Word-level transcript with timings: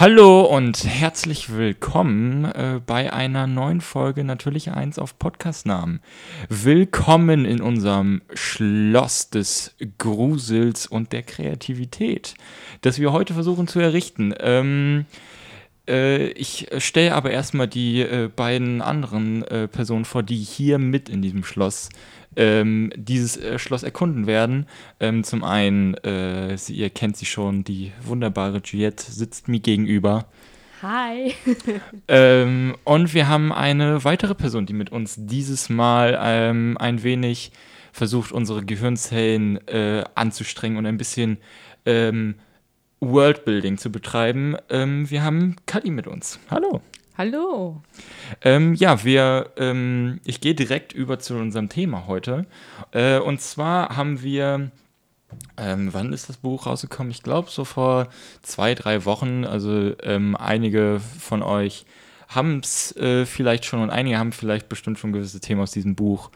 Hallo 0.00 0.42
und 0.42 0.84
herzlich 0.84 1.56
willkommen 1.56 2.44
äh, 2.44 2.80
bei 2.86 3.12
einer 3.12 3.48
neuen 3.48 3.80
Folge 3.80 4.22
Natürlich 4.22 4.70
eins 4.70 4.96
auf 4.96 5.18
Podcastnamen. 5.18 5.98
Willkommen 6.48 7.44
in 7.44 7.60
unserem 7.60 8.22
Schloss 8.32 9.30
des 9.30 9.74
Grusels 9.98 10.86
und 10.86 11.12
der 11.12 11.24
Kreativität, 11.24 12.34
das 12.82 13.00
wir 13.00 13.10
heute 13.10 13.34
versuchen 13.34 13.66
zu 13.66 13.80
errichten. 13.80 14.32
Ähm, 14.38 15.06
äh, 15.10 15.37
ich 15.88 16.68
stelle 16.78 17.14
aber 17.14 17.30
erstmal 17.30 17.68
die 17.68 18.00
äh, 18.02 18.28
beiden 18.34 18.82
anderen 18.82 19.42
äh, 19.44 19.68
Personen 19.68 20.04
vor, 20.04 20.22
die 20.22 20.36
hier 20.36 20.78
mit 20.78 21.08
in 21.08 21.22
diesem 21.22 21.44
Schloss 21.44 21.88
ähm, 22.36 22.92
dieses 22.94 23.36
äh, 23.36 23.58
Schloss 23.58 23.82
erkunden 23.82 24.26
werden. 24.26 24.66
Ähm, 25.00 25.24
zum 25.24 25.44
einen, 25.44 25.94
äh, 25.94 26.56
sie, 26.56 26.74
ihr 26.74 26.90
kennt 26.90 27.16
sie 27.16 27.26
schon, 27.26 27.64
die 27.64 27.92
wunderbare 28.02 28.60
Juliette 28.64 29.10
sitzt 29.10 29.48
mir 29.48 29.60
gegenüber. 29.60 30.26
Hi. 30.82 31.34
ähm, 32.08 32.76
und 32.84 33.12
wir 33.12 33.28
haben 33.28 33.52
eine 33.52 34.04
weitere 34.04 34.34
Person, 34.34 34.66
die 34.66 34.72
mit 34.72 34.90
uns 34.90 35.16
dieses 35.18 35.68
Mal 35.68 36.16
ähm, 36.22 36.76
ein 36.78 37.02
wenig 37.02 37.50
versucht, 37.92 38.30
unsere 38.30 38.64
Gehirnzellen 38.64 39.66
äh, 39.66 40.04
anzustrengen 40.14 40.78
und 40.78 40.86
ein 40.86 40.98
bisschen 40.98 41.38
ähm, 41.84 42.36
Worldbuilding 43.00 43.78
zu 43.78 43.90
betreiben. 43.90 44.56
Ähm, 44.68 45.08
wir 45.10 45.22
haben 45.22 45.56
Kali 45.66 45.90
mit 45.90 46.06
uns. 46.06 46.38
Hallo. 46.50 46.80
Hallo. 47.16 47.82
Ähm, 48.42 48.74
ja, 48.74 49.02
wir, 49.02 49.50
ähm, 49.56 50.20
ich 50.24 50.40
gehe 50.40 50.54
direkt 50.54 50.92
über 50.92 51.18
zu 51.18 51.34
unserem 51.34 51.68
Thema 51.68 52.06
heute. 52.06 52.46
Äh, 52.92 53.18
und 53.18 53.40
zwar 53.40 53.96
haben 53.96 54.22
wir, 54.22 54.70
ähm, 55.56 55.88
wann 55.92 56.12
ist 56.12 56.28
das 56.28 56.36
Buch 56.36 56.66
rausgekommen? 56.66 57.10
Ich 57.10 57.24
glaube 57.24 57.50
so 57.50 57.64
vor 57.64 58.08
zwei, 58.42 58.76
drei 58.76 59.04
Wochen. 59.04 59.44
Also 59.44 59.94
ähm, 60.02 60.36
einige 60.36 61.00
von 61.18 61.42
euch 61.42 61.86
haben 62.28 62.60
es 62.60 62.96
äh, 62.96 63.26
vielleicht 63.26 63.64
schon 63.64 63.80
und 63.80 63.90
einige 63.90 64.18
haben 64.18 64.32
vielleicht 64.32 64.68
bestimmt 64.68 64.98
schon 64.98 65.12
gewisse 65.12 65.40
Themen 65.40 65.62
aus 65.62 65.72
diesem 65.72 65.96
Buch 65.96 66.30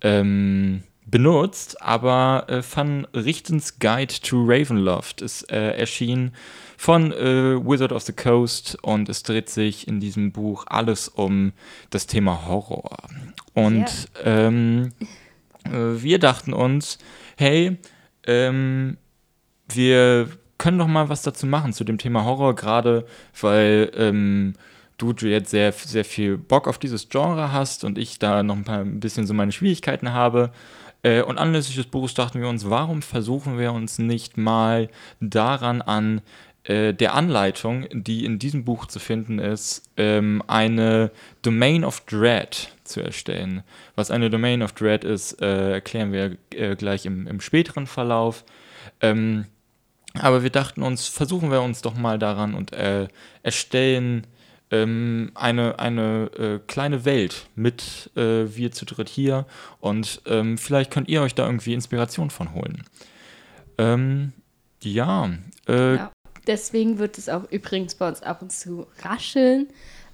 ähm, 0.00 0.82
benutzt. 1.06 1.80
Aber 1.82 2.46
äh, 2.48 2.62
Van 2.62 3.06
Richtens 3.14 3.78
Guide 3.78 4.14
to 4.22 4.44
Ravenloft 4.46 5.22
ist 5.22 5.50
äh, 5.50 5.76
erschienen 5.76 6.32
von 6.76 7.12
äh, 7.12 7.56
Wizard 7.64 7.92
of 7.92 8.02
the 8.02 8.12
Coast 8.12 8.76
und 8.82 9.08
es 9.08 9.22
dreht 9.22 9.48
sich 9.48 9.88
in 9.88 10.00
diesem 10.00 10.32
Buch 10.32 10.64
alles 10.66 11.08
um 11.08 11.52
das 11.90 12.06
Thema 12.06 12.46
Horror. 12.46 12.98
Und 13.54 13.86
yeah. 14.24 14.48
ähm, 14.48 14.92
äh, 15.64 16.02
wir 16.02 16.18
dachten 16.18 16.52
uns, 16.52 16.98
hey, 17.36 17.78
ähm, 18.26 18.96
wir 19.68 20.28
können 20.58 20.78
doch 20.78 20.88
mal 20.88 21.08
was 21.08 21.22
dazu 21.22 21.46
machen 21.46 21.72
zu 21.72 21.84
dem 21.84 21.98
Thema 21.98 22.24
Horror, 22.24 22.54
gerade 22.54 23.06
weil 23.40 23.90
ähm, 23.96 24.54
du 24.98 25.12
jetzt 25.26 25.50
sehr, 25.50 25.72
sehr 25.72 26.04
viel 26.04 26.38
Bock 26.38 26.68
auf 26.68 26.78
dieses 26.78 27.08
Genre 27.08 27.52
hast 27.52 27.84
und 27.84 27.98
ich 27.98 28.18
da 28.18 28.42
noch 28.42 28.56
ein, 28.56 28.64
paar, 28.64 28.80
ein 28.80 29.00
bisschen 29.00 29.26
so 29.26 29.34
meine 29.34 29.52
Schwierigkeiten 29.52 30.12
habe. 30.12 30.50
Äh, 31.04 31.22
und 31.22 31.38
anlässlich 31.38 31.76
des 31.76 31.86
Buches 31.86 32.14
dachten 32.14 32.40
wir 32.40 32.48
uns, 32.48 32.68
warum 32.68 33.02
versuchen 33.02 33.58
wir 33.58 33.72
uns 33.72 33.98
nicht 33.98 34.36
mal 34.36 34.88
daran 35.20 35.82
an, 35.82 36.22
äh, 36.64 36.94
der 36.94 37.14
Anleitung, 37.14 37.86
die 37.92 38.24
in 38.24 38.38
diesem 38.38 38.64
Buch 38.64 38.86
zu 38.86 38.98
finden 38.98 39.38
ist, 39.38 39.82
ähm, 39.98 40.42
eine 40.46 41.10
Domain 41.42 41.84
of 41.84 42.00
Dread 42.06 42.70
zu 42.84 43.02
erstellen. 43.02 43.62
Was 43.96 44.10
eine 44.10 44.30
Domain 44.30 44.62
of 44.62 44.72
Dread 44.72 45.04
ist, 45.04 45.42
äh, 45.42 45.72
erklären 45.72 46.12
wir 46.12 46.38
äh, 46.50 46.74
gleich 46.74 47.04
im, 47.04 47.26
im, 47.26 47.40
späteren 47.40 47.86
Verlauf. 47.86 48.44
Ähm, 49.02 49.44
aber 50.14 50.42
wir 50.42 50.50
dachten 50.50 50.82
uns, 50.82 51.06
versuchen 51.06 51.50
wir 51.50 51.60
uns 51.60 51.82
doch 51.82 51.96
mal 51.96 52.18
daran 52.18 52.54
und 52.54 52.72
äh, 52.72 53.08
erstellen 53.42 54.26
ähm, 54.74 55.30
eine, 55.34 55.78
eine 55.78 56.30
äh, 56.36 56.58
kleine 56.66 57.04
Welt 57.04 57.46
mit 57.54 58.10
äh, 58.16 58.44
wir 58.56 58.72
zu 58.72 58.84
dritt 58.84 59.08
hier 59.08 59.46
und 59.80 60.20
ähm, 60.26 60.58
vielleicht 60.58 60.90
könnt 60.90 61.08
ihr 61.08 61.22
euch 61.22 61.34
da 61.34 61.46
irgendwie 61.46 61.74
Inspiration 61.74 62.30
von 62.30 62.54
holen. 62.54 62.82
Ähm, 63.78 64.32
ja, 64.82 65.30
äh, 65.68 65.96
ja. 65.96 66.12
Deswegen 66.46 66.98
wird 66.98 67.16
es 67.18 67.28
auch 67.28 67.50
übrigens 67.50 67.94
bei 67.94 68.08
uns 68.08 68.22
ab 68.22 68.42
und 68.42 68.52
zu 68.52 68.86
rascheln, 69.02 69.68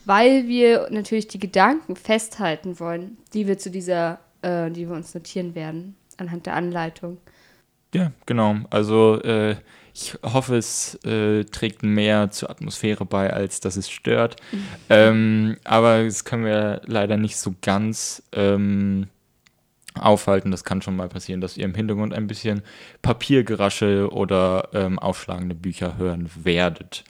weil 0.05 0.47
wir 0.47 0.89
natürlich 0.91 1.27
die 1.27 1.41
Gedanken 1.41 1.97
festhalten 1.97 2.79
wollen, 2.79 3.19
die 3.35 3.49
wir 3.49 3.59
zu 3.59 3.71
dieser, 3.71 4.21
äh, 4.43 4.71
die 4.71 4.89
wir 4.89 4.95
uns 4.95 5.15
notieren 5.15 5.55
werden, 5.55 5.97
anhand 6.19 6.47
der 6.47 6.55
Anleitung. 6.55 7.19
Ja, 7.95 8.13
genau. 8.27 8.57
Also 8.71 9.21
äh, 9.23 9.57
ich 10.01 10.19
hoffe, 10.23 10.57
es 10.57 10.95
äh, 11.05 11.45
trägt 11.45 11.83
mehr 11.83 12.31
zur 12.31 12.51
Atmosphäre 12.51 13.05
bei, 13.05 13.33
als 13.33 13.61
dass 13.61 13.77
es 13.77 13.91
stört. 13.91 14.37
Mhm. 14.51 14.67
Ähm, 14.89 15.57
aber 15.65 16.05
das 16.05 16.25
können 16.25 16.45
wir 16.45 16.81
leider 16.87 17.17
nicht 17.17 17.37
so 17.37 17.55
ganz. 17.61 18.23
Ähm, 18.33 19.09
aufhalten. 19.95 20.51
Das 20.51 20.65
kann 20.65 20.83
schon 20.83 20.97
mal 20.97 21.09
passieren, 21.09 21.41
dass 21.41 21.57
ihr 21.57 21.65
im 21.65 21.75
Hintergrund 21.75 22.15
ein 22.15 22.27
bisschen 22.27 22.63
Papiergeraschel 23.03 24.07
oder 24.07 24.69
ähm, 24.73 24.99
aufschlagende 24.99 25.55
Bücher 25.55 25.99
hören 25.99 26.31
werdet. 26.43 27.05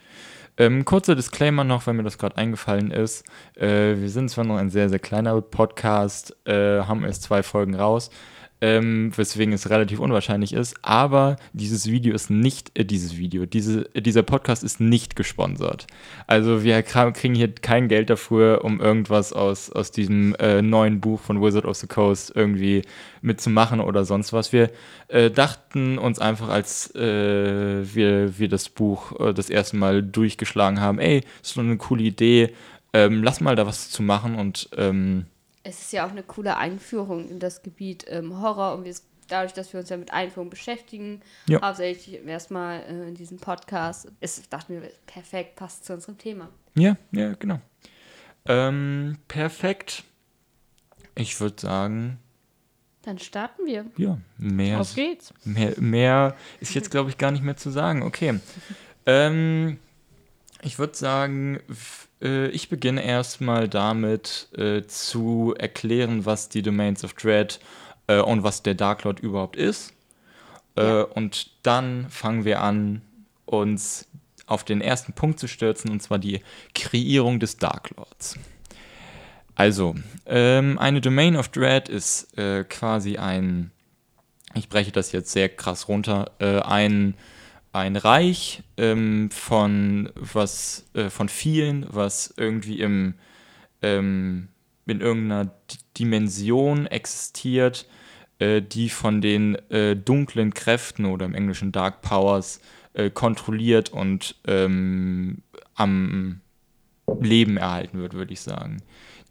Ähm, 0.57 0.85
kurzer 0.85 1.15
Disclaimer 1.15 1.65
noch, 1.65 1.87
wenn 1.87 1.97
mir 1.97 2.03
das 2.03 2.19
gerade 2.19 2.37
eingefallen 2.37 2.91
ist. 2.91 3.25
Äh, 3.57 3.97
wir 3.97 4.11
sind 4.11 4.31
zwar 4.31 4.45
noch 4.45 4.57
ein 4.57 4.71
sehr, 4.71 4.89
sehr 4.89 4.99
kleiner 4.99 5.41
Podcast, 5.41 6.37
äh, 6.47 6.83
haben 6.83 7.05
erst 7.05 7.23
zwei 7.23 7.43
Folgen 7.43 7.75
raus, 7.75 8.11
ähm, 8.61 9.13
weswegen 9.17 9.55
es 9.55 9.71
relativ 9.71 10.01
unwahrscheinlich 10.01 10.53
ist. 10.53 10.77
Aber 10.83 11.37
dieses 11.53 11.87
Video 11.87 12.15
ist 12.15 12.31
nicht, 12.31 12.79
äh, 12.79 12.85
dieses 12.85 13.17
Video, 13.17 13.47
diese, 13.47 13.89
äh, 13.95 14.03
dieser 14.03 14.23
Podcast 14.23 14.63
ist 14.63 14.81
nicht 14.81 15.17
gesponsert. 15.17 15.87
Also 16.27 16.63
wir 16.63 16.83
kriegen 16.83 17.35
hier 17.35 17.53
kein 17.55 17.89
Geld 17.89 18.11
dafür, 18.11 18.65
um 18.65 18.81
irgendwas 18.81 19.33
aus, 19.33 19.71
aus 19.71 19.91
diesem 19.91 20.35
äh, 20.37 20.63
neuen 20.63 21.01
Buch 21.01 21.21
von 21.21 21.43
Wizard 21.43 21.65
of 21.65 21.77
the 21.77 21.87
Coast 21.87 22.33
irgendwie 22.35 22.83
mitzumachen 23.23 23.81
oder 23.81 24.05
sonst 24.05 24.33
was. 24.33 24.53
Wir 24.53 24.71
äh, 25.09 25.31
dachten 25.31 25.99
uns 25.99 26.19
einfach, 26.19 26.49
als 26.49 26.95
äh, 26.95 27.95
wir, 27.95 28.39
wir 28.39 28.49
das 28.49 28.69
Buch 28.69 29.19
äh, 29.21 29.33
das 29.33 29.51
erste 29.51 29.77
Mal 29.77 30.03
durchgeschlagen 30.03 30.81
haben, 30.81 30.99
ey, 30.99 31.23
ist 31.43 31.55
so 31.55 31.61
eine 31.61 31.77
coole 31.77 32.03
Idee, 32.03 32.55
ähm, 32.93 33.23
lass 33.23 33.41
mal 33.41 33.57
da 33.57 33.67
was 33.67 33.91
zu 33.91 34.03
machen 34.03 34.35
und 34.35 34.69
ähm, 34.77 35.27
es 35.63 35.81
ist 35.81 35.93
ja 35.93 36.07
auch 36.07 36.11
eine 36.11 36.23
coole 36.23 36.57
Einführung 36.57 37.29
in 37.29 37.39
das 37.39 37.63
Gebiet 37.63 38.07
ähm, 38.09 38.41
Horror 38.41 38.75
und 38.75 38.85
wir, 38.85 38.95
dadurch, 39.29 39.53
dass 39.53 39.73
wir 39.73 39.81
uns 39.81 39.89
ja 39.91 39.97
mit 39.97 40.13
Einführung 40.13 40.51
beschäftigen, 40.51 41.21
ja. 41.49 41.61
hauptsächlich 41.63 42.25
erstmal 42.27 42.81
äh, 42.83 43.09
in 43.09 43.15
diesem 43.15 43.39
Podcast, 43.39 44.11
ist, 44.21 44.53
dachten 44.53 44.81
wir, 44.81 44.91
perfekt, 45.07 45.57
passt 45.57 45.85
zu 45.85 45.93
unserem 45.93 46.19
Thema. 46.19 46.49
Ja, 46.75 46.97
ja, 47.13 47.35
genau. 47.35 47.61
Ähm, 48.47 49.19
perfekt. 49.29 50.05
Ich 51.15 51.41
würde 51.41 51.61
sagen. 51.61 52.19
Dann 53.03 53.19
starten 53.19 53.67
wir. 53.67 53.87
Ja, 53.97 54.19
mehr. 54.39 54.81
Auf 54.81 54.95
geht's. 54.95 55.33
Mehr, 55.45 55.75
mehr 55.79 56.37
ist 56.61 56.75
jetzt, 56.75 56.91
glaube 56.91 57.11
ich, 57.11 57.19
gar 57.19 57.31
nicht 57.31 57.43
mehr 57.43 57.57
zu 57.57 57.71
sagen. 57.71 58.03
Okay. 58.03 58.39
ähm, 59.07 59.79
ich 60.63 60.79
würde 60.79 60.97
sagen, 60.97 61.61
äh, 62.23 62.49
ich 62.49 62.69
beginne 62.69 63.05
erstmal 63.05 63.69
damit 63.69 64.49
äh, 64.57 64.83
zu 64.83 65.55
erklären, 65.59 66.27
was 66.27 66.49
die 66.49 66.63
Domains 66.63 67.05
of 67.05 67.15
Dread 67.15 67.61
äh, 68.07 68.21
und 68.21 68.43
was 68.43 68.63
der 68.63 68.75
Dark 68.75 69.05
Lord 69.05 69.21
überhaupt 69.21 69.57
ist. 69.57 69.93
Äh, 70.77 70.83
ja. 70.83 71.03
Und 71.03 71.51
dann 71.63 72.09
fangen 72.11 72.45
wir 72.45 72.63
an, 72.63 73.03
uns 73.47 74.07
auf 74.47 74.65
den 74.65 74.81
ersten 74.81 75.13
Punkt 75.13 75.39
zu 75.39 75.47
stürzen, 75.47 75.91
und 75.91 76.03
zwar 76.03 76.19
die 76.19 76.43
Kreierung 76.75 77.41
des 77.41 77.57
Dark 77.57 77.91
Lords. 77.97 78.37
Also, 79.55 79.95
ähm, 80.27 80.79
eine 80.79 81.01
Domain 81.01 81.37
of 81.37 81.49
Dread 81.49 81.89
ist 81.89 82.37
äh, 82.39 82.65
quasi 82.65 83.17
ein, 83.17 83.71
ich 84.55 84.69
breche 84.69 84.91
das 84.91 85.13
jetzt 85.13 85.33
sehr 85.33 85.49
krass 85.49 85.89
runter, 85.89 86.33
äh, 86.39 86.61
ein 86.61 87.15
ein 87.73 87.97
Reich 87.97 88.63
ähm, 88.77 89.31
von 89.31 90.11
was 90.15 90.87
äh, 90.95 91.09
von 91.11 91.29
vielen, 91.29 91.87
was 91.89 92.35
irgendwie 92.37 92.81
im 92.81 93.15
ähm, 93.83 94.49
in 94.87 95.01
irgendeiner 95.01 95.47
D 95.47 95.77
Dimension 95.99 96.87
existiert, 96.87 97.87
äh, 98.39 98.63
die 98.63 98.89
von 98.89 99.21
den 99.21 99.55
äh, 99.71 99.95
dunklen 99.97 100.55
Kräften 100.55 101.05
oder 101.05 101.27
im 101.27 101.35
Englischen 101.35 101.73
Dark 101.73 102.01
Powers 102.01 102.61
äh, 102.95 103.11
kontrolliert 103.11 103.91
und 103.91 104.37
ähm, 104.47 105.43
am 105.75 106.41
Leben 107.21 107.57
erhalten 107.57 107.99
wird, 107.99 108.15
würde 108.15 108.33
ich 108.33 108.41
sagen. 108.41 108.83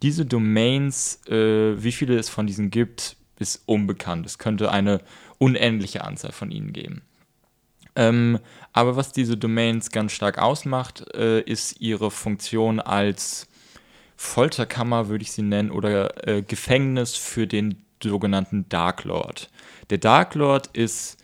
Diese 0.02 0.26
Domains, 0.26 1.26
äh, 1.28 1.82
wie 1.82 1.92
viele 1.92 2.18
es 2.18 2.30
von 2.30 2.48
diesen 2.48 2.72
gibt, 2.72 3.18
ist 3.40 3.64
unbekannt. 3.66 4.26
Es 4.26 4.38
könnte 4.38 4.72
eine 4.72 5.02
unendliche 5.38 6.04
Anzahl 6.04 6.32
von 6.32 6.52
ihnen 6.52 6.72
geben. 6.74 7.02
Ähm, 8.00 8.40
aber 8.72 8.96
was 8.96 9.12
diese 9.12 9.36
Domains 9.36 9.92
ganz 9.92 10.14
stark 10.14 10.38
ausmacht, 10.38 11.14
äh, 11.16 11.42
ist 11.42 11.82
ihre 11.82 12.12
Funktion 12.12 12.80
als 12.80 13.46
Folterkammer, 14.16 15.10
würde 15.10 15.24
ich 15.24 15.34
sie 15.34 15.42
nennen, 15.42 15.70
oder 15.70 16.26
äh, 16.26 16.42
Gefängnis 16.42 17.18
für 17.18 17.46
den 17.46 17.84
sogenannten 18.02 18.70
Dark 18.70 19.04
Lord. 19.04 19.50
Der 19.90 19.98
Dark 19.98 20.34
Lord 20.36 20.68
ist 20.68 21.18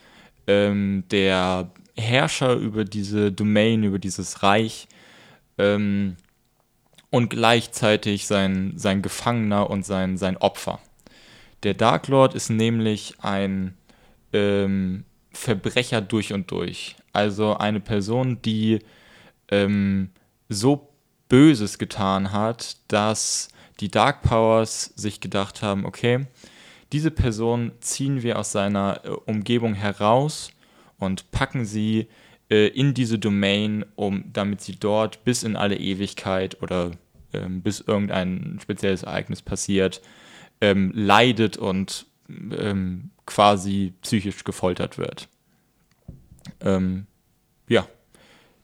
ähm, 0.48 1.06
der 1.12 1.72
Herrscher 1.95 2.56
über 2.56 2.83
diese 2.83 3.31
Domain, 3.31 3.83
über 3.83 3.98
dieses 3.98 4.44
Reich, 4.44 4.89
ähm, 5.57 6.18
und 7.10 7.30
gleichzeitig 7.30 8.28
sein, 8.28 8.74
sein 8.75 9.01
Gefangener 9.01 9.69
und 9.69 9.86
sein, 9.86 10.18
sein 10.18 10.36
Opfer. 10.36 10.81
Der 11.63 11.74
Dark 11.74 12.10
Lord 12.10 12.36
ist 12.36 12.50
nämlich 12.50 13.13
ein 13.21 13.78
ähm, 14.33 15.06
Verbrecher 15.35 16.01
durch 16.01 16.33
und 16.33 16.49
durch. 16.51 16.95
Also 17.13 17.57
eine 17.57 17.79
Person, 17.79 18.41
die 18.41 18.79
ähm, 19.49 20.09
so 20.49 20.89
Böses 21.27 21.77
getan 21.77 22.31
hat, 22.31 22.77
dass 22.87 23.49
die 23.79 23.89
Dark 23.89 24.21
Powers 24.21 24.93
sich 24.95 25.19
gedacht 25.19 25.61
haben, 25.61 25.85
okay, 25.85 26.27
diese 26.91 27.11
Person 27.11 27.73
ziehen 27.81 28.23
wir 28.23 28.39
aus 28.39 28.51
seiner 28.51 29.01
äh, 29.03 29.09
Umgebung 29.09 29.73
heraus 29.73 30.51
und 30.97 31.29
packen 31.31 31.65
sie 31.65 32.07
äh, 32.49 32.67
in 32.67 32.93
diese 32.93 33.19
Domain, 33.19 33.85
um 33.95 34.23
damit 34.31 34.61
sie 34.61 34.75
dort 34.77 35.23
bis 35.25 35.43
in 35.43 35.55
alle 35.55 35.77
Ewigkeit 35.77 36.61
oder 36.61 36.91
ähm, 37.33 37.61
bis 37.61 37.81
irgendein 37.81 38.59
spezielles 38.61 39.03
Ereignis 39.03 39.41
passiert, 39.41 40.01
ähm, 40.61 40.91
leidet 40.95 41.57
und 41.57 42.05
ähm, 42.30 43.12
quasi 43.25 43.94
psychisch 44.01 44.44
gefoltert 44.44 44.98
wird. 44.98 45.27
Ähm, 46.62 47.07
ja, 47.68 47.88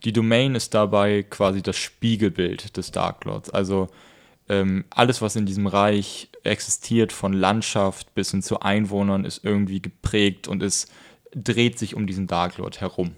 die 0.04 0.14
Domain 0.14 0.56
ist 0.56 0.74
dabei 0.74 1.24
quasi 1.24 1.62
das 1.62 1.78
Spiegelbild 1.78 2.78
des 2.78 2.92
Dark 2.92 3.26
Lords. 3.26 3.50
Also 3.50 3.90
ähm, 4.50 4.86
alles, 4.90 5.22
was 5.22 5.36
in 5.36 5.46
diesem 5.46 5.68
Reich 5.68 6.30
existiert, 6.44 7.12
von 7.12 7.34
Landschaft 7.34 8.14
bis 8.16 8.32
hin 8.32 8.42
zu 8.42 8.60
Einwohnern, 8.62 9.26
ist 9.26 9.44
irgendwie 9.44 9.82
geprägt 9.82 10.48
und 10.48 10.64
es 10.64 10.88
dreht 11.34 11.80
sich 11.80 11.96
um 11.96 12.08
diesen 12.08 12.28
Dark 12.28 12.58
Lord 12.58 12.82
herum. 12.82 13.16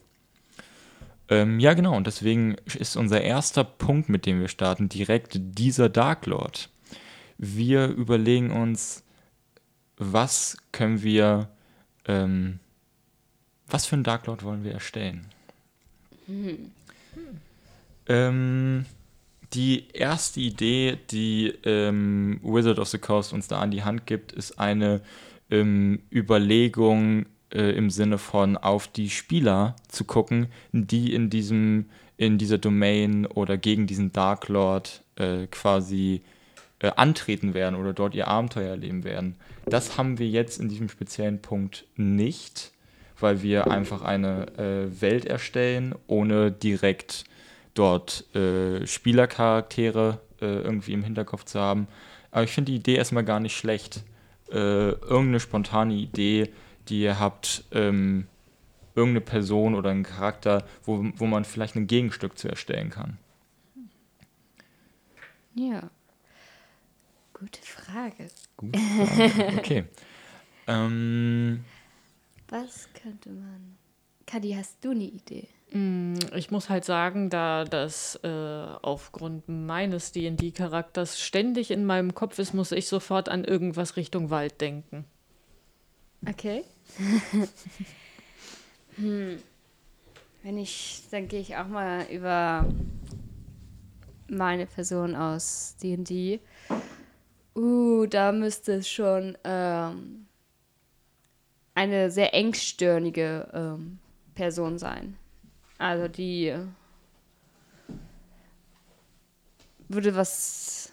Ähm, 1.30 1.60
ja, 1.60 1.74
genau, 1.74 1.96
und 1.96 2.06
deswegen 2.06 2.56
ist 2.78 2.98
unser 2.98 3.22
erster 3.22 3.64
Punkt, 3.64 4.10
mit 4.10 4.26
dem 4.26 4.42
wir 4.42 4.50
starten, 4.50 4.90
direkt 4.90 5.38
dieser 5.40 5.90
Dark 5.90 6.26
Lord. 6.26 6.70
Wir 7.38 7.88
überlegen 7.88 8.52
uns, 8.52 9.03
was 10.12 10.58
können 10.72 11.04
wir, 11.04 11.50
ähm, 12.06 12.60
was 13.68 13.86
für 13.86 13.96
einen 13.96 14.04
Dark 14.04 14.28
Lord 14.28 14.44
wollen 14.44 14.64
wir 14.64 14.74
erstellen? 14.74 15.26
Hm. 16.26 16.72
Ähm, 18.08 18.86
die 19.54 19.88
erste 19.94 20.40
Idee, 20.40 20.98
die 21.12 21.54
ähm, 21.64 22.40
Wizard 22.44 22.80
of 22.80 22.90
the 22.90 22.98
Coast 22.98 23.34
uns 23.34 23.48
da 23.48 23.60
an 23.60 23.72
die 23.72 23.84
Hand 23.84 24.06
gibt, 24.06 24.32
ist 24.32 24.60
eine 24.60 25.02
ähm, 25.50 26.02
Überlegung 26.12 27.26
äh, 27.52 27.72
im 27.76 27.90
Sinne 27.90 28.18
von 28.18 28.58
auf 28.58 28.88
die 28.88 29.10
Spieler 29.10 29.76
zu 29.88 30.06
gucken, 30.06 30.48
die 30.72 31.14
in 31.14 31.30
diesem 31.30 31.86
in 32.16 32.38
dieser 32.38 32.58
Domain 32.58 33.26
oder 33.26 33.58
gegen 33.58 33.88
diesen 33.88 34.12
Dark 34.12 34.48
Lord 34.48 35.04
äh, 35.16 35.48
quasi 35.48 36.22
äh, 36.84 36.92
antreten 36.98 37.54
werden 37.54 37.76
oder 37.76 37.94
dort 37.94 38.14
ihr 38.14 38.28
Abenteuer 38.28 38.72
erleben 38.72 39.06
werden. 39.06 39.36
Das 39.66 39.98
haben 39.98 40.20
wir 40.20 40.28
jetzt 40.28 40.60
in 40.60 40.68
diesem 40.68 40.90
speziellen 40.90 41.42
Punkt 41.42 41.86
nicht, 41.96 42.74
weil 43.20 43.42
wir 43.42 43.72
einfach 43.72 44.02
eine 44.02 44.48
äh, 44.58 45.02
Welt 45.02 45.26
erstellen, 45.26 45.96
ohne 46.08 46.52
direkt 46.52 47.24
dort 47.74 48.36
äh, 48.36 48.86
Spielercharaktere 48.86 50.20
äh, 50.42 50.46
irgendwie 50.46 50.92
im 50.92 51.04
Hinterkopf 51.04 51.46
zu 51.46 51.58
haben. 51.58 51.88
Aber 52.32 52.44
ich 52.44 52.52
finde 52.52 52.72
die 52.72 52.78
Idee 52.78 52.96
erstmal 52.96 53.24
gar 53.24 53.40
nicht 53.40 53.56
schlecht. 53.56 54.04
Äh, 54.52 54.58
irgendeine 54.58 55.40
spontane 55.40 55.94
Idee, 55.94 56.52
die 56.90 57.02
ihr 57.02 57.18
habt, 57.18 57.64
ähm, 57.72 58.28
irgendeine 58.94 59.22
Person 59.22 59.74
oder 59.74 59.90
einen 59.90 60.04
Charakter, 60.04 60.66
wo, 60.84 61.06
wo 61.16 61.26
man 61.28 61.46
vielleicht 61.46 61.78
ein 61.78 61.88
Gegenstück 61.88 62.38
zu 62.38 62.50
erstellen 62.50 62.90
kann. 62.90 63.18
Ja. 65.56 65.90
Gute 67.44 67.62
Frage. 67.62 68.30
Gute 68.56 68.80
Frage. 68.80 69.58
Okay. 69.58 69.84
ähm, 70.68 71.66
Was 72.48 72.88
könnte 72.94 73.32
man. 73.32 73.78
Kadi, 74.26 74.54
hast 74.54 74.78
du 74.86 74.92
eine 74.92 75.04
Idee? 75.04 75.50
Mm, 75.72 76.14
ich 76.36 76.52
muss 76.52 76.70
halt 76.70 76.86
sagen, 76.86 77.30
da 77.30 77.66
das 77.66 78.16
äh, 78.24 78.28
aufgrund 78.82 79.50
meines 79.50 80.14
DD-Charakters 80.14 81.20
ständig 81.20 81.70
in 81.70 81.84
meinem 81.84 82.16
Kopf 82.16 82.40
ist, 82.40 82.54
muss 82.54 82.72
ich 82.72 82.88
sofort 82.88 83.28
an 83.28 83.44
irgendwas 83.44 83.98
Richtung 83.98 84.30
Wald 84.30 84.62
denken. 84.62 85.04
Okay. 86.26 86.64
hm. 88.96 89.38
Wenn 90.44 90.58
ich, 90.58 91.04
dann 91.12 91.28
gehe 91.28 91.42
ich 91.42 91.58
auch 91.58 91.68
mal 91.68 92.06
über 92.10 92.66
meine 94.30 94.66
Person 94.66 95.18
aus 95.18 95.76
DD. 95.84 96.40
Uh, 97.56 98.06
da 98.08 98.32
müsste 98.32 98.74
es 98.74 98.90
schon 98.90 99.38
ähm, 99.44 100.26
eine 101.76 102.10
sehr 102.10 102.34
engstirnige 102.34 103.48
ähm, 103.54 104.00
Person 104.36 104.80
sein. 104.80 105.18
Also 105.78 106.08
die 106.08 106.56
würde 109.88 110.16
was, 110.16 110.92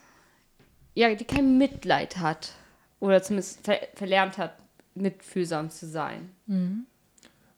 ja, 0.94 1.14
die 1.14 1.24
kein 1.24 1.58
Mitleid 1.58 2.18
hat 2.18 2.52
oder 2.98 3.22
zumindest 3.22 3.64
ver 3.64 3.78
verlernt 3.94 4.38
hat, 4.38 4.54
mitfühlsam 4.94 5.70
zu 5.70 5.86
sein. 5.86 6.30
Mhm. 6.46 6.86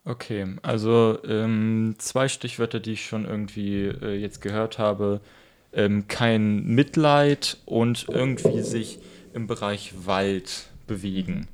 Okay, 0.04 0.56
also 0.62 1.19
ähm, 1.25 1.94
zwei 1.99 2.26
Stichwörter, 2.26 2.81
die 2.81 2.93
ich 2.93 3.06
schon 3.06 3.25
irgendwie 3.25 3.84
äh, 3.84 4.16
jetzt 4.16 4.40
gehört 4.40 4.78
habe. 4.78 5.20
Ähm, 5.75 6.07
kein 6.09 6.65
Mitleid 6.67 7.59
und 7.65 8.07
irgendwie 8.09 8.61
sich 8.63 8.99
im 9.33 9.47
Bereich 9.47 9.95
Wald 10.05 10.67
bewegen. 10.87 11.49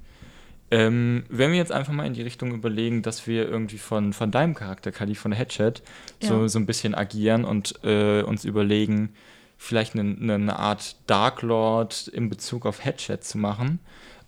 Ähm, 0.70 1.24
wenn 1.30 1.50
wir 1.52 1.58
jetzt 1.58 1.72
einfach 1.72 1.92
mal 1.92 2.06
in 2.06 2.12
die 2.12 2.22
Richtung 2.22 2.52
überlegen, 2.52 3.02
dass 3.02 3.26
wir 3.26 3.48
irgendwie 3.48 3.78
von, 3.78 4.12
von 4.12 4.30
deinem 4.30 4.54
Charakter, 4.54 4.92
Kali, 4.92 5.14
von 5.14 5.30
der 5.30 5.38
Headchat, 5.38 5.82
ja. 6.22 6.28
so, 6.28 6.48
so 6.48 6.58
ein 6.58 6.66
bisschen 6.66 6.94
agieren 6.94 7.44
und 7.44 7.82
äh, 7.84 8.22
uns 8.22 8.44
überlegen, 8.44 9.10
vielleicht 9.56 9.94
eine, 9.96 10.34
eine 10.34 10.58
Art 10.58 10.96
Dark 11.06 11.42
Lord 11.42 12.08
in 12.08 12.28
Bezug 12.28 12.66
auf 12.66 12.84
Headchat 12.84 13.24
zu 13.24 13.38
machen, 13.38 13.80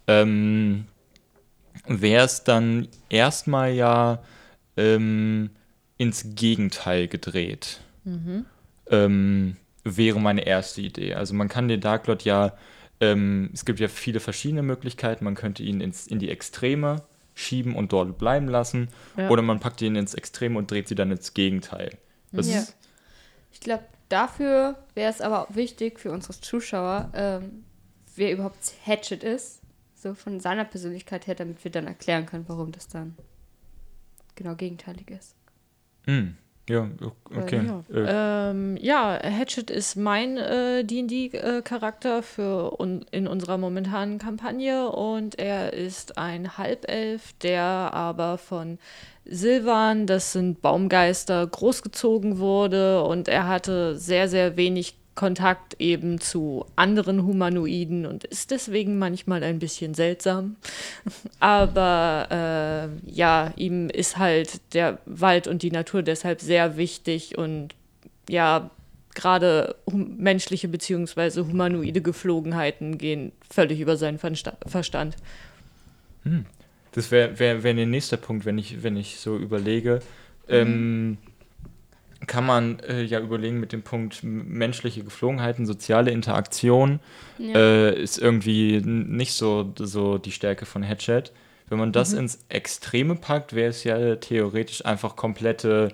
ähm, 0.07 0.87
wäre 1.87 2.25
es 2.25 2.43
dann 2.43 2.89
erstmal 3.11 3.73
ja 3.73 4.23
ähm, 4.77 5.51
ins 5.99 6.35
Gegenteil 6.35 7.07
gedreht. 7.07 7.81
Mhm. 8.05 8.47
Ähm, 8.91 9.57
wäre 9.85 10.21
meine 10.21 10.47
erste 10.47 10.81
Idee. 10.81 11.15
Also 11.15 11.35
man 11.35 11.49
kann 11.49 11.69
den 11.69 11.81
Dark 11.81 12.07
Lord 12.07 12.25
ja 12.25 12.55
ähm, 13.01 13.51
es 13.53 13.65
gibt 13.65 13.81
ja 13.81 13.89
viele 13.89 14.21
verschiedene 14.21 14.63
Möglichkeiten. 14.63 15.25
Man 15.25 15.35
könnte 15.35 15.63
ihn 15.63 15.81
ins, 15.81 16.07
in 16.07 16.19
die 16.19 16.31
Extreme 16.31 17.03
schieben 17.35 17.75
und 17.75 17.93
dort 17.93 18.19
bleiben 18.19 18.47
lassen. 18.47 18.89
Ja. 19.17 19.31
Oder 19.31 19.43
man 19.43 19.59
packt 19.61 19.81
ihn 19.81 19.97
ins 19.97 20.15
Extreme 20.15 20.59
und 20.59 20.71
dreht 20.71 20.89
sie 20.89 20.95
dann 20.95 21.11
ins 21.11 21.33
Gegenteil. 21.33 21.97
Das 22.33 22.49
ja. 22.49 22.63
Ich 23.53 23.61
glaube, 23.61 23.85
dafür 24.09 24.79
wäre 24.95 25.11
es 25.11 25.21
aber 25.21 25.43
auch 25.43 25.55
wichtig 25.55 25.99
für 25.99 26.13
unsere 26.13 26.39
Zuschauer, 26.39 27.11
ähm, 27.15 27.65
wer 28.15 28.33
überhaupt 28.33 28.75
Hatchet 28.85 29.25
ist. 29.25 29.63
So 29.95 30.15
von 30.15 30.41
seiner 30.41 30.65
Persönlichkeit 30.65 31.27
her, 31.27 31.35
damit 31.35 31.63
wir 31.65 31.71
dann 31.71 31.87
erklären 31.87 32.27
können, 32.27 32.45
warum 32.49 32.73
das 32.73 32.89
dann 32.89 33.17
genau 34.35 34.55
gegenteilig 34.55 35.11
ist. 35.11 35.35
Mhm. 36.07 36.37
Ja, 36.71 36.89
okay. 37.37 37.67
Ja, 37.67 38.51
ähm, 38.51 38.77
ja 38.81 39.19
Hatchet 39.21 39.73
ist 39.73 39.97
mein 39.97 40.37
äh, 40.37 40.85
D&D-Charakter 40.85 42.23
für 42.23 42.81
un 42.81 43.05
in 43.11 43.27
unserer 43.27 43.59
momentanen 43.59 44.19
Kampagne 44.19 44.89
und 44.89 45.37
er 45.37 45.73
ist 45.73 46.17
ein 46.17 46.59
Halbelf, 46.59 47.33
der 47.43 47.65
aber 47.65 48.39
von 48.39 48.79
Silvan, 49.25 50.07
das 50.07 50.33
sind 50.33 50.63
Baumgeister, 50.63 51.45
großgezogen 51.45 52.39
wurde 52.39 53.03
und 53.03 53.27
er 53.27 53.49
hatte 53.49 53.97
sehr, 53.97 54.29
sehr 54.29 54.57
wenig 54.57 55.00
Kontakt 55.21 55.77
eben 55.79 56.19
zu 56.19 56.65
anderen 56.77 57.27
Humanoiden 57.27 58.07
und 58.07 58.25
ist 58.25 58.53
deswegen 58.53 58.97
manchmal 58.97 59.45
ein 59.45 59.59
bisschen 59.59 59.93
seltsam. 59.93 60.57
Aber 61.41 62.27
äh, 63.05 63.11
ja, 63.11 63.53
ihm 63.55 63.91
ist 63.91 64.17
halt 64.17 64.63
der 64.73 64.97
Wald 65.05 65.47
und 65.47 65.63
die 65.63 65.71
Natur 65.71 66.03
deshalb 66.03 66.41
sehr 66.41 66.79
wichtig 66.79 67.37
und 67.37 67.75
ja, 68.31 68.71
gerade 69.15 69.75
menschliche 69.93 70.69
bzw. 70.69 71.43
humanoide 71.43 72.01
Geflogenheiten 72.01 72.97
gehen 72.97 73.33
völlig 73.51 73.79
über 73.79 73.99
seinen 73.99 74.19
Verstand. 74.19 75.17
Hm. 76.23 76.47
Das 76.93 77.11
wäre 77.11 77.39
wär, 77.39 77.63
wär 77.63 77.75
der 77.75 77.85
nächste 77.85 78.17
Punkt, 78.17 78.47
wenn 78.47 78.57
ich, 78.57 78.83
wenn 78.83 78.97
ich 78.97 79.21
so 79.21 79.37
überlege. 79.37 80.01
Mhm. 80.49 80.55
Ähm, 80.55 81.19
kann 82.27 82.45
man 82.45 82.81
äh, 82.81 83.03
ja 83.03 83.21
überlegen 83.21 83.61
mit 83.61 83.73
dem 83.73 83.83
Punkt 83.83 84.23
menschliche 84.23 85.03
Geflogenheiten, 85.03 85.67
soziale 85.67 86.11
Interaktion 86.11 87.01
ja. 87.39 87.55
äh, 87.55 88.01
ist 88.01 88.19
irgendwie 88.19 88.81
nicht 88.85 89.33
so, 89.33 89.73
so 89.79 90.19
die 90.19 90.33
Stärke 90.33 90.67
von 90.67 90.83
Headchat. 90.83 91.33
Wenn 91.69 91.79
man 91.79 91.93
das 91.93 92.13
mhm. 92.13 92.21
ins 92.21 92.41
Extreme 92.49 93.15
packt, 93.17 93.55
wäre 93.55 93.71
es 93.71 93.85
ja 93.85 94.17
theoretisch 94.17 94.85
einfach 94.85 95.17
komplette 95.17 95.93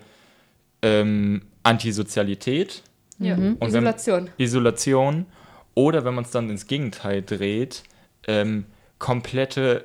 ähm, 0.83 1.42
Antisozialität. 1.62 2.83
Ja. 3.18 3.35
Und 3.35 3.61
wenn- 3.61 3.68
Isolation. 3.68 4.30
Isolation. 4.38 5.26
Oder 5.75 6.04
wenn 6.06 6.14
man 6.14 6.25
es 6.25 6.30
dann 6.30 6.49
ins 6.49 6.66
Gegenteil 6.66 7.23
dreht, 7.23 7.83
ähm, 8.26 8.64
komplette, 8.99 9.85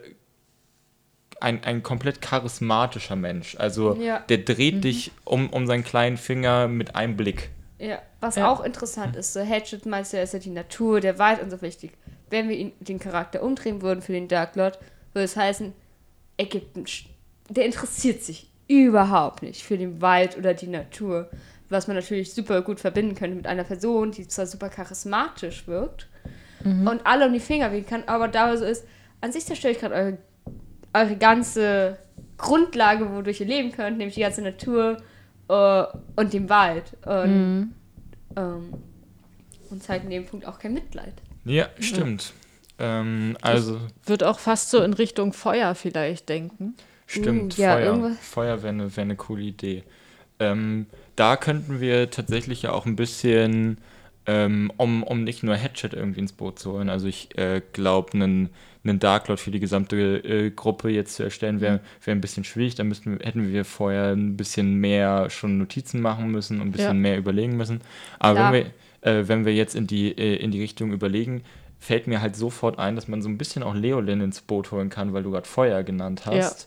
ein, 1.42 1.64
ein 1.64 1.84
komplett 1.84 2.22
charismatischer 2.22 3.16
Mensch. 3.16 3.56
Also 3.58 3.96
Ja. 3.96 4.20
der 4.30 4.40
dreht 4.40 4.84
dich 4.84 5.12
um, 5.26 5.50
um 5.50 5.68
seinen 5.68 5.84
kleinen 5.84 6.18
Finger 6.18 6.68
mit 6.68 6.96
einem 6.96 7.18
Blick. 7.18 7.50
Ja, 7.80 8.00
was 8.20 8.36
Ja. 8.36 8.50
auch 8.50 8.62
interessant 8.64 9.16
ist, 9.16 9.34
so 9.34 9.42
Hatchet 9.42 9.86
meinst 9.86 10.14
du, 10.14 10.18
ja, 10.18 10.24
ist 10.24 10.34
ja 10.34 10.40
die 10.40 10.50
Natur, 10.52 11.00
der 11.02 11.18
Wald 11.20 11.42
und 11.42 11.50
so 11.50 11.62
wichtig. 11.62 11.92
Wenn 12.30 12.48
wir 12.48 12.56
ihn, 12.56 12.72
den 12.80 13.00
Charakter 13.00 13.42
umdrehen 13.44 13.82
würden 13.82 14.02
für 14.02 14.14
den 14.14 14.28
Dark 14.28 14.56
Lord, 14.56 14.78
würde 15.14 15.26
es 15.26 15.36
heißen, 15.36 15.74
er 16.38 16.46
gibt 16.46 16.76
einen 16.78 16.86
Sch- 16.86 17.06
der 17.50 17.66
interessiert 17.66 18.24
sich 18.24 18.50
überhaupt 18.68 19.42
nicht 19.44 19.64
für 19.64 19.78
den 19.78 20.02
Wald 20.02 20.38
oder 20.38 20.54
die 20.54 20.68
Natur. 20.68 21.30
Was 21.70 21.88
man 21.88 21.96
natürlich 21.98 22.34
super 22.34 22.62
gut 22.62 22.80
verbinden 22.80 23.16
könnte 23.16 23.36
mit 23.36 23.48
einer 23.48 23.64
Person, 23.66 24.12
die 24.12 24.28
zwar 24.28 24.46
super 24.46 24.70
charismatisch 24.70 25.68
wirkt 25.68 26.08
und 26.64 27.02
alle 27.06 27.26
um 27.28 27.34
die 27.34 27.40
Finger 27.40 27.72
wehen 27.72 27.86
kann, 27.86 28.04
aber 28.06 28.28
dabei 28.28 28.56
so 28.58 28.66
ist, 28.66 28.86
an 29.20 29.32
sich 29.32 29.46
zerstört 29.46 29.80
gerade 29.80 29.96
eure, 29.96 30.18
eure 30.94 31.16
ganze 31.18 31.98
Grundlage, 32.38 33.10
wodurch 33.14 33.40
ihr 33.42 33.48
leben 33.48 33.72
könnt, 33.72 33.98
nämlich 33.98 34.16
die 34.16 34.22
ganze 34.22 34.42
Natur 34.42 34.98
äh, 35.48 35.84
und 36.16 36.34
den 36.34 36.50
Wald. 36.50 36.94
Und 37.06 37.74
ähm, 38.36 38.74
und 39.70 39.82
zeigt 39.84 40.04
in 40.06 40.10
dem 40.12 40.26
Punkt 40.26 40.46
auch 40.46 40.60
kein 40.60 40.74
Mitleid. 40.74 41.14
Ja, 41.46 41.68
stimmt. 41.80 42.34
Ähm, 42.80 43.38
also, 43.42 43.80
Wird 44.06 44.24
auch 44.24 44.40
fast 44.40 44.70
so 44.70 44.82
in 44.84 44.94
Richtung 44.94 45.34
Feuer 45.34 45.76
vielleicht 45.76 46.28
denken. 46.30 46.76
stimmt, 47.08 47.58
ja, 47.58 47.74
Feuer. 47.74 47.86
irgendwas- 47.86 48.18
Feuer 48.20 48.58
wäre 48.64 48.70
eine 48.74 48.96
wär 48.98 49.06
ne 49.06 49.16
coole 49.16 49.44
Idee. 49.44 49.84
Ähm, 50.40 50.88
da 51.16 51.38
könnten 51.38 51.80
wir 51.80 52.10
tatsächlich 52.10 52.64
ja 52.64 52.72
auch 52.72 52.86
ein 52.86 52.96
bisschen, 52.96 53.78
ähm, 54.26 54.72
um, 54.78 55.04
um 55.04 55.24
nicht 55.24 55.44
nur 55.44 55.56
Hatchet 55.56 55.94
irgendwie 55.94 56.20
ins 56.22 56.34
Boot 56.34 56.60
zu 56.60 56.74
holen, 56.74 56.90
also 56.90 57.08
ich 57.08 57.38
äh, 57.38 57.62
glaube, 57.74 58.14
einen 58.14 58.50
einen 58.84 58.98
Dark 59.00 59.28
Lord 59.28 59.40
für 59.40 59.52
die 59.52 59.60
gesamte 59.60 59.96
äh, 60.24 60.50
Gruppe 60.50 60.90
jetzt 60.90 61.14
zu 61.16 61.22
erstellen, 61.24 61.62
wäre 61.62 61.82
wär 62.04 62.16
ein 62.16 62.22
bisschen 62.22 62.44
schwierig. 62.44 62.74
Da 62.74 62.84
müssten, 62.84 63.20
hätten 63.20 63.52
wir 63.54 63.64
vorher 63.64 64.14
ein 64.16 64.38
bisschen 64.38 64.74
mehr 64.76 65.30
schon 65.30 65.60
Notizen 65.60 66.02
machen 66.02 66.32
müssen 66.32 66.60
und 66.62 66.70
ein 66.70 66.72
bisschen 66.72 66.96
Ja. 66.96 67.02
mehr 67.02 67.18
überlegen 67.20 67.58
müssen. 67.58 67.82
Aber 68.18 68.40
Klar. 68.40 68.52
wenn 68.52 68.66
wir, 69.04 69.12
äh, 69.12 69.28
wenn 69.28 69.46
wir 69.46 69.54
jetzt 69.54 69.76
in 69.76 69.86
die, 69.86 70.18
äh, 70.18 70.36
in 70.38 70.50
die 70.50 70.62
Richtung 70.62 70.92
überlegen, 70.94 71.44
fällt 71.80 72.08
mir 72.08 72.22
halt 72.22 72.36
sofort 72.36 72.80
ein, 72.80 72.96
dass 72.96 73.08
man 73.08 73.22
so 73.22 73.30
ein 73.30 73.38
bisschen 73.38 73.62
auch 73.64 73.76
Leolin 73.76 74.22
ins 74.22 74.42
Boot 74.42 74.72
holen 74.72 74.90
kann, 74.90 75.14
weil 75.14 75.22
du 75.24 75.30
gerade 75.32 75.48
Feuer 75.48 75.84
genannt 75.84 76.24
Ja. 76.26 76.32
hast. 76.32 76.66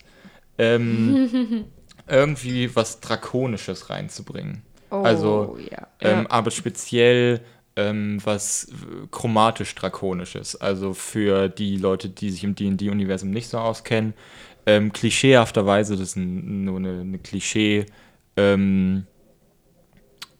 Ähm, 0.58 1.18
irgendwie 2.08 2.74
was 2.76 3.00
Drakonisches 3.00 3.90
reinzubringen. 3.90 4.62
Oh, 4.90 5.02
Also, 5.04 5.56
ja. 5.58 5.86
Ähm, 6.00 6.22
Ja. 6.24 6.30
aber 6.30 6.50
speziell 6.50 7.40
ähm, 7.76 8.20
was 8.24 8.64
äh, 8.68 9.06
chromatisch 9.10 9.74
Drakonisches. 9.74 10.56
Also 10.56 10.94
für 10.94 11.48
die 11.48 11.76
Leute, 11.76 12.08
die 12.08 12.30
sich 12.30 12.44
im 12.44 12.54
D&D-Universum 12.54 13.30
nicht 13.30 13.48
so 13.48 13.58
auskennen. 13.58 14.14
Ähm, 14.66 14.92
klischeehafterweise, 14.92 15.94
das 15.94 16.10
ist 16.10 16.16
ein, 16.16 16.64
nur 16.64 16.76
eine, 16.78 17.00
eine 17.00 17.18
Klischee, 17.18 17.86
ähm, 18.36 19.06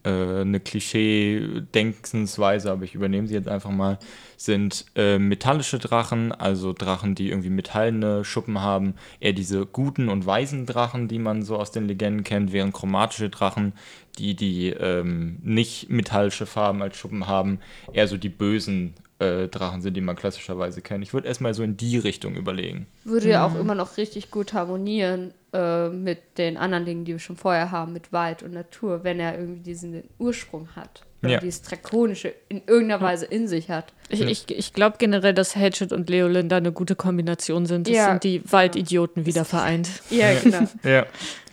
äh, 0.05 0.41
eine 0.41 0.61
Klischee-Denkensweise, 0.61 2.71
aber 2.71 2.85
ich 2.85 2.95
übernehme 2.95 3.27
sie 3.27 3.35
jetzt 3.35 3.49
einfach 3.49 3.71
mal, 3.71 3.99
sind 4.45 4.85
äh, 4.95 5.19
metallische 5.19 5.79
Drachen, 5.79 6.33
also 6.33 6.73
Drachen, 6.73 7.15
die 7.15 7.31
irgendwie 7.31 7.51
metallene 7.51 8.25
Schuppen 8.25 8.61
haben, 8.61 8.95
eher 9.21 9.33
diese 9.33 9.67
guten 9.67 10.09
und 10.09 10.27
weisen 10.27 10.67
Drachen, 10.67 11.09
die 11.09 11.19
man 11.19 11.43
so 11.43 11.57
aus 11.57 11.71
den 11.71 11.87
Legenden 11.87 12.25
kennt, 12.25 12.53
während 12.53 12.75
chromatische 12.75 13.31
Drachen, 13.31 13.73
die 14.19 14.35
die 14.35 14.69
ähm, 14.71 15.39
nicht 15.43 15.91
metallische 15.91 16.47
Farben 16.47 16.83
als 16.83 16.97
Schuppen 16.97 17.27
haben, 17.27 17.61
eher 17.93 18.09
so 18.09 18.17
die 18.17 18.29
bösen 18.29 18.95
äh, 19.19 19.49
Drachen 19.49 19.81
sind, 19.81 19.95
die 19.95 20.01
man 20.01 20.17
klassischerweise 20.17 20.83
kennt. 20.83 21.05
Ich 21.05 21.15
würde 21.15 21.29
erstmal 21.29 21.55
so 21.55 21.63
in 21.63 21.77
die 21.77 21.99
Richtung 21.99 22.35
überlegen. 22.35 22.87
Würde 23.05 23.31
ja 23.31 23.47
auch 23.47 23.59
immer 23.59 23.75
noch 23.75 23.97
richtig 23.97 24.31
gut 24.31 24.53
harmonieren 24.53 25.33
äh, 25.53 25.89
mit 25.89 26.39
den 26.39 26.57
anderen 26.57 26.85
Dingen, 26.85 27.05
die 27.05 27.13
wir 27.13 27.19
schon 27.19 27.37
vorher 27.37 27.71
haben, 27.71 27.93
mit 27.93 28.13
Wald 28.13 28.43
und 28.43 28.53
Natur, 28.53 29.05
wenn 29.05 29.21
er 29.21 29.39
irgendwie 29.39 29.61
diesen 29.61 30.03
Ursprung 30.19 30.69
hat. 30.75 31.05
Oder 31.25 31.35
Ja. 31.35 31.41
dieses 31.41 31.63
Drakonische 31.63 32.35
in 32.49 32.63
irgendeiner 32.67 33.01
Weise 33.01 33.25
in 33.27 33.49
sich 33.49 33.71
hat. 33.71 33.93
Ich, 34.09 34.21
ich, 34.21 34.45
ich 34.51 34.73
glaube 34.73 34.97
generell, 34.99 35.35
dass 35.35 35.57
Hatchet 35.57 35.93
und 35.93 36.09
Leolin 36.11 36.49
da 36.49 36.57
eine 36.59 36.73
gute 36.73 36.95
Kombination 36.97 37.67
sind. 37.67 37.87
Das 37.89 37.95
Ja. 37.97 38.11
sind 38.11 38.25
die 38.25 38.43
Waldidioten 38.51 39.27
wieder 39.27 39.45
vereint. 39.45 39.89
Ja, 40.11 40.33
genau. 40.39 40.69
Ja. 40.85 41.07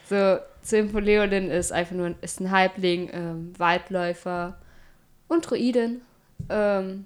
So, 0.09 0.37
Zimpo 0.61 0.99
Leolin 0.99 1.49
ist 1.49 1.71
einfach 1.71 1.95
nur 1.95 2.07
ein, 2.07 2.15
ist 2.21 2.39
ein 2.39 2.51
Halbling, 2.51 3.09
ähm, 3.13 3.53
Waldläufer 3.57 4.57
und 5.27 5.49
Druiden. 5.49 6.01
Ähm, 6.49 7.05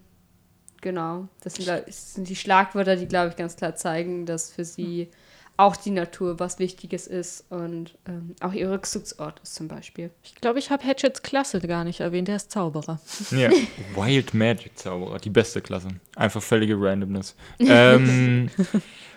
genau. 0.81 1.27
Das 1.43 1.55
sind, 1.55 1.65
glaub 1.65 1.85
das 1.85 2.13
sind 2.15 2.27
die 2.29 2.35
Schlagwörter, 2.35 2.95
die, 2.95 3.05
glaube 3.07 3.29
ich, 3.29 3.35
ganz 3.35 3.55
klar 3.55 3.75
zeigen, 3.75 4.25
dass 4.25 4.51
für 4.51 4.65
sie 4.65 5.09
auch 5.57 5.75
die 5.75 5.91
Natur 5.91 6.39
was 6.39 6.59
Wichtiges 6.59 7.07
ist 7.07 7.45
und 7.49 7.97
ähm, 8.07 8.35
auch 8.41 8.51
ihr 8.51 8.69
Rückzugsort 8.69 9.39
ist 9.41 9.55
zum 9.55 9.67
Beispiel. 9.67 10.09
Ich 10.23 10.35
glaube, 10.35 10.59
ich 10.59 10.69
habe 10.69 10.83
Hatchets 10.83 11.21
Klasse 11.21 11.59
gar 11.61 11.83
nicht 11.83 12.01
erwähnt. 12.01 12.27
Der 12.27 12.35
ist 12.35 12.51
Zauberer. 12.51 12.99
Ja. 13.31 13.49
Wild 13.95 14.33
Magic 14.33 14.77
Zauberer, 14.77 15.17
die 15.19 15.29
beste 15.29 15.61
Klasse. 15.61 15.89
Einfach 16.15 16.41
völlige 16.41 16.79
Randomness. 16.79 17.35
ähm, 17.59 18.49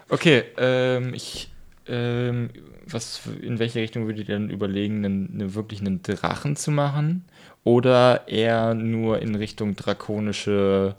okay, 0.09 0.45
ähm, 0.57 1.13
ich, 1.13 1.51
ähm, 1.87 2.51
was, 2.87 3.23
in 3.41 3.59
welche 3.59 3.81
Richtung 3.81 4.07
würdet 4.07 4.29
ihr 4.29 4.37
denn 4.37 4.51
überlegen, 4.51 5.05
einen, 5.05 5.31
eine, 5.35 5.55
wirklich 5.55 5.81
einen 5.81 6.03
Drachen 6.03 6.55
zu 6.55 6.71
machen? 6.71 7.25
Oder 7.65 8.29
eher 8.29 8.75
nur 8.75 9.21
in 9.21 9.35
Richtung 9.35 9.75
drakonische 9.75 10.95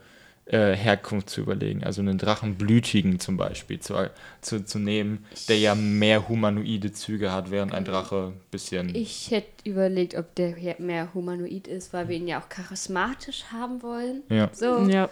äh, 0.49 0.75
Herkunft 0.75 1.29
zu 1.29 1.41
überlegen? 1.41 1.83
Also 1.83 2.01
einen 2.01 2.17
Drachenblütigen 2.17 3.19
zum 3.19 3.37
Beispiel 3.37 3.79
zu, 3.79 4.09
zu, 4.41 4.65
zu 4.65 4.79
nehmen, 4.79 5.25
der 5.47 5.57
ja 5.59 5.75
mehr 5.75 6.27
humanoide 6.27 6.91
Züge 6.91 7.31
hat, 7.31 7.51
während 7.51 7.73
ein 7.73 7.85
Drache 7.85 8.33
ein 8.33 8.41
bisschen. 8.51 8.93
Ich 8.95 9.31
hätte 9.31 9.47
überlegt, 9.63 10.15
ob 10.15 10.33
der 10.35 10.55
mehr 10.79 11.13
humanoid 11.13 11.67
ist, 11.67 11.93
weil 11.93 12.07
wir 12.07 12.17
ihn 12.17 12.27
ja 12.27 12.39
auch 12.41 12.49
charismatisch 12.49 13.45
haben 13.51 13.81
wollen. 13.81 14.23
ja. 14.29 14.49
So, 14.51 14.87
Ja. 14.87 15.09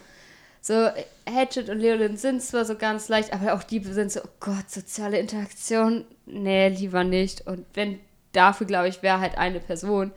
so 0.62 0.90
Hatchet 1.30 1.70
und 1.70 1.80
Leolin 1.80 2.18
sind 2.18 2.42
zwar 2.42 2.66
so 2.66 2.76
ganz 2.76 3.08
leicht, 3.10 3.34
aber 3.34 3.54
auch 3.54 3.64
die 3.64 3.80
sind 3.80 4.12
so, 4.12 4.22
oh 4.22 4.30
Gott, 4.40 4.70
soziale 4.70 5.20
Interaktion, 5.20 6.06
nee, 6.26 6.70
lieber 6.70 7.04
nicht. 7.04 7.46
Und 7.48 7.66
wenn 7.74 8.00
dafür, 8.32 8.68
glaube 8.68 8.88
ich, 8.90 9.04
wäre 9.04 9.20
halt 9.20 9.38
eine 9.38 9.60
Person, 9.60 10.12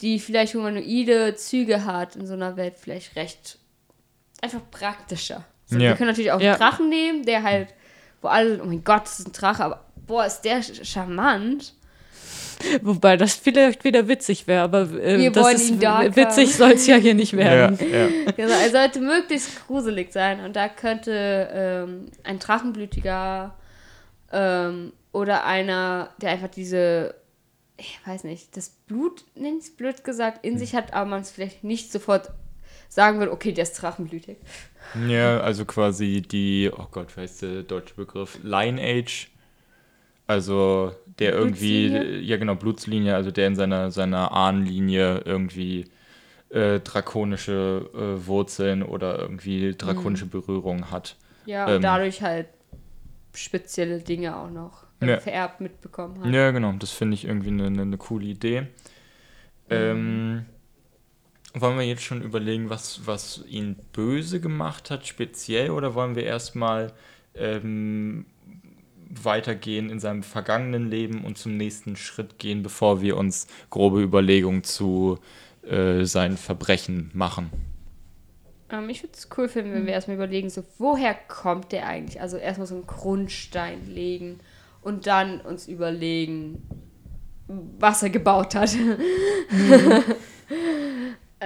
die 0.00 0.18
vielleicht 0.18 0.54
humanoide 0.54 1.34
Züge 1.36 1.84
hat 1.84 2.16
in 2.16 2.26
so 2.26 2.32
einer 2.34 2.56
Welt, 2.56 2.74
vielleicht 2.78 3.16
recht 3.16 3.58
einfach 4.44 4.60
praktischer. 4.70 5.44
So, 5.66 5.76
Ja. 5.76 5.90
Wir 5.90 5.96
können 5.96 6.10
natürlich 6.10 6.32
auch 6.32 6.40
Ja. 6.40 6.52
einen 6.52 6.60
Drachen 6.60 6.88
nehmen, 6.88 7.24
der 7.24 7.42
halt, 7.42 7.68
wo 8.22 8.28
alle, 8.28 8.62
oh 8.62 8.66
mein 8.66 8.84
Gott, 8.84 9.04
das 9.04 9.18
ist 9.20 9.28
ein 9.28 9.32
Drache, 9.32 9.64
aber 9.64 9.84
boah, 10.06 10.24
ist 10.26 10.42
der 10.42 10.62
charmant. 10.62 11.74
Wobei 12.82 13.16
das 13.16 13.34
vielleicht 13.34 13.82
wieder 13.84 14.06
witzig 14.06 14.46
wäre, 14.46 14.62
aber 14.62 14.82
äh, 14.82 15.18
Wir 15.18 15.32
das 15.32 15.54
ist 15.54 15.80
witzig 15.80 16.54
soll 16.54 16.72
es 16.72 16.86
ja 16.86 16.96
hier 16.96 17.14
nicht 17.14 17.32
Ja, 17.32 17.38
werden. 17.38 17.78
ja. 17.80 18.32
Genau, 18.32 18.54
er 18.54 18.70
sollte 18.70 19.00
möglichst 19.00 19.66
gruselig 19.66 20.12
sein 20.12 20.40
und 20.40 20.54
da 20.54 20.68
könnte 20.68 21.48
ähm, 21.52 22.06
ein 22.22 22.38
Drachenblütiger 22.38 23.54
ähm, 24.32 24.92
oder 25.12 25.44
einer, 25.44 26.10
der 26.22 26.30
einfach 26.30 26.48
diese, 26.48 27.14
ich 27.76 27.98
weiß 28.06 28.22
nicht, 28.24 28.56
das 28.56 28.70
Blut, 28.70 29.24
nenn 29.34 29.58
ich's 29.58 29.70
blöd 29.76 30.04
gesagt, 30.04 30.44
in 30.46 30.56
sich 30.58 30.74
hat, 30.74 30.94
aber 30.94 31.10
man 31.10 31.22
es 31.22 31.30
vielleicht 31.32 31.64
nicht 31.64 31.90
sofort 31.90 32.30
sagen 32.94 33.18
würde, 33.18 33.32
okay, 33.32 33.52
der 33.52 33.64
ist 33.64 33.74
drachenblütig. 33.74 34.38
Ja, 34.94 35.40
also 35.40 35.64
quasi 35.64 36.22
die, 36.22 36.70
oh 36.72 36.86
Gott, 36.90 37.16
wie 37.16 37.22
heißt 37.22 37.42
der 37.42 37.62
deutsche 37.64 37.94
Begriff? 37.94 38.38
Lineage. 38.42 39.28
Also 40.26 40.92
der 41.18 41.32
irgendwie, 41.34 41.88
ja 42.20 42.36
genau, 42.38 42.54
Blutslinie, 42.54 43.14
also 43.14 43.30
der 43.30 43.46
in 43.48 43.56
seiner, 43.56 43.90
seiner 43.90 44.32
Ahnenlinie 44.32 45.22
irgendwie 45.24 45.86
äh, 46.50 46.80
drakonische 46.80 47.90
äh, 47.94 48.26
Wurzeln 48.26 48.82
oder 48.82 49.18
irgendwie 49.20 49.74
drakonische 49.76 50.26
Berührungen 50.26 50.90
hat. 50.90 51.16
Ja, 51.44 51.66
Ähm. 51.68 51.76
und 51.76 51.82
dadurch 51.84 52.22
halt 52.22 52.48
spezielle 53.34 54.00
Dinge 54.00 54.36
auch 54.36 54.50
noch 54.50 54.84
Ja. 55.00 55.20
vererbt 55.20 55.60
mitbekommen 55.60 56.22
hat. 56.22 56.34
Ja, 56.34 56.50
genau, 56.50 56.72
das 56.72 56.90
finde 56.90 57.14
ich 57.14 57.24
irgendwie 57.26 57.48
eine, 57.48 57.66
eine, 57.66 57.82
eine 57.82 57.98
coole 57.98 58.26
Idee. 58.26 58.68
Ähm, 59.70 60.46
wollen 61.54 61.78
wir 61.78 61.86
jetzt 61.86 62.02
schon 62.02 62.22
überlegen, 62.22 62.68
was, 62.68 63.06
was 63.06 63.44
ihn 63.48 63.76
böse 63.92 64.40
gemacht 64.40 64.90
hat, 64.90 65.06
speziell, 65.06 65.70
oder 65.70 65.94
wollen 65.94 66.16
wir 66.16 66.24
erstmal 66.24 66.92
ähm, 67.34 68.26
weitergehen 69.08 69.90
in 69.90 70.00
seinem 70.00 70.22
vergangenen 70.22 70.90
Leben 70.90 71.24
und 71.24 71.38
zum 71.38 71.56
nächsten 71.56 71.96
Schritt 71.96 72.38
gehen, 72.38 72.62
bevor 72.62 73.00
wir 73.00 73.16
uns 73.16 73.46
grobe 73.70 74.02
Überlegungen 74.02 74.64
zu 74.64 75.18
äh, 75.62 76.04
seinen 76.04 76.36
Verbrechen 76.36 77.10
machen? 77.14 77.50
Ähm, 78.70 78.88
ich 78.88 79.02
würde 79.02 79.14
es 79.14 79.28
cool 79.36 79.48
finden, 79.48 79.72
wenn 79.72 79.86
wir 79.86 79.92
erstmal 79.92 80.16
überlegen, 80.16 80.50
so 80.50 80.64
woher 80.78 81.14
kommt 81.14 81.70
der 81.70 81.86
eigentlich? 81.86 82.20
Also 82.20 82.36
erstmal 82.36 82.66
so 82.66 82.74
einen 82.74 82.86
Grundstein 82.86 83.86
legen 83.86 84.40
und 84.82 85.06
dann 85.06 85.40
uns 85.40 85.68
überlegen, 85.68 86.62
was 87.46 88.02
er 88.02 88.10
gebaut 88.10 88.54
hat. 88.54 88.74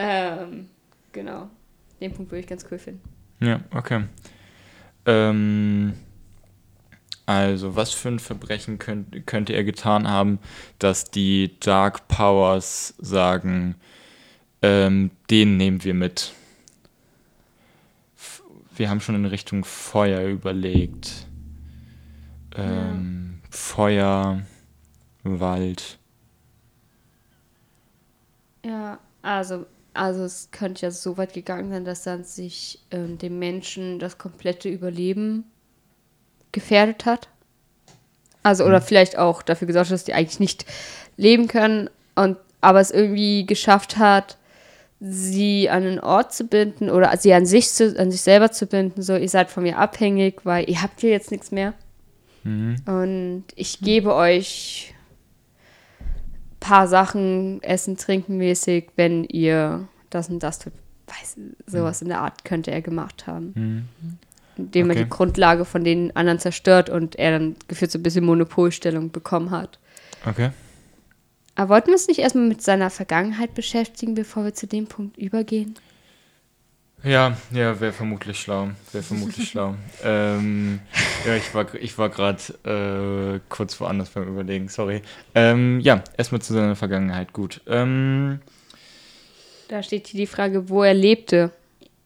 Ähm, 0.01 0.69
genau. 1.11 1.51
Den 2.01 2.13
Punkt 2.13 2.31
würde 2.31 2.41
ich 2.41 2.47
ganz 2.47 2.65
cool 2.71 2.79
finden. 2.79 3.03
Ja, 3.41 3.61
okay. 3.73 4.05
Ähm, 5.07 5.95
also, 7.27 7.75
was 7.75 7.93
für 7.93 8.09
ein 8.09 8.21
Verbrechen 8.21 8.79
könnt, 8.79 9.27
könnte 9.27 9.55
er 9.55 9.65
getan 9.65 10.07
haben, 10.07 10.39
dass 10.79 11.11
die 11.11 11.59
Dark 11.59 12.07
Powers 12.07 12.95
sagen, 12.99 13.75
ähm, 14.63 15.11
den 15.31 15.57
nehmen 15.57 15.83
wir 15.83 15.95
mit? 15.95 16.33
F- 18.17 18.43
Wir 18.77 18.89
haben 18.91 19.01
schon 19.01 19.17
in 19.17 19.25
Richtung 19.25 19.65
Feuer 19.65 20.29
überlegt. 20.29 21.27
Ähm, 22.57 23.41
Feuer, 23.51 24.43
Wald. 25.25 25.99
Ja, 28.65 28.99
also, 29.23 29.67
also 29.99 30.25
es 30.25 30.51
könnte 30.53 30.87
ja 30.87 30.91
so 30.91 31.17
weit 31.17 31.33
gegangen 31.33 31.71
sein, 31.71 31.85
dass 31.85 32.05
dann 32.05 32.25
sich 32.25 32.81
ähm, 32.91 33.19
dem 33.19 33.39
Menschen 33.39 33.99
das 33.99 34.19
komplette 34.19 34.69
Überleben 34.69 35.45
gefährdet 36.53 37.05
hat. 37.05 37.29
Also, 38.43 38.65
oder 38.65 38.81
vielleicht 38.81 39.19
auch 39.19 39.43
dafür 39.43 39.67
gesorgt 39.67 39.91
dass 39.91 40.05
die 40.05 40.15
eigentlich 40.15 40.41
nicht 40.41 40.65
leben 41.17 41.49
können 41.49 41.91
und 42.15 42.37
aber 42.61 42.81
es 42.81 42.91
irgendwie 42.91 43.47
geschafft 43.47 43.99
hat, 43.99 44.39
sie 45.01 45.71
an 45.71 45.85
einen 45.85 46.01
Ort 46.01 46.33
zu 46.33 46.45
binden 46.45 46.91
oder 46.91 47.17
sie 47.17 47.33
an 47.33 47.47
sich 47.47 47.69
zu, 47.69 47.99
an 47.99 48.11
sich 48.11 48.23
selber 48.23 48.51
zu 48.51 48.67
binden, 48.67 49.03
so 49.03 49.17
ihr 49.17 49.29
seid 49.29 49.51
von 49.51 49.63
mir 49.63 49.79
abhängig, 49.79 50.41
weil 50.45 50.69
ihr 50.69 50.83
habt 50.83 51.01
hier 51.01 51.11
jetzt 51.11 51.31
nichts 51.31 51.53
mehr. 51.53 51.75
Und 52.87 53.45
ich 53.55 53.81
gebe 53.81 54.15
euch 54.15 54.95
paar 56.69 56.87
Sachen, 56.89 57.63
Essen, 57.63 57.97
Trinken 57.97 58.37
mäßig, 58.37 58.91
wenn 58.97 59.25
ihr 59.25 59.89
das 60.11 60.29
und 60.29 60.43
das 60.43 60.59
tut. 60.59 60.73
Weiß, 61.07 61.37
sowas 61.67 62.03
in 62.03 62.09
der 62.09 62.21
Art 62.21 62.45
könnte 62.45 62.71
er 62.71 62.83
gemacht 62.83 63.27
haben. 63.27 63.87
Indem 64.57 64.91
er 64.91 64.97
Okay. 64.97 65.05
die 65.05 65.09
Grundlage 65.09 65.65
von 65.65 65.85
den 65.85 66.15
anderen 66.15 66.39
zerstört 66.39 66.91
und 66.91 67.17
er 67.17 67.39
dann 67.39 67.57
gefühlt 67.69 67.91
so 67.91 67.99
ein 67.99 68.03
bisschen 68.03 68.25
Monopolstellung 68.27 69.11
bekommen 69.11 69.51
hat. 69.51 69.79
Okay. 70.27 70.51
Aber 71.55 71.71
wollten 71.71 71.87
wir 71.89 71.95
uns 71.95 72.09
nicht 72.09 72.21
erstmal 72.21 72.47
mit 72.47 72.63
seiner 72.63 72.91
Vergangenheit 72.91 73.55
beschäftigen, 73.55 74.15
bevor 74.15 74.45
wir 74.45 74.55
zu 74.55 74.67
dem 74.67 74.87
Punkt 74.87 75.17
übergehen? 75.17 75.75
Ja, 77.05 77.37
ja, 77.53 77.79
wäre 77.81 77.93
vermutlich 77.93 78.41
schlau. 78.41 78.71
Wäre 78.93 79.05
vermutlich 79.05 79.49
schlau. 79.51 79.77
Ähm, 80.03 80.81
ja, 81.27 81.37
ich 81.37 81.55
war, 81.55 81.73
ich 81.75 81.97
war 81.97 82.09
gerade 82.09 83.37
äh, 83.37 83.41
kurz 83.49 83.79
woanders 83.81 84.11
beim 84.11 84.27
Überlegen, 84.29 84.69
sorry. 84.69 85.03
Ähm, 85.35 85.79
ja, 85.81 86.03
erstmal 86.17 86.43
zu 86.43 86.53
seiner 86.55 86.75
Vergangenheit, 86.77 87.33
gut. 87.33 87.61
Ähm, 87.69 88.41
Da 89.69 89.83
steht 89.83 90.09
hier 90.09 90.19
die 90.21 90.27
Frage, 90.27 90.69
wo 90.69 90.83
er 90.83 90.95
lebte. 90.95 91.53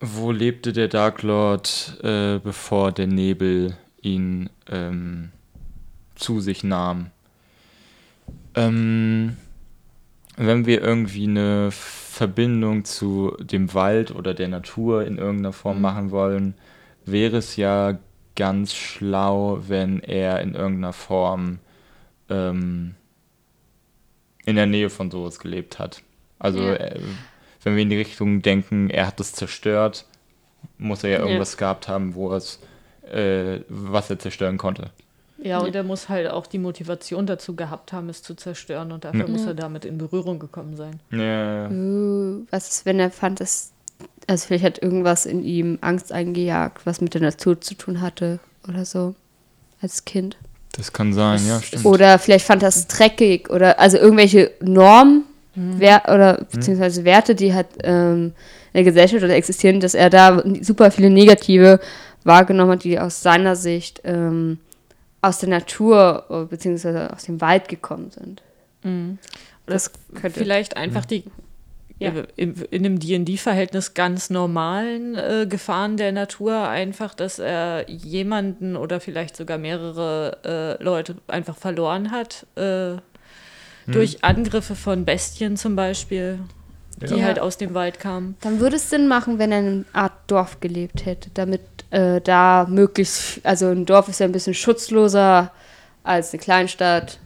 wo 0.00 0.30
lebte 0.30 0.72
der 0.74 0.88
Dark 0.88 1.22
Lord, 1.22 1.98
äh, 2.02 2.38
bevor 2.38 2.92
der 2.92 3.06
Nebel 3.06 3.76
ihn 4.02 4.50
ähm, 4.70 5.30
zu 6.16 6.40
sich 6.40 6.64
nahm? 6.64 7.10
Ähm, 8.54 9.36
wenn 10.36 10.66
wir 10.66 10.82
irgendwie 10.82 11.24
eine 11.28 11.70
Verbindung 11.70 12.84
zu 12.84 13.36
dem 13.40 13.72
Wald 13.74 14.10
oder 14.14 14.34
der 14.34 14.48
Natur 14.48 15.04
in 15.06 15.18
irgendeiner 15.18 15.52
Form 15.52 15.80
machen 15.80 16.10
wollen, 16.10 16.54
wäre 17.04 17.36
es 17.38 17.56
ja 17.56 17.98
ganz 18.36 18.74
schlau, 18.74 19.60
wenn 19.68 20.00
er 20.00 20.40
in 20.40 20.54
irgendeiner 20.54 20.92
Form 20.92 21.58
ähm, 22.30 22.94
in 24.44 24.56
der 24.56 24.66
Nähe 24.66 24.90
von 24.90 25.10
sowas 25.10 25.38
gelebt 25.38 25.78
hat. 25.78 26.02
Also 26.38 26.60
Ja. 26.60 26.74
äh, 26.74 27.00
wenn 27.62 27.76
wir 27.76 27.82
in 27.82 27.90
die 27.90 27.96
Richtung 27.98 28.42
denken, 28.42 28.90
er 28.90 29.06
hat 29.06 29.20
es 29.20 29.32
zerstört, 29.32 30.06
muss 30.78 31.04
er 31.04 31.10
ja 31.10 31.16
Ja. 31.18 31.22
irgendwas 31.24 31.56
gehabt 31.56 31.88
haben, 31.88 32.14
wo 32.14 32.32
es, 32.34 32.60
äh, 33.10 33.60
was 33.68 34.10
er 34.10 34.18
zerstören 34.18 34.58
konnte. 34.58 34.90
Ja, 35.42 35.58
und 35.58 35.74
er 35.74 35.82
muss 35.82 36.08
halt 36.08 36.28
auch 36.30 36.46
die 36.46 36.58
Motivation 36.58 37.26
dazu 37.26 37.54
gehabt 37.56 37.92
haben, 37.92 38.08
es 38.08 38.22
zu 38.22 38.34
zerstören 38.34 38.92
und 38.92 39.04
dafür 39.04 39.20
Ja. 39.20 39.28
muss 39.28 39.44
er 39.46 39.54
damit 39.54 39.84
in 39.84 39.98
Berührung 39.98 40.38
gekommen 40.38 40.76
sein. 40.76 41.00
Ja, 41.10 41.68
Uh, 41.70 42.44
was 42.50 42.68
ist, 42.70 42.86
wenn 42.86 43.00
er 43.00 43.10
fand, 43.10 43.40
dass. 43.40 43.72
Also, 44.26 44.46
vielleicht 44.46 44.64
hat 44.64 44.82
irgendwas 44.82 45.26
in 45.26 45.42
ihm 45.44 45.78
Angst 45.80 46.12
eingejagt, 46.12 46.86
was 46.86 47.00
mit 47.00 47.14
der 47.14 47.20
Natur 47.22 47.60
zu 47.60 47.74
tun 47.74 48.00
hatte 48.00 48.38
oder 48.68 48.84
so. 48.84 49.14
Als 49.80 50.04
Kind. 50.04 50.36
das 50.76 50.92
kann 50.92 51.12
sein, 51.12 51.44
ja, 51.46 51.60
stimmt. 51.60 51.84
Oder 51.84 52.18
vielleicht 52.18 52.46
fand 52.46 52.62
er 52.62 52.68
es 52.70 52.86
dreckig 52.86 53.50
oder. 53.50 53.78
Also, 53.80 53.98
irgendwelche 53.98 54.52
Normen 54.60 55.24
Wer 55.54 56.04
oder 56.08 56.46
beziehungsweise 56.50 57.04
Werte, 57.04 57.34
die 57.34 57.52
halt 57.52 57.66
ähm, 57.82 58.32
in 58.72 58.72
der 58.72 58.84
Gesellschaft 58.84 59.22
oder 59.22 59.34
existieren, 59.34 59.80
dass 59.80 59.92
er 59.92 60.08
da 60.08 60.42
super 60.62 60.90
viele 60.90 61.10
negative 61.10 61.78
wahrgenommen 62.24 62.72
hat, 62.72 62.84
die 62.84 62.98
aus 62.98 63.20
seiner 63.20 63.54
Sicht 63.54 64.00
ähm, 64.04 64.60
aus 65.22 65.38
der 65.38 65.48
Natur 65.48 66.26
äh, 66.28 66.44
beziehungsweise 66.44 67.10
aus 67.12 67.24
dem 67.24 67.40
Wald 67.40 67.68
gekommen 67.68 68.10
sind. 68.10 68.42
Das 69.66 69.92
könnte. 70.14 70.40
Vielleicht 70.40 70.76
einfach 70.76 71.04
die 71.06 71.24
Ja. 72.00 72.12
in, 72.34 72.56
in 72.70 72.84
einem 72.84 72.98
D&D-Verhältnis 72.98 73.94
ganz 73.94 74.28
normalen 74.28 75.14
äh, 75.14 75.46
Gefahren 75.48 75.96
der 75.96 76.10
Natur 76.10 76.68
einfach, 76.68 77.14
dass 77.14 77.38
er 77.38 77.88
jemanden 77.88 78.76
oder 78.76 78.98
vielleicht 78.98 79.36
sogar 79.36 79.56
mehrere 79.58 80.78
äh, 80.78 80.82
Leute 80.82 81.14
einfach 81.28 81.56
verloren 81.56 82.10
hat 82.10 82.44
äh, 82.56 82.96
durch 83.86 84.24
Angriffe 84.24 84.74
von 84.74 85.04
Bestien 85.04 85.56
zum 85.56 85.76
Beispiel, 85.76 86.40
die 87.00 87.16
Ja. 87.16 87.24
halt 87.24 87.38
aus 87.38 87.56
dem 87.58 87.74
Wald 87.74 87.98
kamen. 87.98 88.36
Dann 88.40 88.60
würde 88.60 88.76
es 88.76 88.90
Sinn 88.90 89.08
machen, 89.08 89.38
wenn 89.38 89.52
er 89.52 89.58
in 89.60 89.66
einer 89.66 89.84
Art 90.04 90.12
Dorf 90.26 90.60
gelebt 90.60 91.04
hätte, 91.06 91.30
damit 91.34 91.60
äh, 91.90 92.20
da 92.20 92.66
möglichst, 92.68 93.44
also 93.44 93.68
ein 93.68 93.86
Dorf 93.86 94.08
ist 94.08 94.20
ja 94.20 94.26
ein 94.26 94.32
bisschen 94.32 94.54
schutzloser 94.54 95.52
als 96.04 96.32
eine 96.32 96.40
Kleinstadt, 96.42 97.18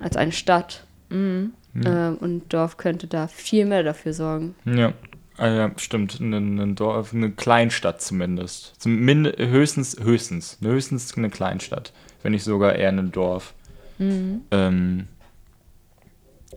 als 0.00 0.16
eine 0.16 0.32
Stadt. 0.32 0.84
Ähm, 1.10 1.52
und 1.72 2.22
ein 2.22 2.42
Dorf 2.48 2.76
könnte 2.76 3.06
da 3.06 3.28
viel 3.28 3.64
mehr 3.64 3.82
dafür 3.84 4.12
sorgen. 4.12 4.56
Ja, 4.64 4.92
ah, 5.36 5.48
ja 5.48 5.70
stimmt. 5.76 6.18
Ein, 6.18 6.58
ein 6.58 6.74
Dorf, 6.74 7.14
eine 7.14 7.30
Kleinstadt 7.30 8.02
zumindest. 8.02 8.74
Zumindest 8.78 9.38
höchstens, 9.38 9.96
höchstens, 10.02 10.58
höchstens 10.60 11.16
eine 11.16 11.30
Kleinstadt. 11.30 11.92
Wenn 12.22 12.32
nicht 12.32 12.42
sogar 12.44 12.74
eher 12.74 12.88
ein 12.88 13.12
Dorf. 13.12 13.54
Ähm, 14.00 15.06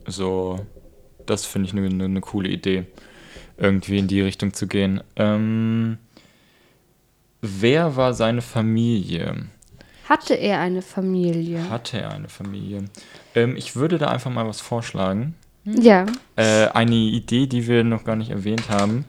so, 0.07 0.65
das 1.25 1.45
finde 1.45 1.67
ich 1.67 1.75
eine 1.75 2.09
ne, 2.09 2.21
coole 2.21 2.49
Idee, 2.49 2.85
irgendwie 3.57 3.97
in 3.97 4.07
die 4.07 4.21
Richtung 4.21 4.53
zu 4.53 4.67
gehen. 4.67 5.01
Ähm, 5.15 5.97
wer 7.41 7.95
war 7.95 8.13
seine 8.13 8.41
Familie? 8.41 9.47
Hatte 10.07 10.33
er 10.33 10.59
eine 10.59 10.81
Familie? 10.81 11.69
Hatte 11.69 11.99
er 11.99 12.11
eine 12.11 12.29
Familie? 12.29 12.85
Ähm, 13.35 13.55
ich 13.55 13.75
würde 13.75 13.97
da 13.97 14.07
einfach 14.07 14.31
mal 14.31 14.47
was 14.47 14.61
vorschlagen. 14.61 15.35
Ja. 15.65 16.05
Äh, 16.35 16.67
eine 16.67 16.95
Idee, 16.95 17.47
die 17.47 17.67
wir 17.67 17.83
noch 17.83 18.03
gar 18.03 18.17
nicht 18.17 18.31
erwähnt 18.31 18.69
haben. 18.69 19.05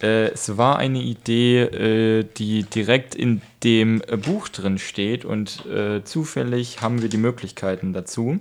Äh, 0.00 0.28
es 0.28 0.56
war 0.56 0.78
eine 0.78 1.02
Idee, 1.02 1.62
äh, 1.62 2.24
die 2.36 2.62
direkt 2.62 3.14
in 3.14 3.42
dem 3.62 4.00
äh, 4.06 4.16
Buch 4.16 4.48
drin 4.48 4.78
steht 4.78 5.24
und 5.24 5.66
äh, 5.66 6.04
zufällig 6.04 6.80
haben 6.80 7.02
wir 7.02 7.08
die 7.08 7.18
Möglichkeiten 7.18 7.92
dazu. 7.92 8.38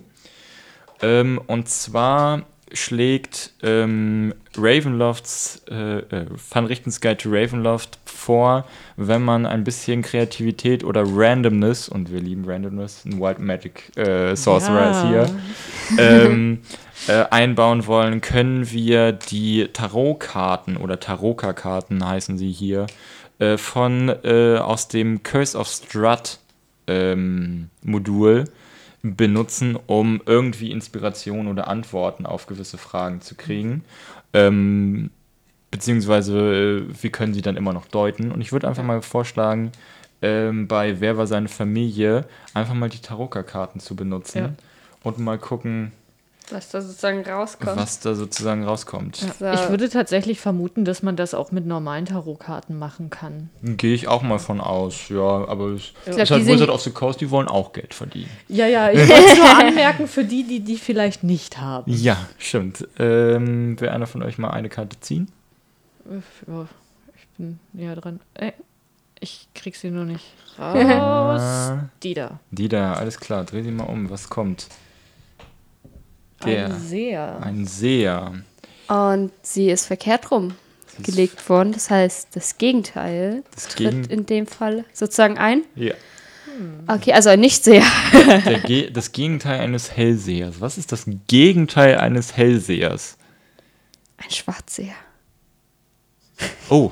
Ähm, 1.01 1.41
und 1.47 1.67
zwar 1.67 2.43
schlägt 2.73 3.53
ähm, 3.63 4.33
Ravenlofts, 4.57 5.63
äh, 5.69 5.99
äh, 5.99 6.25
Van 6.51 6.65
Richtens 6.65 7.01
Guide 7.01 7.17
to 7.17 7.29
Ravenloft 7.29 7.99
vor, 8.05 8.65
wenn 8.95 9.23
man 9.23 9.45
ein 9.45 9.63
bisschen 9.63 10.01
Kreativität 10.01 10.83
oder 10.83 11.03
Randomness, 11.05 11.89
und 11.89 12.11
wir 12.11 12.19
lieben 12.19 12.45
Randomness, 12.45 13.05
ein 13.05 13.19
Wild 13.19 13.39
Magic 13.39 13.97
äh, 13.97 14.35
Sorcerer 14.35 14.91
ist 14.91 15.07
hier, 15.07 15.39
ähm, 15.97 16.59
äh, 17.07 17.25
einbauen 17.29 17.87
wollen, 17.87 18.21
können 18.21 18.69
wir 18.71 19.11
die 19.11 19.67
Tarotkarten 19.71 20.77
oder 20.77 20.99
Taroka-Karten 20.99 22.05
heißen 22.05 22.37
sie 22.37 22.51
hier, 22.51 22.87
äh, 23.39 23.57
von 23.57 24.09
äh, 24.23 24.57
aus 24.57 24.87
dem 24.87 25.23
Curse 25.23 25.57
of 25.57 25.67
Strut 25.67 26.39
ähm, 26.87 27.69
Modul 27.83 28.45
benutzen, 29.03 29.77
um 29.87 30.21
irgendwie 30.25 30.71
Inspiration 30.71 31.47
oder 31.47 31.67
Antworten 31.67 32.25
auf 32.25 32.47
gewisse 32.47 32.77
Fragen 32.77 33.21
zu 33.21 33.35
kriegen. 33.35 33.83
Ähm, 34.33 35.11
beziehungsweise 35.71 36.85
äh, 36.89 37.03
wir 37.03 37.11
können 37.11 37.33
sie 37.33 37.41
dann 37.41 37.57
immer 37.57 37.73
noch 37.73 37.87
deuten. 37.87 38.31
Und 38.31 38.41
ich 38.41 38.51
würde 38.51 38.67
einfach 38.67 38.83
mal 38.83 39.01
vorschlagen, 39.01 39.71
ähm, 40.21 40.67
bei 40.67 40.99
Wer 40.99 41.17
war 41.17 41.27
seine 41.27 41.47
Familie 41.47 42.25
einfach 42.53 42.73
mal 42.73 42.89
die 42.89 42.99
Taroka-Karten 43.01 43.79
zu 43.79 43.95
benutzen 43.95 44.37
Ja. 44.39 44.49
und 45.03 45.19
mal 45.19 45.37
gucken, 45.37 45.91
Was 46.49 46.69
da 46.69 46.79
sozusagen 46.81 47.25
rauskommt. 47.25 47.75
was 47.77 47.99
da 47.99 48.15
sozusagen 48.15 48.63
rauskommt. 48.63 49.17
So. 49.17 49.51
Ich 49.51 49.69
würde 49.69 49.89
tatsächlich 49.89 50.39
vermuten, 50.39 50.85
dass 50.85 51.03
man 51.03 51.17
das 51.17 51.33
auch 51.33 51.51
mit 51.51 51.65
normalen 51.65 52.05
Tarotkarten 52.05 52.79
machen 52.79 53.09
kann. 53.09 53.49
Gehe 53.61 53.93
ich 53.93 54.07
auch 54.07 54.21
mal 54.21 54.39
von 54.39 54.61
aus, 54.61 55.09
ja, 55.09 55.19
aber 55.19 55.71
es 55.71 55.91
glaub, 56.05 56.17
ist 56.17 56.31
halt 56.31 56.41
die 56.41 56.45
sind- 56.45 56.55
Wizard 56.55 56.69
of 56.69 56.81
the 56.81 56.91
Coast, 56.91 57.19
die 57.19 57.29
wollen 57.31 57.49
auch 57.49 57.73
Geld 57.73 57.93
verdienen. 57.93 58.29
Ja, 58.47 58.65
ja, 58.65 58.89
ich 58.93 58.99
wollte 59.09 59.25
es 59.25 59.37
nur 59.37 59.57
anmerken 59.59 60.07
für 60.07 60.23
die, 60.23 60.43
die 60.45 60.61
die 60.61 60.77
vielleicht 60.77 61.23
nicht 61.23 61.57
haben. 61.59 61.91
Ja, 61.91 62.15
stimmt. 62.37 62.87
Ähm, 62.97 63.77
will 63.81 63.89
einer 63.89 64.07
von 64.07 64.23
euch 64.23 64.37
mal 64.37 64.51
eine 64.51 64.69
Karte 64.69 64.97
ziehen? 65.01 65.29
Ja, 66.47 66.65
ich 67.17 67.27
bin 67.37 67.59
näher 67.73 67.95
dran. 67.97 68.21
Ey, 68.35 68.53
ich 69.19 69.49
krieg 69.53 69.75
sie 69.75 69.91
nur 69.91 70.05
nicht 70.05 70.25
raus. 70.59 71.73
Die 72.03 72.13
da. 72.13 72.39
die 72.51 72.69
da, 72.69 72.93
alles 72.93 73.19
klar, 73.19 73.43
dreh 73.43 73.63
sie 73.63 73.71
mal 73.71 73.83
um, 73.83 74.09
was 74.09 74.29
kommt? 74.29 74.67
Der, 76.45 76.65
Ein 76.67 76.79
Seher. 76.79 77.39
ein 77.41 77.65
Seher. 77.65 78.33
Und 78.87 79.31
sie 79.41 79.69
ist 79.69 79.85
verkehrt 79.85 80.29
rum 80.31 80.53
Sie 80.87 80.97
ist- 81.01 81.05
gelegt 81.05 81.49
worden. 81.49 81.71
Das 81.73 81.89
heißt, 81.89 82.29
das 82.35 82.57
Gegenteil 82.57 83.43
Das 83.53 83.67
tritt 83.69 83.91
Gegen- 83.91 84.03
in 84.05 84.25
dem 84.25 84.47
Fall 84.47 84.85
sozusagen 84.93 85.37
ein. 85.37 85.63
Ja. 85.75 85.93
Okay, 86.87 87.13
also 87.13 87.29
ein 87.29 87.39
Nichtseher. 87.39 87.83
Der 88.13 88.59
Ge 88.61 88.89
das 88.89 89.11
Gegenteil 89.11 89.59
eines 89.59 89.91
Hellsehers. 89.91 90.59
Was 90.59 90.77
ist 90.79 90.91
das 90.91 91.05
Gegenteil 91.27 91.97
eines 91.97 92.35
Hellsehers? 92.35 93.17
Ein 94.17 94.31
Schwarzseher. 94.31 94.95
Oh, 96.69 96.91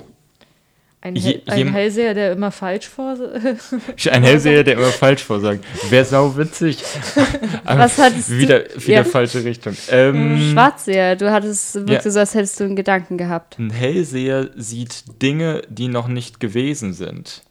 Ein, 1.05 1.15
Je- 1.15 1.39
ein 1.45 1.67
Hellseher, 1.71 2.15
der 2.15 2.31
immer 2.31 2.49
falsch 2.51 2.87
vor. 2.87 3.15
ein 4.11 4.23
Hellseher, 4.23 4.63
der 4.63 4.73
immer 4.73 4.87
falsch 4.87 5.23
vorsagt. 5.23 5.63
Wäre 5.91 6.03
sau 6.03 6.35
witzig. 6.35 6.79
Was 7.63 7.99
hattest 7.99 8.29
du- 8.31 8.37
wieder, 8.39 8.63
wieder 8.75 8.87
Ja. 8.93 9.03
falsche 9.03 9.43
Richtung. 9.43 9.75
Ähm, 9.91 10.49
Schwarzseher, 10.51 11.15
du 11.15 11.31
hattest 11.31 11.75
wirklich 11.75 12.03
Ja. 12.03 12.09
so, 12.11 12.19
als 12.19 12.33
hättest 12.33 12.59
du 12.59 12.63
einen 12.63 12.75
Gedanken 12.75 13.19
gehabt. 13.19 13.59
Ein 13.59 13.69
Hellseher 13.69 14.49
sieht 14.55 15.03
Dinge, 15.21 15.61
die 15.69 15.89
noch 15.89 16.07
nicht 16.07 16.39
gewesen 16.39 16.93
sind. 16.93 17.43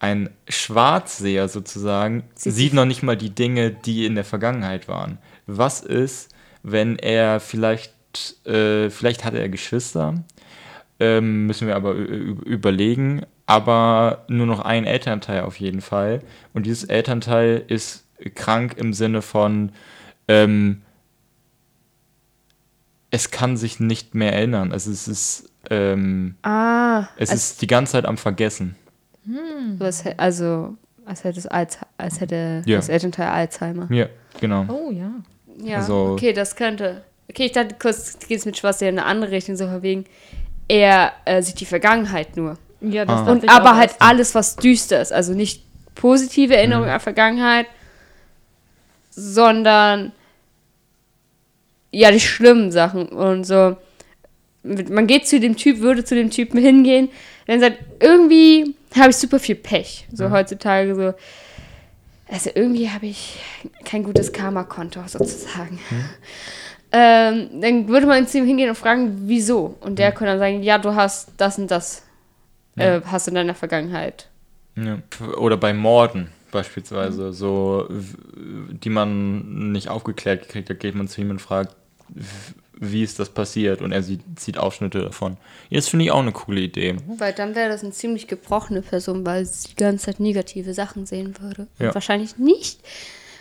Ein 0.00 0.30
Schwarzseher 0.48 1.48
sozusagen 1.48 2.22
Sieht 2.36 2.54
sieht 2.54 2.72
noch 2.72 2.86
nicht 2.86 3.02
mal 3.02 3.16
die 3.18 3.34
Dinge, 3.34 3.70
die 3.70 4.06
in 4.06 4.14
der 4.14 4.24
Vergangenheit 4.24 4.88
waren. 4.88 5.18
Was 5.46 5.80
ist, 5.80 6.30
wenn 6.62 6.96
er 6.98 7.40
vielleicht, 7.40 7.92
äh, 8.46 8.88
vielleicht 8.88 9.24
hat 9.26 9.34
er 9.34 9.48
Geschwister, 9.50 10.14
ähm, 11.00 11.46
müssen 11.46 11.68
wir 11.68 11.76
aber 11.76 11.92
überlegen, 11.94 13.22
aber 13.46 14.24
nur 14.28 14.46
noch 14.46 14.60
ein 14.60 14.84
Elternteil 14.84 15.42
auf 15.42 15.58
jeden 15.60 15.80
Fall. 15.80 16.20
Und 16.54 16.66
dieses 16.66 16.84
Elternteil 16.84 17.62
ist 17.68 18.04
krank 18.34 18.74
im 18.78 18.92
Sinne 18.92 19.22
von, 19.22 19.72
ähm, 20.26 20.82
es 23.10 23.30
kann 23.30 23.56
sich 23.56 23.80
nicht 23.80 24.14
mehr 24.14 24.32
erinnern. 24.32 24.72
Also 24.72 24.90
es 24.90 25.08
ist, 25.08 25.50
ähm, 25.70 26.34
Ah, 26.42 27.08
es 27.16 27.30
als, 27.30 27.50
ist 27.52 27.62
die 27.62 27.66
ganze 27.66 27.92
Zeit 27.92 28.04
am 28.04 28.18
Vergessen. 28.18 28.76
hä- 30.04 30.14
also 30.16 30.76
als 31.06 31.24
hätte, 31.24 31.38
es 31.38 31.46
Alz, 31.46 31.78
als 31.96 32.20
hätte 32.20 32.62
Ja. 32.66 32.76
das 32.76 32.88
Elternteil 32.90 33.28
Alzheimer. 33.28 33.90
Ja, 33.90 34.06
genau. 34.40 34.66
Oh 34.68 34.90
ja. 34.90 35.10
Ja, 35.62 35.78
Also- 35.78 36.12
okay, 36.12 36.32
das 36.32 36.54
könnte. 36.54 37.02
Okay, 37.30 37.46
ich 37.46 37.52
dachte 37.52 37.76
kurz, 37.78 38.18
geht 38.26 38.38
es 38.38 38.46
mit 38.46 38.56
Schwarzseher 38.56 38.88
in 38.90 38.98
eine 38.98 39.06
andere 39.06 39.30
Richtung, 39.32 39.56
so 39.56 39.66
von 39.66 39.82
wegen, 39.82 40.04
er 40.68 41.12
äh, 41.24 41.42
sieht 41.42 41.60
die 41.60 41.66
Vergangenheit 41.66 42.36
nur. 42.36 42.58
Ja, 42.80 43.04
das 43.04 43.20
Ah. 43.20 43.32
Und 43.32 43.44
ich 43.44 43.50
aber 43.50 43.72
auch 43.72 43.76
halt 43.76 43.96
alles, 43.98 44.34
was 44.34 44.56
düster 44.56 45.00
ist. 45.00 45.12
Also 45.12 45.32
nicht 45.32 45.62
positive 45.94 46.56
Erinnerungen 46.56 46.90
an 46.90 47.00
Vergangenheit, 47.00 47.66
sondern 49.10 50.12
ja, 51.90 52.10
die 52.10 52.20
schlimmen 52.20 52.70
Sachen. 52.70 53.08
Und 53.08 53.44
so, 53.44 53.76
man 54.62 55.06
geht 55.06 55.26
zu 55.26 55.40
dem 55.40 55.56
Typ, 55.56 55.80
würde 55.80 56.04
zu 56.04 56.14
dem 56.14 56.30
Typen 56.30 56.60
hingehen, 56.60 57.08
dann 57.46 57.60
sagt, 57.60 57.78
irgendwie 58.00 58.74
habe 58.96 59.10
ich 59.10 59.16
super 59.16 59.38
viel 59.38 59.54
Pech. 59.54 60.06
So 60.12 60.30
heutzutage 60.30 60.94
so. 60.94 61.14
Also 62.30 62.50
irgendwie 62.54 62.90
habe 62.90 63.06
ich 63.06 63.40
kein 63.86 64.04
gutes 64.04 64.32
Karma-Konto 64.32 65.00
sozusagen. 65.06 65.80
Ähm, 66.90 67.60
dann 67.60 67.88
würde 67.88 68.06
man 68.06 68.26
zu 68.26 68.38
ihm 68.38 68.46
hingehen 68.46 68.70
und 68.70 68.76
fragen, 68.76 69.24
wieso? 69.26 69.76
Und 69.80 69.98
der 69.98 70.12
könnte 70.12 70.32
dann 70.32 70.38
sagen, 70.38 70.62
ja, 70.62 70.78
du 70.78 70.94
hast 70.94 71.32
das 71.36 71.58
und 71.58 71.70
das 71.70 72.04
äh, 72.76 73.00
hast 73.04 73.28
in 73.28 73.34
deiner 73.34 73.54
Vergangenheit. 73.54 74.28
Ja. 74.76 74.98
Oder 75.36 75.56
bei 75.56 75.74
Morden 75.74 76.28
beispielsweise, 76.50 77.32
so 77.32 77.86
w- 77.90 78.16
die 78.70 78.88
man 78.88 79.72
nicht 79.72 79.88
aufgeklärt 79.88 80.42
gekriegt 80.42 80.70
hat, 80.70 80.80
geht 80.80 80.94
man 80.94 81.08
zu 81.08 81.20
ihm 81.20 81.30
und 81.30 81.40
fragt, 81.40 81.76
wie 82.80 83.02
ist 83.02 83.18
das 83.18 83.28
passiert? 83.28 83.82
Und 83.82 83.92
er 83.92 84.02
sieht, 84.02 84.20
sieht 84.38 84.56
Ausschnitte 84.56 85.02
davon. 85.02 85.36
Jetzt 85.68 85.90
finde 85.90 86.06
ich 86.06 86.10
auch 86.10 86.20
eine 86.20 86.32
coole 86.32 86.60
Idee. 86.60 86.96
Weil 87.18 87.32
dann 87.34 87.54
wäre 87.54 87.68
das 87.68 87.82
eine 87.82 87.92
ziemlich 87.92 88.28
gebrochene 88.28 88.80
Person, 88.82 89.26
weil 89.26 89.44
sie 89.44 89.70
die 89.70 89.76
ganze 89.76 90.06
Zeit 90.06 90.20
negative 90.20 90.72
Sachen 90.72 91.04
sehen 91.04 91.34
würde. 91.40 91.66
Ja. 91.78 91.92
Wahrscheinlich 91.92 92.38
nicht. 92.38 92.80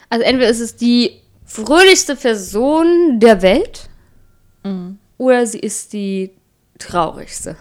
Also 0.10 0.26
entweder 0.26 0.50
ist 0.50 0.60
es 0.60 0.76
die 0.76 1.22
fröhlichste 1.48 2.16
Person 2.16 3.20
der 3.20 3.42
Welt 3.42 3.90
oder 5.18 5.48
sie 5.48 5.60
ist 5.60 5.94
die 5.94 6.32
traurigste. 6.78 7.56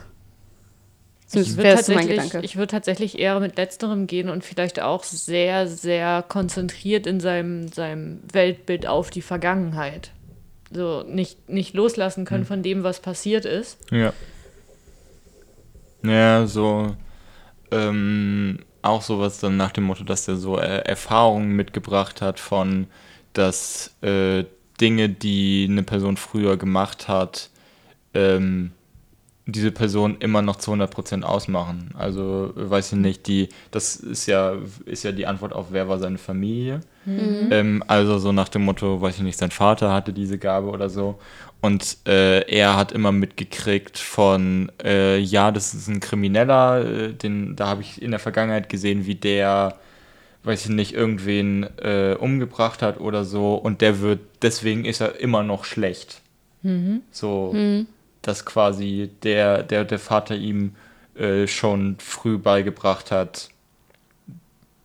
Ich 1.33 1.57
würde 1.57 1.75
tatsächlich, 1.75 2.09
Gedanke. 2.09 2.40
ich 2.42 2.57
würd 2.57 2.70
tatsächlich 2.70 3.18
eher 3.18 3.40
mit 3.40 3.57
Letzterem 3.57 4.07
gehen 4.07 4.29
und 4.29 4.44
vielleicht 4.44 4.81
auch 4.81 5.03
sehr, 5.03 5.66
sehr 5.66 6.25
konzentriert 6.27 7.07
in 7.07 7.20
seinem, 7.20 7.68
seinem 7.68 8.20
Weltbild 8.33 8.87
auf 8.87 9.11
die 9.11 9.22
Vergangenheit. 9.22 10.12
So 10.72 11.03
nicht, 11.03 11.49
nicht 11.49 11.75
loslassen 11.75 12.25
können 12.25 12.42
Hm. 12.42 12.49
von 12.49 12.62
dem, 12.62 12.83
was 12.85 13.01
passiert 13.01 13.44
ist. 13.44 13.79
Ja. 13.90 14.12
Ja, 16.03 16.46
so 16.46 16.94
ähm, 17.72 18.61
auch 18.83 19.03
sowas 19.03 19.38
dann 19.38 19.57
nach 19.57 19.72
dem 19.72 19.85
Motto, 19.85 20.05
dass 20.05 20.29
er 20.29 20.37
so 20.37 20.59
äh, 20.59 20.79
Erfahrungen 20.85 21.51
mitgebracht 21.51 22.22
hat 22.22 22.38
von, 22.38 22.87
dass 23.37 23.94
äh, 24.03 24.44
Dinge, 24.81 25.09
die 25.09 25.66
eine 25.70 25.83
Person 25.83 26.16
früher 26.16 26.57
gemacht 26.57 27.09
hat, 27.09 27.51
ähm, 28.14 28.72
diese 29.49 29.70
Person 29.70 30.16
immer 30.18 30.42
noch 30.42 30.57
zu 30.57 30.72
100% 30.72 31.22
ausmachen. 31.22 31.90
Also, 31.96 32.53
weiß 32.57 32.92
ich 32.92 32.99
nicht, 32.99 33.27
die, 33.29 33.49
das 33.70 33.94
ist 33.94 34.27
ja, 34.27 34.57
ist 34.87 35.05
ja 35.05 35.12
die 35.12 35.27
Antwort 35.27 35.53
auf, 35.53 35.66
wer 35.70 35.88
war 35.88 35.99
seine 35.99 36.18
Familie. 36.18 36.81
Ähm, 37.53 37.85
also 37.87 38.18
so 38.18 38.33
nach 38.33 38.49
dem 38.49 38.64
Motto, 38.64 39.01
weiß 39.01 39.16
ich 39.16 39.22
nicht, 39.22 39.38
sein 39.38 39.53
Vater 39.53 39.92
hatte 39.92 40.12
diese 40.12 40.38
Gabe 40.38 40.68
oder 40.68 40.88
so. 40.90 41.20
Und 41.61 41.99
äh, 42.07 42.40
er 42.51 42.77
hat 42.77 42.90
immer 42.90 43.12
mitgekriegt 43.12 43.99
von, 43.99 44.70
äh, 44.83 45.18
ja, 45.18 45.53
das 45.53 45.75
ist 45.75 45.88
ein 45.88 46.01
Krimineller, 46.01 46.85
äh, 46.85 47.12
den, 47.12 47.55
da 47.55 47.68
habe 47.68 47.83
ich 47.83 48.03
in 48.03 48.11
der 48.11 48.20
Vergangenheit 48.20 48.68
gesehen, 48.68 49.07
wie 49.07 49.14
der, 49.14 49.79
weiß 50.46 50.64
ich 50.66 50.70
nicht, 50.70 50.94
irgendwen 50.94 51.64
äh, 51.78 52.16
umgebracht 52.18 52.80
hat 52.80 53.00
oder 53.00 53.24
so. 53.24 53.54
Und 53.56 53.80
der 53.80 54.00
wird, 54.00 54.20
deswegen 54.42 54.85
ist 54.85 55.00
er 55.00 55.20
immer 55.20 55.42
noch 55.42 55.64
schlecht. 55.64 56.20
So, 57.12 57.54
dass 58.22 58.44
quasi 58.44 59.11
der, 59.22 59.62
der, 59.62 59.85
der 59.85 59.98
Vater 60.00 60.35
ihm 60.35 60.74
äh, 61.16 61.46
schon 61.46 61.96
früh 62.00 62.38
beigebracht 62.38 63.11
hat, 63.12 63.50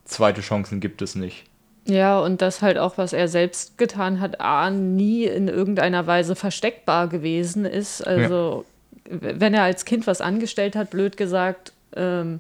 zweite 0.06 0.42
Chancen 0.42 0.80
gibt 0.80 1.02
es 1.02 1.16
nicht. 1.16 1.46
Ja, 1.88 2.20
und 2.20 2.42
das 2.42 2.62
halt 2.62 2.78
auch, 2.78 2.98
was 3.00 3.14
er 3.14 3.28
selbst 3.28 3.78
getan 3.80 4.20
hat, 4.20 4.40
A, 4.40 4.70
nie 4.70 5.26
in 5.26 5.48
irgendeiner 5.48 6.06
Weise 6.06 6.36
versteckbar 6.36 7.08
gewesen 7.08 7.66
ist. 7.66 8.06
Also, 8.06 8.66
w- 9.06 9.34
wenn 9.40 9.54
er 9.56 9.64
als 9.64 9.84
Kind 9.86 10.06
was 10.06 10.22
angestellt 10.22 10.76
hat, 10.76 10.92
blöd 10.92 11.18
gesagt, 11.18 11.74
ähm, 11.96 12.40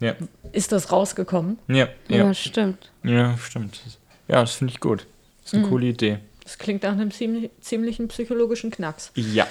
Ja, 0.00 0.14
ist 0.52 0.72
das 0.72 0.90
rausgekommen. 0.92 1.58
ja, 1.68 1.88
ja, 2.08 2.16
ja. 2.16 2.34
stimmt. 2.34 2.90
Ja, 3.02 3.36
stimmt. 3.38 3.80
Ja, 4.28 4.40
das 4.40 4.54
finde 4.54 4.72
ich 4.72 4.80
gut. 4.80 5.06
Das 5.42 5.52
ist 5.52 5.58
eine 5.58 5.68
coole 5.68 5.86
Idee. 5.86 6.18
Das 6.42 6.58
klingt 6.58 6.82
nach 6.82 6.92
einem 6.92 7.10
ziemlich, 7.10 7.50
ziemlichen 7.60 8.08
psychologischen 8.08 8.70
Knacks. 8.70 9.12
Ja. 9.14 9.46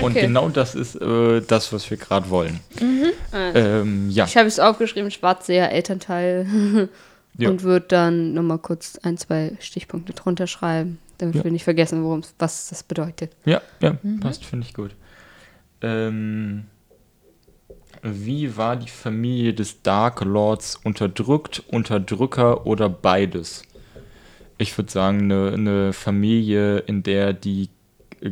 Und 0.00 0.10
Okay. 0.10 0.22
genau 0.22 0.48
das 0.48 0.74
ist 0.74 0.96
äh, 0.96 1.40
das, 1.42 1.72
was 1.72 1.88
wir 1.90 1.96
gerade 1.96 2.28
wollen. 2.30 2.58
Ähm, 3.32 4.10
ja. 4.10 4.24
Ich 4.24 4.36
habe 4.36 4.48
es 4.48 4.58
aufgeschrieben, 4.58 5.10
Schwarzseher, 5.10 5.70
Elternteil. 5.72 6.88
Ja. 7.36 7.48
Und 7.48 7.64
würde 7.64 7.86
dann 7.88 8.32
nochmal 8.32 8.58
kurz 8.58 8.96
ein, 9.02 9.18
zwei 9.18 9.56
Stichpunkte 9.58 10.12
drunter 10.12 10.46
schreiben, 10.46 11.00
damit 11.18 11.34
Ja. 11.34 11.42
wir 11.42 11.50
nicht 11.50 11.64
vergessen, 11.64 12.04
worum 12.04 12.22
was 12.38 12.68
das 12.68 12.84
bedeutet. 12.84 13.32
Ja, 13.44 13.60
ja, 13.80 13.96
passt, 14.20 14.44
finde 14.44 14.64
ich 14.68 14.72
gut. 14.72 14.92
Ähm, 15.82 16.66
wie 18.04 18.56
war 18.56 18.76
die 18.76 18.90
Familie 18.90 19.54
des 19.54 19.82
Dark 19.82 20.22
Lords 20.24 20.76
unterdrückt, 20.76 21.62
Unterdrücker 21.68 22.66
oder 22.66 22.90
beides? 22.90 23.62
Ich 24.58 24.76
würde 24.76 24.92
sagen, 24.92 25.22
eine, 25.22 25.52
eine 25.52 25.92
Familie, 25.94 26.78
in 26.78 27.02
der 27.02 27.32
die 27.32 27.70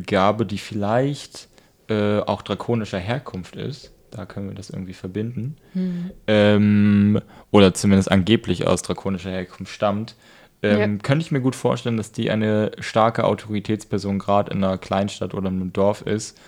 Gabe, 0.05 0.45
die 0.45 0.59
vielleicht 0.59 1.49
äh, 1.89 2.19
auch 2.19 2.43
drakonischer 2.43 2.99
Herkunft 2.99 3.55
ist, 3.55 3.91
da 4.11 4.25
können 4.25 4.49
wir 4.49 4.55
das 4.55 4.69
irgendwie 4.69 4.93
verbinden, 4.93 5.57
ähm, 6.27 7.19
oder 7.49 7.73
zumindest 7.73 8.11
angeblich 8.11 8.67
aus 8.67 8.83
drakonischer 8.83 9.31
Herkunft 9.31 9.73
stammt, 9.73 10.15
ähm, 10.61 11.01
könnte 11.01 11.25
ich 11.25 11.31
mir 11.31 11.41
gut 11.41 11.55
vorstellen, 11.55 11.97
dass 11.97 12.13
die 12.13 12.31
eine 12.31 12.71
starke 12.79 13.25
Autoritätsperson 13.25 14.17
gerade 14.17 14.51
in 14.51 14.63
einer 14.63 14.77
Kleinstadt 14.77 15.33
oder 15.33 15.49
einem 15.49 15.73
Dorf 15.73 16.01
ist, 16.03 16.39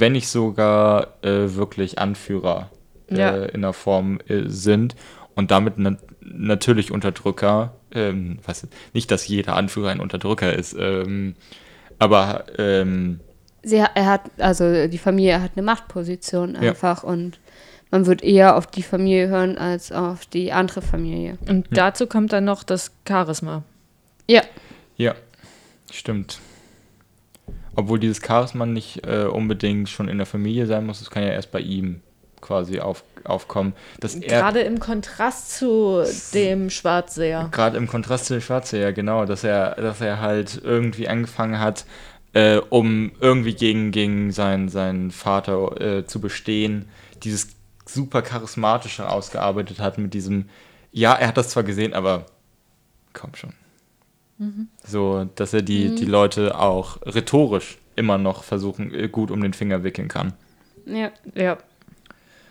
wenn 0.00 0.12
nicht 0.12 0.28
sogar 0.28 1.14
äh, 1.22 1.54
wirklich 1.54 1.98
Anführer 1.98 2.70
äh, 3.10 3.18
Ja. 3.18 3.44
in 3.44 3.62
der 3.62 3.72
Form 3.72 4.20
äh, 4.28 4.44
sind 4.46 4.94
und 5.34 5.50
damit 5.50 5.74
na 5.76 5.96
natürlich 6.20 6.92
Unterdrücker, 6.92 7.72
ähm, 7.92 8.38
was, 8.44 8.66
nicht, 8.92 9.10
dass 9.10 9.26
jeder 9.26 9.56
Anführer 9.56 9.88
ein 9.90 10.00
Unterdrücker 10.00 10.52
ist, 10.52 10.76
ähm, 10.78 11.36
aber 11.98 12.44
ähm, 12.58 13.20
sie, 13.62 13.76
er 13.76 14.06
hat, 14.06 14.22
also 14.38 14.86
die 14.88 14.98
Familie 14.98 15.40
hat 15.40 15.52
eine 15.56 15.64
Machtposition 15.64 16.54
Ja. 16.54 16.70
einfach 16.70 17.02
und 17.02 17.38
man 17.90 18.04
wird 18.04 18.22
eher 18.22 18.56
auf 18.56 18.66
die 18.66 18.82
Familie 18.82 19.28
hören 19.28 19.56
als 19.56 19.90
auf 19.90 20.26
die 20.26 20.52
andere 20.52 20.82
Familie. 20.82 21.38
Und 21.48 21.66
dazu 21.70 22.06
kommt 22.06 22.32
dann 22.34 22.44
noch 22.44 22.62
das 22.62 22.92
Charisma. 23.08 23.62
Ja, 24.28 24.42
Ja, 24.98 25.14
stimmt. 25.90 26.40
Obwohl 27.78 28.00
dieses 28.00 28.20
Charisma 28.20 28.66
nicht 28.66 29.06
äh, 29.06 29.26
unbedingt 29.26 29.88
schon 29.88 30.08
in 30.08 30.18
der 30.18 30.26
Familie 30.26 30.66
sein 30.66 30.84
muss, 30.84 31.00
es 31.00 31.10
kann 31.10 31.22
ja 31.22 31.28
erst 31.28 31.52
bei 31.52 31.60
ihm 31.60 32.00
quasi 32.40 32.80
auf, 32.80 33.04
aufkommen. 33.22 33.72
Dass 34.00 34.16
er 34.16 34.40
Gerade 34.40 34.62
im 34.62 34.80
Kontrast 34.80 35.56
zu 35.56 36.02
dem 36.34 36.70
Schwarzseher. 36.70 37.50
gerade 37.52 37.76
im 37.76 37.86
Kontrast 37.86 38.24
zu 38.24 38.34
der 38.34 38.40
Schwarze, 38.40 38.80
ja 38.80 38.90
genau, 38.90 39.26
dass 39.26 39.44
er, 39.44 39.76
dass 39.76 40.00
er 40.00 40.18
halt 40.18 40.60
irgendwie 40.60 41.06
angefangen 41.06 41.60
hat, 41.60 41.84
äh, 42.32 42.56
um 42.56 43.12
irgendwie 43.20 43.54
gegen, 43.54 43.92
gegen 43.92 44.32
seinen, 44.32 44.68
seinen 44.68 45.12
Vater 45.12 45.80
äh, 45.80 46.04
zu 46.04 46.20
bestehen, 46.20 46.88
dieses 47.22 47.50
super 47.86 48.22
charismatische 48.22 49.08
ausgearbeitet 49.08 49.78
hat 49.78 49.98
mit 49.98 50.14
diesem, 50.14 50.48
ja, 50.90 51.14
er 51.14 51.28
hat 51.28 51.36
das 51.36 51.50
zwar 51.50 51.62
gesehen, 51.62 51.94
aber 51.94 52.26
komm 53.12 53.36
schon. 53.36 53.52
So, 54.84 55.24
dass 55.34 55.52
er 55.52 55.62
die, 55.62 55.94
die 55.94 56.04
Leute 56.04 56.58
auch 56.58 56.98
rhetorisch 57.02 57.78
immer 57.96 58.18
noch 58.18 58.44
versuchen, 58.44 58.94
äh, 58.94 59.08
gut 59.08 59.30
um 59.30 59.40
den 59.42 59.52
Finger 59.52 59.82
wickeln 59.82 60.08
kann. 60.08 60.32
ja. 60.86 61.10
Ja. 61.34 61.58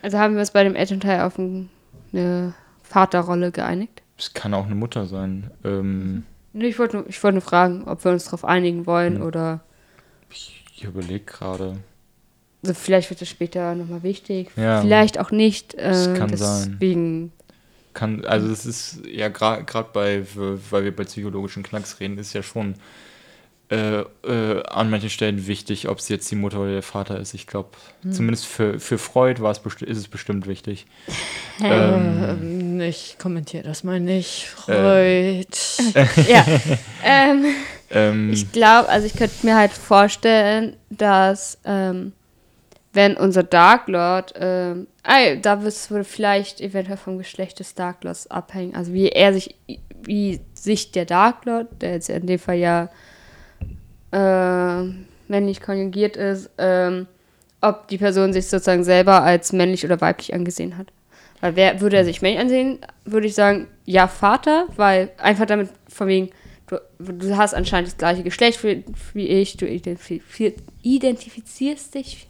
Also 0.02 0.20
haben 0.20 0.34
wir 0.36 0.42
uns 0.42 0.52
bei 0.52 0.64
dem 0.64 0.76
Elternteil 0.76 1.22
auf 1.22 1.38
ein, 1.40 1.70
eine 2.14 2.54
Vaterrolle 2.84 3.52
geeinigt. 3.52 4.04
Es 4.18 4.34
kann 4.34 4.54
auch 4.54 4.66
eine 4.66 4.76
Mutter 4.76 5.06
sein. 5.06 5.50
Ähm, 5.64 6.24
Nee, 6.54 6.68
Ich 6.68 6.80
wollte 6.80 6.98
nur, 6.98 7.08
ich 7.08 7.22
wollte 7.24 7.36
nur 7.36 7.42
fragen, 7.42 7.84
ob 7.88 8.04
wir 8.04 8.12
uns 8.12 8.26
darauf 8.26 8.44
einigen 8.46 8.86
wollen 8.86 9.16
Hm. 9.18 9.22
oder 9.24 9.62
ich 10.30 10.84
überlege 10.84 11.26
gerade. 11.26 11.78
also 12.64 12.74
vielleicht 12.76 13.10
wird 13.10 13.22
es 13.22 13.30
später 13.30 13.74
nochmal 13.76 14.04
wichtig. 14.04 14.50
Ja. 14.56 14.82
Vielleicht 14.82 15.20
auch 15.20 15.32
nicht. 15.32 15.74
Äh, 15.76 15.90
Das 15.90 16.14
kann 16.14 16.36
sein. 16.38 16.78
Kann, 17.98 18.24
also 18.26 18.48
es 18.48 18.66
ist 18.68 19.00
ja 19.12 19.28
gerade 19.28 19.90
bei, 19.92 20.24
weil 20.36 20.84
wir 20.84 20.96
bei 20.96 21.04
psychologischen 21.04 21.64
Knacks 21.64 22.00
reden, 22.00 22.20
ist 22.20 22.34
ja 22.34 22.44
schon 22.44 22.76
äh, 23.70 24.02
äh, 24.24 24.64
an 24.68 24.92
manchen 24.92 25.10
Stellen 25.10 25.48
wichtig, 25.48 25.90
ob 25.90 25.98
es 25.98 26.08
jetzt 26.08 26.30
die 26.30 26.36
Mutter 26.36 26.60
oder 26.60 26.74
der 26.74 26.84
Vater 26.84 27.20
ist. 27.20 27.34
Ich 27.34 27.48
glaube, 27.48 27.70
zumindest 28.12 28.46
für, 28.46 28.80
für 28.80 29.00
Freud 29.00 29.42
war 29.42 29.52
es 29.52 29.60
ist 29.82 29.98
es 29.98 30.08
bestimmt 30.08 30.46
wichtig. 30.46 30.86
ähm, 31.64 32.24
Ähm, 32.78 32.82
ich 32.82 33.18
kommentiere 33.20 33.64
das 33.64 33.84
mal 33.84 34.00
nicht. 34.00 34.46
Freud. 34.46 35.48
ja. 36.28 36.46
ähm, 37.04 37.46
ähm, 37.90 38.32
Ich 38.32 38.52
glaube, 38.52 38.90
also 38.90 39.08
ich 39.08 39.16
könnte 39.16 39.44
mir 39.44 39.56
halt 39.56 39.72
vorstellen, 39.72 40.76
dass 40.92 41.58
ähm, 41.66 42.14
wenn 42.98 43.16
unser 43.16 43.44
Dark 43.44 43.88
Lord, 43.88 44.34
ähm, 44.40 44.88
ah, 45.04 45.36
da 45.40 45.64
wohl 45.64 46.04
vielleicht 46.04 46.60
eventuell 46.62 46.98
vom 46.98 47.20
Geschlecht 47.20 47.60
des 47.60 47.76
Dark 47.76 48.04
Lords 48.04 48.26
abhängen, 48.32 48.76
also 48.76 48.92
wie 48.92 49.10
er 49.10 49.34
sich, 49.34 49.56
wie 50.02 50.42
sich 50.56 50.92
der 50.94 51.06
Dark 51.06 51.46
Lord, 51.46 51.68
der 51.80 51.92
jetzt 51.92 52.10
in 52.10 52.26
dem 52.26 52.40
Fall 52.40 52.58
ja 52.58 52.90
äh, 54.12 54.84
männlich 55.28 55.62
konjugiert 55.62 56.18
ist, 56.18 56.50
ähm, 56.58 57.06
ob 57.62 57.88
die 57.88 58.00
Person 58.00 58.34
sich 58.34 58.48
sozusagen 58.48 58.84
selber 58.84 59.22
als 59.22 59.54
männlich 59.54 59.86
oder 59.86 60.02
weiblich 60.02 60.34
angesehen 60.34 60.76
hat. 60.76 60.88
Weil 61.40 61.56
wer, 61.56 61.82
würde 61.82 61.98
er 61.98 62.06
sich 62.06 62.24
männlich 62.24 62.42
ansehen, 62.42 62.80
würde 63.06 63.28
ich 63.28 63.36
sagen, 63.36 63.68
ja, 63.86 64.08
Vater, 64.08 64.66
weil 64.76 65.12
einfach 65.20 65.46
damit 65.46 65.70
von 65.88 66.08
wegen, 66.08 66.32
du, 66.66 66.78
du 66.98 67.38
hast 67.38 67.54
anscheinend 67.54 67.90
das 67.90 67.98
gleiche 67.98 68.24
Geschlecht 68.24 68.64
wie, 68.64 68.84
wie 69.14 69.28
ich, 69.28 69.56
du 69.56 69.68
identifiz 69.68 70.24
identifizierst 70.82 71.94
dich 71.94 72.27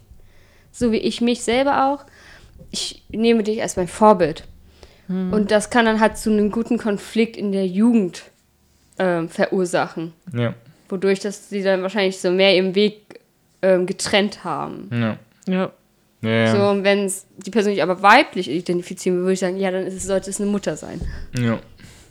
so 0.72 0.92
wie 0.92 0.96
ich 0.98 1.20
mich 1.20 1.42
selber 1.42 1.86
auch. 1.92 2.04
Ich 2.70 3.02
nehme 3.10 3.42
dich 3.42 3.62
als 3.62 3.76
mein 3.76 3.88
Vorbild. 3.88 4.44
Und 5.10 5.50
das 5.50 5.70
kann 5.70 5.86
dann 5.86 6.00
halt 6.00 6.18
zu 6.18 6.30
einem 6.30 6.50
guten 6.50 6.76
Konflikt 6.76 7.38
in 7.38 7.50
der 7.50 7.66
Jugend 7.66 8.24
ähm, 8.98 9.30
verursachen, 9.30 10.12
ja, 10.34 10.52
wodurch 10.90 11.20
dass 11.20 11.48
sie 11.48 11.62
dann 11.62 11.80
wahrscheinlich 11.80 12.18
so 12.18 12.30
mehr 12.30 12.54
ihren 12.54 12.74
Weg 12.74 13.20
ähm, 13.62 13.86
getrennt 13.86 14.44
haben. 14.44 14.90
ja, 14.92 15.18
Ja. 15.46 15.72
ja, 16.20 16.30
ja, 16.30 16.54
So, 16.54 16.68
und 16.68 16.84
wenn 16.84 17.10
die 17.38 17.50
Person 17.50 17.72
sich 17.72 17.82
aber 17.82 18.02
weiblich 18.02 18.50
identifizieren 18.50 19.16
will, 19.16 19.22
würde 19.24 19.32
ich 19.32 19.40
sagen, 19.40 19.56
ja, 19.56 19.70
dann 19.70 19.86
ist 19.86 19.94
es, 19.94 20.04
sollte 20.04 20.28
es 20.28 20.42
eine 20.42 20.50
Mutter 20.50 20.76
sein. 20.76 21.00
ja. 21.38 21.58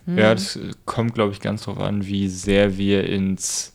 Ja, 0.08 0.34
das 0.34 0.56
äh, 0.56 0.72
kommt, 0.86 1.14
glaube 1.14 1.34
ich, 1.34 1.40
ganz 1.42 1.64
drauf 1.66 1.78
an, 1.80 2.08
wie 2.08 2.30
sehr 2.30 2.78
wir 2.78 3.04
ins, 3.08 3.74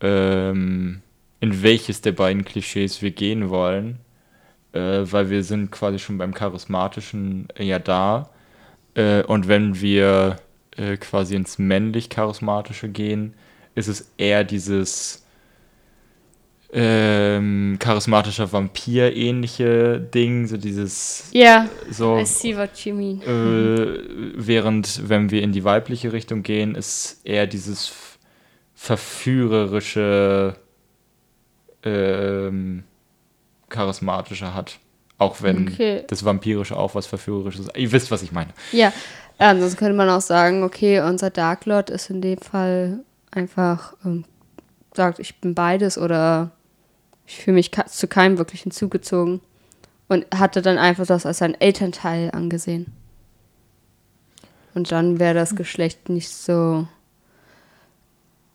ähm, 0.00 1.02
in 1.40 1.62
welches 1.62 2.00
der 2.00 2.12
beiden 2.12 2.44
Klischees 2.44 3.02
wir 3.02 3.10
gehen 3.10 3.50
wollen. 3.50 3.98
Äh, 4.72 5.10
weil 5.10 5.30
wir 5.30 5.42
sind 5.42 5.70
quasi 5.70 5.98
schon 5.98 6.18
beim 6.18 6.34
Charismatischen 6.34 7.48
äh, 7.56 7.64
ja 7.64 7.78
da. 7.78 8.30
Äh, 8.94 9.22
und 9.22 9.48
wenn 9.48 9.80
wir 9.80 10.36
äh, 10.76 10.96
quasi 10.96 11.34
ins 11.36 11.58
männlich-charismatische 11.58 12.88
gehen, 12.88 13.34
ist 13.74 13.88
es 13.88 14.12
eher 14.18 14.44
dieses 14.44 15.26
ähm, 16.72 17.76
charismatischer 17.78 18.52
Vampir-ähnliche 18.52 20.00
Ding, 20.00 20.46
so 20.46 20.56
dieses 20.56 21.30
Ja, 21.32 21.68
so 21.90 22.18
I 22.18 22.26
see 22.26 22.56
what 22.56 22.76
you 22.84 22.94
mean. 22.94 23.22
äh, 23.22 24.00
während, 24.34 25.08
wenn 25.08 25.30
wir 25.30 25.42
in 25.42 25.52
die 25.52 25.64
weibliche 25.64 26.12
Richtung 26.12 26.42
gehen, 26.42 26.74
ist 26.74 27.20
eher 27.24 27.46
dieses 27.46 27.92
verführerische, 28.74 30.56
ähm, 31.86 32.84
charismatische 33.68 34.52
hat. 34.54 34.78
Auch 35.18 35.40
wenn 35.40 35.68
Okay. 35.68 36.04
das 36.08 36.24
Vampirische 36.26 36.76
auch 36.76 36.94
was 36.94 37.06
Verführerisches 37.06 37.66
ist. 37.68 37.76
Ihr 37.76 37.90
wisst, 37.92 38.10
was 38.10 38.22
ich 38.22 38.32
meine. 38.32 38.50
Ja, 38.72 38.92
ansonsten 39.38 39.78
könnte 39.78 39.96
man 39.96 40.10
auch 40.10 40.20
sagen, 40.20 40.62
okay, 40.62 41.00
unser 41.00 41.30
Dark 41.30 41.64
Lord 41.64 41.88
ist 41.88 42.10
in 42.10 42.20
dem 42.20 42.38
Fall 42.38 42.98
einfach, 43.30 43.94
ähm, 44.04 44.24
sagt, 44.94 45.18
ich 45.18 45.40
bin 45.40 45.54
beides 45.54 45.96
oder 45.96 46.50
ich 47.26 47.38
fühle 47.38 47.54
mich 47.54 47.70
zu 47.72 48.08
keinem 48.08 48.36
wirklich 48.38 48.62
hinzugezogen. 48.62 49.40
Und 50.08 50.24
hatte 50.32 50.62
dann 50.62 50.78
einfach 50.78 51.04
das 51.06 51.26
als 51.26 51.38
sein 51.38 51.60
Elternteil 51.60 52.30
angesehen. 52.30 52.92
Und 54.74 54.92
dann 54.92 55.18
wäre 55.18 55.34
das 55.34 55.56
Geschlecht 55.56 56.08
nicht 56.10 56.28
so 56.28 56.86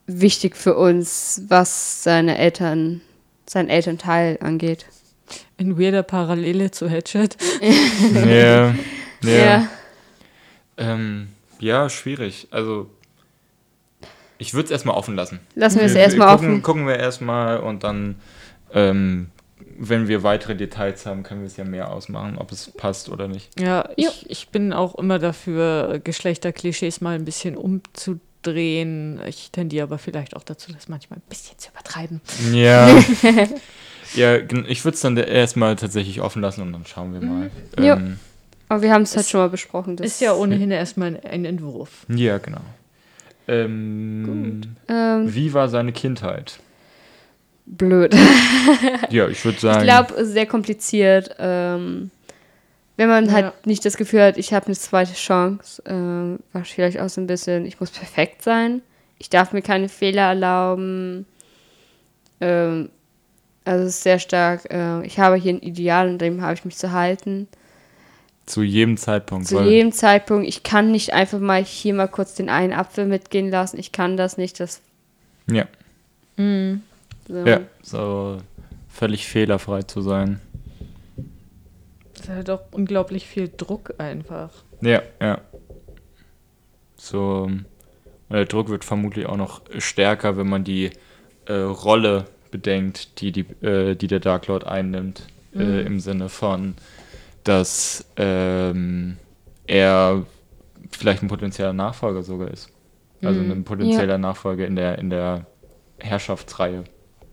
wichtig 0.08 0.56
für 0.56 0.78
uns, 0.78 1.41
was 1.48 2.04
seine 2.04 2.38
Eltern, 2.38 3.02
sein 3.47 3.69
Elternteil 3.69 4.38
angeht. 4.41 4.86
In 5.58 5.80
weirder 5.80 6.04
Parallele 6.04 6.71
zu 6.71 6.89
Hatchet. 6.89 7.38
Ja, 8.27 8.73
Ja. 9.23 9.67
Ähm, 10.77 11.30
ja, 11.60 11.89
schwierig. 11.89 12.47
Also, 12.51 12.89
ich 14.38 14.54
würde 14.54 14.65
es 14.65 14.71
erstmal 14.71 14.95
offen 14.95 15.15
lassen. 15.15 15.39
Lassen 15.56 15.80
wir 15.80 15.86
es 15.86 15.93
erstmal 15.93 16.34
offen. 16.34 16.63
Gucken 16.63 16.88
wir 16.88 16.97
erstmal 16.97 17.60
und 17.60 17.84
dann, 17.84 18.15
ähm, 18.73 19.27
wenn 19.77 20.08
wir 20.08 20.23
weitere 20.23 20.56
Details 20.56 21.06
haben, 21.06 21.21
können 21.23 21.41
wir 21.41 21.47
es 21.47 21.58
ja 21.58 21.63
mehr 21.63 21.91
ausmachen, 21.91 22.38
ob 22.39 22.51
es 22.51 22.71
passt 22.71 23.10
oder 23.10 23.27
nicht. 23.27 23.60
Ja, 23.60 23.89
ich, 23.95 24.30
ich 24.30 24.49
bin 24.49 24.73
auch 24.73 24.95
immer 24.95 25.19
dafür, 25.19 25.99
Geschlechterklischees 26.04 27.01
mal 27.01 27.15
ein 27.15 27.25
bisschen 27.25 27.56
umzudrehen. 28.45 29.19
Ich 29.27 29.51
tendiere 29.51 29.84
aber 29.84 29.97
vielleicht 29.97 30.36
auch 30.36 30.43
dazu, 30.43 30.71
das 30.73 30.88
manchmal 30.89 31.19
ein 31.19 31.23
bisschen 31.30 31.58
zu 31.58 31.69
übertreiben. 31.69 32.21
Ja. 32.54 32.88
ja, 34.15 34.36
ich 34.67 34.84
würde 34.84 34.95
es 34.95 35.01
dann 35.01 35.17
erstmal 35.17 35.75
tatsächlich 35.75 36.21
offen 36.21 36.41
lassen 36.41 36.62
und 36.62 36.73
dann 36.73 36.86
schauen 36.86 37.13
wir 37.13 37.21
mal. 37.21 37.51
Mhm. 37.77 37.84
Jo. 37.84 37.93
Ähm, 37.93 38.19
Aber 38.69 38.82
wir 38.82 38.91
haben 38.93 39.04
es 39.04 39.15
halt 39.15 39.27
schon 39.27 39.39
mal 39.41 39.49
besprochen. 39.49 39.95
das- 39.95 40.08
Ist 40.08 40.21
ja 40.21 40.34
ohnehin 40.34 40.71
erstmal 40.71 41.19
ein, 41.23 41.45
Entwurf. 41.45 42.06
ja, 42.10 42.38
genau. 42.38 42.62
Ähm, 43.47 44.62
Ähm, 44.88 45.34
wie 45.34 45.54
war 45.54 45.67
seine 45.69 45.91
Kindheit? 45.91 46.60
blöd. 47.65 48.13
Ja, 49.12 49.27
ich 49.30 49.43
würde 49.45 49.56
Ich 49.56 49.62
sagen. 49.62 49.84
glaube, 49.84 50.25
sehr 50.25 50.45
kompliziert. 50.45 51.36
Ähm, 51.39 52.12
wenn 52.97 53.08
man 53.10 53.25
Ja. 53.25 53.32
halt 53.32 53.65
nicht 53.67 53.86
das 53.86 53.97
Gefühl 53.97 54.21
hat, 54.21 54.38
ich 54.38 54.54
habe 54.54 54.67
eine 54.67 54.75
zweite 54.75 55.13
Chance, 55.13 55.82
ähm, 55.86 56.39
war 56.54 56.63
vielleicht 56.65 56.99
auch 56.99 57.10
so 57.10 57.21
ein 57.21 57.27
bisschen, 57.27 57.65
ich 57.65 57.80
muss 57.80 57.91
perfekt 57.91 58.43
sein. 58.43 58.82
Ich 59.17 59.30
darf 59.30 59.54
mir 59.54 59.62
keine 59.62 59.88
Fehler 59.89 60.23
erlauben. 60.30 61.25
Ähm, 62.39 62.89
also 63.65 63.84
es 63.86 63.95
ist 63.97 64.04
sehr 64.04 64.17
stark, 64.19 64.65
äh, 64.71 65.06
ich 65.06 65.19
habe 65.19 65.36
hier 65.36 65.54
ein 65.54 65.60
Ideal 65.62 66.10
und 66.10 66.19
dem 66.19 66.41
habe 66.41 66.54
ich 66.56 66.65
mich 66.65 66.75
zu 66.77 66.91
halten. 66.91 67.47
zu 68.47 68.63
jedem 68.63 68.97
Zeitpunkt. 68.97 69.47
Zu 69.47 69.62
jedem 69.62 69.91
Zeitpunkt, 69.91 70.47
ich 70.47 70.63
kann 70.63 70.91
nicht 70.91 71.13
einfach 71.13 71.39
mal 71.39 71.63
hier 71.63 71.93
mal 71.93 72.08
kurz 72.08 72.34
den 72.34 72.49
einen 72.49 72.73
Apfel 72.73 73.06
mitgehen 73.06 73.49
lassen. 73.49 73.80
Ich 73.80 73.91
kann 73.91 74.17
das 74.17 74.38
nicht. 74.38 74.60
Das, 74.60 74.82
ja, 75.49 75.65
so. 77.27 77.45
ja, 77.45 77.62
so 77.84 78.39
völlig 78.89 79.27
fehlerfrei 79.27 79.84
zu 79.84 80.01
sein. 80.01 80.41
Das 82.27 82.29
hat 82.38 82.49
auch 82.49 82.62
unglaublich 82.71 83.25
viel 83.27 83.49
Druck 83.55 83.95
einfach. 83.97 84.51
Ja, 84.81 85.01
ja. 85.19 85.41
So, 86.95 87.43
und 87.49 87.65
der 88.29 88.45
Druck 88.45 88.69
wird 88.69 88.86
vermutlich 88.86 89.25
auch 89.25 89.38
noch 89.38 89.62
stärker, 89.79 90.38
wenn 90.38 90.47
man 90.47 90.63
die 90.63 90.91
äh, 91.47 91.53
Rolle 91.53 92.25
bedenkt, 92.51 93.21
die, 93.21 93.31
die, 93.31 93.41
äh, 93.65 93.95
die 93.95 94.07
der 94.07 94.19
Dark 94.19 94.47
Lord 94.47 94.65
einnimmt. 94.65 95.27
Äh, 95.53 95.57
Mhm. 95.63 95.88
Im 95.88 95.99
Sinne 95.99 96.29
von, 96.29 96.75
dass 97.43 98.05
ähm, 98.15 99.17
er 99.67 100.25
vielleicht 100.91 101.23
ein 101.23 101.27
potenzieller 101.27 101.73
Nachfolger 101.73 102.23
sogar 102.23 102.49
ist. 102.49 102.69
Also 103.21 103.41
Mhm. 103.41 103.51
ein 103.51 103.63
potenzieller 103.65 104.17
Nachfolger 104.17 104.65
in 104.65 104.75
der, 104.77 104.97
in 104.99 105.10
der 105.10 105.45
Herrschaftsreihe 105.99 106.84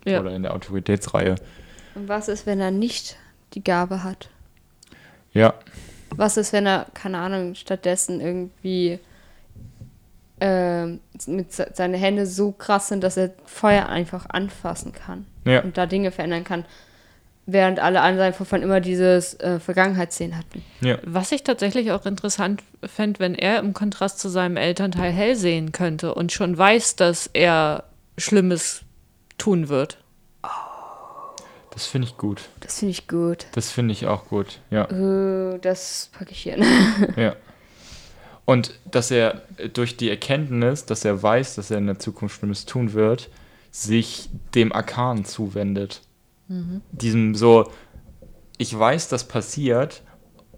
Ja. 0.04 0.20
oder 0.20 0.34
in 0.34 0.42
der 0.42 0.54
Autoritätsreihe. 0.54 1.36
Und 1.94 2.08
was 2.08 2.28
ist, 2.28 2.44
wenn 2.46 2.58
er 2.58 2.70
nicht 2.72 3.16
die 3.54 3.62
Gabe 3.62 4.02
hat? 4.02 4.30
Ja, 5.38 5.54
Was 6.16 6.36
ist, 6.36 6.52
wenn 6.52 6.66
er, 6.66 6.86
keine 6.94 7.18
Ahnung, 7.18 7.54
stattdessen 7.54 8.20
irgendwie 8.20 8.98
ähm, 10.40 11.00
mit 11.26 11.52
se- 11.52 11.70
seine 11.74 11.96
Hände 11.96 12.26
so 12.26 12.52
krass 12.52 12.88
sind, 12.88 13.02
dass 13.02 13.16
er 13.16 13.30
Feuer 13.44 13.88
einfach 13.88 14.26
anfassen 14.28 14.92
kann 14.92 15.26
ja. 15.44 15.60
und 15.62 15.76
da 15.76 15.86
Dinge 15.86 16.10
verändern 16.12 16.44
kann, 16.44 16.64
während 17.46 17.80
alle 17.80 18.00
anderen 18.02 18.32
Vorfahren 18.34 18.62
immer 18.62 18.80
dieses 18.80 19.34
äh, 19.40 19.58
Vergangenheitsszenen 19.58 20.38
hatten. 20.38 20.62
ja. 20.80 20.98
Was 21.02 21.32
ich 21.32 21.42
tatsächlich 21.42 21.90
auch 21.92 22.06
interessant 22.06 22.62
fände, 22.84 23.20
wenn 23.20 23.34
er 23.34 23.58
im 23.58 23.72
Kontrast 23.74 24.20
zu 24.20 24.28
seinem 24.28 24.56
Elternteil 24.56 25.10
hell 25.12 25.34
sehen 25.34 25.72
könnte 25.72 26.14
und 26.14 26.30
schon 26.32 26.56
weiß, 26.56 26.96
dass 26.96 27.28
er 27.32 27.84
Schlimmes 28.16 28.82
tun 29.38 29.68
wird. 29.68 29.98
Das 31.78 31.86
finde 31.86 32.08
ich 32.08 32.16
gut. 32.16 32.48
Das 32.58 32.80
finde 32.80 32.90
ich 32.90 33.06
gut. 33.06 33.46
Das 33.52 33.70
finde 33.70 33.92
ich 33.92 34.08
auch 34.08 34.26
gut. 34.26 34.58
Ja. 34.68 34.86
Äh, 34.86 35.60
das 35.60 36.10
packe 36.12 36.32
ich 36.32 36.42
hier. 36.42 36.56
Ja. 37.16 37.36
Und 38.44 38.80
dass 38.90 39.12
er 39.12 39.42
äh, 39.58 39.68
durch 39.68 39.96
die 39.96 40.10
Erkenntnis, 40.10 40.86
dass 40.86 41.04
er 41.04 41.22
weiß, 41.22 41.54
dass 41.54 41.70
er 41.70 41.78
in 41.78 41.86
der 41.86 42.00
Zukunft 42.00 42.34
Schlimmes 42.34 42.66
tun 42.66 42.94
wird, 42.94 43.30
sich 43.70 44.28
dem 44.56 44.72
Arkan 44.72 45.24
zuwendet. 45.24 46.02
Diesem 46.90 47.36
so, 47.36 47.70
ich 48.56 48.76
weiß, 48.76 49.08
das 49.08 49.28
passiert 49.28 50.02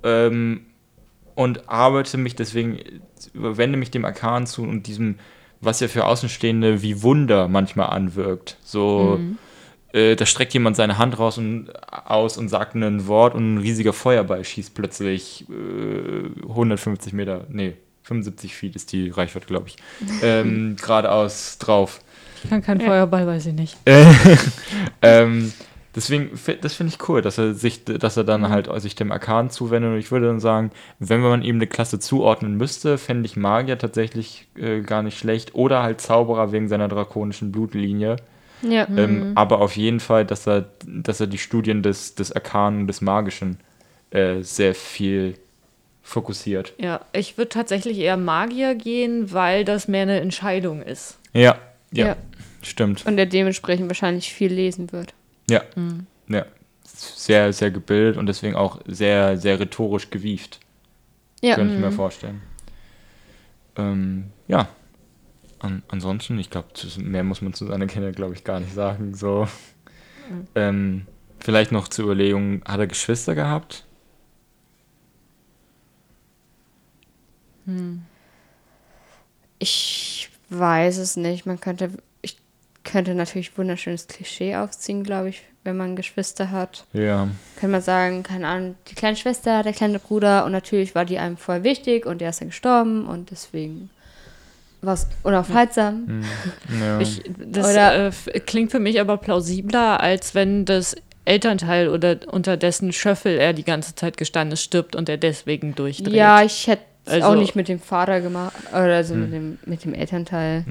ähm, 0.03 0.69
und 1.35 1.69
arbeite 1.69 2.17
mich 2.17 2.35
deswegen, 2.35 2.79
wende 3.35 3.77
mich 3.77 3.91
dem 3.91 4.07
Arkan 4.07 4.47
zu 4.47 4.63
und 4.63 4.87
diesem, 4.87 5.19
was 5.61 5.81
ja 5.81 5.89
für 5.89 6.07
Außenstehende 6.07 6.81
wie 6.81 7.03
Wunder 7.03 7.47
manchmal 7.49 7.91
anwirkt. 7.91 8.57
So, 8.65 9.21
äh, 9.93 10.17
da 10.17 10.27
streckt 10.27 10.55
jemand 10.55 10.77
seine 10.77 10.99
Hand 10.99 11.19
raus 11.19 11.39
und 11.39 11.71
aus 11.93 12.39
und 12.39 12.49
sagt 12.49 12.75
ein 12.75 13.07
Wort 13.07 13.35
und 13.35 13.55
ein 13.55 13.59
riesiger 13.59 13.93
Feuerball 13.93 14.45
schießt 14.45 14.75
plötzlich 14.75 15.47
äh, 15.49 16.49
150 16.49 17.13
Meter, 17.13 17.47
nee, 17.49 17.75
75 18.03 18.55
Feet 18.55 18.77
ist 18.77 18.93
die 18.93 19.11
Reichweite, 19.11 19.47
glaube 19.47 19.69
ich, 19.69 19.77
ähm, 20.23 20.77
geradeaus 20.77 21.59
drauf. 21.59 22.01
Ich 22.43 22.51
kann 22.51 22.63
keinen 22.63 22.81
Feuerball, 22.81 23.27
weiß 23.27 23.47
ich 23.47 23.55
nicht. 23.55 23.77
Ähm, 25.03 25.53
deswegen, 25.95 26.31
das 26.61 26.75
finde 26.75 26.93
ich 26.93 27.09
cool, 27.09 27.23
dass 27.23 27.39
er 27.39 27.55
sich, 27.55 27.85
dass 27.85 28.17
er 28.17 28.25
dann 28.25 28.51
halt 28.51 28.69
sich 28.81 28.95
dem 28.95 29.13
Arkan 29.13 29.51
zuwendet. 29.51 29.93
Und 29.93 29.99
ich 29.99 30.11
würde 30.11 30.27
dann 30.27 30.41
sagen, 30.41 30.71
wenn 30.99 31.21
man 31.21 31.43
ihm 31.43 31.57
eine 31.57 31.67
Klasse 31.67 31.99
zuordnen 31.99 32.57
müsste, 32.57 32.99
fände 32.99 33.27
ich 33.27 33.37
Magier 33.37 33.79
tatsächlich 33.79 34.47
äh, 34.57 34.81
gar 34.81 35.03
nicht 35.03 35.19
schlecht. 35.19 35.55
Oder 35.55 35.83
halt 35.83 36.01
Zauberer 36.01 36.53
wegen 36.53 36.69
seiner 36.69 36.89
drakonischen 36.89 37.51
Blutlinie. 37.51 38.17
Ja. 38.63 38.87
Ähm, 38.89 39.33
aber 39.35 39.61
auf 39.61 39.77
jeden 39.77 40.01
Fall, 40.01 40.25
dass 40.25 40.47
er, 40.47 40.67
dass 40.87 41.21
er 41.21 41.27
die 41.27 41.39
Studien 41.39 41.83
des, 41.83 42.15
des 42.15 42.33
Arkanen 42.33 42.83
und 42.83 42.87
des 42.87 43.01
Magischen 43.01 43.59
äh, 44.11 44.43
sehr 44.43 44.75
viel 44.75 45.37
fokussiert. 46.03 46.73
Ja, 46.79 47.01
ich 47.13 47.39
würde 47.39 47.51
tatsächlich 47.51 47.99
eher 47.99 48.17
Magier 48.17 48.75
gehen, 48.75 49.33
weil 49.33 49.65
das 49.65 49.87
mehr 49.89 50.03
eine 50.03 50.21
Entscheidung 50.21 50.83
ist. 50.83 51.19
Ja, 51.33 51.57
ja, 51.93 52.07
Ja. 52.09 52.17
stimmt. 52.63 53.07
Und 53.07 53.17
der 53.17 53.27
dementsprechend 53.27 53.89
wahrscheinlich 53.89 54.33
viel 54.33 54.53
lesen 54.53 54.91
wird. 54.93 55.15
Ja, 55.49 55.63
ja. 56.29 56.47
Sehr, 56.93 57.53
sehr 57.53 57.71
gebildet 57.71 58.17
und 58.17 58.27
deswegen 58.27 58.55
auch 58.57 58.81
sehr, 58.87 59.37
sehr 59.39 59.59
rhetorisch 59.61 60.11
gewieft. 60.11 60.61
Ja. 61.41 61.55
Könnte 61.55 61.75
ich 61.75 61.81
mir 61.81 61.93
vorstellen. 61.93 62.43
Ähm, 63.77 64.25
ja. 64.49 64.69
An, 65.61 65.83
ansonsten, 65.89 66.39
ich 66.39 66.51
glaube, 66.51 66.69
mehr 66.99 67.23
muss 67.23 67.43
man 67.43 67.53
zu 67.53 67.67
seiner 67.67 67.87
Kinder, 67.87 68.13
glaube 68.13 68.35
ich, 68.35 68.45
gar 68.45 68.61
nicht 68.61 68.75
sagen. 68.75 69.15
So. 69.15 69.47
Ähm, 70.55 71.07
vielleicht 71.39 71.71
noch 71.71 71.89
zur 71.89 72.07
Überlegung, 72.07 72.63
hat 72.67 72.81
er 72.81 72.87
Geschwister 72.87 73.35
gehabt? 73.35 73.85
Ich 79.59 80.31
weiß 80.49 80.99
es 80.99 81.17
nicht. 81.17 81.47
Man 81.47 81.61
könnte, 81.61 81.91
ich 82.23 82.37
könnte 82.85 83.15
natürlich 83.15 83.57
wunderschönes 83.57 84.09
Klischee 84.09 84.57
aufziehen, 84.57 85.05
glaube 85.05 85.29
ich, 85.29 85.43
wenn 85.63 85.77
man 85.77 85.95
Geschwister 85.95 86.51
hat. 86.51 86.87
Ja. 86.93 87.29
Kann 87.57 87.71
man 87.71 87.83
sagen, 87.83 88.23
keine 88.23 88.49
Ahnung, 88.49 88.77
die 88.89 88.95
kleine 88.95 89.17
Schwester, 89.17 89.63
der 89.63 89.73
kleine 89.73 89.99
Bruder 89.99 90.45
und 90.45 90.53
natürlich 90.53 90.95
war 90.95 91.05
die 91.05 91.19
einem 91.19 91.37
voll 91.37 91.63
wichtig 91.63 92.07
und 92.07 92.21
der 92.21 92.31
ist 92.31 92.41
dann 92.41 92.49
gestorben 92.49 93.07
und 93.07 93.31
deswegen 93.31 93.91
war 94.83 94.95
es 94.95 95.07
unaufhaltsam. 95.23 96.23
ja. 96.81 97.01
Ich, 97.01 97.23
das 97.39 97.71
Oder- 97.71 98.07
äh, 98.07 98.41
klingt 98.41 98.71
für 98.71 98.81
mich 98.81 99.01
aber 99.01 99.17
plausibler, 99.19 100.01
als 100.01 100.35
wenn 100.35 100.65
das 100.65 100.97
Elternteil 101.27 101.89
oder 101.89 102.17
unter 102.31 102.57
dessen 102.57 102.93
Schöffel 102.93 103.37
er 103.39 103.53
die 103.53 103.65
ganze 103.65 103.95
Zeit 103.95 104.17
gestanden 104.17 104.55
ist, 104.55 104.63
stirbt 104.63 104.97
und 104.97 105.09
er 105.09 105.17
deswegen 105.19 105.75
durchdreht. 105.75 106.15
Ja, 106.15 106.43
ich 106.43 106.67
hätte 106.67 106.83
es 107.05 107.13
Also- 107.15 107.27
auch 107.29 107.35
nicht 107.35 107.55
mit 107.57 107.69
dem 107.69 107.79
Vater 107.79 108.21
gemacht, 108.21 108.55
oder 108.73 108.97
also 108.97 109.15
mit, 109.15 109.33
dem, 109.33 109.59
mit 109.67 109.85
dem 109.85 109.93
Elternteil, 109.95 110.65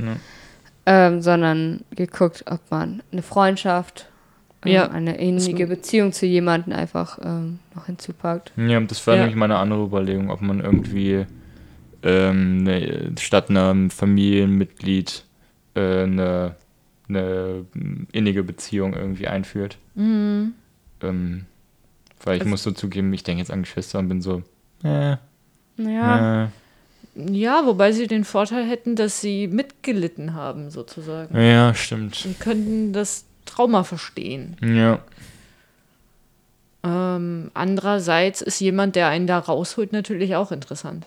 ähm, 0.86 1.22
sondern 1.22 1.82
geguckt, 1.96 2.46
ob 2.50 2.60
man 2.72 3.04
eine 3.12 3.22
Freundschaft, 3.22 4.08
ähm, 4.66 4.72
Ja. 4.72 4.90
eine 4.90 5.18
innige 5.18 5.68
Beziehung 5.68 6.12
zu 6.14 6.26
jemandem 6.26 6.74
einfach 6.74 7.20
ähm, 7.24 7.60
noch 7.76 7.86
hinzupackt. 7.86 8.52
Ja, 8.58 8.80
das 8.80 9.06
war 9.06 9.14
Ja. 9.16 9.22
nämlich 9.22 9.36
meine 9.38 9.58
andere 9.58 9.84
Überlegung, 9.84 10.32
ob 10.32 10.42
man 10.42 10.60
irgendwie 10.62 11.26
ähm, 12.04 12.64
ne, 12.64 13.12
statt 13.20 13.50
einem 13.50 13.90
Familienmitglied 13.90 15.24
äh, 15.76 16.04
eine, 16.04 16.56
eine 17.08 17.66
innige 18.12 18.44
Beziehung 18.44 18.94
irgendwie 18.94 19.28
einführt. 19.28 19.78
Ähm, 19.98 20.54
weil 22.24 22.36
ich 22.36 22.42
Also- 22.42 22.50
muss 22.50 22.64
so 22.64 22.72
zugeben, 22.72 23.12
ich 23.14 23.24
denke 23.24 23.40
jetzt 23.42 23.52
an 23.52 23.62
Geschwister 23.64 24.00
und 24.00 24.10
bin 24.10 24.22
so, 24.22 24.44
äh, 24.84 25.16
Ja, 25.78 26.46
äh, 26.46 26.48
Ja, 27.16 27.66
wobei 27.66 27.92
sie 27.92 28.08
den 28.08 28.24
Vorteil 28.24 28.66
hätten, 28.66 28.96
dass 28.96 29.20
sie 29.22 29.48
mitgelitten 29.48 30.34
haben, 30.36 30.70
sozusagen. 30.70 31.36
ja, 31.40 31.74
stimmt. 31.74 32.24
Und 32.26 32.40
könnten 32.40 32.94
das 32.94 33.26
Trauma 33.46 33.84
verstehen. 33.84 34.56
Ja, 34.62 35.00
Ähm, 36.82 37.52
andererseits 37.54 38.42
ist 38.42 38.62
jemand, 38.62 38.96
der 38.96 39.10
einen 39.10 39.28
da 39.28 39.38
rausholt, 39.40 39.92
natürlich 39.92 40.36
auch 40.36 40.52
interessant. 40.54 41.06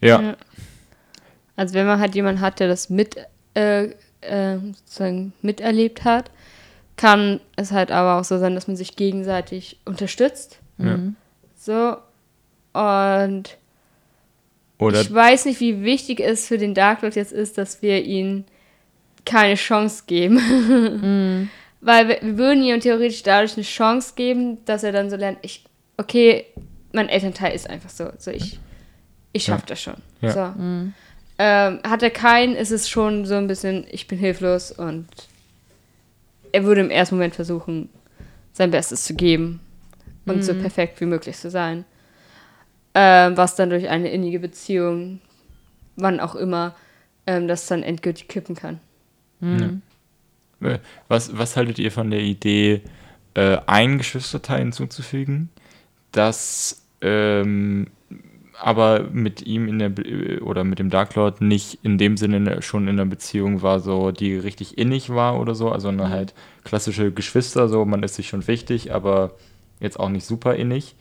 Ja, 0.00 0.20
Ja. 0.20 0.36
Also 1.56 1.74
wenn 1.74 1.86
man 1.86 2.00
halt 2.00 2.14
jemanden 2.14 2.40
hat, 2.40 2.60
der 2.60 2.68
das 2.68 2.90
mit, 2.90 3.16
äh, 3.54 3.90
äh, 4.20 4.58
sozusagen 4.58 5.32
miterlebt 5.42 6.04
hat, 6.04 6.30
kann 6.96 7.40
es 7.56 7.72
halt 7.72 7.90
aber 7.90 8.20
auch 8.20 8.24
so 8.24 8.38
sein, 8.38 8.54
dass 8.54 8.68
man 8.68 8.76
sich 8.76 8.96
gegenseitig 8.96 9.78
unterstützt. 9.84 10.58
Ja. 10.78 10.98
So. 11.56 11.96
Und 12.78 13.56
Oder, 14.78 15.00
ich 15.00 15.12
weiß 15.12 15.46
nicht, 15.46 15.60
wie 15.60 15.82
wichtig 15.82 16.20
es 16.20 16.46
für 16.46 16.58
den 16.58 16.74
Dark 16.74 17.02
Lord 17.02 17.16
jetzt 17.16 17.32
ist, 17.32 17.56
dass 17.58 17.80
wir 17.80 18.04
ihm 18.04 18.44
keine 19.24 19.54
Chance 19.54 20.04
geben. 20.06 21.50
Weil 21.80 22.08
wir, 22.08 22.18
wir 22.22 22.38
würden 22.38 22.62
ihm 22.62 22.80
theoretisch 22.80 23.22
dadurch 23.22 23.54
eine 23.54 23.64
Chance 23.64 24.14
geben, 24.16 24.64
dass 24.64 24.82
er 24.82 24.92
dann 24.92 25.10
so 25.10 25.16
lernt, 25.16 25.38
ich, 25.42 25.64
okay, 25.96 26.46
mein 26.92 27.08
Elternteil 27.08 27.54
ist 27.54 27.68
einfach 27.68 27.90
so. 27.90 28.10
so 28.18 28.30
ich 28.30 28.58
ich 29.32 29.44
schaff 29.44 29.64
das 29.64 29.80
schon. 29.80 29.96
Ja. 30.20 30.32
So. 30.32 30.92
Ähm, 31.38 31.80
hat 31.86 32.02
er 32.02 32.10
keinen, 32.10 32.56
ist 32.56 32.70
es 32.70 32.88
schon 32.88 33.26
so 33.26 33.34
ein 33.34 33.46
bisschen, 33.46 33.86
ich 33.90 34.08
bin 34.08 34.18
hilflos 34.18 34.72
und 34.72 35.06
er 36.52 36.64
würde 36.64 36.80
im 36.80 36.90
ersten 36.90 37.16
Moment 37.16 37.34
versuchen, 37.34 37.90
sein 38.52 38.70
Bestes 38.70 39.04
zu 39.04 39.14
geben 39.14 39.60
und 40.24 40.42
so 40.42 40.54
perfekt 40.54 41.00
wie 41.00 41.06
möglich 41.06 41.36
zu 41.36 41.50
sein. 41.50 41.84
Ähm, 42.94 43.36
was 43.36 43.54
dann 43.54 43.68
durch 43.68 43.88
eine 43.90 44.10
innige 44.10 44.40
Beziehung, 44.40 45.20
wann 45.96 46.18
auch 46.18 46.34
immer, 46.34 46.74
ähm, 47.26 47.46
das 47.46 47.66
dann 47.66 47.82
endgültig 47.82 48.28
kippen 48.28 48.56
kann. 48.56 48.80
äh, 50.60 50.78
was, 51.08 51.36
was 51.36 51.56
haltet 51.56 51.78
ihr 51.78 51.92
von 51.92 52.10
der 52.10 52.20
Idee, 52.20 52.82
äh, 53.34 53.58
ein 53.66 53.98
Geschwisterteil 53.98 54.60
hinzuzufügen, 54.60 55.50
das 56.12 56.82
ähm, 57.02 57.88
aber 58.60 59.08
mit 59.12 59.42
ihm 59.42 59.68
in 59.68 59.78
der 59.78 59.90
Be- 59.90 60.40
oder 60.42 60.64
mit 60.64 60.78
dem 60.78 60.90
Dark 60.90 61.14
Lord 61.14 61.40
nicht 61.40 61.78
in 61.82 61.98
dem 61.98 62.16
Sinne 62.16 62.62
schon 62.62 62.88
in 62.88 62.96
der 62.96 63.04
Beziehung 63.04 63.62
war, 63.62 63.80
so 63.80 64.10
die 64.10 64.36
richtig 64.36 64.78
innig 64.78 65.10
war 65.10 65.38
oder 65.38 65.54
so, 65.54 65.70
also 65.70 65.88
eine 65.88 66.08
halt 66.10 66.34
klassische 66.64 67.12
Geschwister, 67.12 67.68
so 67.68 67.84
man 67.84 68.02
ist 68.02 68.14
sich 68.14 68.28
schon 68.28 68.46
wichtig, 68.46 68.92
aber 68.92 69.32
jetzt 69.80 70.00
auch 70.00 70.08
nicht 70.08 70.26
super 70.26 70.54
innig. 70.54 70.94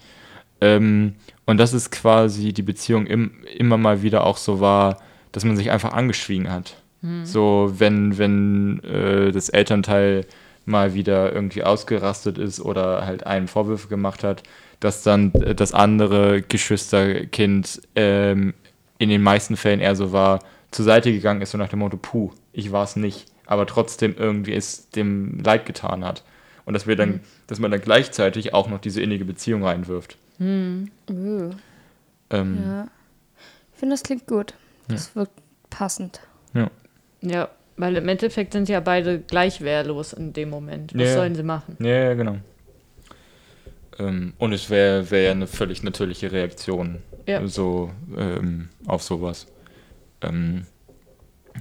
Ähm, 0.62 1.16
und 1.46 1.58
das 1.58 1.74
ist 1.74 1.92
quasi 1.92 2.54
die 2.54 2.62
Beziehung 2.62 3.08
im, 3.08 3.32
immer 3.58 3.78
mal 3.78 4.02
wieder 4.02 4.26
auch 4.26 4.38
so 4.38 4.60
war, 4.60 5.00
dass 5.32 5.46
man 5.46 5.58
sich 5.58 5.72
einfach 5.72 5.94
angeschwiegen 5.94 6.52
hat. 6.52 6.78
So, 7.24 7.74
wenn, 7.78 8.18
wenn 8.18 8.80
äh, 8.84 9.32
das 9.32 9.50
Elternteil 9.50 10.26
mal 10.66 10.96
wieder 10.96 11.32
irgendwie 11.34 11.64
ausgerastet 11.64 12.38
ist 12.38 12.60
oder 12.60 13.06
halt 13.06 13.28
einem 13.28 13.48
Vorwürfe 13.48 13.88
gemacht 13.88 14.24
hat, 14.24 14.44
dass 14.86 15.02
dann 15.02 15.34
äh, 15.34 15.56
das 15.56 15.74
andere 15.74 16.42
Geschwisterkind 16.44 17.82
ähm, 17.96 18.54
in 19.00 19.10
den 19.10 19.24
meisten 19.24 19.58
Fällen 19.58 19.80
eher 19.80 19.96
so 19.96 20.12
war, 20.14 20.40
zur 20.72 20.86
Seite 20.86 21.12
gegangen 21.12 21.42
ist, 21.42 21.52
so 21.52 21.58
nach 21.58 21.70
dem 21.70 21.80
Motto, 21.80 21.98
puh, 21.98 22.32
ich 22.54 22.72
war 22.72 22.84
es 22.84 22.96
nicht, 22.96 23.26
aber 23.46 23.66
trotzdem 23.66 24.16
irgendwie 24.18 24.54
es 24.54 24.90
dem 24.92 25.40
leid 25.44 25.66
getan 25.66 26.06
hat. 26.06 26.24
Und 26.66 26.74
dass 26.74 26.88
wir 26.88 26.96
dann, 26.96 27.10
mhm. 27.10 27.20
dass 27.48 27.60
man 27.60 27.72
dann 27.72 27.82
gleichzeitig 27.82 28.54
auch 28.54 28.70
noch 28.70 28.80
diese 28.80 29.02
innige 29.02 29.26
Beziehung 29.26 29.64
reinwirft. 29.64 30.18
Mhm. 30.38 30.92
Ähm, 32.30 32.64
ja. 32.64 32.88
Ich 33.74 33.80
finde, 33.80 33.94
das 33.94 34.04
klingt 34.04 34.28
gut. 34.28 34.54
Das 34.88 35.10
ja. 35.10 35.22
wirkt 35.22 35.42
passend. 35.70 36.22
Ja. 36.54 36.70
Ja, 37.22 37.50
weil 37.78 37.98
im 37.98 38.08
Endeffekt 38.08 38.54
sind 38.54 38.70
ja 38.70 38.80
beide 38.80 39.20
gleich 39.20 39.62
wehrlos 39.62 40.14
in 40.14 40.34
dem 40.34 40.50
Moment. 40.50 40.94
Was 40.94 41.02
ja. 41.02 41.14
sollen 41.16 41.36
sie 41.36 41.44
machen? 41.44 41.76
Ja, 41.80 42.14
genau. 42.14 42.38
Ähm, 44.00 44.34
und 44.38 44.54
es 44.54 44.70
wäre 44.70 45.10
wär 45.12 45.22
ja 45.22 45.32
eine 45.32 45.48
völlig 45.48 45.84
natürliche 45.84 46.32
Reaktion 46.32 47.00
ja. 47.28 47.46
so 47.48 47.92
ähm, 48.18 48.70
auf 48.86 49.04
sowas. 49.04 49.48
Ähm, 50.22 50.66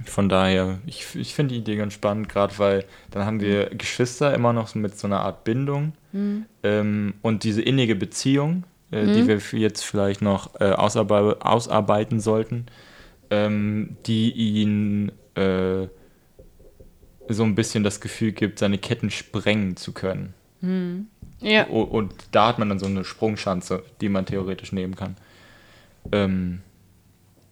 von 0.03 0.27
daher, 0.27 0.79
ich, 0.85 1.15
ich 1.15 1.33
finde 1.33 1.53
die 1.53 1.61
Idee 1.61 1.77
ganz 1.77 1.93
spannend, 1.93 2.27
gerade 2.27 2.57
weil 2.57 2.85
dann 3.11 3.25
haben 3.25 3.39
wir. 3.39 3.69
Geschwister 3.69 4.33
immer 4.33 4.51
noch 4.51 4.73
mit 4.75 4.97
so 4.97 5.07
einer 5.07 5.21
Art 5.21 5.43
Bindung 5.45 5.93
mhm. 6.11 6.45
ähm, 6.63 7.13
und 7.21 7.43
diese 7.43 7.61
innige 7.61 7.95
Beziehung, 7.95 8.65
äh, 8.91 9.03
mhm. 9.03 9.13
die 9.13 9.27
wir 9.27 9.59
jetzt 9.59 9.85
vielleicht 9.85 10.21
noch 10.21 10.59
äh, 10.59 10.71
ausarbe 10.71 11.37
ausarbeiten 11.39 12.19
sollten, 12.19 12.65
ähm, 13.29 13.95
die 14.05 14.31
ihn 14.31 15.11
äh, 15.35 15.87
so 17.29 17.43
ein 17.43 17.55
bisschen 17.55 17.83
das 17.83 18.01
Gefühl 18.01 18.33
gibt, 18.33 18.59
seine 18.59 18.77
Ketten 18.77 19.09
sprengen 19.09 19.77
zu 19.77 19.93
können. 19.93 20.33
Mhm. 20.61 21.07
Ja. 21.41 21.65
Und, 21.67 21.85
und 21.85 22.13
da 22.31 22.47
hat 22.47 22.59
man 22.59 22.69
dann 22.69 22.79
so 22.79 22.85
eine 22.85 23.03
Sprungschanze, 23.03 23.83
die 24.01 24.09
man 24.09 24.25
theoretisch 24.25 24.71
nehmen 24.71 24.95
kann. 24.95 25.15
Ähm, 26.11 26.61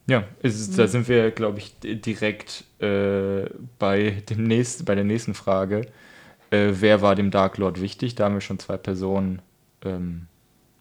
ja, 0.07 0.25
ist, 0.41 0.71
mhm. 0.71 0.77
da 0.77 0.87
sind 0.87 1.07
wir, 1.07 1.31
glaube 1.31 1.59
ich, 1.59 1.75
direkt 1.81 2.65
äh, 2.79 3.49
bei, 3.79 4.21
dem 4.29 4.43
nächsten, 4.43 4.85
bei 4.85 4.95
der 4.95 5.05
nächsten 5.05 5.33
Frage. 5.33 5.87
Äh, 6.51 6.73
wer 6.73 7.01
war 7.01 7.15
dem 7.15 7.31
Dark 7.31 7.57
Lord 7.57 7.81
wichtig? 7.81 8.15
Da 8.15 8.25
haben 8.25 8.33
wir 8.33 8.41
schon 8.41 8.59
zwei 8.59 8.77
Personen 8.77 9.41
ähm, 9.83 10.27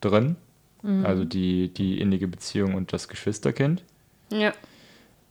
drin. 0.01 0.35
Mhm. 0.81 1.05
Also 1.05 1.23
die, 1.23 1.73
die 1.73 1.99
innige 1.99 2.27
Beziehung 2.27 2.73
und 2.75 2.91
das 2.91 3.07
Geschwisterkind. 3.07 3.83
Ja. 4.31 4.51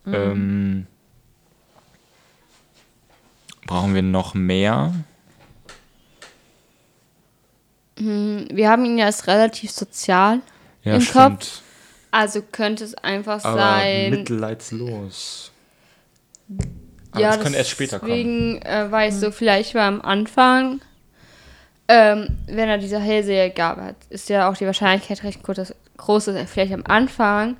Mhm. 0.04 0.14
Ähm, 0.14 0.86
brauchen 3.66 3.94
wir 3.94 4.02
noch 4.02 4.34
mehr? 4.34 4.94
Hm, 7.98 8.46
wir 8.50 8.70
haben 8.70 8.84
ihn 8.84 8.98
ja 8.98 9.06
als 9.06 9.26
relativ 9.26 9.70
sozial 9.70 10.40
ja, 10.82 10.94
im 10.94 11.00
stimmt. 11.00 11.40
Kopf. 11.40 11.60
Also 12.10 12.42
könnte 12.42 12.84
es 12.84 12.94
einfach 12.94 13.42
Aber 13.44 13.58
sein. 13.58 14.10
Mitleidslos. 14.10 15.50
Aber 17.10 17.20
ja, 17.20 17.28
das 17.28 17.40
könnte 17.40 17.58
erst 17.58 17.70
später 17.70 17.98
deswegen, 17.98 18.60
kommen. 18.60 18.60
Deswegen 18.62 18.88
äh, 18.88 18.90
war 18.90 19.06
ich 19.06 19.14
so, 19.14 19.30
vielleicht 19.30 19.74
war 19.74 19.86
am 19.86 20.00
Anfang, 20.02 20.80
ähm, 21.88 22.38
wenn 22.46 22.68
er 22.68 22.78
diese 22.78 22.98
Hellseher 22.98 23.50
gab, 23.50 23.78
hat, 23.78 23.96
ist 24.08 24.28
ja 24.28 24.48
auch 24.48 24.56
die 24.56 24.66
Wahrscheinlichkeit 24.66 25.22
recht 25.24 25.42
groß, 25.42 26.24
dass 26.24 26.34
er 26.34 26.46
vielleicht 26.46 26.72
am 26.72 26.84
Anfang, 26.86 27.56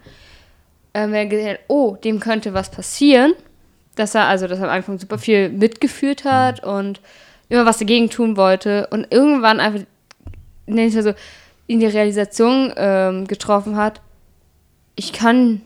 äh, 0.93 1.03
wenn 1.03 1.15
er 1.15 1.27
gesehen 1.27 1.51
hat, 1.51 1.61
oh, 1.69 1.97
dem 1.97 2.21
könnte 2.21 2.55
was 2.55 2.71
passieren, 2.71 3.35
dass 3.97 4.15
er 4.15 4.27
also, 4.27 4.47
dass 4.47 4.59
er 4.59 4.65
am 4.65 4.71
Anfang 4.71 4.99
super 4.99 5.19
viel 5.19 5.51
mitgeführt 5.51 6.25
hat 6.25 6.65
mhm. 6.65 6.73
und 6.73 7.01
immer 7.49 7.67
was 7.67 7.79
dagegen 7.79 8.09
tun 8.09 8.37
wollte 8.37 8.87
und 8.89 9.07
irgendwann 9.11 9.61
einfach, 9.61 9.83
nenne 10.75 10.89
ich 10.89 10.95
es 10.95 11.05
so, 11.05 11.15
in 11.67 11.81
die 11.81 11.87
Realisation 11.87 12.73
ähm, 12.77 13.27
getroffen 13.27 13.77
hat, 13.77 14.01
ich 14.97 15.13
kann 15.13 15.63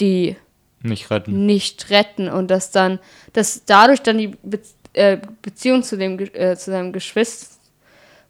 die 0.00 0.36
nicht 0.82 1.10
retten. 1.10 1.46
Nicht 1.46 1.90
retten 1.90 2.28
und 2.28 2.50
dass 2.50 2.70
dann, 2.70 2.98
dass 3.32 3.64
dadurch 3.64 4.02
dann 4.02 4.18
die 4.18 4.28
Be 4.42 4.60
äh, 4.94 5.18
Beziehung 5.42 5.82
zu 5.82 5.96
dem 5.96 6.18
äh, 6.18 6.56
zu 6.56 6.70
seinem 6.70 6.92
Geschwister, 6.92 7.56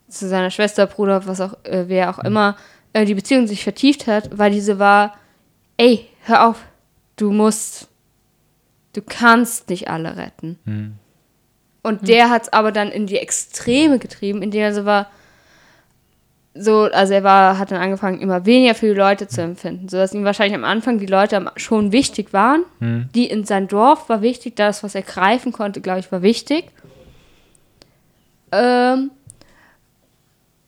zu 0.09 0.29
seiner 0.29 0.51
Schwester, 0.51 0.87
Bruder, 0.87 1.27
was 1.27 1.41
auch, 1.41 1.55
äh, 1.65 1.85
wer 1.87 2.11
auch 2.11 2.19
mhm. 2.19 2.27
immer, 2.27 2.57
äh, 2.93 3.05
die 3.05 3.15
Beziehung 3.15 3.47
sich 3.47 3.63
vertieft 3.63 4.07
hat, 4.07 4.37
weil 4.37 4.51
diese 4.51 4.79
war, 4.79 5.17
ey, 5.77 6.07
hör 6.25 6.49
auf, 6.49 6.65
du 7.17 7.31
musst, 7.31 7.89
du 8.95 9.03
kannst 9.03 9.69
nicht 9.69 9.89
alle 9.89 10.17
retten. 10.17 10.59
Mhm. 10.65 10.95
Und 11.83 12.03
mhm. 12.03 12.07
der 12.07 12.31
hat 12.31 12.43
es 12.45 12.53
aber 12.53 12.73
dann 12.73 12.91
in 12.91 13.07
die 13.07 13.19
Extreme 13.19 13.99
getrieben, 13.99 14.43
indem 14.43 14.63
er 14.63 14.75
so 14.75 14.85
war, 14.85 15.11
so, 16.55 16.83
also 16.85 17.15
er 17.15 17.25
war, 17.25 17.59
hat 17.59 17.71
dann 17.71 17.81
angefangen, 17.81 18.21
immer 18.21 18.45
weniger 18.45 18.75
für 18.75 18.87
die 18.87 18.99
Leute 18.99 19.29
zu 19.29 19.43
empfinden, 19.43 19.89
sodass 19.89 20.15
ihm 20.15 20.25
wahrscheinlich 20.25 20.57
am 20.57 20.65
Anfang 20.65 20.99
die 20.99 21.07
Leute 21.07 21.51
schon 21.57 21.93
wichtig 21.93 22.33
waren. 22.33 22.65
Hm. 22.81 23.09
Die 23.15 23.27
in 23.27 23.45
sein 23.45 23.69
Dorf 23.69 24.09
war 24.09 24.23
wichtig, 24.23 24.57
das, 24.57 24.83
was 24.83 24.95
er 24.95 25.03
greifen 25.03 25.53
konnte, 25.53 25.81
glaube 25.81 26.01
ich, 26.01 26.11
war 26.11 26.23
wichtig. 26.23 26.65
Ähm, 28.51 29.11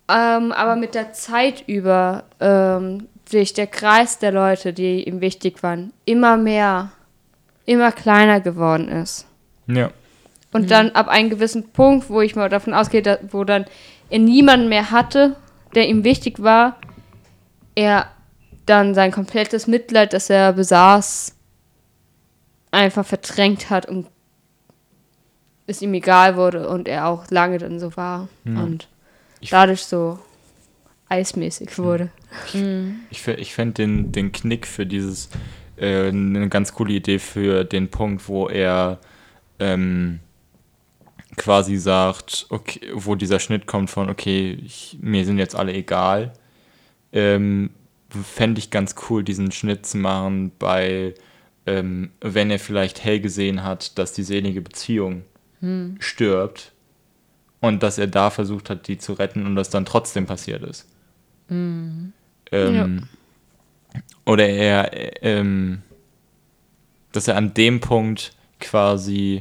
ähm, 0.09 0.53
aber 0.53 0.77
mit 0.77 0.95
der 0.95 1.13
Zeit 1.13 1.65
über 1.67 2.25
ähm, 2.41 3.09
sich 3.29 3.53
der 3.53 3.67
Kreis 3.67 4.19
der 4.19 4.33
Leute, 4.33 4.73
die 4.73 5.05
ihm 5.05 5.21
wichtig 5.21 5.63
waren, 5.63 5.93
immer 6.05 6.37
mehr, 6.37 6.91
immer 7.65 7.93
kleiner 7.93 8.41
geworden 8.41 8.89
ist. 8.89 9.27
Ja. 9.67 9.91
Und 10.53 10.63
mhm. 10.63 10.69
dann 10.69 10.91
ab 10.91 11.09
einem 11.09 11.31
gewissen 11.31 11.71
Punkt, 11.71 12.11
wo 12.11 12.21
ich 12.21 12.35
mal 12.35 12.49
davon 12.49 12.75
ausgehe, 12.75 13.19
wo 13.31 13.45
dann 13.45 13.67
er 14.11 14.19
niemanden 14.19 14.69
mehr 14.69 14.91
hatte, 14.91 15.37
der 15.75 15.89
ihm 15.89 16.05
wichtig 16.05 16.43
war, 16.43 16.77
er 17.75 18.11
dann 18.67 18.95
sein 18.95 19.11
komplettes 19.11 19.67
Mitleid, 19.67 20.13
das 20.13 20.31
er 20.31 20.53
besaß, 20.53 21.35
einfach 22.71 23.05
verdrängt 23.05 23.71
hat 23.71 23.87
und 23.87 24.07
es 25.67 25.83
ihm 25.83 25.95
egal 25.95 26.37
wurde 26.37 26.69
und 26.69 26.89
er 26.89 27.07
auch 27.07 27.31
lange 27.31 27.59
dann 27.59 27.81
so 27.81 27.97
war 27.97 28.29
ja. 28.45 28.63
und 28.63 28.89
ich 29.41 29.51
dadurch 29.51 29.83
so 29.83 30.19
eismäßig 31.09 31.79
wurde. 31.79 32.11
Ich, 32.47 32.63
ich, 33.11 33.29
ich 33.29 33.55
fände 33.55 33.75
den, 33.75 34.13
den 34.13 34.33
Knick 34.33 34.67
für 34.67 34.87
dieses 34.87 35.31
äh, 35.77 36.09
eine 36.09 36.49
ganz 36.49 36.73
coole 36.75 36.95
Idee 36.95 37.19
für 37.19 37.65
den 37.65 37.89
Punkt, 37.89 38.29
wo 38.29 38.49
er 38.49 38.99
ähm, 39.59 40.21
quasi 41.41 41.79
sagt, 41.79 42.45
okay, 42.51 42.81
wo 42.93 43.15
dieser 43.15 43.39
Schnitt 43.39 43.67
kommt 43.67 43.89
von, 43.89 44.11
okay, 44.11 44.59
ich, 44.63 44.99
mir 45.01 45.25
sind 45.25 45.39
jetzt 45.39 45.57
alle 45.57 45.73
egal, 45.73 46.35
ähm, 47.13 47.71
fände 48.11 48.59
ich 48.59 48.71
ganz 48.71 48.95
cool, 49.09 49.25
diesen 49.25 49.51
Schnitt 49.51 49.87
zu 49.87 49.97
machen 49.97 50.53
bei, 50.59 51.15
ähm, 51.65 52.11
wenn 52.21 52.51
er 52.51 52.59
vielleicht 52.59 53.03
hell 53.03 53.21
gesehen 53.21 53.65
hat, 53.65 53.97
dass 53.99 54.13
die 54.13 54.23
selige 54.23 54.61
Beziehung 54.61 55.23
hm. 55.61 55.97
stirbt 55.99 56.73
und 57.61 57.83
dass 57.83 57.97
er 57.97 58.07
da 58.07 58.29
versucht 58.29 58.69
hat, 58.69 58.87
die 58.87 58.99
zu 58.99 59.15
retten 59.15 59.47
und 59.47 59.57
das 59.57 59.71
dann 59.71 59.87
trotzdem 59.87 60.27
passiert 60.27 60.63
ist. 60.63 60.87
Hm. 61.49 62.13
Ähm, 62.53 63.09
ja. 63.95 64.01
Oder 64.27 64.47
er, 64.47 65.25
ähm, 65.25 65.81
dass 67.13 67.29
er 67.29 67.39
an 67.39 67.55
dem 67.55 67.81
Punkt 67.81 68.35
quasi 68.61 69.41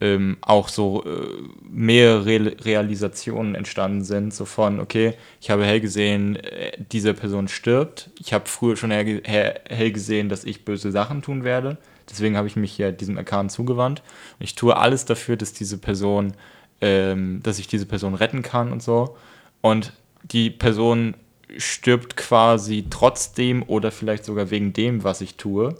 ähm, 0.00 0.38
auch 0.40 0.68
so 0.68 1.04
äh, 1.04 1.42
mehrere 1.62 2.24
Re 2.26 2.56
Realisationen 2.64 3.54
entstanden 3.54 4.02
sind, 4.02 4.32
so 4.32 4.46
von, 4.46 4.80
okay, 4.80 5.14
ich 5.40 5.50
habe 5.50 5.64
hell 5.64 5.80
gesehen, 5.80 6.36
äh, 6.36 6.72
diese 6.90 7.12
Person 7.12 7.48
stirbt. 7.48 8.10
Ich 8.18 8.32
habe 8.32 8.48
früher 8.48 8.76
schon 8.76 8.90
hell, 8.90 9.22
hell, 9.24 9.92
gesehen, 9.92 10.28
dass 10.28 10.44
ich 10.44 10.64
böse 10.64 10.90
Sachen 10.90 11.20
tun 11.20 11.44
werde. 11.44 11.76
Deswegen 12.08 12.36
habe 12.36 12.48
ich 12.48 12.56
mich 12.56 12.72
hier 12.72 12.92
diesem 12.92 13.18
Account 13.18 13.52
zugewandt. 13.52 14.02
Und 14.38 14.44
ich 14.44 14.54
tue 14.54 14.76
alles 14.76 15.04
dafür, 15.04 15.36
dass 15.36 15.52
diese 15.52 15.76
Person, 15.76 16.32
ähm, 16.80 17.40
dass 17.42 17.58
ich 17.58 17.68
diese 17.68 17.86
Person 17.86 18.14
retten 18.14 18.42
kann 18.42 18.72
und 18.72 18.82
so. 18.82 19.16
Und 19.60 19.92
die 20.22 20.50
Person 20.50 21.14
stirbt 21.58 22.16
quasi 22.16 22.86
trotzdem 22.88 23.62
oder 23.64 23.90
vielleicht 23.90 24.24
sogar 24.24 24.50
wegen 24.50 24.72
dem, 24.72 25.04
was 25.04 25.20
ich 25.20 25.36
tue. 25.36 25.74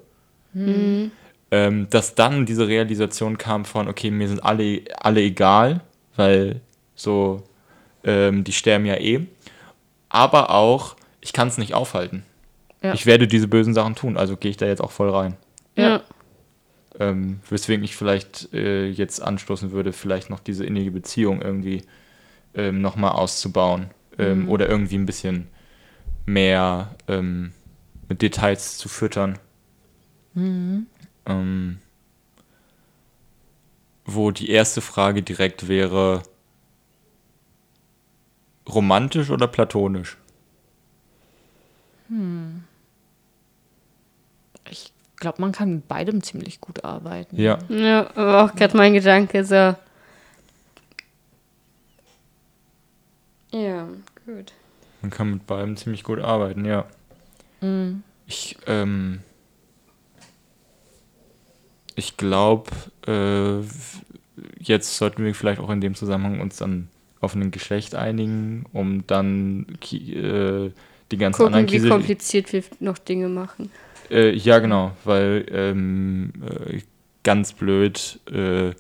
Mhm 0.52 1.10
ähm, 1.50 1.88
dass 1.90 2.14
dann 2.14 2.46
diese 2.46 2.68
Realisation 2.68 3.38
kam 3.38 3.64
von, 3.64 3.88
okay, 3.88 4.10
mir 4.10 4.28
sind 4.28 4.44
alle, 4.44 4.82
alle 4.98 5.20
egal, 5.20 5.80
weil 6.16 6.60
so, 6.94 7.42
ähm, 8.04 8.44
die 8.44 8.52
sterben 8.52 8.86
ja 8.86 8.96
eh. 8.96 9.26
Aber 10.08 10.50
auch, 10.50 10.96
ich 11.20 11.32
kann 11.32 11.48
es 11.48 11.58
nicht 11.58 11.74
aufhalten. 11.74 12.24
Ja. 12.82 12.94
Ich 12.94 13.06
werde 13.06 13.28
diese 13.28 13.48
bösen 13.48 13.74
Sachen 13.74 13.94
tun, 13.94 14.16
also 14.16 14.36
gehe 14.36 14.50
ich 14.50 14.56
da 14.56 14.66
jetzt 14.66 14.80
auch 14.80 14.90
voll 14.90 15.10
rein. 15.10 15.36
Ja. 15.76 16.02
Ähm, 16.98 17.40
weswegen 17.48 17.84
ich 17.84 17.96
vielleicht 17.96 18.52
äh, 18.52 18.88
jetzt 18.88 19.20
anstoßen 19.20 19.70
würde, 19.70 19.92
vielleicht 19.92 20.30
noch 20.30 20.40
diese 20.40 20.64
innige 20.64 20.90
Beziehung 20.90 21.40
irgendwie 21.42 21.82
ähm, 22.54 22.80
nochmal 22.80 23.12
auszubauen 23.12 23.90
ähm, 24.18 24.42
mhm. 24.42 24.48
oder 24.48 24.68
irgendwie 24.68 24.96
ein 24.96 25.06
bisschen 25.06 25.48
mehr 26.26 26.94
ähm, 27.08 27.52
mit 28.08 28.22
Details 28.22 28.78
zu 28.78 28.88
füttern. 28.88 29.38
Mhm. 30.34 30.86
Ähm, 31.26 31.78
wo 34.04 34.30
die 34.30 34.50
erste 34.50 34.80
Frage 34.80 35.22
direkt 35.22 35.68
wäre: 35.68 36.22
romantisch 38.68 39.30
oder 39.30 39.46
platonisch? 39.46 40.16
Ich 44.68 44.92
glaube, 45.16 45.40
man 45.40 45.52
kann 45.52 45.74
mit 45.76 45.88
beidem 45.88 46.22
ziemlich 46.22 46.60
gut 46.60 46.84
arbeiten. 46.84 47.40
Ja. 47.40 47.58
Ja, 47.68 48.10
aber 48.16 48.44
auch 48.44 48.54
gerade 48.56 48.76
mein 48.76 48.94
Gedanke 48.94 49.44
so. 49.44 49.76
Ja, 53.52 53.88
gut. 54.26 54.52
Man 55.02 55.10
kann 55.10 55.30
mit 55.30 55.46
beidem 55.46 55.76
ziemlich 55.76 56.04
gut 56.04 56.18
arbeiten, 56.20 56.64
ja. 56.64 56.86
Ich, 58.26 58.56
ähm, 58.66 59.20
ich 62.00 62.16
glaube, 62.16 62.70
äh, 63.06 63.60
jetzt 64.58 64.96
sollten 64.96 65.22
wir 65.22 65.34
vielleicht 65.34 65.60
auch 65.60 65.68
in 65.68 65.82
dem 65.82 65.94
Zusammenhang 65.94 66.40
uns 66.40 66.56
dann 66.56 66.88
auf 67.20 67.34
ein 67.34 67.50
Geschlecht 67.50 67.94
einigen, 67.94 68.64
um 68.72 69.06
dann 69.06 69.66
äh, 69.92 70.70
die 71.12 71.16
ganzen 71.18 71.42
anderen 71.44 71.66
Gucken, 71.66 71.68
wie 71.68 71.76
Kiesel- 71.76 71.90
kompliziert 71.90 72.52
wir 72.54 72.64
noch 72.80 72.96
Dinge 72.96 73.28
machen. 73.28 73.70
Äh, 74.10 74.34
ja, 74.34 74.58
genau, 74.60 74.92
weil 75.04 75.44
ähm, 75.52 76.32
äh, 76.42 76.80
ganz 77.22 77.52
blöd, 77.52 78.18
äh, 78.32 78.70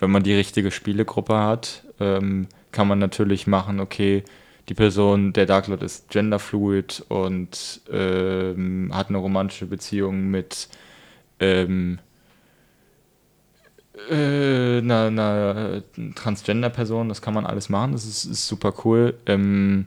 wenn 0.00 0.10
man 0.10 0.24
die 0.24 0.34
richtige 0.34 0.72
Spielegruppe 0.72 1.36
hat, 1.38 1.84
ähm, 2.00 2.48
kann 2.72 2.88
man 2.88 2.98
natürlich 2.98 3.46
machen, 3.46 3.78
okay, 3.78 4.24
die 4.68 4.74
Person, 4.74 5.32
der 5.32 5.46
Dark 5.46 5.68
Lord 5.68 5.82
ist 5.84 6.10
genderfluid 6.10 7.04
und 7.08 7.80
ähm, 7.90 8.90
hat 8.92 9.08
eine 9.08 9.18
romantische 9.18 9.66
Beziehung 9.66 10.30
mit 10.30 10.68
ähm, 11.40 12.00
äh, 14.10 14.78
einer, 14.78 15.06
einer 15.06 15.82
Transgender-Person, 16.14 17.08
das 17.08 17.22
kann 17.22 17.34
man 17.34 17.46
alles 17.46 17.68
machen, 17.68 17.92
das 17.92 18.04
ist, 18.04 18.24
ist 18.24 18.46
super 18.46 18.74
cool. 18.84 19.14
Ähm, 19.26 19.86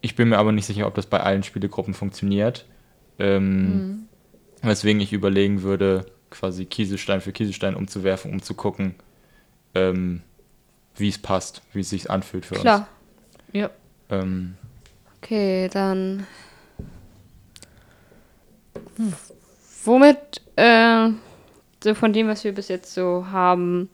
ich 0.00 0.16
bin 0.16 0.28
mir 0.28 0.38
aber 0.38 0.52
nicht 0.52 0.66
sicher, 0.66 0.86
ob 0.86 0.94
das 0.94 1.06
bei 1.06 1.20
allen 1.20 1.42
Spielegruppen 1.42 1.94
funktioniert. 1.94 2.66
Ähm, 3.18 4.08
Weswegen 4.62 5.00
ich 5.00 5.12
überlegen 5.12 5.62
würde, 5.62 6.06
quasi 6.30 6.64
Kieselstein 6.66 7.20
für 7.20 7.32
Kieselstein 7.32 7.74
umzuwerfen, 7.74 8.32
um 8.32 8.42
zu 8.42 8.54
gucken, 8.54 8.94
ähm, 9.74 10.22
wie 10.96 11.08
es 11.08 11.18
passt, 11.18 11.62
wie 11.72 11.80
es 11.80 11.90
sich 11.90 12.10
anfühlt 12.10 12.46
für 12.46 12.54
Klar. 12.54 12.88
Ja. 13.52 13.66
uns. 13.66 13.74
Ähm, 14.10 14.54
Okay, 15.22 15.68
dann. 15.72 16.26
Womit, 19.84 20.40
äh, 20.56 21.10
so 21.82 21.94
von 21.94 22.12
dem, 22.12 22.28
was 22.28 22.44
wir 22.44 22.52
bis 22.52 22.68
jetzt 22.68 22.94
so 22.94 23.26
haben, 23.30 23.88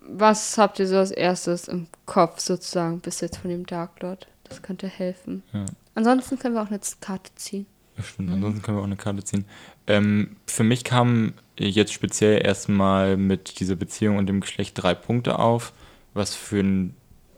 was 0.00 0.56
habt 0.56 0.78
ihr 0.78 0.86
so 0.86 0.96
als 0.96 1.10
erstes 1.10 1.68
im 1.68 1.86
Kopf 2.06 2.40
sozusagen 2.40 3.00
bis 3.00 3.20
jetzt 3.20 3.38
von 3.38 3.50
dem 3.50 3.66
Dark 3.66 4.00
Lord? 4.00 4.26
Das 4.44 4.62
könnte 4.62 4.86
helfen. 4.86 5.42
Ja. 5.52 5.64
Ansonsten 5.94 6.38
können 6.38 6.54
wir 6.54 6.62
auch 6.62 6.68
eine 6.68 6.80
Karte 7.00 7.30
ziehen. 7.34 7.66
Stimmt. 8.02 8.32
Ansonsten 8.32 8.62
können 8.62 8.78
wir 8.78 8.82
auch 8.82 8.86
eine 8.86 8.96
Karte 8.96 9.22
ziehen. 9.22 9.44
Ähm, 9.86 10.36
für 10.46 10.64
mich 10.64 10.84
kamen 10.84 11.34
jetzt 11.56 11.92
speziell 11.92 12.44
erstmal 12.44 13.16
mit 13.16 13.60
dieser 13.60 13.76
Beziehung 13.76 14.16
und 14.16 14.26
dem 14.26 14.40
Geschlecht 14.40 14.74
drei 14.76 14.94
Punkte 14.94 15.38
auf. 15.38 15.72
Was 16.12 16.34
für 16.34 16.60
ein, 16.60 16.94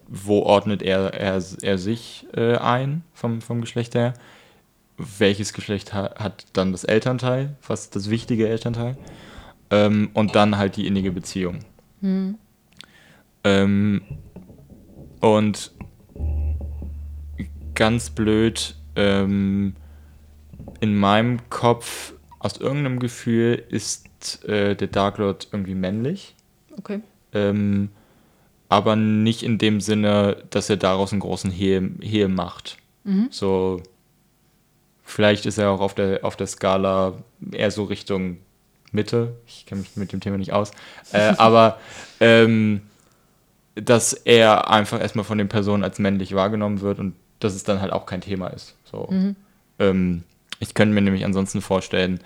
wo 0.09 0.41
ordnet 0.41 0.83
er, 0.83 1.14
er, 1.14 1.43
er 1.62 1.79
sich 1.79 2.27
äh, 2.35 2.57
ein 2.57 3.03
vom, 3.12 3.41
vom 3.41 3.61
Geschlecht 3.61 3.95
her? 3.95 4.14
Welches 4.99 5.53
Geschlecht 5.53 5.92
ha 5.92 6.14
hat 6.16 6.47
dann 6.53 6.72
das 6.72 6.84
Elternteil? 6.84 7.57
Was 7.66 7.90
das 7.90 8.11
wichtige 8.11 8.49
Elternteil? 8.49 8.97
Ähm, 9.70 10.11
und 10.14 10.34
dann 10.34 10.57
halt 10.57 10.76
die 10.76 10.86
innige 10.86 11.12
Beziehung. 11.12 11.61
Ähm, 13.44 14.03
und 15.20 15.72
ganz 17.74 18.11
blöd, 18.11 18.76
ähm, 18.94 19.74
in 20.80 20.97
meinem 20.97 21.49
Kopf, 21.51 22.14
aus 22.38 22.59
irgendeinem 22.59 22.99
Gefühl, 22.99 23.62
ist 23.68 24.44
äh, 24.44 24.74
der 24.74 24.88
Dark 24.88 25.18
Lord 25.18 25.49
irgendwie 25.53 25.74
männlich. 25.74 26.34
Okay. 26.78 27.01
Ähm, 27.32 27.90
aber 28.68 28.97
nicht 28.97 29.42
in 29.42 29.59
dem 29.59 29.80
Sinne, 29.80 30.42
dass 30.51 30.70
er 30.70 30.76
daraus 30.76 31.12
einen 31.12 31.20
großen 31.20 31.51
Hehl, 31.51 31.92
Hehl 32.01 32.28
macht. 32.28 32.78
So, 33.30 33.82
vielleicht 35.07 35.47
ist 35.47 35.57
er 35.59 35.71
auch 35.71 35.81
auf 35.81 35.95
der, 35.95 36.25
auf 36.25 36.37
der 36.37 36.47
Skala 36.47 37.15
eher 37.53 37.71
so 37.71 37.85
Richtung 37.85 38.39
Mitte. 38.93 39.35
Ich 39.47 39.65
kenne 39.65 39.81
mich 39.81 39.97
mit 39.97 40.13
dem 40.13 40.21
Thema 40.21 40.37
nicht 40.37 40.53
aus. 40.53 40.73
Äh, 41.13 41.35
aber 41.39 41.79
ähm, 42.21 42.83
dass 43.75 44.13
er 44.13 44.71
einfach 44.71 45.01
erstmal 45.01 45.25
von 45.25 45.39
den 45.39 45.49
Personen 45.49 45.85
als 45.85 45.99
männlich 45.99 46.35
wahrgenommen 46.35 46.81
wird 46.81 46.99
und 46.99 47.15
dass 47.41 47.55
es 47.55 47.63
dann 47.65 47.81
halt 47.81 47.93
auch 47.93 48.07
kein 48.07 48.21
Thema 48.21 48.49
ist. 48.49 48.75
So. 48.85 49.09
Ähm, 49.79 50.23
ich 50.59 50.75
könnte 50.75 50.95
mir 50.95 51.03
nämlich 51.03 51.25
ansonsten 51.25 51.61
vorstellen, 51.61 52.21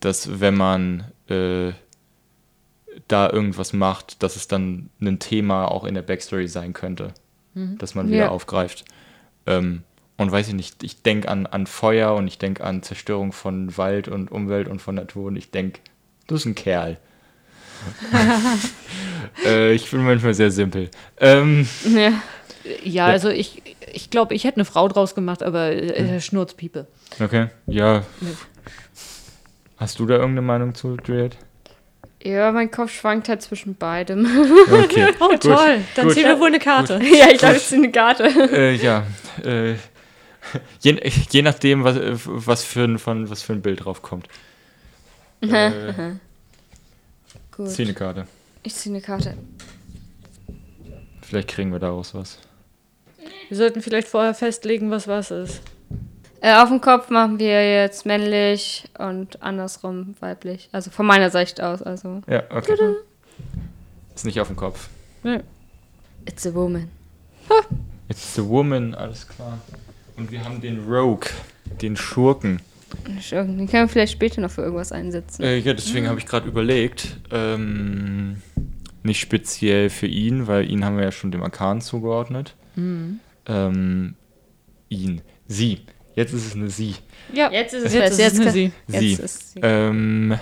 dass 0.00 0.40
wenn 0.40 0.56
man 0.56 1.04
äh, 1.28 1.72
da 3.06 3.30
irgendwas 3.30 3.72
macht, 3.72 4.22
dass 4.22 4.34
es 4.34 4.48
dann 4.48 4.90
ein 5.00 5.20
Thema 5.20 5.66
auch 5.66 5.84
in 5.84 5.94
der 5.94 6.02
Backstory 6.02 6.48
sein 6.48 6.72
könnte, 6.72 7.14
dass 7.54 7.94
man 7.94 8.08
wieder 8.08 8.24
Ja. 8.24 8.28
aufgreift. 8.30 8.84
Ähm, 9.46 9.82
und 10.18 10.30
weiß 10.30 10.48
ich 10.48 10.54
nicht, 10.54 10.82
ich 10.82 11.02
denke 11.02 11.28
an, 11.28 11.46
an 11.46 11.66
Feuer 11.66 12.14
und 12.14 12.26
ich 12.26 12.38
denke 12.38 12.62
an 12.62 12.82
Zerstörung 12.82 13.32
von 13.32 13.76
Wald 13.78 14.08
und 14.08 14.30
Umwelt 14.30 14.68
und 14.68 14.82
von 14.82 14.96
Natur 14.96 15.26
und 15.26 15.36
ich 15.36 15.50
denke, 15.50 15.80
du 16.26 16.34
bist 16.34 16.44
ein 16.44 16.54
Kerl. 16.54 16.98
äh, 19.44 19.72
ich 19.72 19.90
bin 19.90 20.04
manchmal 20.04 20.34
sehr 20.34 20.50
simpel. 20.50 20.90
Ähm, 21.18 21.66
Ja. 21.84 22.12
Ja, 22.84 23.06
also 23.06 23.30
ich, 23.30 23.62
ich 23.92 24.10
glaube, 24.10 24.34
ich 24.34 24.44
hätte 24.44 24.56
eine 24.56 24.66
Frau 24.66 24.88
draus 24.88 25.14
gemacht, 25.14 25.42
aber 25.42 25.70
äh, 25.70 26.20
Schnurzpiepe. 26.20 26.86
okay, 27.18 27.46
ja. 27.66 28.04
Nee. 28.20 28.28
Hast 29.78 29.98
du 29.98 30.06
da 30.06 30.14
irgendeine 30.16 30.42
Meinung 30.42 30.74
zu, 30.74 30.96
Juliet? 31.02 31.38
Ja, 32.22 32.50
mein 32.50 32.70
Kopf 32.70 32.90
schwankt 32.92 33.28
halt 33.28 33.42
zwischen 33.42 33.76
beidem. 33.76 34.26
Okay. 34.70 35.08
Oh, 35.20 35.36
toll. 35.36 35.80
Dann 35.94 36.06
gut. 36.06 36.14
ziehen 36.14 36.24
wir 36.24 36.38
wohl 36.40 36.48
eine 36.48 36.58
Karte. 36.58 36.94
ja, 37.02 37.28
ich 37.32 37.38
dachte, 37.38 37.56
es 37.56 37.66
ist 37.66 37.74
eine 37.74 37.92
Karte. 37.92 38.24
äh, 38.52 38.74
ja. 38.74 39.06
Äh, 39.44 39.76
je, 40.80 41.12
je 41.30 41.42
nachdem, 41.42 41.84
was, 41.84 41.96
was, 42.24 42.64
für 42.64 42.84
ein, 42.84 42.98
von, 42.98 43.28
was 43.30 43.42
für 43.42 43.52
ein 43.52 43.62
Bild 43.62 43.84
drauf 43.84 44.02
kommt. 44.02 44.28
Äh, 45.40 46.14
Gut. 47.52 47.70
zieh 47.70 47.84
eine 47.84 47.94
Karte. 47.94 48.26
Ich 48.64 48.74
ziehe 48.74 48.92
eine 48.92 49.00
Karte. 49.00 49.34
Vielleicht 51.22 51.46
kriegen 51.48 51.70
wir 51.70 51.78
daraus 51.78 52.12
was. 52.12 52.38
Wir 53.48 53.56
sollten 53.56 53.80
vielleicht 53.80 54.08
vorher 54.08 54.34
festlegen, 54.34 54.90
was 54.90 55.06
was 55.06 55.30
ist. 55.30 55.62
Äh, 56.40 56.54
auf 56.56 56.68
dem 56.68 56.80
Kopf 56.80 57.10
machen 57.10 57.38
wir 57.38 57.82
jetzt 57.82 58.06
männlich 58.06 58.88
und 58.98 59.42
andersrum 59.42 60.16
weiblich. 60.20 60.68
Also 60.72 60.90
von 60.90 61.06
meiner 61.06 61.30
Sicht 61.30 61.60
aus. 61.60 61.82
Also, 61.82 62.22
Ja, 62.28 62.42
okay. 62.50 62.76
Ist 64.14 64.24
nicht 64.24 64.40
auf 64.40 64.48
dem 64.48 64.56
Kopf. 64.56 64.88
Nee. 65.22 65.40
it's 66.26 66.46
a 66.46 66.54
woman. 66.54 66.90
It's 68.08 68.34
the 68.34 68.44
woman, 68.44 68.94
alles 68.94 69.26
klar. 69.26 69.58
Und 70.18 70.32
wir 70.32 70.44
haben 70.44 70.60
den 70.60 70.84
Rogue, 70.84 71.30
den 71.80 71.96
Schurken. 71.96 72.60
Den 73.06 73.68
können 73.68 73.68
wir 73.70 73.88
vielleicht 73.88 74.12
später 74.12 74.40
noch 74.40 74.50
für 74.50 74.62
irgendwas 74.62 74.90
einsetzen. 74.90 75.42
Äh, 75.44 75.58
ja, 75.58 75.74
deswegen 75.74 76.08
habe 76.08 76.18
ich 76.18 76.26
gerade 76.26 76.48
überlegt, 76.48 77.18
ähm, 77.30 78.42
nicht 79.04 79.20
speziell 79.20 79.90
für 79.90 80.08
ihn, 80.08 80.48
weil 80.48 80.68
ihn 80.68 80.84
haben 80.84 80.96
wir 80.96 81.04
ja 81.04 81.12
schon 81.12 81.30
dem 81.30 81.42
Arkan 81.42 81.80
zugeordnet. 81.80 82.56
Ähm, 82.76 84.14
ihn. 84.88 85.20
Sie. 85.46 85.80
Jetzt 86.16 86.32
ist 86.32 86.46
es 86.46 86.54
eine 86.56 86.68
Sie. 86.68 86.96
Ja, 87.32 87.52
Jetzt 87.52 87.74
ist 87.74 87.86
es 87.86 87.94
jetzt 87.94 88.18
ist 88.18 88.32
es 88.34 88.40
eine 88.40 88.50
Sie. 88.50 88.72
Jetzt 88.88 89.00
Sie. 89.00 89.12
ist 89.12 89.52
sie. 89.52 89.60
Ähm, 89.62 90.38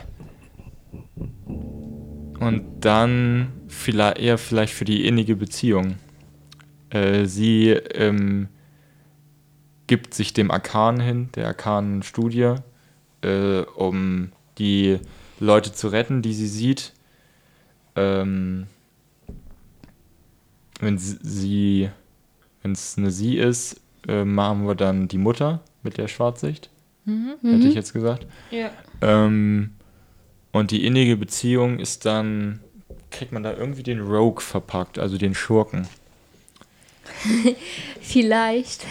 und 2.41 2.65
dann 2.81 3.53
vielleicht 3.69 4.19
eher 4.19 4.39
vielleicht 4.39 4.73
für 4.73 4.87
die 4.87 5.07
innige 5.07 5.37
Beziehung. 5.37 5.97
Äh, 6.91 7.27
sie 7.27 7.71
ähm, 7.71 8.49
gibt 9.87 10.15
sich 10.15 10.33
dem 10.33 10.51
Arkan 10.51 11.01
hin, 11.01 11.29
der 11.35 11.47
Arkan-Studie, 11.49 12.55
äh, 13.23 13.61
um 13.77 14.33
die 14.59 14.99
Leute 15.39 15.73
zu 15.73 15.89
retten, 15.89 16.23
die 16.23 16.35
sie 16.35 16.49
sieht. 16.49 16.93
Ähm, 17.95 18.67
wenn 20.81 20.99
sie- 20.99 21.91
wenn 22.63 22.73
es 22.73 22.99
eine 22.99 23.11
sie 23.11 23.37
ist, 23.37 23.81
äh, 24.09 24.25
machen 24.25 24.67
wir 24.67 24.75
dann 24.75 25.09
die 25.09 25.19
Mutter 25.19 25.61
mit 25.83 25.99
der 25.99 26.09
Schwarzsicht, 26.09 26.69
hätte 27.43 27.69
ich 27.69 27.75
jetzt 27.75 27.93
gesagt. 27.93 28.27
Ja. 28.51 28.71
Ähm, 29.01 29.71
und 30.53 30.71
die 30.71 30.85
innige 30.85 31.17
Beziehung 31.17 31.79
ist 31.79 32.05
dann, 32.05 32.61
kriegt 33.11 33.31
man 33.33 33.43
da 33.43 33.53
irgendwie 33.55 33.83
den 33.83 34.01
Rogue 34.01 34.41
verpackt, 34.43 34.99
also 34.99 35.17
den 35.17 35.35
Schurken. 35.35 35.87
Vielleicht 38.01 38.85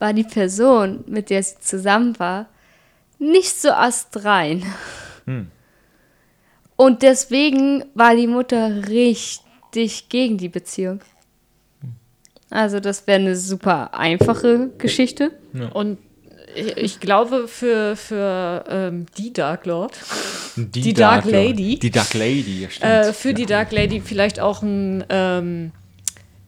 war 0.00 0.12
die 0.12 0.24
Person, 0.24 1.04
mit 1.06 1.30
der 1.30 1.42
sie 1.44 1.60
zusammen 1.60 2.18
war, 2.18 2.48
nicht 3.20 3.60
so 3.60 3.70
astrein. 3.70 4.64
Hm. 5.26 5.46
Und 6.74 7.02
deswegen 7.02 7.84
war 7.94 8.16
die 8.16 8.26
Mutter 8.26 8.88
richtig 8.88 10.08
gegen 10.08 10.38
die 10.38 10.48
Beziehung. 10.48 11.00
Also 12.48 12.80
das 12.80 13.06
wäre 13.06 13.20
eine 13.20 13.36
super 13.36 13.94
einfache 13.94 14.70
Geschichte. 14.78 15.30
Und 15.74 15.98
ich, 16.56 16.76
ich 16.76 17.00
glaube, 17.00 17.46
für, 17.46 17.94
für 17.94 18.64
ähm, 18.68 19.06
die 19.16 19.32
Dark 19.32 19.66
Lord, 19.66 19.92
Die 20.56 20.94
Dark 20.94 21.26
Lady. 21.26 21.78
Die 21.78 21.90
Dark 21.90 22.14
Lady, 22.14 22.62
ja, 22.62 22.70
stimmt. 22.70 22.90
äh, 22.90 23.12
für 23.12 23.34
die 23.34 23.46
Dark 23.46 23.70
Lady 23.70 24.00
vielleicht 24.00 24.40
auch 24.40 24.62
ein 24.62 25.04
ähm, 25.08 25.72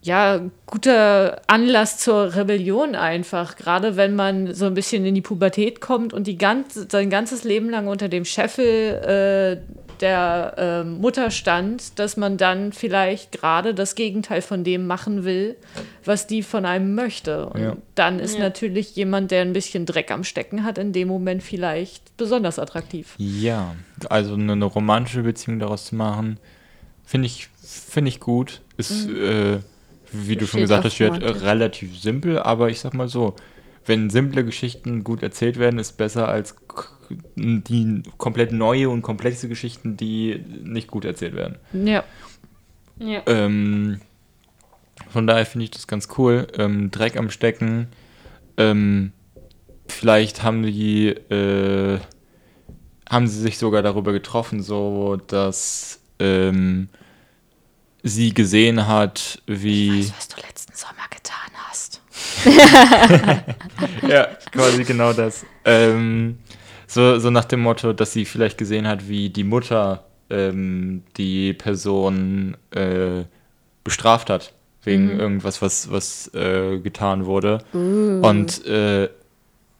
ja, 0.03 0.41
guter 0.65 1.41
Anlass 1.47 1.97
zur 1.97 2.35
Rebellion 2.35 2.93
einfach. 2.95 3.55
Gerade 3.55 3.95
wenn 3.95 4.15
man 4.15 4.53
so 4.53 4.65
ein 4.65 4.73
bisschen 4.73 5.05
in 5.05 5.15
die 5.15 5.21
Pubertät 5.21 5.79
kommt 5.81 6.13
und 6.13 6.27
die 6.27 6.37
ganze, 6.37 6.87
sein 6.91 7.09
ganzes 7.09 7.43
Leben 7.43 7.69
lang 7.69 7.87
unter 7.87 8.09
dem 8.09 8.25
Scheffel 8.25 8.65
äh, 9.65 9.83
der 10.01 10.55
ähm, 10.57 10.99
Mutter 10.99 11.31
stand, 11.31 11.97
dass 11.99 12.17
man 12.17 12.35
dann 12.37 12.73
vielleicht 12.73 13.31
gerade 13.31 13.73
das 13.73 13.95
Gegenteil 13.95 14.41
von 14.41 14.65
dem 14.65 14.85
machen 14.87 15.23
will, 15.23 15.55
was 16.03 16.27
die 16.27 16.43
von 16.43 16.65
einem 16.65 16.93
möchte. 16.95 17.45
Und 17.45 17.61
Ja. 17.61 17.77
dann 17.95 18.19
ist 18.19 18.33
Ja. 18.33 18.41
natürlich 18.41 18.95
jemand, 18.97 19.31
der 19.31 19.41
ein 19.43 19.53
bisschen 19.53 19.85
Dreck 19.85 20.11
am 20.11 20.25
Stecken 20.25 20.65
hat, 20.65 20.77
in 20.77 20.91
dem 20.91 21.07
Moment 21.07 21.41
vielleicht 21.43 22.17
besonders 22.17 22.59
attraktiv. 22.59 23.15
Ja, 23.17 23.75
also 24.09 24.33
eine, 24.33 24.51
eine 24.53 24.65
romantische 24.65 25.21
Beziehung 25.21 25.59
daraus 25.59 25.85
zu 25.85 25.95
machen, 25.95 26.37
finde 27.05 27.27
ich, 27.27 27.47
finde 27.61 28.09
ich 28.09 28.19
gut. 28.19 28.59
Ist, 28.75 29.07
äh, 29.07 29.59
wie 30.13 30.35
du 30.35 30.45
schon 30.45 30.61
gesagt 30.61 30.85
hast, 30.85 30.99
Romantik. 31.01 31.41
relativ 31.41 31.99
simpel, 31.99 32.39
aber 32.39 32.69
ich 32.69 32.79
sag 32.79 32.93
mal 32.93 33.07
so, 33.07 33.35
wenn 33.85 34.09
simple 34.09 34.45
Geschichten 34.45 35.03
gut 35.03 35.23
erzählt 35.23 35.57
werden, 35.57 35.79
ist 35.79 35.97
besser 35.97 36.29
als 36.29 36.55
die 37.35 38.03
komplett 38.17 38.51
neue 38.51 38.89
und 38.89 39.01
komplexe 39.01 39.49
Geschichten, 39.49 39.97
die 39.97 40.43
nicht 40.63 40.89
gut 40.89 41.05
erzählt 41.05 41.35
werden. 41.35 41.57
Ja. 41.73 42.03
Ja. 42.99 43.21
Ähm, 43.25 43.99
von 45.09 45.27
daher 45.27 45.45
finde 45.45 45.65
ich 45.65 45.71
das 45.71 45.87
ganz 45.87 46.07
cool. 46.17 46.47
Ähm, 46.57 46.91
Dreck 46.91 47.17
am 47.17 47.29
Stecken. 47.29 47.87
Ähm, 48.57 49.11
vielleicht 49.87 50.43
haben 50.43 50.63
die, 50.63 51.09
äh, 51.09 51.99
haben 53.09 53.27
sie 53.27 53.41
sich 53.41 53.57
sogar 53.57 53.81
darüber 53.81 54.13
getroffen, 54.13 54.61
so 54.61 55.17
dass 55.27 56.01
ähm, 56.19 56.87
sie 58.03 58.33
gesehen 58.33 58.87
hat, 58.87 59.41
wie. 59.47 60.11
was 60.15 60.27
du 60.27 60.41
letzten 60.41 60.73
Sommer 60.75 61.07
getan 61.09 61.51
hast. 61.69 62.01
ja, 64.07 64.27
quasi 64.51 64.83
genau 64.83 65.13
das. 65.13 65.45
Ähm, 65.65 66.37
so, 66.85 67.17
so 67.17 67.29
nach 67.29 67.45
dem 67.45 67.61
Motto, 67.61 67.93
dass 67.93 68.11
sie 68.11 68.25
vielleicht 68.25 68.57
gesehen 68.57 68.87
hat, 68.87 69.07
wie 69.07 69.29
die 69.29 69.45
Mutter 69.45 70.03
ähm, 70.29 71.03
die 71.17 71.53
Person 71.53 72.57
äh, 72.71 73.23
bestraft 73.83 74.29
hat, 74.29 74.53
wegen 74.83 75.19
irgendwas, 75.19 75.61
was, 75.61 75.89
was 75.89 76.33
äh, 76.33 76.79
getan 76.79 77.25
wurde. 77.25 77.59
Und 77.73 78.65
äh, 78.65 79.09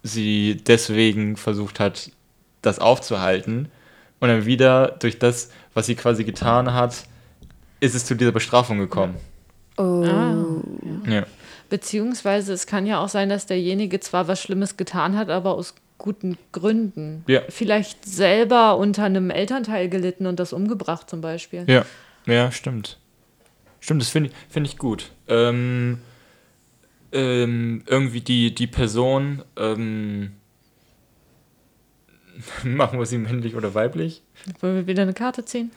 sie 0.02 0.62
deswegen 0.66 1.36
versucht 1.36 1.80
hat, 1.80 2.12
das 2.62 2.80
aufzuhalten. 2.80 3.70
Und 4.20 4.30
dann 4.30 4.46
wieder 4.46 4.96
durch 5.00 5.20
das, 5.20 5.50
was 5.74 5.86
sie 5.86 5.96
quasi 5.96 6.24
getan 6.24 6.74
hat, 6.74 7.06
ist 7.84 7.96
es 7.96 8.06
zu 8.06 8.16
dieser 8.16 8.32
Bestrafung 8.32 8.80
gekommen. 8.80 9.16
Oh. 9.78 10.06
Ja. 11.06 11.26
Beziehungsweise 11.70 12.54
es 12.54 12.66
kann 12.66 12.86
ja 12.86 13.04
auch 13.04 13.10
sein, 13.10 13.28
dass 13.30 13.46
derjenige 13.46 14.00
zwar 14.00 14.28
was 14.28 14.42
Schlimmes 14.42 14.78
getan 14.78 15.18
hat, 15.18 15.30
aber 15.30 15.56
aus 15.56 15.76
guten 15.98 16.38
Gründen. 16.54 17.24
Ja. 17.28 17.42
Vielleicht 17.50 18.06
selber 18.06 18.78
unter 18.78 19.04
einem 19.04 19.30
Elternteil 19.30 19.90
gelitten 19.90 20.28
und 20.28 20.40
das 20.40 20.54
umgebracht 20.54 21.10
zum 21.10 21.20
Beispiel. 21.22 21.66
Ja, 21.68 21.86
ja, 22.26 22.52
stimmt. 22.52 23.00
Stimmt, 23.82 24.02
das 24.02 24.10
finde 24.10 24.30
ich, 24.30 24.36
find 24.50 24.66
ich 24.66 24.78
gut. 24.78 25.12
Ähm, 25.28 26.00
ähm, 27.12 27.84
irgendwie 27.86 28.22
die, 28.22 28.56
die 28.56 28.68
Person, 28.68 29.44
ähm, 29.58 30.32
machen 32.64 32.98
wir 32.98 33.06
sie 33.06 33.18
männlich 33.18 33.56
oder 33.56 33.74
weiblich? 33.76 34.22
Wollen 34.62 34.76
wir 34.76 34.88
wieder 34.88 35.02
eine 35.02 35.14
Karte 35.14 35.44
ziehen? 35.44 35.72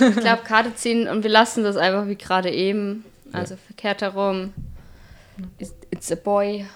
Ich 0.00 0.16
glaube, 0.16 0.42
Karte 0.44 0.74
ziehen 0.74 1.08
und 1.08 1.22
wir 1.22 1.30
lassen 1.30 1.62
das 1.62 1.76
einfach 1.76 2.06
wie 2.06 2.16
gerade 2.16 2.50
eben. 2.50 3.04
Also 3.32 3.56
verkehrt 3.56 4.02
herum. 4.02 4.52
It's, 5.58 5.74
it's 5.90 6.10
a 6.10 6.16
boy. 6.16 6.66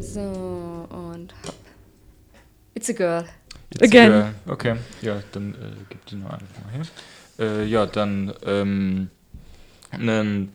So, 0.00 0.20
und 0.20 1.34
hopp. 1.46 1.54
It's 2.74 2.88
a 2.90 2.92
girl. 2.92 3.24
Jetzt, 3.70 3.82
Again. 3.82 4.12
Äh, 4.12 4.50
okay, 4.50 4.76
ja, 5.00 5.22
dann 5.32 5.54
äh, 5.54 5.56
gib 5.88 6.04
die 6.06 6.16
noch 6.16 6.30
einfach 6.30 6.46
mal 6.64 6.72
her. 6.72 6.86
Äh, 7.38 7.64
ja, 7.64 7.86
dann 7.86 8.32
ähm, 8.44 9.10
ein 9.90 10.52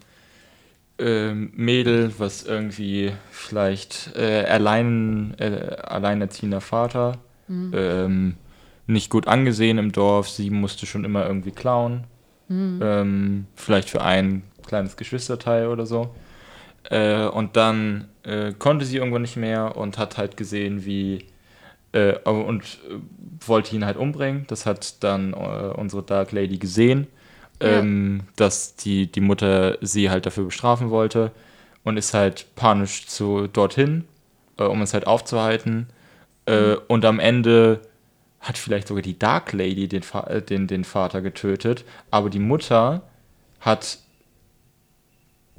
ähm, 1.00 1.52
Mädel, 1.56 2.14
was 2.18 2.44
irgendwie 2.44 3.12
vielleicht 3.32 4.16
äh, 4.16 4.46
allein, 4.46 5.36
äh, 5.40 5.78
alleinerziehender 5.82 6.62
Vater, 6.62 7.18
ähm, 7.50 8.36
nicht 8.88 9.10
gut 9.10 9.28
angesehen 9.28 9.78
im 9.78 9.92
Dorf, 9.92 10.30
sie 10.30 10.50
musste 10.50 10.86
schon 10.86 11.04
immer 11.06 11.26
irgendwie 11.28 11.52
klauen. 11.52 12.06
Ähm, 12.50 13.46
vielleicht 13.56 13.90
für 13.90 14.02
ein 14.02 14.42
kleines 14.66 14.96
Geschwisterteil 14.96 15.68
oder 15.68 15.86
so. 15.86 16.16
Äh, 16.90 17.26
und 17.26 17.58
dann 17.58 18.08
äh, 18.24 18.54
konnte 18.54 18.86
sie 18.86 18.96
irgendwann 18.98 19.24
nicht 19.24 19.36
mehr 19.36 19.76
und 19.76 19.98
hat 19.98 20.18
halt 20.18 20.38
gesehen, 20.38 20.86
wie 20.86 21.26
äh, 21.92 22.18
und 22.30 22.64
äh, 22.90 22.96
wollte 23.46 23.76
ihn 23.76 23.86
halt 23.86 23.98
umbringen. 23.98 24.46
Das 24.48 24.66
hat 24.66 25.04
dann 25.04 25.34
äh, 25.34 25.36
unsere 25.76 26.04
Dark 26.04 26.32
Lady 26.32 26.58
gesehen, 26.58 27.08
Ja. 27.62 27.80
ähm, 27.80 28.22
dass 28.38 28.78
die, 28.78 29.12
die 29.12 29.22
Mutter 29.22 29.78
sie 29.82 30.10
halt 30.10 30.26
dafür 30.26 30.46
bestrafen 30.46 30.90
wollte 30.90 31.32
und 31.84 31.98
ist 31.98 32.14
halt 32.14 32.46
panisch 32.56 33.08
zu 33.08 33.48
dorthin, 33.48 34.06
äh, 34.58 34.64
um 34.64 34.82
es 34.82 34.94
halt 34.94 35.06
aufzuhalten. 35.08 35.88
Äh, 36.46 36.76
und 36.88 37.04
am 37.04 37.20
Ende 37.20 37.82
hat 38.48 38.58
vielleicht 38.58 38.88
sogar 38.88 39.02
die 39.02 39.20
Dark 39.20 39.52
Lady 39.52 39.88
den, 39.88 40.04
äh, 40.28 40.42
den, 40.42 40.68
den 40.68 40.84
Vater 40.84 41.22
getötet, 41.22 41.84
aber 42.12 42.30
die 42.30 42.40
Mutter 42.40 43.02
hat 43.60 44.00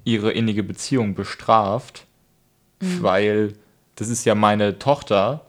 ihre 0.04 0.32
innige 0.32 0.62
Beziehung 0.62 1.14
bestraft, 1.14 2.06
weil 3.00 3.54
das 3.96 4.08
ist 4.08 4.24
ja 4.24 4.34
meine 4.34 4.78
Tochter. 4.78 5.42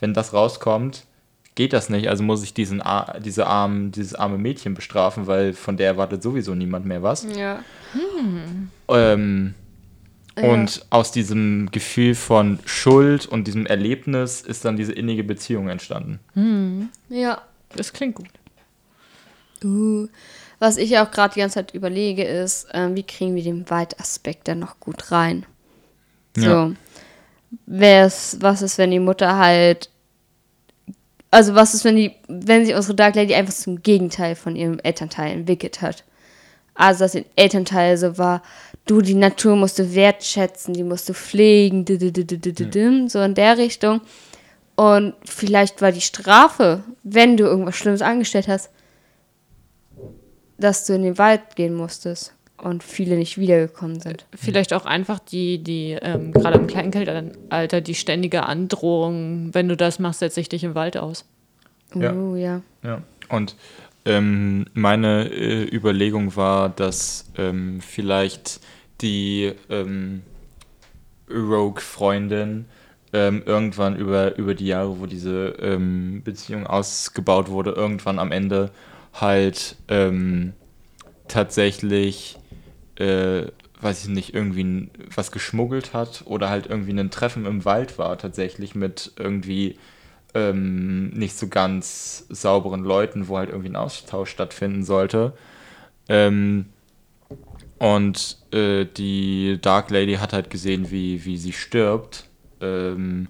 Wenn 0.00 0.14
das 0.14 0.32
rauskommt, 0.32 1.04
geht 1.56 1.72
das 1.72 1.90
nicht. 1.90 2.08
Also 2.08 2.22
muss 2.22 2.44
ich 2.44 2.54
diesen, 2.54 2.82
diese 3.18 3.48
armen, 3.48 3.90
dieses 3.90 4.14
arme 4.14 4.38
Mädchen 4.38 4.74
bestrafen, 4.74 5.26
weil 5.26 5.52
von 5.52 5.76
der 5.76 5.88
erwartet 5.88 6.22
sowieso 6.22 6.54
niemand 6.54 6.86
mehr 6.86 7.02
was. 7.02 7.26
Ja. 7.34 7.64
Ähm, 8.88 9.54
Ja. 10.40 10.48
Und 10.48 10.86
aus 10.90 11.12
diesem 11.12 11.70
Gefühl 11.72 12.14
von 12.14 12.58
Schuld 12.64 13.26
und 13.26 13.46
diesem 13.46 13.66
Erlebnis 13.66 14.40
ist 14.40 14.64
dann 14.64 14.76
diese 14.76 14.92
innige 14.92 15.24
Beziehung 15.24 15.68
entstanden. 15.68 16.90
Ja. 17.08 17.42
Das 17.74 17.92
klingt 17.92 18.14
gut. 18.14 18.28
Uh. 19.64 20.08
Was 20.60 20.76
ich 20.76 20.98
auch 20.98 21.10
gerade 21.10 21.34
die 21.34 21.40
ganze 21.40 21.54
Zeit 21.54 21.74
überlege, 21.74 22.24
ist, 22.24 22.66
ähm, 22.72 22.96
wie 22.96 23.04
kriegen 23.04 23.36
wir 23.36 23.42
den 23.42 23.68
Waldaspekt 23.70 24.48
dann 24.48 24.58
noch 24.58 24.80
gut 24.80 25.12
rein? 25.12 25.46
So. 26.34 26.50
Ja. 26.50 26.72
Wer's, 27.66 28.38
was 28.40 28.62
ist, 28.62 28.76
wenn 28.76 28.90
die 28.90 28.98
Mutter 28.98 29.38
halt. 29.38 29.90
Also, 31.30 31.54
was 31.54 31.74
ist, 31.74 31.84
wenn 31.84 31.96
die, 31.96 32.12
wenn 32.26 32.66
sie 32.66 32.74
unsere 32.74 32.94
Dark 32.94 33.14
Lady 33.14 33.34
einfach 33.34 33.54
zum 33.54 33.82
Gegenteil 33.82 34.34
von 34.34 34.56
ihrem 34.56 34.80
Elternteil 34.80 35.32
entwickelt 35.32 35.80
hat? 35.80 36.04
Also, 36.74 37.04
dass 37.04 37.14
ihr 37.14 37.24
Elternteil 37.36 37.96
so 37.96 38.18
war, 38.18 38.42
du, 38.88 39.00
die 39.00 39.14
Natur 39.14 39.56
musst 39.56 39.78
du 39.78 39.94
wertschätzen, 39.94 40.74
die 40.74 40.82
musst 40.82 41.08
du 41.08 41.14
pflegen, 41.14 41.84
so 43.08 43.20
in 43.20 43.34
der 43.34 43.58
Richtung. 43.58 44.00
Und 44.74 45.14
vielleicht 45.24 45.82
war 45.82 45.92
die 45.92 46.00
Strafe, 46.00 46.84
wenn 47.02 47.36
du 47.36 47.44
irgendwas 47.44 47.76
Schlimmes 47.76 48.02
angestellt 48.02 48.48
hast, 48.48 48.70
dass 50.58 50.86
du 50.86 50.94
in 50.94 51.02
den 51.02 51.18
Wald 51.18 51.56
gehen 51.56 51.74
musstest 51.74 52.34
und 52.56 52.82
viele 52.82 53.16
nicht 53.16 53.38
wiedergekommen 53.38 54.00
sind. 54.00 54.26
Vielleicht 54.34 54.72
auch 54.72 54.84
einfach 54.84 55.18
die, 55.18 55.58
die 55.58 55.96
ähm, 56.00 56.32
gerade 56.32 56.58
im 56.58 56.66
Kleinkindalter, 56.66 57.80
die 57.80 57.94
ständige 57.94 58.44
Androhung, 58.44 59.50
wenn 59.52 59.68
du 59.68 59.76
das 59.76 59.98
machst, 59.98 60.20
setze 60.20 60.40
ich 60.40 60.48
dich 60.48 60.64
im 60.64 60.74
Wald 60.74 60.96
aus. 60.96 61.24
Ja. 61.94 62.12
Oh, 62.12 62.34
ja. 62.36 62.62
Ja. 62.82 63.02
Und 63.28 63.56
ähm, 64.04 64.66
meine 64.74 65.28
äh, 65.28 65.64
Überlegung 65.64 66.34
war, 66.36 66.68
dass 66.68 67.26
ähm, 67.36 67.80
vielleicht 67.80 68.60
die 69.00 69.52
ähm, 69.68 70.22
Rogue-Freundin 71.30 72.66
ähm, 73.12 73.42
irgendwann 73.46 73.96
über, 73.96 74.36
über 74.36 74.54
die 74.54 74.66
Jahre, 74.66 75.00
wo 75.00 75.06
diese 75.06 75.56
ähm, 75.60 76.22
Beziehung 76.24 76.66
ausgebaut 76.66 77.48
wurde, 77.48 77.70
irgendwann 77.70 78.18
am 78.18 78.32
Ende 78.32 78.70
halt 79.14 79.76
ähm, 79.88 80.52
tatsächlich, 81.26 82.38
äh, 82.96 83.46
weiß 83.80 84.04
ich 84.04 84.08
nicht, 84.08 84.34
irgendwie 84.34 84.90
was 85.14 85.32
geschmuggelt 85.32 85.94
hat 85.94 86.22
oder 86.26 86.50
halt 86.50 86.66
irgendwie 86.66 86.98
ein 86.98 87.10
Treffen 87.10 87.46
im 87.46 87.64
Wald 87.64 87.98
war 87.98 88.18
tatsächlich 88.18 88.74
mit 88.74 89.12
irgendwie 89.16 89.78
ähm, 90.34 91.10
nicht 91.10 91.38
so 91.38 91.48
ganz 91.48 92.26
sauberen 92.28 92.84
Leuten, 92.84 93.28
wo 93.28 93.38
halt 93.38 93.50
irgendwie 93.50 93.70
ein 93.70 93.76
Austausch 93.76 94.30
stattfinden 94.30 94.84
sollte. 94.84 95.32
Ähm, 96.08 96.66
und 97.78 98.37
äh, 98.52 98.84
die 98.84 99.58
Dark 99.60 99.90
Lady 99.90 100.14
hat 100.14 100.32
halt 100.32 100.50
gesehen, 100.50 100.90
wie, 100.90 101.24
wie 101.24 101.36
sie 101.36 101.52
stirbt 101.52 102.28
ähm, 102.60 103.28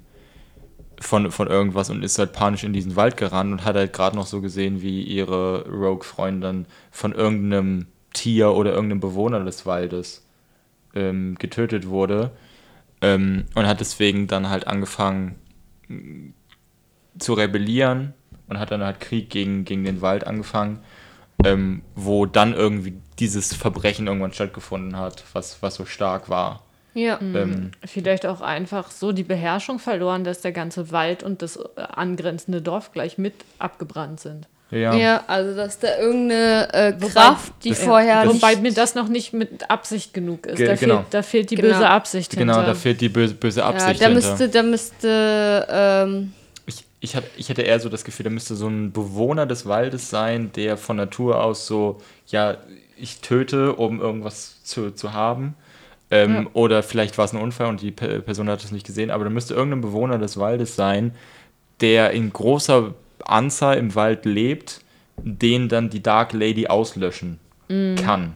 von, 1.01 1.31
von 1.31 1.49
irgendwas 1.49 1.91
und 1.91 2.03
ist 2.03 2.19
halt 2.19 2.33
panisch 2.33 2.65
in 2.65 2.73
diesen 2.73 2.97
Wald 2.97 3.17
gerannt 3.17 3.53
und 3.53 3.65
hat 3.65 3.77
halt 3.77 3.93
gerade 3.93 4.17
noch 4.17 4.27
so 4.27 4.41
gesehen, 4.41 4.83
wie 4.83 5.03
ihre 5.03 5.69
Rogue-Freundin 5.69 6.67
von 6.91 7.13
irgendeinem 7.13 7.87
Tier 8.13 8.53
oder 8.53 8.73
irgendeinem 8.73 9.01
Bewohner 9.01 9.45
des 9.45 9.67
Waldes 9.67 10.27
ähm, 10.95 11.37
getötet 11.37 11.89
wurde. 11.89 12.33
Ähm, 13.01 13.45
und 13.55 13.67
hat 13.67 13.79
deswegen 13.79 14.27
dann 14.27 14.49
halt 14.49 14.67
angefangen 14.67 15.37
zu 17.19 17.33
rebellieren 17.35 18.15
und 18.49 18.59
hat 18.59 18.71
dann 18.71 18.83
halt 18.83 19.01
Krieg 19.01 19.31
gegen, 19.31 19.65
gegen 19.65 19.85
den 19.85 20.03
Wald 20.03 20.27
angefangen, 20.27 20.81
ähm, 21.45 21.83
wo 21.95 22.27
dann 22.27 22.55
irgendwie 22.55 22.95
dieses 23.19 23.55
Verbrechen 23.55 24.07
irgendwann 24.07 24.33
stattgefunden 24.33 24.97
hat, 24.97 25.25
was, 25.33 25.63
was 25.63 25.75
so 25.77 25.85
stark 25.85 26.29
war. 26.29 26.63
Ja. 26.95 27.19
Ähm, 27.21 27.71
Vielleicht 27.85 28.27
auch 28.27 28.41
einfach 28.41 28.91
so 28.91 29.13
die 29.13 29.23
Beherrschung 29.23 29.79
verloren, 29.79 30.25
dass 30.25 30.41
der 30.41 30.53
ganze 30.53 30.91
Wald 30.91 31.23
und 31.23 31.43
das 31.43 31.57
äh, 31.57 31.61
angrenzende 31.77 32.61
Dorf 32.61 32.93
gleich 32.93 33.19
mit 33.19 33.35
abgebrannt 33.59 34.19
sind. 34.21 34.49
ja. 34.71 34.93
ja, 34.95 35.23
also 35.29 35.55
dass 35.55 35.79
da 35.79 35.97
irgendeine 35.99 36.73
äh, 36.75 36.93
Wobei- 36.99 37.13
Kraft, 37.13 37.53
die 37.63 37.69
Das- 37.71 37.79
vorher 37.83 38.25
das- 38.25 38.35
Wobei 38.35 38.57
mir 38.57 38.73
das 38.73 38.95
noch 38.97 39.09
nicht 39.09 39.33
mit 39.33 39.71
Absicht 39.71 40.13
genug 40.13 40.47
ist. 40.47 40.57
Ge- 40.57 40.67
Da, 40.67 40.75
genau. 40.75 40.97
fehlt, 40.99 41.15
da 41.15 41.23
fehlt 41.23 41.51
die 41.51 41.55
Genau. 41.57 41.75
böse 41.75 41.89
Absicht 41.89 42.31
Genau, 42.33 42.55
hinter. 42.55 42.67
da 42.69 42.75
fehlt 42.75 43.01
die 43.01 43.09
böse, 43.09 43.35
böse 43.35 43.61
ja, 43.61 43.69
Absicht 43.69 44.01
da 44.03 44.07
hinter. 44.09 44.15
müsste, 44.29 44.49
da 44.49 44.63
müsste, 44.63 45.67
ähm, 45.71 46.33
Ich, 47.01 47.15
hatte, 47.15 47.29
ich 47.37 47.49
hatte 47.49 47.63
eher 47.63 47.79
so 47.79 47.89
das 47.89 48.05
Gefühl, 48.05 48.25
da 48.25 48.31
müsste 48.31 48.57
so 48.57 48.67
ein 48.67 48.91
Bewohner 48.93 49.47
des 49.47 49.67
Waldes 49.67 50.11
sein, 50.11 50.51
der 50.57 50.77
von 50.77 50.97
Natur 50.97 51.43
aus 51.43 51.67
so, 51.67 51.99
ja, 52.27 52.57
ich 52.97 53.21
töte, 53.21 53.75
um 53.75 54.01
irgendwas 54.01 54.63
zu, 54.65 54.91
zu 54.91 55.13
haben. 55.13 55.55
Ähm, 56.11 56.35
Ja. 56.35 56.47
Oder 56.55 56.83
vielleicht 56.83 57.17
war 57.19 57.25
es 57.27 57.33
ein 57.33 57.41
Unfall 57.41 57.69
und 57.69 57.83
die 57.83 57.93
Pe- 57.93 58.21
Person 58.21 58.49
hat 58.49 58.65
es 58.65 58.73
nicht 58.73 58.87
gesehen, 58.87 59.11
aber 59.11 59.25
da 59.25 59.31
müsste 59.31 59.55
irgendein 59.55 59.83
Bewohner 59.83 60.19
des 60.19 60.39
Waldes 60.39 60.75
sein, 60.75 61.15
der 61.81 62.11
in 62.11 62.33
großer 62.33 62.95
Anzahl 63.25 63.77
im 63.77 63.95
Wald 63.95 64.25
lebt, 64.25 64.81
den 65.19 65.69
dann 65.69 65.91
die 65.91 66.03
Dark 66.03 66.33
Lady 66.33 66.67
auslöschen 66.67 67.39
kann. 67.97 68.35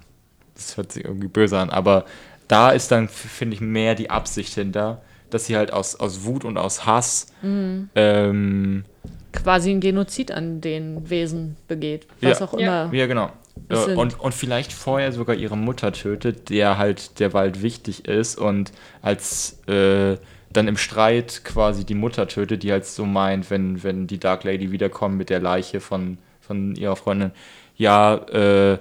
Das 0.55 0.77
hört 0.77 0.93
sich 0.93 1.05
irgendwie 1.05 1.29
böse 1.29 1.59
an, 1.59 1.71
aber 1.71 2.05
da 2.47 2.71
ist 2.71 2.91
dann, 2.91 3.09
finde 3.09 3.55
ich, 3.55 3.61
mehr 3.63 3.95
die 3.95 4.11
Absicht 4.11 4.53
hinter, 4.55 5.01
dass 5.35 5.47
sie 5.47 5.57
halt 5.57 5.73
aus, 5.73 5.97
aus 5.97 6.25
Wut 6.25 6.45
und 6.45 6.57
aus 6.59 6.87
Hass 6.87 7.27
ähm, 7.43 8.85
quasi 9.33 9.71
ein 9.71 9.81
Genozid 9.81 10.31
an 10.33 10.61
den 10.61 11.09
Wesen 11.09 11.57
begeht. 11.69 12.07
Was 12.21 12.39
Ja. 12.41 12.47
auch 12.47 12.59
Ja. 12.59 12.85
immer. 12.85 12.95
Ja, 12.95 13.07
genau. 13.07 13.31
Das 13.69 13.81
Äh, 13.83 13.85
sind- 13.87 13.99
Und, 13.99 14.21
und 14.21 14.35
vielleicht 14.35 14.73
vorher 14.73 15.13
sogar 15.13 15.37
ihre 15.37 15.57
Mutter 15.57 15.93
tötet, 15.93 16.51
der 16.51 16.79
halt 16.79 17.19
der 17.21 17.33
Wald 17.33 17.63
wichtig 17.63 18.07
ist 18.07 18.37
und 18.39 18.73
als 19.03 19.59
äh, 19.69 20.17
dann 20.53 20.69
im 20.69 20.77
Streit 20.77 21.43
quasi 21.45 21.85
die 21.85 21.95
Mutter 21.95 22.29
tötet, 22.29 22.63
die 22.63 22.73
halt 22.73 22.85
so 22.85 23.07
meint, 23.07 23.51
wenn, 23.51 23.83
wenn 23.83 24.07
die 24.07 24.19
Dark 24.19 24.45
Lady 24.45 24.71
wiederkommt 24.71 25.17
mit 25.17 25.31
der 25.31 25.41
Leiche 25.41 25.81
von, 25.81 26.19
von 26.41 26.75
ihrer 26.77 26.97
Freundin, 26.97 27.31
ja, 27.77 28.17
äh, 28.17 28.79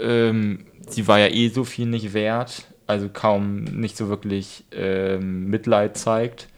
ähm, 0.00 0.66
sie 0.88 1.06
war 1.06 1.18
ja 1.18 1.28
eh 1.28 1.48
so 1.48 1.64
viel 1.64 1.86
nicht 1.86 2.12
wert, 2.14 2.64
also 2.90 3.08
kaum 3.08 3.64
nicht 3.64 3.96
so 3.96 4.08
wirklich 4.08 4.64
ähm, 4.72 5.46
Mitleid 5.48 5.96
zeigt. 5.96 6.48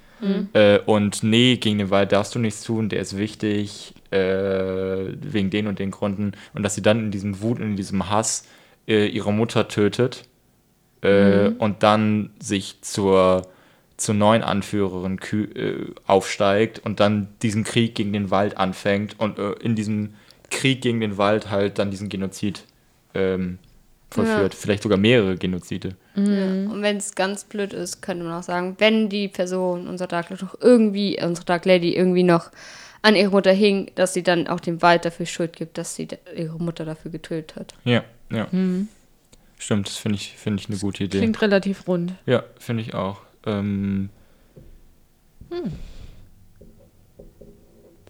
Äh, 0.53 0.79
und 0.87 1.23
nee, 1.25 1.57
gegen 1.57 1.79
den 1.79 1.91
Wald 1.91 2.13
darfst 2.13 2.35
du 2.35 2.39
nichts 2.39 2.63
tun, 2.63 2.89
der 2.89 3.01
ist 3.01 3.19
wichtig, 3.19 3.93
äh, 4.13 4.17
wegen 5.21 5.51
den 5.51 5.67
und 5.67 5.79
den 5.81 5.91
Gründen. 5.91 6.33
Und 6.55 6.63
dass 6.63 6.77
sie 6.77 6.83
dann 6.83 7.01
in 7.01 7.11
diesem 7.11 7.41
Wut 7.43 7.59
und 7.59 7.71
in 7.71 7.77
diesem 7.77 8.09
Hass 8.09 8.47
äh, 8.87 9.07
ihre 9.07 9.33
Mutter 9.33 9.67
tötet 9.67 10.25
äh, 11.01 11.49
und 11.59 11.83
dann 11.83 12.31
sich 12.41 12.83
zur, 12.83 13.49
zur 13.97 14.15
neuen 14.15 14.43
Anführerin 14.43 15.19
äh, 15.33 15.87
aufsteigt 16.07 16.81
und 16.85 17.01
dann 17.01 17.29
diesen 17.43 17.65
Krieg 17.65 17.97
gegen 17.97 18.13
den 18.13 18.31
Wald 18.31 18.57
anfängt 18.59 19.19
und 19.19 19.39
äh, 19.39 19.53
in 19.55 19.75
diesem 19.75 20.15
Krieg 20.51 20.83
gegen 20.83 21.01
den 21.01 21.19
Wald 21.19 21.51
halt 21.51 21.81
dann 21.81 21.91
diesen 21.91 22.09
Genozid 22.09 22.65
ähm, 23.15 23.59
vollführt. 24.13 24.55
Vielleicht 24.55 24.83
sogar 24.83 24.99
mehrere 24.99 25.37
Genozide. 25.37 25.97
Ja. 26.15 26.23
Und 26.23 26.83
wenn 26.83 26.97
es 26.97 27.15
ganz 27.15 27.45
blöd 27.45 27.73
ist, 27.73 28.03
könnte 28.03 28.25
man 28.25 28.39
auch 28.39 28.43
sagen, 28.43 28.77
wenn 28.79 29.09
die 29.09 29.29
Person, 29.29 29.87
unser 29.89 30.07
Dark 30.07 30.31
Lord, 30.31 30.43
noch 30.43 30.61
irgendwie, 30.61 31.17
äh, 31.17 31.27
unsere 31.27 31.45
Dark 31.45 31.65
Lady 31.65 31.95
irgendwie 31.95 32.23
noch 32.23 32.51
an 33.03 33.17
ihre 33.17 33.31
Mutter 33.31 33.53
hing, 33.53 33.91
dass 33.95 34.15
sie 34.15 34.23
dann 34.23 34.47
auch 34.47 34.61
dem 34.61 34.81
Wald 34.81 35.05
dafür 35.05 35.27
Schuld 35.27 35.55
gibt, 35.55 35.77
dass 35.77 35.97
sie 35.97 36.09
ihre 36.37 36.59
Mutter 36.59 36.85
dafür 36.85 37.11
getötet 37.11 37.57
hat. 37.57 37.75
Ja, 37.85 38.05
ja. 38.31 38.47
Stimmt, 39.59 39.89
das 39.89 39.97
finde 39.97 40.17
ich, 40.17 40.37
find 40.37 40.61
ich 40.61 40.69
eine 40.69 40.79
gute 40.79 41.05
Idee. 41.05 41.19
Klingt 41.19 41.41
relativ 41.43 41.87
rund. 41.89 42.15
Ja, 42.27 42.45
finde 42.59 42.83
ich 42.83 42.95
auch. 42.95 43.21
Ähm, 43.47 44.11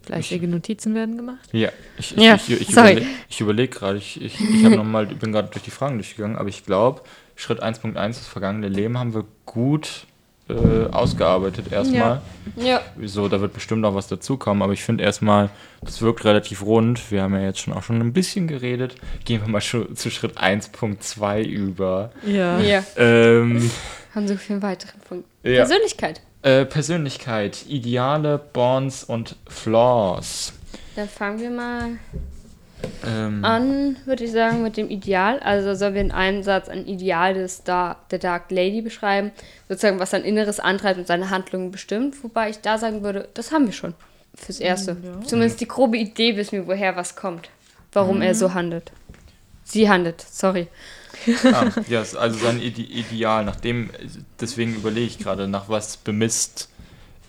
Fleißige 0.03 0.43
Notizen 0.43 0.95
werden 0.95 1.17
gemacht. 1.17 1.49
ja, 1.53 1.71
ich, 1.99 2.17
ich, 2.17 2.23
Ja, 2.23 2.35
ich, 2.35 2.51
ich, 2.61 2.69
sorry. 2.75 2.93
überle 2.93 3.07
ich 3.29 3.41
überlege 3.41 3.69
gerade, 3.75 3.99
ich, 3.99 4.21
ich, 4.21 4.41
ich 4.41 4.65
habe 4.65 4.77
noch 4.77 4.85
mal, 4.85 5.07
bin 5.07 5.33
gerade 5.33 5.49
durch 5.49 5.65
die 5.65 5.71
Fragen 5.71 5.97
durchgegangen, 5.97 6.37
aber 6.37 6.49
ich 6.49 6.65
glaube, 6.65 7.03
Schritt 7.37 7.63
1.1, 7.63 7.95
das 7.95 8.27
vergangene 8.27 8.69
Leben, 8.69 8.99
haben 8.99 9.15
wir 9.15 9.25
gut 9.47 10.07
äh, 10.49 10.87
ausgearbeitet 10.91 11.71
erstmal. 11.71 12.21
Ja. 12.57 12.81
So, 13.05 13.29
da 13.29 13.41
wird 13.41 13.55
bestimmt 13.55 13.83
noch 13.83 13.95
was 13.95 14.09
dazukommen, 14.09 14.63
aber 14.63 14.73
ich 14.73 14.83
finde 14.83 15.05
erstmal, 15.05 15.51
das 15.83 16.03
wirkt 16.03 16.25
relativ 16.25 16.63
rund. 16.63 17.11
Wir 17.11 17.23
haben 17.23 17.35
ja 17.35 17.43
jetzt 17.43 17.61
schon 17.61 17.73
auch 17.73 17.83
schon 17.83 18.01
ein 18.01 18.13
bisschen 18.13 18.49
geredet. 18.49 18.97
Gehen 19.25 19.41
wir 19.41 19.49
mal 19.49 19.61
schon 19.61 19.95
zu 19.97 20.11
Schritt 20.11 20.39
1.2 20.39 21.45
über. 21.45 22.11
Ja. 22.27 22.61
Ja. 22.61 22.85
Ähm, 22.97 23.71
Haben 24.15 24.29
so 24.29 24.37
viel 24.37 24.61
weiteren 24.63 25.01
Punkt. 25.09 25.27
Ja. 25.43 25.57
Persönlichkeit. 25.65 26.21
Äh, 26.43 26.65
Persönlichkeit, 26.65 27.65
Ideale, 27.69 28.39
Bonds 28.39 29.05
und 29.05 29.37
Flaws. 29.49 30.53
Dann 30.97 31.09
fangen 31.09 31.41
wir 31.41 31.51
mal 31.51 31.99
Ähm, 33.07 33.45
an, 33.45 33.97
würde 34.07 34.25
ich 34.25 34.33
sagen, 34.33 34.63
mit 34.63 34.77
dem 34.77 34.91
Ideal. 34.91 35.39
Also 35.39 35.75
sollen 35.75 35.95
wir 35.95 36.01
in 36.01 36.11
einem 36.11 36.43
Satz 36.43 36.69
ein 36.69 36.87
Ideal 36.87 37.35
des 37.35 37.63
Dar 37.63 38.01
der 38.11 38.19
Dark 38.19 38.51
Lady 38.51 38.83
beschreiben, 38.83 39.31
sozusagen 39.69 40.01
was 40.01 40.11
sein 40.11 40.25
Inneres 40.25 40.59
antreibt 40.59 40.99
und 40.99 41.07
seine 41.07 41.31
Handlungen 41.31 41.71
bestimmt. 41.71 42.23
Wobei 42.25 42.51
ich 42.51 42.61
da 42.61 42.79
sagen 42.79 43.03
würde, 43.03 43.29
das 43.35 43.53
haben 43.53 43.67
wir 43.67 43.73
schon 43.73 43.95
fürs 44.35 44.59
Erste. 44.59 44.97
Zumindest 45.25 45.61
die 45.61 45.69
grobe 45.69 45.97
Idee 45.97 46.37
wissen 46.37 46.53
wir, 46.53 46.67
woher 46.67 46.97
was 46.97 47.15
kommt. 47.15 47.51
Warum 47.93 48.21
er 48.21 48.35
so 48.35 48.53
handelt. 48.55 48.91
Sie 49.65 49.89
handelt, 49.89 50.21
sorry. 50.21 50.67
Ah, 51.53 51.71
ja, 51.89 52.01
also 52.01 52.39
sein 52.39 52.61
Ide 52.61 52.83
Ideal, 52.83 53.45
nachdem, 53.45 53.91
deswegen 54.41 54.75
überlege 54.75 55.07
ich 55.07 55.19
gerade, 55.19 55.49
nach 55.49 55.69
was 55.69 55.97
bemisst 55.97 56.69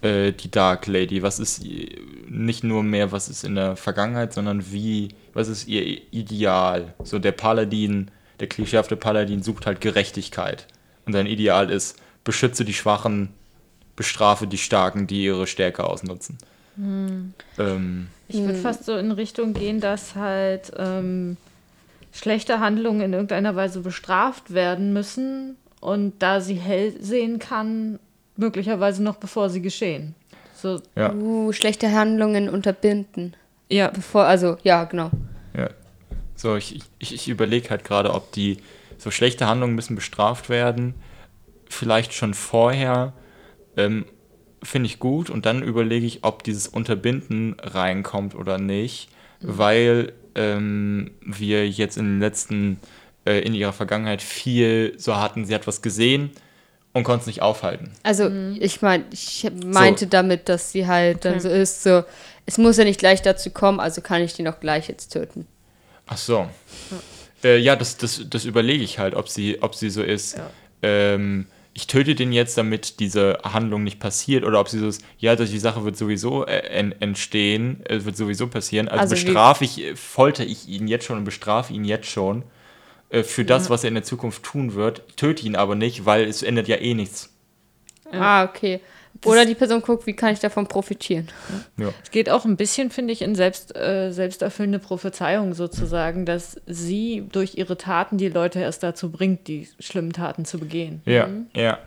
äh, 0.02 0.32
die 0.32 0.52
Dark 0.52 0.88
Lady? 0.88 1.24
Was 1.24 1.40
ist 1.40 1.64
nicht 2.28 2.64
nur 2.64 2.84
mehr, 2.84 3.12
was 3.12 3.30
ist 3.30 3.44
in 3.44 3.56
der 3.56 3.76
Vergangenheit, 3.76 4.34
sondern 4.34 4.72
wie, 4.72 5.10
was 5.34 5.48
ist 5.48 5.68
ihr 5.68 6.02
Ideal? 6.12 6.94
So 7.04 7.20
der 7.20 7.32
Paladin, 7.32 8.12
der 8.40 8.48
klischeehafte 8.48 8.96
Paladin 8.96 9.44
sucht 9.44 9.66
halt 9.66 9.82
Gerechtigkeit. 9.82 10.68
Und 11.06 11.14
sein 11.14 11.26
Ideal 11.26 11.70
ist, 11.70 11.98
beschütze 12.24 12.66
die 12.66 12.74
Schwachen, 12.74 13.30
bestrafe 13.96 14.48
die 14.48 14.58
Starken, 14.58 15.08
die 15.08 15.24
ihre 15.24 15.48
Stärke 15.48 15.84
ausnutzen. 15.84 16.38
Ähm, 16.78 18.08
Ich 18.28 18.40
würde 18.40 18.56
fast 18.56 18.86
so 18.86 18.98
in 18.98 19.12
Richtung 19.12 19.54
gehen, 19.54 19.80
dass 19.80 20.16
halt 20.16 20.72
ähm, 20.78 21.38
schlechte 22.14 22.60
Handlungen 22.62 23.02
in 23.02 23.14
irgendeiner 23.14 23.56
Weise 23.58 23.82
bestraft 23.82 24.54
werden 24.54 24.94
müssen 24.94 25.58
und 25.82 26.14
da 26.20 26.40
sie 26.40 26.56
hell 26.56 26.94
sehen 27.02 27.40
kann, 27.40 28.00
möglicherweise 28.38 29.04
noch 29.04 29.18
bevor 29.18 29.50
sie 29.50 29.62
geschehen. 29.62 30.16
So, 30.56 30.82
ja, 30.96 31.12
Uh, 31.12 31.52
schlechte 31.52 31.92
Handlungen 31.92 32.48
unterbinden. 32.48 33.36
ja. 33.70 33.90
Bevor, 33.90 34.24
also, 34.24 34.56
ja, 34.64 34.86
genau. 34.86 35.10
Ja. 35.58 35.70
So, 36.36 36.56
ich, 36.56 36.80
ich, 37.00 37.14
ich 37.14 37.28
überlege 37.28 37.70
halt 37.70 37.84
gerade, 37.84 38.14
ob 38.14 38.32
die 38.32 38.58
so 38.98 39.12
schlechte 39.12 39.48
Handlungen 39.48 39.76
müssen 39.76 39.96
bestraft 39.96 40.50
werden. 40.50 40.94
Vielleicht 41.68 42.14
schon 42.14 42.34
vorher. 42.34 43.14
Ähm, 43.76 44.06
Finde 44.62 44.88
ich 44.88 45.00
gut. 45.00 45.30
Und 45.30 45.46
dann 45.46 45.62
überlege 45.64 46.06
ich, 46.06 46.24
ob 46.24 46.44
dieses 46.44 46.68
Unterbinden 46.68 47.58
reinkommt 47.62 48.36
oder 48.36 48.58
nicht. 48.58 49.10
Weil 49.42 50.14
ähm, 50.36 51.12
wir 51.22 51.70
jetzt 51.70 51.98
in 51.98 52.06
den 52.06 52.20
letzten, 52.20 52.80
äh, 53.26 53.40
in 53.40 53.54
ihrer 53.54 53.74
Vergangenheit 53.74 54.22
viel 54.22 54.94
so 54.98 55.16
hatten, 55.16 55.46
sie 55.46 55.54
hat 55.54 55.68
was 55.68 55.82
gesehen 55.82 56.32
und 56.94 57.04
konnte 57.04 57.22
es 57.22 57.28
nicht 57.28 57.42
aufhalten. 57.42 57.92
Also, 58.04 58.30
ich 58.60 58.82
meine, 58.82 59.06
ich 59.12 59.50
meinte 59.66 60.08
damit, 60.08 60.50
dass 60.50 60.72
sie 60.72 60.88
halt 60.88 61.26
dann 61.26 61.40
so 61.40 61.50
ist, 61.50 61.84
so, 61.84 62.04
es 62.46 62.58
muss 62.58 62.78
ja 62.78 62.84
nicht 62.84 63.00
gleich 63.00 63.22
dazu 63.22 63.50
kommen, 63.50 63.80
also 63.80 64.02
kann 64.02 64.22
ich 64.22 64.34
den 64.34 64.48
auch 64.48 64.60
gleich 64.60 64.88
jetzt 64.88 65.10
töten. 65.10 65.48
Ach 66.06 66.18
so. 66.18 66.48
Ja, 67.44 67.50
äh, 67.50 67.58
ja 67.58 67.76
das, 67.76 67.98
das, 67.98 68.22
das 68.30 68.46
überlege 68.46 68.84
ich 68.84 69.00
halt, 69.00 69.16
ob 69.16 69.30
sie, 69.30 69.62
ob 69.62 69.76
sie 69.76 69.90
so 69.90 70.04
ist. 70.04 70.38
Ja. 70.38 70.50
Ähm, 70.82 71.48
ich 71.74 71.88
töte 71.88 72.16
den 72.16 72.32
jetzt, 72.32 72.58
damit 72.58 73.00
diese 73.00 73.40
Handlung 73.44 73.84
nicht 73.84 74.00
passiert, 74.00 74.44
oder 74.44 74.60
ob 74.60 74.70
sie 74.70 74.80
so 74.80 74.88
ist, 74.88 75.04
ja, 75.18 75.36
die 75.36 75.60
Sache 75.60 75.84
wird 75.84 75.98
sowieso 75.98 76.46
äh, 76.46 76.60
entstehen, 77.00 77.82
es 77.86 78.06
wird 78.06 78.16
sowieso 78.16 78.48
passieren, 78.48 78.88
also, 78.88 79.02
also 79.02 79.16
bestrafe 79.16 79.66
ich, 79.66 79.82
äh, 79.82 79.96
folter 79.96 80.46
ich 80.46 80.68
ihn 80.68 80.88
jetzt 80.88 81.06
schon 81.06 81.18
und 81.18 81.24
bestrafe 81.24 81.74
ihn 81.74 81.86
jetzt 81.86 82.08
schon 82.08 82.44
äh, 83.10 83.24
für 83.24 83.44
das, 83.46 83.66
ja. 83.66 83.70
was 83.72 83.84
er 83.84 83.90
in 83.90 83.96
der 83.96 84.04
Zukunft 84.04 84.44
tun 84.44 84.76
wird, 84.76 85.18
töte 85.18 85.46
ihn 85.46 85.56
aber 85.56 85.76
nicht, 85.76 86.06
weil 86.06 86.26
es 86.26 86.44
ändert 86.44 86.68
ja 86.68 86.78
eh 86.78 86.94
nichts. 86.94 87.34
Ah, 88.12 88.44
okay. 88.44 88.80
Oder 89.26 89.46
die 89.46 89.56
Person 89.56 89.82
guckt, 89.82 90.06
wie 90.06 90.14
kann 90.14 90.34
ich 90.34 90.40
davon 90.40 90.68
profitieren. 90.68 91.28
Ja. 91.78 91.94
Es 92.04 92.12
geht 92.12 92.30
auch 92.30 92.46
ein 92.46 92.58
bisschen, 92.58 92.90
finde 92.90 93.14
ich, 93.14 93.22
in 93.22 93.36
selbst, 93.36 93.76
äh, 93.76 94.12
selbsterfüllende 94.12 94.80
Prophezeiung 94.80 95.54
sozusagen, 95.54 96.26
dass 96.26 96.60
sie 96.66 97.24
durch 97.32 97.56
ihre 97.56 97.78
Taten 97.78 98.18
die 98.18 98.30
Leute 98.30 98.60
erst 98.60 98.84
dazu 98.84 99.12
bringt, 99.12 99.48
die 99.48 99.68
schlimmen 99.80 100.12
Taten 100.12 100.46
zu 100.46 100.60
begehen. 100.60 101.02
Ja, 101.06 101.28
mhm. 101.28 101.48
ja. 101.56 101.80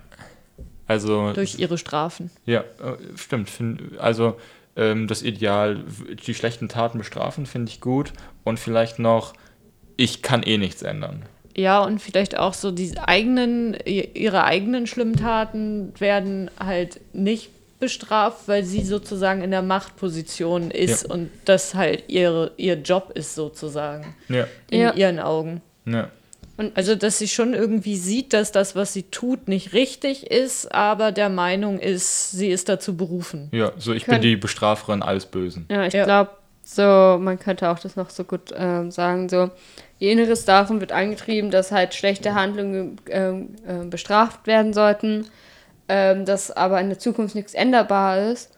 Also. 0.86 1.32
Durch 1.32 1.58
ihre 1.58 1.78
Strafen. 1.78 2.30
Ja, 2.46 2.60
äh, 2.60 2.96
stimmt. 3.16 3.50
Also 3.98 4.36
ähm, 4.76 5.08
das 5.08 5.22
Ideal, 5.22 5.84
die 6.26 6.34
schlechten 6.34 6.68
Taten 6.68 6.98
bestrafen, 6.98 7.46
finde 7.46 7.70
ich 7.70 7.80
gut. 7.80 8.12
Und 8.44 8.60
vielleicht 8.60 8.98
noch, 8.98 9.34
ich 9.96 10.22
kann 10.22 10.42
eh 10.42 10.58
nichts 10.58 10.82
ändern. 10.82 11.24
Ja, 11.56 11.82
und 11.82 12.00
vielleicht 12.00 12.36
auch 12.38 12.54
so 12.54 12.70
die 12.70 12.92
eigenen, 12.98 13.74
ihre 13.84 14.44
eigenen 14.44 14.86
schlimmen 14.86 15.16
Taten 15.16 15.92
werden 15.98 16.50
halt 16.60 17.00
nicht 17.14 17.50
bestraft, 17.78 18.46
weil 18.46 18.64
sie 18.64 18.82
sozusagen 18.82 19.42
in 19.42 19.50
der 19.50 19.62
Machtposition 19.62 20.70
ist 20.70 21.08
ja. 21.08 21.14
und 21.14 21.30
das 21.44 21.74
halt 21.74 22.04
ihre, 22.08 22.52
ihr 22.56 22.74
Job 22.74 23.12
ist 23.14 23.34
sozusagen. 23.34 24.14
Ja. 24.28 24.46
In 24.70 24.80
ja. 24.80 24.94
ihren 24.94 25.18
Augen. 25.18 25.62
Ja. 25.86 26.10
Und 26.58 26.74
also, 26.76 26.94
dass 26.94 27.18
sie 27.18 27.28
schon 27.28 27.52
irgendwie 27.52 27.96
sieht, 27.96 28.32
dass 28.32 28.50
das, 28.50 28.74
was 28.74 28.94
sie 28.94 29.04
tut, 29.04 29.46
nicht 29.46 29.74
richtig 29.74 30.30
ist, 30.30 30.74
aber 30.74 31.12
der 31.12 31.28
Meinung 31.28 31.78
ist, 31.78 32.30
sie 32.30 32.48
ist 32.48 32.70
dazu 32.70 32.96
berufen. 32.96 33.48
Ja, 33.52 33.72
so 33.76 33.92
ich 33.92 34.06
bin 34.06 34.22
die 34.22 34.36
Bestraferin 34.36 35.02
alles 35.02 35.26
Bösen. 35.26 35.66
Ja, 35.70 35.84
ich 35.84 35.92
glaube, 35.92 36.30
so, 36.62 37.18
man 37.20 37.38
könnte 37.38 37.68
auch 37.70 37.78
das 37.78 37.94
noch 37.94 38.08
so 38.08 38.24
gut 38.24 38.52
ähm, 38.56 38.90
sagen, 38.90 39.28
so, 39.28 39.50
Ihr 39.98 40.12
Inneres 40.12 40.44
darin 40.44 40.80
wird 40.80 40.92
angetrieben, 40.92 41.50
dass 41.50 41.72
halt 41.72 41.94
schlechte 41.94 42.34
Handlungen 42.34 43.00
äh, 43.08 43.30
äh, 43.30 43.44
bestraft 43.88 44.46
werden 44.46 44.72
sollten, 44.72 45.26
äh, 45.88 46.22
dass 46.22 46.50
aber 46.50 46.80
in 46.80 46.88
der 46.88 46.98
Zukunft 46.98 47.34
nichts 47.34 47.54
änderbar 47.54 48.30
ist 48.30 48.52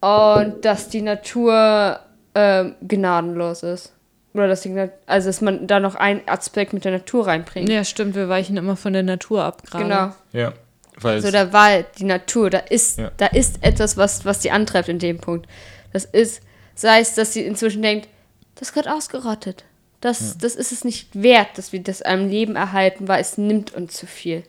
und 0.00 0.64
dass 0.64 0.88
die 0.88 1.02
Natur 1.02 2.00
ähm, 2.34 2.74
gnadenlos 2.86 3.62
ist. 3.62 3.92
Oder 4.34 4.46
dass 4.46 4.60
die, 4.60 4.88
also 5.06 5.28
dass 5.28 5.40
man 5.40 5.66
da 5.66 5.80
noch 5.80 5.94
einen 5.94 6.20
Aspekt 6.26 6.72
mit 6.72 6.84
der 6.84 6.92
Natur 6.92 7.26
reinbringt. 7.26 7.68
Ja, 7.68 7.82
stimmt, 7.82 8.14
wir 8.14 8.28
weichen 8.28 8.56
immer 8.56 8.76
von 8.76 8.92
der 8.92 9.02
Natur 9.02 9.42
ab 9.42 9.62
gerade. 9.64 9.84
Genau. 9.84 10.12
Ja. 10.32 10.52
Weil 11.00 11.20
so 11.20 11.30
der 11.30 11.52
Wald, 11.52 11.86
die 11.98 12.04
Natur, 12.04 12.50
da 12.50 12.58
ist, 12.58 12.98
ja. 12.98 13.10
da 13.16 13.26
ist 13.26 13.64
etwas, 13.64 13.96
was, 13.96 14.24
was 14.24 14.40
die 14.40 14.50
antreibt 14.50 14.88
in 14.88 14.98
dem 14.98 15.18
Punkt. 15.18 15.48
Das 15.92 16.04
ist, 16.04 16.42
sei 16.74 17.00
es, 17.00 17.14
dass 17.14 17.32
sie 17.32 17.42
inzwischen 17.42 17.82
denkt, 17.82 18.08
das 18.56 18.74
wird 18.74 18.88
ausgerottet. 18.88 19.64
Das, 20.00 20.20
ja. 20.20 20.34
das 20.40 20.54
ist 20.54 20.72
es 20.72 20.84
nicht 20.84 21.20
wert, 21.20 21.58
dass 21.58 21.72
wir 21.72 21.82
das 21.82 22.02
am 22.02 22.28
Leben 22.28 22.56
erhalten, 22.56 23.08
weil 23.08 23.20
es 23.20 23.36
nimmt 23.36 23.74
uns 23.74 23.94
zu 23.94 24.06
viel. 24.06 24.44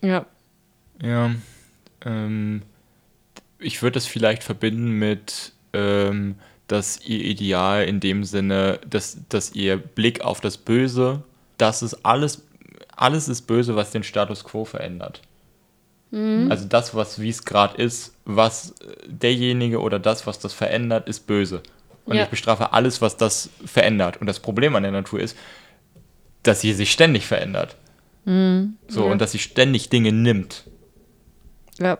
Ja. 0.00 0.26
Ja. 1.02 1.34
Ähm, 2.04 2.62
ich 3.58 3.82
würde 3.82 3.94
das 3.94 4.06
vielleicht 4.06 4.42
verbinden 4.42 4.90
mit, 4.90 5.52
ähm, 5.72 6.36
dass 6.66 7.00
ihr 7.04 7.24
Ideal 7.24 7.84
in 7.84 8.00
dem 8.00 8.24
Sinne, 8.24 8.80
dass, 8.88 9.18
dass 9.28 9.52
ihr 9.54 9.76
Blick 9.76 10.22
auf 10.22 10.40
das 10.40 10.56
Böse, 10.56 11.22
dass 11.58 11.82
es 11.82 12.04
alles, 12.04 12.42
alles 12.96 13.28
ist 13.28 13.42
böse, 13.42 13.76
was 13.76 13.90
den 13.90 14.02
Status 14.02 14.44
quo 14.44 14.64
verändert. 14.64 15.20
Mhm. 16.10 16.50
Also 16.50 16.66
das, 16.66 16.94
was 16.94 17.20
wie 17.20 17.28
es 17.28 17.44
gerade 17.44 17.80
ist, 17.82 18.14
was 18.24 18.74
derjenige 19.06 19.80
oder 19.80 19.98
das, 19.98 20.26
was 20.26 20.38
das 20.38 20.52
verändert, 20.52 21.08
ist 21.08 21.26
böse. 21.26 21.62
Und 22.04 22.16
ja. 22.16 22.24
ich 22.24 22.28
bestrafe 22.28 22.72
alles, 22.72 23.00
was 23.00 23.16
das 23.16 23.50
verändert. 23.64 24.18
Und 24.20 24.26
das 24.26 24.40
Problem 24.40 24.76
an 24.76 24.82
der 24.82 24.92
Natur 24.92 25.20
ist, 25.20 25.36
dass 26.42 26.60
sie 26.60 26.72
sich 26.72 26.92
ständig 26.92 27.26
verändert. 27.26 27.76
Mhm. 28.24 28.76
So, 28.88 29.06
ja. 29.06 29.12
und 29.12 29.20
dass 29.20 29.32
sie 29.32 29.38
ständig 29.38 29.88
Dinge 29.88 30.12
nimmt. 30.12 30.64
Ja. 31.78 31.98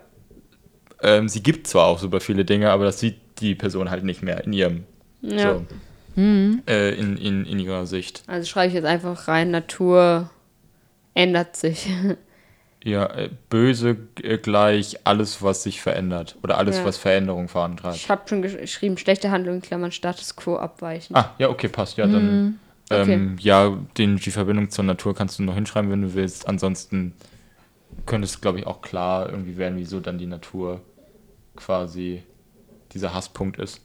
Ähm, 1.01 1.27
sie 1.27 1.43
gibt 1.43 1.67
zwar 1.67 1.85
auch 1.87 1.99
super 1.99 2.19
viele 2.19 2.45
Dinge, 2.45 2.71
aber 2.71 2.85
das 2.85 2.99
sieht 2.99 3.17
die 3.39 3.55
Person 3.55 3.89
halt 3.89 4.03
nicht 4.03 4.21
mehr 4.21 4.43
in 4.43 4.53
ihrem. 4.53 4.83
Ja. 5.21 5.55
So, 5.55 5.65
mhm. 6.21 6.63
äh, 6.67 6.91
in, 6.91 7.17
in, 7.17 7.45
in 7.45 7.59
ihrer 7.59 7.85
Sicht. 7.85 8.23
Also 8.27 8.47
schreibe 8.47 8.69
ich 8.69 8.73
jetzt 8.73 8.85
einfach 8.85 9.27
rein, 9.27 9.51
Natur 9.51 10.29
ändert 11.13 11.55
sich. 11.55 11.89
Ja, 12.85 13.07
äh, 13.07 13.31
böse 13.49 13.97
äh, 14.21 14.37
gleich 14.37 14.99
alles, 15.05 15.41
was 15.41 15.63
sich 15.63 15.81
verändert. 15.81 16.35
Oder 16.43 16.59
alles, 16.59 16.77
ja. 16.77 16.85
was 16.85 16.97
Veränderung 16.97 17.47
vorantreibt. 17.47 17.95
Ich 17.95 18.11
habe 18.11 18.21
schon 18.29 18.43
geschrieben, 18.43 18.95
schlechte 18.99 19.31
Handlungen, 19.31 19.63
Klammern, 19.63 19.91
Status 19.91 20.35
Quo 20.35 20.57
abweichen. 20.57 21.15
Ah, 21.15 21.33
ja, 21.39 21.49
okay, 21.49 21.67
passt. 21.67 21.97
Ja, 21.97 22.05
dann. 22.05 22.43
Mhm. 22.43 22.59
Okay. 22.91 23.13
Ähm, 23.13 23.37
ja, 23.39 23.75
den, 23.97 24.17
die 24.17 24.29
Verbindung 24.29 24.69
zur 24.69 24.85
Natur 24.85 25.15
kannst 25.15 25.39
du 25.39 25.43
noch 25.43 25.55
hinschreiben, 25.55 25.89
wenn 25.89 26.03
du 26.03 26.13
willst. 26.13 26.47
Ansonsten 26.47 27.13
könnte 28.05 28.25
es, 28.25 28.39
glaube 28.39 28.59
ich, 28.59 28.67
auch 28.67 28.83
klar 28.83 29.31
irgendwie 29.31 29.57
werden, 29.57 29.79
wieso 29.79 29.99
dann 29.99 30.19
die 30.19 30.27
Natur 30.27 30.81
quasi 31.55 32.21
dieser 32.91 33.15
Hasspunkt 33.15 33.57
ist. 33.57 33.81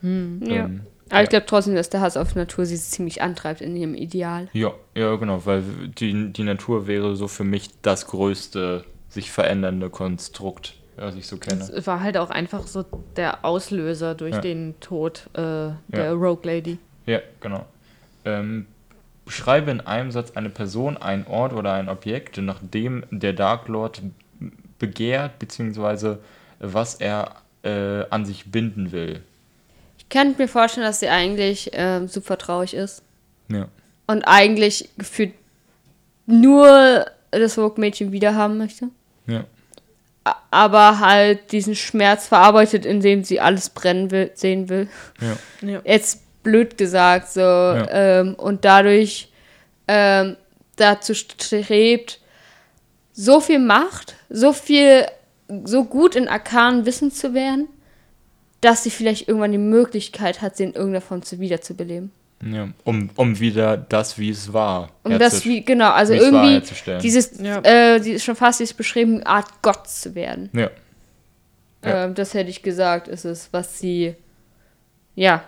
Mhm. 0.00 0.40
Ähm, 0.46 0.50
ja. 0.50 0.70
Aber 1.10 1.22
ich 1.22 1.28
glaube 1.28 1.46
trotzdem, 1.46 1.74
dass 1.74 1.90
der 1.90 2.00
Hass 2.00 2.16
auf 2.16 2.34
Natur 2.34 2.66
sie 2.66 2.76
ziemlich 2.76 3.22
antreibt 3.22 3.60
in 3.60 3.76
ihrem 3.76 3.94
Ideal. 3.94 4.48
Ja, 4.52 4.72
ja, 4.94 5.16
genau, 5.16 5.44
weil 5.46 5.62
die, 5.98 6.32
die 6.32 6.42
Natur 6.42 6.86
wäre 6.86 7.16
so 7.16 7.28
für 7.28 7.44
mich 7.44 7.70
das 7.82 8.06
größte 8.06 8.84
sich 9.08 9.30
verändernde 9.30 9.90
Konstrukt, 9.90 10.74
was 10.96 11.14
ich 11.14 11.26
so 11.26 11.38
kenne. 11.38 11.62
Es 11.62 11.86
war 11.86 12.02
halt 12.02 12.18
auch 12.18 12.30
einfach 12.30 12.66
so 12.66 12.84
der 13.16 13.44
Auslöser 13.44 14.14
durch 14.14 14.34
ja. 14.34 14.40
den 14.40 14.78
Tod 14.80 15.28
äh, 15.32 15.38
der 15.38 15.76
ja. 15.92 16.12
Rogue 16.12 16.42
Lady. 16.44 16.78
Ja, 17.06 17.20
genau. 17.40 17.64
Ähm, 18.24 18.66
beschreibe 19.24 19.70
in 19.70 19.80
einem 19.80 20.10
Satz 20.10 20.32
eine 20.36 20.50
Person, 20.50 20.96
einen 20.96 21.26
Ort 21.26 21.52
oder 21.52 21.72
ein 21.72 21.88
Objekt, 21.88 22.36
nach 22.38 22.60
dem 22.62 23.04
der 23.10 23.32
Dark 23.32 23.68
Lord 23.68 24.02
begehrt, 24.78 25.38
beziehungsweise 25.38 26.18
was 26.60 26.96
er 26.96 27.36
äh, 27.62 28.04
an 28.10 28.24
sich 28.24 28.50
binden 28.50 28.92
will 28.92 29.22
könnte 30.10 30.40
mir 30.42 30.48
vorstellen, 30.48 30.86
dass 30.86 31.00
sie 31.00 31.08
eigentlich 31.08 31.72
äh, 31.74 32.06
super 32.06 32.38
traurig 32.38 32.74
ist. 32.74 33.02
Ja. 33.48 33.68
Und 34.06 34.24
eigentlich 34.24 34.88
gefühlt 34.96 35.34
nur 36.26 37.06
das 37.30 37.54
Vogue-Mädchen 37.54 38.12
wiederhaben 38.12 38.58
möchte. 38.58 38.88
Ja. 39.26 39.44
Aber 40.50 41.00
halt 41.00 41.52
diesen 41.52 41.74
Schmerz 41.74 42.26
verarbeitet, 42.26 42.84
indem 42.84 43.24
sie 43.24 43.40
alles 43.40 43.70
brennen 43.70 44.10
will, 44.10 44.30
sehen 44.34 44.68
will. 44.68 44.88
Ja. 45.20 45.68
ja. 45.68 45.80
Jetzt 45.84 46.42
blöd 46.42 46.76
gesagt, 46.78 47.30
so. 47.30 47.40
Ja. 47.40 47.86
Ähm, 47.90 48.34
und 48.34 48.64
dadurch 48.64 49.30
ähm, 49.86 50.36
dazu 50.76 51.14
strebt, 51.14 52.20
so 53.12 53.40
viel 53.40 53.58
Macht, 53.58 54.14
so 54.28 54.52
viel, 54.52 55.06
so 55.64 55.84
gut 55.84 56.14
in 56.14 56.28
arkanen 56.28 56.86
Wissen 56.86 57.10
zu 57.10 57.34
werden, 57.34 57.68
dass 58.60 58.82
sie 58.82 58.90
vielleicht 58.90 59.28
irgendwann 59.28 59.52
die 59.52 59.58
Möglichkeit 59.58 60.42
hat, 60.42 60.56
sie 60.56 60.64
in 60.64 60.72
irgendeiner 60.72 61.00
Form 61.00 61.22
zu 61.22 61.38
wiederzubeleben. 61.40 62.10
Ja, 62.44 62.68
um, 62.84 63.10
um 63.16 63.40
wieder 63.40 63.76
das, 63.76 64.16
wie 64.16 64.30
es 64.30 64.52
war. 64.52 64.90
Um 65.02 65.18
das, 65.18 65.44
wie, 65.44 65.64
genau, 65.64 65.90
also 65.90 66.12
irgendwie 66.12 66.62
dieses, 67.02 67.40
ja. 67.40 67.60
äh, 67.62 68.00
die 68.00 68.12
ist 68.12 68.24
schon 68.24 68.36
fast 68.36 68.60
dieses 68.60 68.74
beschriebene 68.74 69.26
Art 69.26 69.46
Gott 69.62 69.88
zu 69.88 70.14
werden. 70.14 70.48
Ja. 70.52 70.70
ja. 71.84 72.04
Ähm, 72.04 72.14
das 72.14 72.34
hätte 72.34 72.50
ich 72.50 72.62
gesagt, 72.62 73.08
ist 73.08 73.24
es, 73.24 73.48
was 73.52 73.80
sie, 73.80 74.14
ja, 75.16 75.42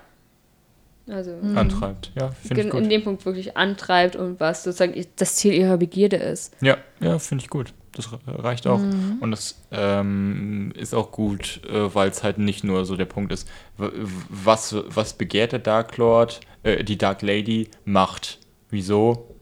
also 1.09 1.31
mhm. 1.41 1.57
antreibt, 1.59 2.11
ja, 2.17 2.33
finde 2.43 2.63
ich 2.63 2.71
gut. 2.71 2.83
In 2.83 2.89
dem 2.89 3.05
Punkt 3.05 3.25
wirklich 3.25 3.57
antreibt 3.57 4.17
und 4.17 4.41
was 4.41 4.65
sozusagen 4.65 4.95
das 5.17 5.37
Ziel 5.37 5.55
ihrer 5.55 5.77
Begierde 5.77 6.17
ist. 6.17 6.57
Ja, 6.61 6.77
ja, 7.01 7.21
finde 7.21 7.45
ich 7.45 7.51
gut 7.51 7.73
das 7.93 8.09
reicht 8.27 8.67
auch. 8.67 8.79
Mhm. 8.79 9.19
Und 9.21 9.31
das 9.33 9.61
ähm, 9.73 10.73
ist 10.77 10.95
auch 10.95 11.11
gut, 11.11 11.61
äh, 11.69 11.95
weil 11.95 12.11
es 12.11 12.23
halt 12.23 12.39
nicht 12.39 12.65
nur 12.65 12.85
so 12.85 12.97
der 12.97 13.05
Punkt 13.05 13.33
ist, 13.33 13.49
was, 13.77 14.77
was 14.87 15.15
begehrt 15.15 15.53
der 15.53 15.59
Dark 15.59 15.97
Lord, 15.97 16.41
äh, 16.63 16.85
die 16.85 16.99
Dark 16.99 17.23
Lady? 17.23 17.69
Macht. 17.85 18.39
Wieso? 18.71 19.35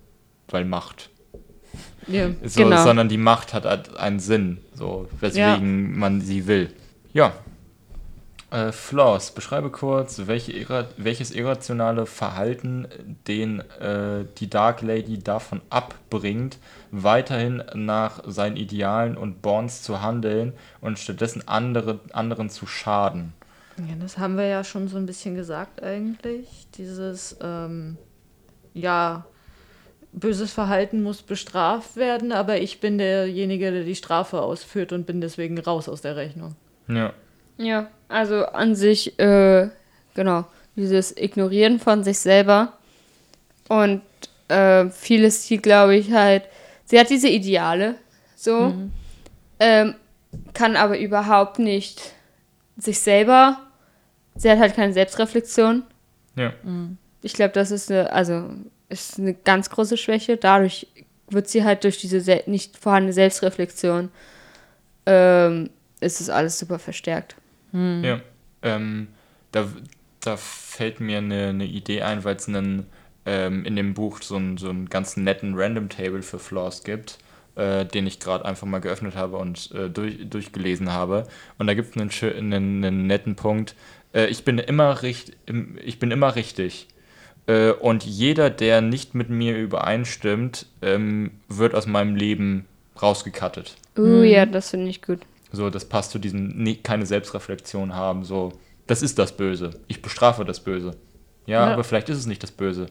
Weil 0.48 0.64
Macht. 0.64 1.10
Ja, 2.06 2.30
so, 2.42 2.62
genau. 2.62 2.82
Sondern 2.82 3.08
die 3.08 3.18
Macht 3.18 3.52
hat 3.52 3.66
halt 3.66 3.94
einen 3.96 4.18
Sinn, 4.18 4.58
so, 4.72 5.08
weswegen 5.20 5.92
ja. 5.92 5.98
man 5.98 6.20
sie 6.22 6.46
will. 6.46 6.72
Ja, 7.12 7.34
äh, 8.50 8.72
Flaws, 8.72 9.32
beschreibe 9.32 9.70
kurz, 9.70 10.22
welche, 10.26 10.86
welches 10.96 11.30
irrationale 11.30 12.06
Verhalten 12.06 12.88
den 13.26 13.60
äh, 13.80 14.24
die 14.38 14.48
Dark 14.48 14.82
Lady 14.82 15.18
davon 15.18 15.60
abbringt, 15.70 16.58
weiterhin 16.90 17.62
nach 17.74 18.22
seinen 18.26 18.56
Idealen 18.56 19.16
und 19.16 19.42
Bonds 19.42 19.82
zu 19.82 20.00
handeln 20.00 20.54
und 20.80 20.98
stattdessen 20.98 21.46
andere, 21.46 22.00
anderen 22.12 22.48
zu 22.48 22.66
schaden. 22.66 23.34
Ja, 23.76 23.94
das 24.00 24.18
haben 24.18 24.36
wir 24.36 24.46
ja 24.46 24.64
schon 24.64 24.88
so 24.88 24.96
ein 24.96 25.06
bisschen 25.06 25.34
gesagt 25.34 25.82
eigentlich. 25.82 26.66
Dieses, 26.76 27.36
ähm, 27.40 27.96
ja, 28.74 29.26
böses 30.12 30.52
Verhalten 30.52 31.02
muss 31.02 31.22
bestraft 31.22 31.96
werden, 31.96 32.32
aber 32.32 32.60
ich 32.60 32.80
bin 32.80 32.98
derjenige, 32.98 33.70
der 33.70 33.84
die 33.84 33.94
Strafe 33.94 34.40
ausführt 34.40 34.92
und 34.92 35.06
bin 35.06 35.20
deswegen 35.20 35.58
raus 35.58 35.88
aus 35.88 36.00
der 36.00 36.16
Rechnung. 36.16 36.56
Ja. 36.88 37.12
Ja, 37.58 37.88
also 38.08 38.46
an 38.46 38.74
sich, 38.74 39.18
äh, 39.18 39.68
genau, 40.14 40.44
dieses 40.76 41.16
Ignorieren 41.16 41.78
von 41.78 42.04
sich 42.04 42.18
selber. 42.18 42.72
Und 43.68 44.02
äh, 44.48 44.88
vieles 44.90 45.44
hier, 45.44 45.58
glaube 45.58 45.96
ich, 45.96 46.12
halt, 46.12 46.44
sie 46.84 46.98
hat 46.98 47.10
diese 47.10 47.28
Ideale, 47.28 47.96
so, 48.34 48.72
ähm, 49.60 49.94
kann 50.54 50.76
aber 50.76 50.98
überhaupt 50.98 51.58
nicht 51.58 52.12
sich 52.76 53.00
selber, 53.00 53.58
sie 54.36 54.50
hat 54.50 54.58
halt 54.58 54.74
keine 54.74 54.92
Selbstreflexion. 54.92 55.82
Ja. 56.36 56.52
Ich 57.22 57.32
glaube, 57.32 57.52
das 57.52 57.70
ist 57.70 57.90
eine, 57.90 58.12
also, 58.12 58.50
ist 58.88 59.18
eine 59.18 59.34
ganz 59.34 59.68
große 59.70 59.96
Schwäche. 59.96 60.36
Dadurch 60.36 60.86
wird 61.28 61.48
sie 61.48 61.64
halt 61.64 61.84
durch 61.84 61.98
diese 61.98 62.20
sel 62.20 62.42
nicht 62.46 62.78
vorhandene 62.78 63.12
Selbstreflexion, 63.12 64.10
ähm, 65.06 65.70
ist 66.00 66.20
es 66.20 66.30
alles 66.30 66.58
super 66.58 66.78
verstärkt. 66.78 67.36
Ja. 67.72 68.20
Ähm, 68.62 69.08
da, 69.52 69.68
da 70.20 70.36
fällt 70.36 71.00
mir 71.00 71.18
eine, 71.18 71.48
eine 71.48 71.66
Idee 71.66 72.02
ein, 72.02 72.24
weil 72.24 72.36
es 72.36 72.48
einen 72.48 72.86
ähm, 73.28 73.64
in 73.64 73.76
dem 73.76 73.94
Buch 73.94 74.22
so 74.22 74.36
einen, 74.36 74.56
so 74.56 74.70
einen 74.70 74.88
ganz 74.88 75.16
netten 75.16 75.54
Random 75.54 75.88
Table 75.88 76.22
für 76.22 76.38
Flaws 76.38 76.82
gibt, 76.82 77.18
äh, 77.56 77.84
den 77.84 78.06
ich 78.06 78.20
gerade 78.20 78.44
einfach 78.44 78.66
mal 78.66 78.80
geöffnet 78.80 79.16
habe 79.16 79.36
und 79.36 79.70
äh, 79.72 79.90
durch, 79.90 80.28
durchgelesen 80.28 80.92
habe. 80.92 81.26
Und 81.58 81.66
da 81.66 81.74
gibt 81.74 81.94
es 81.94 82.00
einen, 82.00 82.52
einen, 82.52 82.84
einen 82.84 83.06
netten 83.06 83.36
Punkt. 83.36 83.74
Äh, 84.14 84.26
ich, 84.26 84.44
bin 84.44 84.58
immer 84.58 85.02
richt, 85.02 85.36
ich 85.84 85.98
bin 85.98 86.10
immer 86.10 86.36
richtig. 86.36 86.88
Äh, 87.46 87.72
und 87.72 88.04
jeder, 88.04 88.48
der 88.48 88.80
nicht 88.80 89.14
mit 89.14 89.28
mir 89.28 89.58
übereinstimmt, 89.58 90.66
ähm, 90.80 91.32
wird 91.48 91.74
aus 91.74 91.86
meinem 91.86 92.16
Leben 92.16 92.66
rausgekattet. 93.00 93.76
Uh, 93.96 94.22
ja, 94.22 94.46
das 94.46 94.70
finde 94.70 94.88
ich 94.88 95.02
gut. 95.02 95.20
So, 95.52 95.70
das 95.70 95.84
passt 95.86 96.10
zu 96.10 96.18
diesem 96.18 96.48
nie, 96.62 96.76
keine 96.76 97.06
Selbstreflexion 97.06 97.94
haben. 97.94 98.24
So, 98.24 98.52
das 98.86 99.02
ist 99.02 99.18
das 99.18 99.36
Böse. 99.36 99.70
Ich 99.86 100.02
bestrafe 100.02 100.44
das 100.44 100.60
Böse. 100.60 100.96
Ja, 101.46 101.66
Ja. 101.66 101.72
aber 101.72 101.84
vielleicht 101.84 102.08
ist 102.10 102.18
es 102.18 102.26
nicht 102.26 102.42
das 102.42 102.50
Böse. 102.50 102.86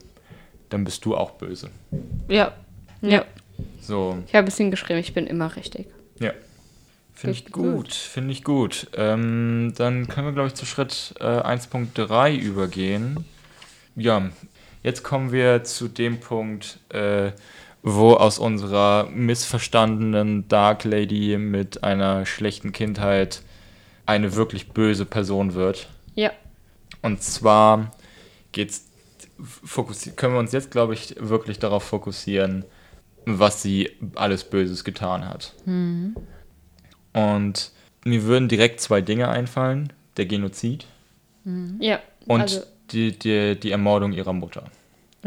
Dann 0.69 0.83
bist 0.83 1.05
du 1.05 1.15
auch 1.15 1.31
böse. 1.31 1.69
Ja. 2.27 2.53
Ja. 3.01 3.25
So, 3.81 4.17
Ich 4.27 4.33
habe 4.33 4.43
ein 4.43 4.45
bisschen 4.45 4.71
geschrieben, 4.71 4.99
ich 4.99 5.13
bin 5.13 5.27
immer 5.27 5.55
richtig. 5.55 5.87
ja. 6.19 6.31
Finde 7.13 7.35
ich 7.35 7.45
Gut, 7.45 7.53
gut, 7.63 7.75
gut. 7.75 7.93
finde 7.93 8.31
ich 8.31 8.43
gut. 8.43 8.87
Ähm, 8.95 9.73
dann 9.75 10.07
können 10.07 10.27
wir, 10.27 10.33
glaube 10.33 10.49
ich, 10.49 10.53
zu 10.53 10.67
Schritt 10.67 11.15
äh, 11.19 11.23
1.3 11.23 12.35
übergehen. 12.37 13.25
Ja, 13.95 14.29
jetzt 14.83 15.01
kommen 15.03 15.31
wir 15.31 15.63
zu 15.63 15.87
dem 15.87 16.19
Punkt, 16.19 16.77
äh, 16.89 17.31
wo 17.83 18.13
aus 18.13 18.39
unserer 18.39 19.09
missverstandenen 19.09 20.47
Dark 20.47 20.83
Lady 20.83 21.37
mit 21.37 21.83
einer 21.83 22.25
schlechten 22.25 22.71
Kindheit 22.71 23.41
eine 24.05 24.35
wirklich 24.35 24.69
böse 24.69 25.05
Person 25.05 25.53
wird. 25.53 25.87
Ja. 26.15 26.31
Und 27.01 27.21
zwar 27.21 27.91
geht's, 28.51 28.87
können 30.15 30.33
wir 30.33 30.39
uns 30.39 30.51
jetzt, 30.51 30.71
glaube 30.71 30.93
ich, 30.93 31.15
wirklich 31.19 31.59
darauf 31.59 31.83
fokussieren, 31.83 32.65
was 33.25 33.61
sie 33.61 33.91
alles 34.15 34.43
Böses 34.45 34.83
getan 34.83 35.27
hat. 35.27 35.53
Und 37.13 37.71
mir 38.05 38.23
würden 38.23 38.47
direkt 38.47 38.79
zwei 38.79 39.01
Dinge 39.01 39.27
einfallen: 39.29 39.93
der 40.15 40.25
Genozid 40.25 40.85
Ja. 41.79 41.99
und 42.25 42.41
also, 42.41 42.61
die, 42.91 43.17
die, 43.17 43.59
die 43.59 43.71
Ermordung 43.71 44.13
ihrer 44.13 44.33
Mutter. 44.33 44.63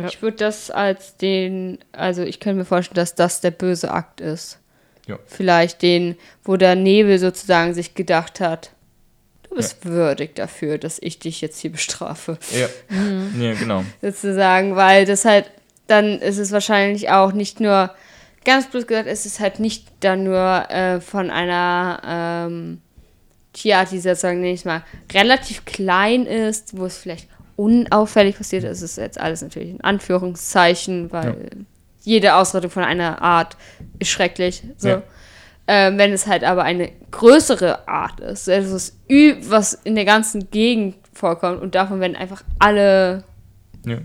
Ja. 0.02 0.08
ich 0.08 0.22
würde 0.22 0.38
das 0.38 0.70
als 0.70 1.16
den, 1.16 1.78
also 1.92 2.22
ich 2.22 2.40
könnte 2.40 2.58
mir 2.58 2.64
vorstellen, 2.64 2.96
dass 2.96 3.14
das 3.14 3.40
der 3.40 3.50
böse 3.50 3.90
Akt 3.90 4.20
ist. 4.20 4.58
Ja. 5.06 5.18
Vielleicht 5.26 5.82
den, 5.82 6.16
wo 6.44 6.56
der 6.56 6.76
Nebel 6.76 7.18
sozusagen 7.18 7.74
sich 7.74 7.94
gedacht 7.94 8.40
hat, 8.40 8.70
du 9.48 9.56
bist 9.56 9.84
würdig 9.84 10.36
dafür, 10.36 10.78
dass 10.78 10.98
ich 11.00 11.18
dich 11.18 11.40
jetzt 11.40 11.58
hier 11.58 11.72
bestrafe. 11.72 12.38
Ja, 12.52 12.68
ja 13.40 13.54
genau. 13.54 13.84
sozusagen, 14.00 14.76
weil 14.76 15.04
das 15.04 15.24
halt, 15.24 15.50
dann 15.86 16.20
ist 16.20 16.38
es 16.38 16.52
wahrscheinlich 16.52 17.10
auch 17.10 17.32
nicht 17.32 17.60
nur, 17.60 17.90
ganz 18.44 18.68
blöd 18.68 18.88
gesagt, 18.88 19.08
ist 19.08 19.26
es 19.26 19.40
halt 19.40 19.60
nicht 19.60 19.86
dann 20.00 20.24
nur 20.24 20.70
äh, 20.70 21.00
von 21.00 21.30
einer 21.30 22.46
ähm, 22.48 22.80
Tierart, 23.52 23.90
die 23.90 23.98
sozusagen, 23.98 24.40
nenne 24.40 24.54
ich 24.54 24.64
mal, 24.64 24.84
relativ 25.12 25.64
klein 25.64 26.26
ist, 26.26 26.76
wo 26.76 26.86
es 26.86 26.98
vielleicht 26.98 27.28
unauffällig 27.60 28.36
passiert 28.36 28.64
ist, 28.64 28.80
ist 28.82 28.96
jetzt 28.96 29.20
alles 29.20 29.42
natürlich 29.42 29.70
in 29.70 29.80
Anführungszeichen, 29.82 31.12
weil 31.12 31.50
jede 32.02 32.34
Ausrottung 32.36 32.70
von 32.70 32.82
einer 32.84 33.20
Art 33.20 33.56
ist 33.98 34.08
schrecklich. 34.08 34.62
So. 34.78 34.88
Ja. 34.88 35.02
Ähm, 35.66 35.98
wenn 35.98 36.12
es 36.12 36.26
halt 36.26 36.42
aber 36.42 36.62
eine 36.64 36.90
größere 37.10 37.86
Art 37.86 38.18
ist, 38.20 38.48
also 38.48 38.76
es 38.76 38.96
ü- 39.08 39.36
was 39.48 39.74
in 39.84 39.94
der 39.94 40.04
ganzen 40.04 40.50
Gegend 40.50 40.96
vorkommt 41.12 41.60
und 41.60 41.74
davon 41.74 42.00
werden 42.00 42.16
einfach 42.16 42.42
alle 42.58 43.24
Ja. 43.86 43.98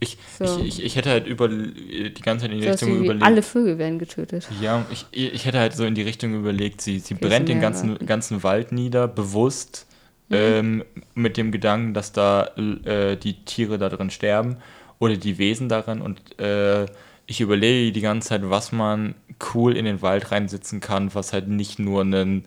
Ich, 0.00 0.16
So. 0.38 0.44
ich, 0.60 0.78
ich, 0.78 0.84
ich 0.84 0.96
hätte 0.96 1.10
halt 1.10 1.26
über 1.26 1.48
die 1.48 2.12
ganze 2.22 2.44
Zeit 2.44 2.52
in 2.52 2.58
die 2.60 2.64
So 2.66 2.70
Richtung 2.70 3.02
überlegt. 3.04 3.24
alle 3.24 3.42
Vögel 3.42 3.78
werden 3.78 3.98
getötet. 3.98 4.46
Ja, 4.60 4.86
ich, 4.92 5.06
ich 5.10 5.44
hätte 5.44 5.58
halt 5.58 5.74
so 5.74 5.84
in 5.84 5.96
die 5.96 6.02
Richtung 6.02 6.34
überlegt, 6.34 6.80
sie, 6.82 7.00
sie 7.00 7.14
Okay, 7.14 7.26
brennt 7.26 7.48
den 7.48 7.60
ganzen, 7.60 7.98
ganzen 8.06 8.44
Wald 8.44 8.70
nieder, 8.70 9.08
bewusst, 9.08 9.87
ähm, 10.30 10.84
mit 11.14 11.36
dem 11.36 11.52
Gedanken, 11.52 11.94
dass 11.94 12.12
da 12.12 12.48
äh, 12.56 13.16
die 13.16 13.44
Tiere 13.44 13.78
da 13.78 13.88
drin 13.88 14.10
sterben 14.10 14.56
oder 14.98 15.16
die 15.16 15.38
Wesen 15.38 15.68
darin. 15.68 16.00
Und 16.00 16.38
äh, 16.40 16.86
ich 17.26 17.40
überlege 17.40 17.92
die 17.92 18.00
ganze 18.00 18.30
Zeit, 18.30 18.42
was 18.48 18.72
man 18.72 19.14
cool 19.54 19.76
in 19.76 19.84
den 19.84 20.02
Wald 20.02 20.30
reinsetzen 20.32 20.80
kann, 20.80 21.14
was 21.14 21.32
halt 21.32 21.48
nicht 21.48 21.78
nur 21.78 22.02
ein 22.02 22.44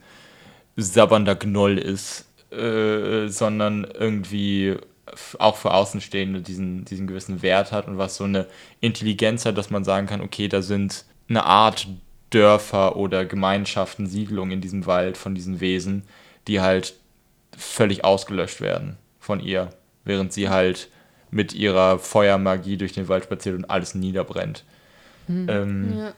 sabbernder 0.76 1.36
Gnoll 1.36 1.78
ist, 1.78 2.28
äh, 2.52 3.28
sondern 3.28 3.86
irgendwie 3.86 4.76
auch 5.40 5.58
für 5.58 5.74
Außenstehende 5.74 6.42
diesen, 6.42 6.86
diesen 6.86 7.08
gewissen 7.08 7.42
Wert 7.42 7.72
hat 7.72 7.88
und 7.88 7.98
was 7.98 8.16
so 8.16 8.24
eine 8.24 8.48
Intelligenz 8.80 9.46
hat, 9.46 9.58
dass 9.58 9.70
man 9.70 9.84
sagen 9.84 10.08
kann, 10.08 10.22
okay, 10.22 10.48
da 10.48 10.62
sind 10.62 11.06
eine 11.30 11.44
Art 11.44 11.88
Dörfer 12.30 12.96
oder 12.96 13.26
Gemeinschaften, 13.26 14.08
Siedlungen 14.08 14.54
in 14.54 14.62
diesem 14.62 14.86
Wald 14.86 15.18
von 15.18 15.36
diesen 15.36 15.60
Wesen, 15.60 16.04
die 16.48 16.62
halt 16.62 16.96
völlig 17.58 18.04
ausgelöscht 18.04 18.62
werden 18.62 18.98
von 19.20 19.40
ihr, 19.40 19.70
während 20.04 20.34
sie 20.34 20.50
halt 20.50 20.90
mit 21.30 21.54
ihrer 21.54 21.98
Feuermagie 22.00 22.78
durch 22.78 22.94
den 22.94 23.08
Wald 23.08 23.24
spaziert 23.24 23.56
und 23.56 23.70
alles 23.70 23.96
niederbrennt. 23.96 24.64
Ähm, 25.30 25.94
Ja. 25.98 26.14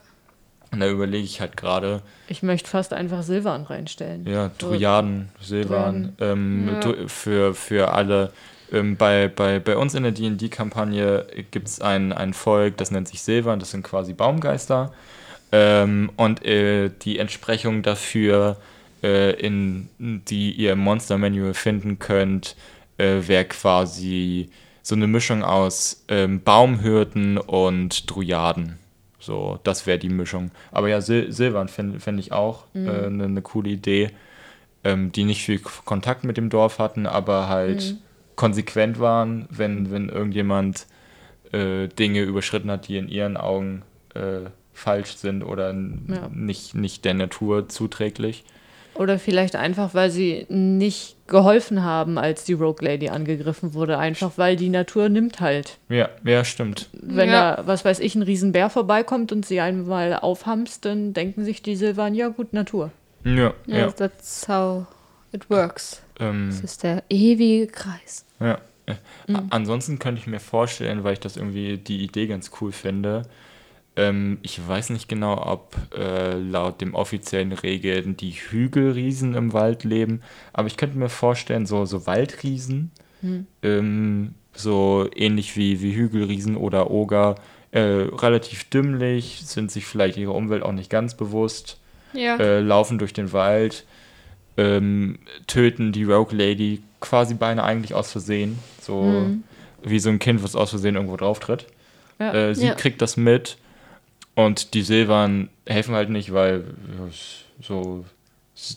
Und 0.72 0.80
da 0.80 0.88
überlege 0.88 1.22
ich 1.24 1.40
halt 1.40 1.56
gerade, 1.56 2.02
Ich 2.26 2.42
möchte 2.42 2.68
fast 2.68 2.92
einfach 2.92 3.22
Silvan 3.22 3.62
reinstellen. 3.62 4.26
ja, 4.26 4.50
Dryaden, 4.58 5.28
Silvan, 5.40 6.16
ähm, 6.20 6.68
Ja. 6.82 6.94
Für, 7.06 7.54
für 7.54 7.92
alle. 7.92 8.32
Ähm, 8.72 8.96
bei, 8.96 9.28
bei, 9.28 9.60
bei 9.60 9.76
uns 9.76 9.94
in 9.94 10.02
der 10.02 10.10
D&D-Kampagne 10.10 11.26
gibt 11.52 11.68
es 11.68 11.80
ein, 11.80 12.12
ein 12.12 12.34
Volk, 12.34 12.76
das 12.78 12.90
nennt 12.90 13.06
sich 13.06 13.22
Silvan, 13.22 13.60
das 13.60 13.70
sind 13.70 13.84
quasi 13.84 14.14
Baumgeister. 14.14 14.92
Ähm, 15.52 16.10
und 16.16 16.44
äh, 16.44 16.90
die 17.02 17.20
Entsprechung 17.20 17.82
dafür, 17.82 18.56
äh, 19.04 19.32
in, 19.32 19.88
die 19.98 20.52
ihr 20.52 20.72
im 20.72 20.78
Monster 20.80 21.18
Manual 21.18 21.52
finden 21.54 21.98
könnt, 21.98 22.56
äh, 22.98 23.20
wäre 23.28 23.44
quasi 23.44 24.48
so 24.82 24.94
eine 24.94 25.06
Mischung 25.06 25.42
aus 25.44 26.04
ähm, 26.08 26.40
Baumhürden 26.42 27.38
und 27.38 28.10
Druyaden. 28.10 28.78
So, 29.18 29.58
das 29.64 29.86
wäre 29.86 29.98
die 29.98 30.08
Mischung. 30.10 30.50
Aber 30.72 30.88
ja, 30.88 31.00
Sil 31.00 31.32
Silvan 31.32 31.68
fände 31.68 32.00
fänd 32.00 32.20
ich 32.20 32.32
auch 32.32 32.64
eine 32.74 32.92
äh, 32.92 33.10
ne- 33.10 33.28
ne 33.28 33.42
coole 33.42 33.70
Idee, 33.70 34.10
ähm, 34.84 35.12
die 35.12 35.24
nicht 35.24 35.42
viel 35.44 35.60
Kontakt 35.60 36.24
mit 36.24 36.36
dem 36.36 36.50
Dorf 36.50 36.78
hatten, 36.78 37.06
aber 37.06 37.48
halt 37.48 37.96
konsequent 38.36 38.98
waren, 39.00 39.46
wenn, 39.50 39.90
wenn 39.90 40.08
irgendjemand 40.10 40.86
äh, 41.52 41.88
Dinge 41.88 42.22
überschritten 42.22 42.70
hat, 42.70 42.88
die 42.88 42.98
in 42.98 43.08
ihren 43.08 43.36
Augen 43.38 43.82
äh, 44.14 44.50
falsch 44.74 45.14
sind 45.16 45.42
oder 45.42 45.72
Ja. 45.72 46.28
nicht, 46.32 46.74
nicht 46.74 47.04
der 47.06 47.14
Natur 47.14 47.68
zuträglich. 47.68 48.44
Oder 48.96 49.18
vielleicht 49.18 49.56
einfach, 49.56 49.92
weil 49.94 50.10
sie 50.10 50.46
nicht 50.48 51.16
geholfen 51.26 51.82
haben, 51.82 52.16
als 52.18 52.44
die 52.44 52.52
Rogue 52.52 52.86
Lady 52.86 53.08
angegriffen 53.08 53.74
wurde. 53.74 53.98
Einfach 53.98 54.32
weil 54.36 54.56
die 54.56 54.68
Natur 54.68 55.08
nimmt 55.08 55.40
halt. 55.40 55.78
Ja, 55.88 56.08
ja, 56.24 56.44
stimmt. 56.44 56.88
Wenn 56.92 57.28
Ja. 57.30 57.56
da, 57.56 57.66
was 57.66 57.84
weiß 57.84 57.98
ich, 58.00 58.14
ein 58.14 58.22
Riesenbär 58.22 58.70
vorbeikommt 58.70 59.32
und 59.32 59.44
sie 59.46 59.60
einmal 59.60 60.14
aufhamst, 60.14 60.84
dann 60.84 61.12
denken 61.12 61.44
sich 61.44 61.60
die 61.62 61.76
Silvan, 61.76 62.14
ja 62.14 62.28
gut, 62.28 62.52
Natur. 62.52 62.90
Ja, 63.24 63.52
Ja, 63.66 63.76
ja. 63.78 63.90
that's 63.90 64.46
how 64.48 64.86
it 65.32 65.48
works. 65.50 66.02
Ähm, 66.20 66.48
Das 66.50 66.60
ist 66.60 66.82
der 66.84 67.02
ewige 67.08 67.66
Kreis. 67.66 68.24
Ja. 68.38 68.58
Äh, 68.86 68.92
a- 69.32 69.42
Ansonsten 69.50 69.98
könnte 69.98 70.20
ich 70.20 70.26
mir 70.26 70.38
vorstellen, 70.40 71.02
weil 71.04 71.14
ich 71.14 71.20
das 71.20 71.36
irgendwie 71.36 71.78
die 71.78 72.04
Idee 72.04 72.26
ganz 72.26 72.50
cool 72.60 72.70
finde. 72.70 73.22
Ähm, 73.96 74.38
ich 74.42 74.60
weiß 74.66 74.90
nicht 74.90 75.08
genau, 75.08 75.40
ob 75.46 75.76
äh, 75.96 76.34
laut 76.38 76.80
dem 76.80 76.94
offiziellen 76.94 77.52
Regeln 77.52 78.16
die 78.16 78.32
Hügelriesen 78.32 79.34
im 79.34 79.52
Wald 79.52 79.84
leben, 79.84 80.20
aber 80.52 80.66
ich 80.66 80.76
könnte 80.76 80.98
mir 80.98 81.08
vorstellen, 81.08 81.64
so, 81.66 81.84
so 81.84 82.06
Waldriesen, 82.06 82.90
ähm, 83.62 84.34
so 84.52 85.08
ähnlich 85.14 85.56
wie, 85.56 85.80
wie 85.80 85.94
Hügelriesen 85.94 86.56
oder 86.56 86.90
Oger 86.90 87.36
äh, 87.70 87.80
relativ 87.80 88.64
dümmlich, 88.70 89.42
sind 89.44 89.70
sich 89.70 89.86
vielleicht 89.86 90.16
ihrer 90.16 90.34
Umwelt 90.34 90.62
auch 90.62 90.72
nicht 90.72 90.90
ganz 90.90 91.14
bewusst, 91.16 91.78
Ja. 92.12 92.36
äh, 92.36 92.60
laufen 92.60 92.98
durch 92.98 93.12
den 93.12 93.32
Wald, 93.32 93.84
ähm, 94.56 95.18
töten 95.46 95.92
die 95.92 96.04
Rogue 96.04 96.36
Lady 96.36 96.82
quasi 97.00 97.34
beinahe 97.34 97.64
eigentlich 97.64 97.94
aus 97.94 98.12
Versehen. 98.12 98.58
So 98.80 99.02
Mhm. 99.02 99.42
wie 99.82 99.98
so 99.98 100.08
ein 100.10 100.18
Kind, 100.20 100.42
was 100.44 100.54
aus 100.54 100.70
Versehen 100.70 100.94
irgendwo 100.94 101.16
drauf 101.16 101.40
tritt. 101.40 101.66
Ja. 102.20 102.32
Äh, 102.32 102.54
sie 102.54 102.66
Ja. 102.68 102.74
kriegt 102.74 103.02
das 103.02 103.16
mit 103.16 103.56
und 104.34 104.74
die 104.74 104.82
Silbern 104.82 105.48
helfen 105.66 105.94
halt 105.94 106.10
nicht, 106.10 106.32
weil 106.32 106.64
so 107.60 108.04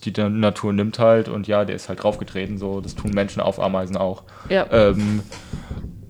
die 0.03 0.13
Na- 0.15 0.29
Natur 0.29 0.73
nimmt 0.73 0.99
halt 0.99 1.29
und 1.29 1.47
ja, 1.47 1.65
der 1.65 1.75
ist 1.75 1.89
halt 1.89 2.03
draufgetreten, 2.03 2.57
so 2.57 2.81
das 2.81 2.95
tun 2.95 3.11
Menschen 3.11 3.41
auf 3.41 3.59
Ameisen 3.59 3.97
auch. 3.97 4.23
Ja. 4.49 4.67
Ähm, 4.71 5.21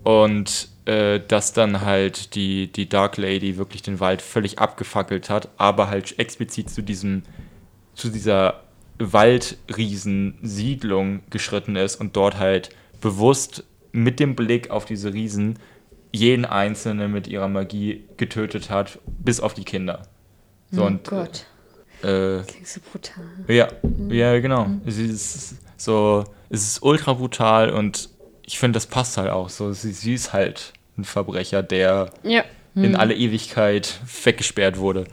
und 0.04 0.70
äh, 0.86 1.20
dass 1.28 1.52
dann 1.52 1.82
halt 1.82 2.36
die, 2.36 2.72
die 2.72 2.88
Dark 2.88 3.18
Lady 3.18 3.58
wirklich 3.58 3.82
den 3.82 4.00
Wald 4.00 4.22
völlig 4.22 4.60
abgefackelt 4.60 5.30
hat, 5.30 5.50
aber 5.58 5.90
halt 5.90 6.18
explizit 6.18 6.70
zu 6.70 6.82
diesem, 6.82 7.24
zu 7.94 8.10
dieser 8.10 8.62
Waldriesensiedlung 9.00 11.20
geschritten 11.30 11.76
ist 11.76 11.98
und 11.98 12.16
dort 12.16 12.40
halt 12.40 12.70
bewusst 13.02 13.66
mit 13.92 14.20
dem 14.20 14.36
Blick 14.36 14.70
auf 14.70 14.86
diese 14.86 15.14
Riesen 15.14 15.60
jeden 16.18 16.46
Einzelnen 16.46 17.12
mit 17.12 17.28
ihrer 17.28 17.48
Magie 17.48 18.04
getötet 18.18 18.70
hat, 18.70 19.00
bis 19.20 19.40
auf 19.40 19.54
die 19.54 19.64
Kinder. 19.64 20.04
So, 20.72 20.84
und, 20.86 21.06
Gott. 21.06 21.46
Äh, 22.04 22.42
Klingt 22.44 22.68
so 22.68 22.80
brutal. 22.92 23.24
ja, 23.48 23.68
ja, 24.10 24.40
genau. 24.40 24.68
Es 24.86 24.98
ist 24.98 25.56
so, 25.78 26.24
es 26.50 26.62
ist 26.64 26.84
ultra 26.84 27.14
brutal 27.14 27.70
und 27.72 28.10
ich 28.44 28.60
finde, 28.60 28.78
das 28.78 28.86
passt 28.86 29.18
halt 29.18 29.30
auch 29.30 29.50
so. 29.50 29.72
Sie, 29.74 29.92
sie 29.92 30.14
ist 30.14 30.34
halt 30.34 30.74
ein 30.98 31.04
Verbrecher, 31.06 31.64
der 31.64 32.12
Ja. 32.24 32.44
in 32.76 32.96
alle 32.96 33.16
Ewigkeit 33.16 34.00
weggesperrt 34.24 34.78
wurde. 34.78 35.06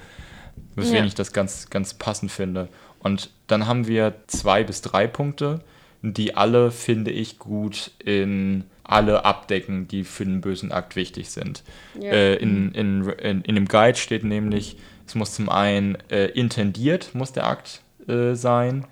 Weswegen 0.75 0.99
Ja. 1.05 1.07
ich 1.07 1.15
das 1.15 1.33
ganz, 1.33 1.71
ganz 1.71 1.95
passend 1.95 2.31
finde. 2.31 2.69
Und 2.99 3.31
dann 3.47 3.67
haben 3.67 3.87
wir 3.87 4.15
zwei 4.27 4.65
bis 4.65 4.81
drei 4.83 5.07
Punkte, 5.07 5.61
die 6.03 6.37
alle, 6.37 6.71
finde 6.71 7.11
ich, 7.13 7.39
gut 7.39 7.93
in 8.05 8.65
alle 8.85 9.25
abdecken, 9.25 9.89
die 9.89 10.05
für 10.05 10.25
den 10.25 10.41
bösen 10.41 10.71
Akt 10.71 10.95
wichtig 10.95 11.31
sind. 11.31 11.63
Ja. 11.99 12.13
Äh, 12.13 12.37
in, 12.37 12.73
in, 12.73 13.09
in, 13.09 13.43
in 13.43 13.55
dem 13.55 13.67
Guide 13.67 13.99
steht 13.99 14.25
nämlich, 14.25 14.77
es 15.07 15.15
muss 15.15 15.35
zum 15.35 15.49
einen 15.49 15.97
äh, 16.11 16.27
intendiert, 16.27 17.15
muss 17.15 17.33
der 17.33 17.47
Akt 17.47 17.83
äh, 18.09 18.35
sein. 18.35 18.87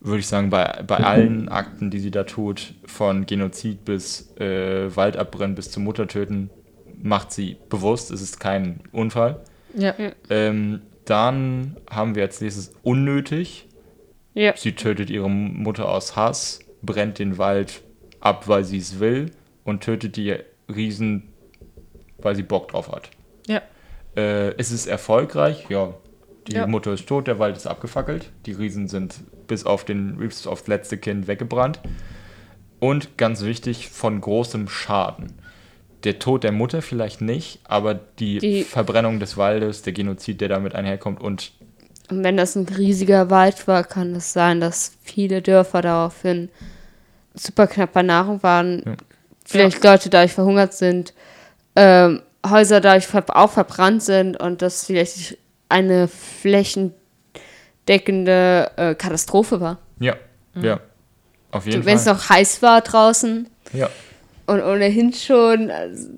Würde 0.00 0.20
ich 0.20 0.28
sagen, 0.28 0.50
bei, 0.50 0.82
bei 0.86 0.98
allen 0.98 1.48
Akten, 1.48 1.90
die 1.90 1.98
sie 1.98 2.12
da 2.12 2.22
tut, 2.22 2.74
von 2.86 3.26
Genozid 3.26 3.84
bis 3.84 4.32
äh, 4.38 4.94
Waldabbrennen 4.94 5.56
bis 5.56 5.72
zum 5.72 5.84
Muttertöten, 5.84 6.50
macht 7.02 7.32
sie 7.32 7.56
bewusst, 7.68 8.10
es 8.12 8.20
ist 8.20 8.38
kein 8.38 8.80
Unfall. 8.92 9.40
Ja. 9.74 9.94
Ähm, 10.30 10.82
dann 11.04 11.76
haben 11.90 12.14
wir 12.14 12.22
als 12.22 12.40
nächstes 12.40 12.72
unnötig. 12.82 13.66
Ja. 14.34 14.56
Sie 14.56 14.72
tötet 14.72 15.10
ihre 15.10 15.28
Mutter 15.28 15.88
aus 15.88 16.14
Hass, 16.14 16.60
brennt 16.82 17.18
den 17.18 17.38
Wald 17.38 17.82
ab, 18.20 18.48
weil 18.48 18.64
sie 18.64 18.78
es 18.78 18.98
will 19.00 19.30
und 19.64 19.82
tötet 19.82 20.16
die 20.16 20.36
Riesen, 20.74 21.28
weil 22.18 22.34
sie 22.36 22.42
Bock 22.42 22.68
drauf 22.68 22.90
hat. 22.90 23.10
Ja. 23.46 23.62
Äh, 24.16 24.50
es 24.58 24.70
ist 24.70 24.86
erfolgreich, 24.86 25.66
ja. 25.68 25.94
Die 26.46 26.54
Ja. 26.54 26.66
Mutter 26.66 26.94
ist 26.94 27.06
tot, 27.06 27.26
der 27.26 27.38
Wald 27.38 27.56
ist 27.56 27.66
abgefackelt. 27.66 28.30
Die 28.46 28.52
Riesen 28.52 28.88
sind 28.88 29.16
bis 29.46 29.66
auf 29.66 29.84
den 29.84 30.16
bis 30.16 30.46
aufs 30.46 30.66
letzte 30.66 30.96
Kind 30.96 31.26
weggebrannt. 31.28 31.80
Und 32.80 33.16
ganz 33.18 33.42
wichtig, 33.42 33.88
von 33.88 34.20
großem 34.20 34.68
Schaden. 34.68 35.32
Der 36.04 36.18
Tod 36.20 36.44
der 36.44 36.52
Mutter 36.52 36.80
vielleicht 36.80 37.20
nicht, 37.20 37.60
aber 37.64 37.94
die, 37.94 38.38
Die- 38.38 38.62
Verbrennung 38.64 39.18
des 39.20 39.36
Waldes, 39.36 39.82
der 39.82 39.92
Genozid, 39.92 40.40
der 40.40 40.48
damit 40.48 40.74
einherkommt 40.74 41.20
und 41.20 41.52
Und 42.08 42.22
wenn 42.24 42.36
das 42.36 42.54
ein 42.56 42.66
riesiger 42.68 43.28
Wald 43.30 43.66
war, 43.68 43.84
kann 43.84 44.14
es 44.14 44.32
sein, 44.32 44.60
dass 44.60 44.92
viele 45.02 45.42
Dörfer 45.42 45.82
daraufhin 45.82 46.48
super 47.34 47.66
knapp 47.66 47.92
bei 47.92 48.02
Nahrung 48.02 48.42
waren. 48.42 48.82
Ja. 48.84 48.94
Vielleicht 49.44 49.82
Leute 49.82 50.10
dadurch 50.10 50.32
verhungert 50.32 50.74
sind, 50.74 51.14
ähm, 51.76 52.22
Häuser 52.48 52.80
dadurch 52.80 53.06
ver 53.06 53.24
auch 53.34 53.50
verbrannt 53.50 54.02
sind 54.02 54.38
und 54.38 54.62
das 54.62 54.86
vielleicht 54.86 55.36
eine 55.68 56.08
flächendeckende 56.08 58.70
äh, 58.76 58.94
Katastrophe 58.94 59.60
war. 59.60 59.78
ja, 59.98 60.14
ja. 60.54 60.80
Auf 61.50 61.64
jeden 61.64 61.86
Wenn 61.86 61.96
es 61.96 62.04
Fall. 62.04 62.12
noch 62.14 62.28
heiß 62.28 62.60
war 62.60 62.82
draußen 62.82 63.48
Ja, 63.72 63.88
und 64.46 64.62
ohnehin 64.62 65.14
schon. 65.14 65.70
Also, 65.70 66.08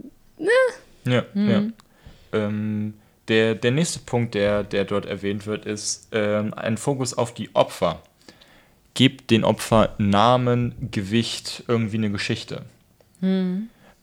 ja, 1.04 1.22
ja. 1.34 1.62
Ähm, 2.32 2.94
der, 3.28 3.54
der 3.54 3.70
nächste 3.70 4.00
Punkt, 4.00 4.34
der, 4.34 4.64
der 4.64 4.84
dort 4.84 5.06
erwähnt 5.06 5.46
wird, 5.46 5.66
ist 5.66 6.08
ähm, 6.10 6.52
ein 6.54 6.76
Fokus 6.76 7.16
auf 7.16 7.32
die 7.32 7.54
Opfer. 7.54 8.02
Gebt 8.94 9.30
den 9.30 9.44
Opfer 9.44 9.94
Namen, 9.98 10.74
Gewicht, 10.90 11.64
irgendwie 11.68 11.98
eine 11.98 12.10
Geschichte. 12.10 12.62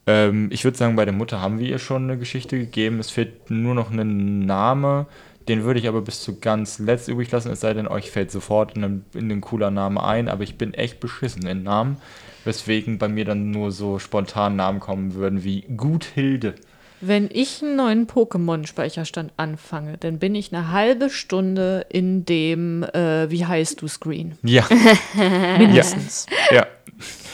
Ähm, 0.07 0.47
ich 0.51 0.63
würde 0.63 0.77
sagen, 0.77 0.95
bei 0.95 1.05
der 1.05 1.13
Mutter 1.13 1.41
haben 1.41 1.59
wir 1.59 1.67
ihr 1.67 1.79
schon 1.79 2.03
eine 2.03 2.17
Geschichte 2.17 2.57
gegeben. 2.57 2.99
Es 2.99 3.11
fehlt 3.11 3.51
nur 3.51 3.75
noch 3.75 3.91
ein 3.91 4.39
Name. 4.39 5.05
Den 5.47 5.63
würde 5.63 5.79
ich 5.79 5.87
aber 5.87 6.01
bis 6.01 6.21
zu 6.21 6.39
ganz 6.39 6.79
letzt 6.79 7.07
übrig 7.07 7.31
lassen, 7.31 7.51
es 7.51 7.61
sei 7.61 7.73
denn, 7.73 7.87
euch 7.87 8.11
fällt 8.11 8.31
sofort 8.31 8.75
in 8.75 8.83
ein, 8.83 9.05
in 9.13 9.31
ein 9.31 9.41
cooler 9.41 9.71
Name 9.71 10.03
ein. 10.03 10.27
Aber 10.27 10.43
ich 10.43 10.57
bin 10.57 10.73
echt 10.73 10.99
beschissen 10.99 11.47
in 11.47 11.63
Namen, 11.63 11.97
weswegen 12.43 12.97
bei 12.97 13.07
mir 13.07 13.25
dann 13.25 13.51
nur 13.51 13.71
so 13.71 13.99
spontan 13.99 14.55
Namen 14.55 14.79
kommen 14.79 15.13
würden 15.13 15.43
wie 15.43 15.61
Guthilde. 15.75 16.55
Wenn 16.99 17.29
ich 17.31 17.61
einen 17.61 17.75
neuen 17.75 18.07
Pokémon-Speicherstand 18.07 19.31
anfange, 19.37 19.97
dann 19.97 20.17
bin 20.17 20.33
ich 20.33 20.53
eine 20.53 20.71
halbe 20.71 21.09
Stunde 21.09 21.85
in 21.89 22.25
dem 22.25 22.83
äh, 22.83 23.29
Wie 23.29 23.45
heißt 23.45 23.81
du 23.81 23.87
Screen. 23.87 24.37
Ja, 24.43 24.67
Mindestens. 25.57 26.25
ja. 26.51 26.65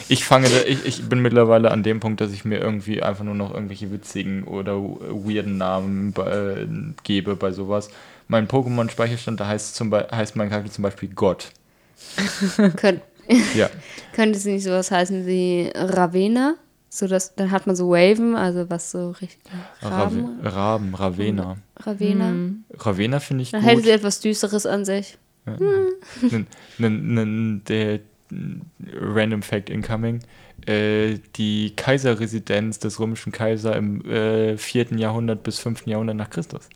Ich 0.08 0.24
fange, 0.26 0.50
da, 0.50 0.56
ich, 0.66 0.84
ich 0.84 1.08
bin 1.08 1.20
mittlerweile 1.20 1.70
an 1.70 1.82
dem 1.82 1.98
Punkt, 1.98 2.20
dass 2.20 2.30
ich 2.30 2.44
mir 2.44 2.58
irgendwie 2.58 3.02
einfach 3.02 3.24
nur 3.24 3.34
noch 3.34 3.54
irgendwelche 3.54 3.90
witzigen 3.90 4.44
oder 4.44 4.74
weirden 4.76 5.56
Namen 5.56 6.12
äh, 6.18 6.66
gebe 7.04 7.36
bei 7.36 7.52
sowas. 7.52 7.88
Mein 8.28 8.46
Pokémon-Speicherstand, 8.46 9.40
da 9.40 9.46
heißt, 9.46 9.74
zum 9.74 9.88
Be 9.88 10.06
heißt 10.10 10.36
mein 10.36 10.50
Charakter 10.50 10.70
zum 10.70 10.82
Beispiel 10.82 11.08
Gott. 11.08 11.52
könnt, 12.76 13.00
Ja, 13.54 13.70
könnte 14.12 14.36
es 14.38 14.44
nicht 14.44 14.64
sowas 14.64 14.90
heißen 14.90 15.26
wie 15.26 15.70
Ravena? 15.74 16.56
So 16.96 17.08
dass, 17.08 17.34
dann 17.34 17.50
hat 17.50 17.66
man 17.66 17.74
so 17.74 17.90
Waven, 17.90 18.36
also 18.36 18.70
was 18.70 18.92
so 18.92 19.10
richtig. 19.10 19.40
Raben? 19.82 20.38
Raven, 20.42 20.46
Raben 20.46 20.94
Ravena. 20.94 21.56
Ravena. 21.76 22.32
Ravena 22.78 23.18
finde 23.18 23.42
ich 23.42 23.50
Dann 23.50 23.62
hätte 23.62 23.76
gut. 23.78 23.84
sie 23.86 23.90
etwas 23.90 24.20
Düsteres 24.20 24.64
an 24.64 24.84
sich. 24.84 25.18
Nen- 26.78 27.14
nen- 27.14 27.62
der 27.64 27.98
Random 29.00 29.42
Fact 29.42 29.70
Incoming. 29.70 30.20
Äh, 30.66 31.18
die 31.34 31.74
Kaiserresidenz 31.74 32.78
des 32.78 33.00
römischen 33.00 33.32
Kaiser 33.32 33.74
im 33.74 34.04
äh, 34.08 34.56
4. 34.56 34.92
Jahrhundert 34.96 35.42
bis 35.42 35.58
5. 35.58 35.86
Jahrhundert 35.88 36.14
nach 36.16 36.30
Christus 36.30 36.68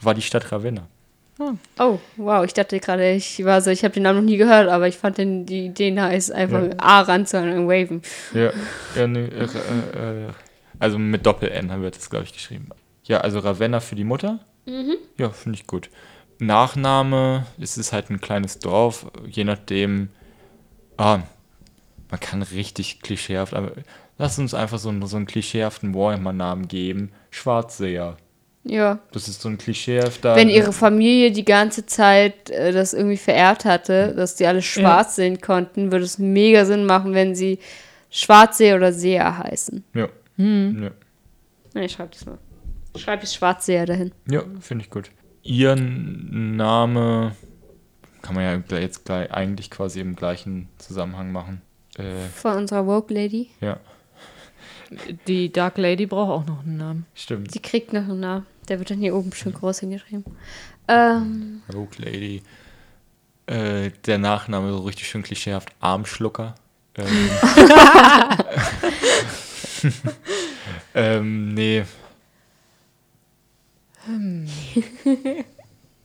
war 0.00 0.14
die 0.14 0.22
Stadt 0.22 0.50
Ravenna. 0.52 0.88
Oh, 1.78 1.98
wow, 2.16 2.44
ich 2.46 2.54
dachte 2.54 2.80
gerade, 2.80 3.12
ich 3.12 3.44
war 3.44 3.60
so, 3.60 3.70
ich 3.70 3.84
habe 3.84 3.92
den 3.92 4.04
Namen 4.04 4.20
noch 4.20 4.24
nie 4.24 4.38
gehört, 4.38 4.68
aber 4.68 4.88
ich 4.88 4.96
fand 4.96 5.18
den, 5.18 5.44
die 5.44 5.66
Idee 5.66 5.90
nice, 5.90 6.30
einfach 6.30 6.62
Ja. 6.62 6.70
A 6.78 7.00
ranzuhören, 7.02 7.68
Waven. 7.68 8.00
Ja, 8.32 8.52
ja 8.96 9.06
nee, 9.06 9.24
äh, 9.26 9.44
äh, 9.44 10.24
äh, 10.28 10.30
also 10.78 10.98
mit 10.98 11.26
Doppel-N 11.26 11.82
wird 11.82 11.96
das, 11.96 12.08
glaube 12.08 12.24
ich, 12.24 12.32
geschrieben. 12.32 12.70
Ja, 13.04 13.20
also 13.20 13.38
Ravenna 13.40 13.80
für 13.80 13.94
die 13.96 14.04
Mutter. 14.04 14.40
Ja, 15.18 15.28
finde 15.30 15.58
ich 15.58 15.66
gut. 15.66 15.90
Nachname, 16.38 17.46
es 17.60 17.76
ist 17.78 17.92
halt 17.92 18.10
ein 18.10 18.20
kleines 18.20 18.58
Dorf, 18.58 19.06
je 19.26 19.44
nachdem. 19.44 20.08
Ah, 20.96 21.20
man 22.10 22.20
kann 22.20 22.42
richtig 22.42 23.00
klischeehaft, 23.02 23.52
aber 23.54 23.72
lass 24.18 24.38
uns 24.38 24.54
einfach 24.54 24.78
so, 24.78 24.88
einen- 24.88 25.06
so 25.06 25.16
einen 25.16 25.26
klischeehaften 25.26 25.94
Warhammer-Namen 25.94 26.66
geben. 26.68 27.12
Schwarzseher. 27.30 28.16
Ja. 28.68 28.98
Das 29.12 29.28
ist 29.28 29.40
so 29.40 29.48
ein 29.48 29.58
klischeehafter. 29.58 30.34
Wenn 30.34 30.48
ihre 30.48 30.72
Familie 30.72 31.30
die 31.30 31.44
ganze 31.44 31.86
Zeit 31.86 32.50
äh, 32.50 32.72
das 32.72 32.94
irgendwie 32.94 33.16
verehrt 33.16 33.64
hatte, 33.64 34.12
dass 34.14 34.34
die 34.34 34.46
alle 34.46 34.60
schwarz 34.62 35.16
sehen 35.16 35.40
konnten, 35.40 35.92
würde 35.92 36.04
es 36.04 36.18
mega 36.18 36.64
Sinn 36.64 36.84
machen, 36.84 37.14
wenn 37.14 37.34
sie 37.36 37.58
Schwarzseher 38.10 38.76
oder 38.76 38.92
Seher 38.92 39.38
heißen. 39.38 39.84
Ja. 39.94 40.08
Ja. 40.36 40.90
Na, 41.74 41.82
ich 41.82 41.92
schreibe 41.92 42.10
das 42.12 42.26
mal. 42.26 42.38
Schreib 42.96 43.22
ich 43.22 43.30
Schwarzseher 43.30 43.86
dahin. 43.86 44.12
Ja, 44.28 44.42
finde 44.60 44.84
ich 44.84 44.90
gut. 44.90 45.10
Ihr 45.42 45.76
Name 45.76 47.36
kann 48.22 48.34
man 48.34 48.44
ja 48.70 48.78
jetzt 48.78 49.04
gleich 49.04 49.30
eigentlich 49.30 49.70
quasi 49.70 50.00
im 50.00 50.16
gleichen 50.16 50.68
Zusammenhang 50.78 51.30
machen. 51.30 51.62
Äh, 51.98 52.26
Von 52.34 52.56
unserer 52.56 52.86
Woke 52.86 53.14
Lady. 53.14 53.50
ja, 53.60 53.78
Die 55.26 55.52
Dark 55.52 55.78
Lady 55.78 56.06
braucht 56.06 56.30
auch 56.30 56.46
noch 56.46 56.64
einen 56.64 56.76
Namen. 56.76 57.06
stimmt. 57.14 57.52
Sie 57.52 57.60
kriegt 57.60 57.92
noch 57.92 58.02
einen 58.08 58.20
Namen. 58.20 58.46
Der 58.68 58.78
wird 58.78 58.90
dann 58.90 58.98
hier 58.98 59.14
oben 59.14 59.32
schön 59.32 59.52
groß 59.52 59.80
hingeschrieben. 59.80 60.24
Ähm, 60.88 61.62
Rogue 61.72 61.96
Lady. 61.98 62.42
Äh, 63.46 63.90
der 64.06 64.18
Nachname 64.18 64.72
so 64.72 64.78
richtig 64.80 65.08
schön 65.08 65.22
klischeehaft. 65.22 65.68
Armschlucker. 65.80 66.54
Ähm, 66.96 67.30
ähm, 70.94 71.54
nee. 71.54 71.84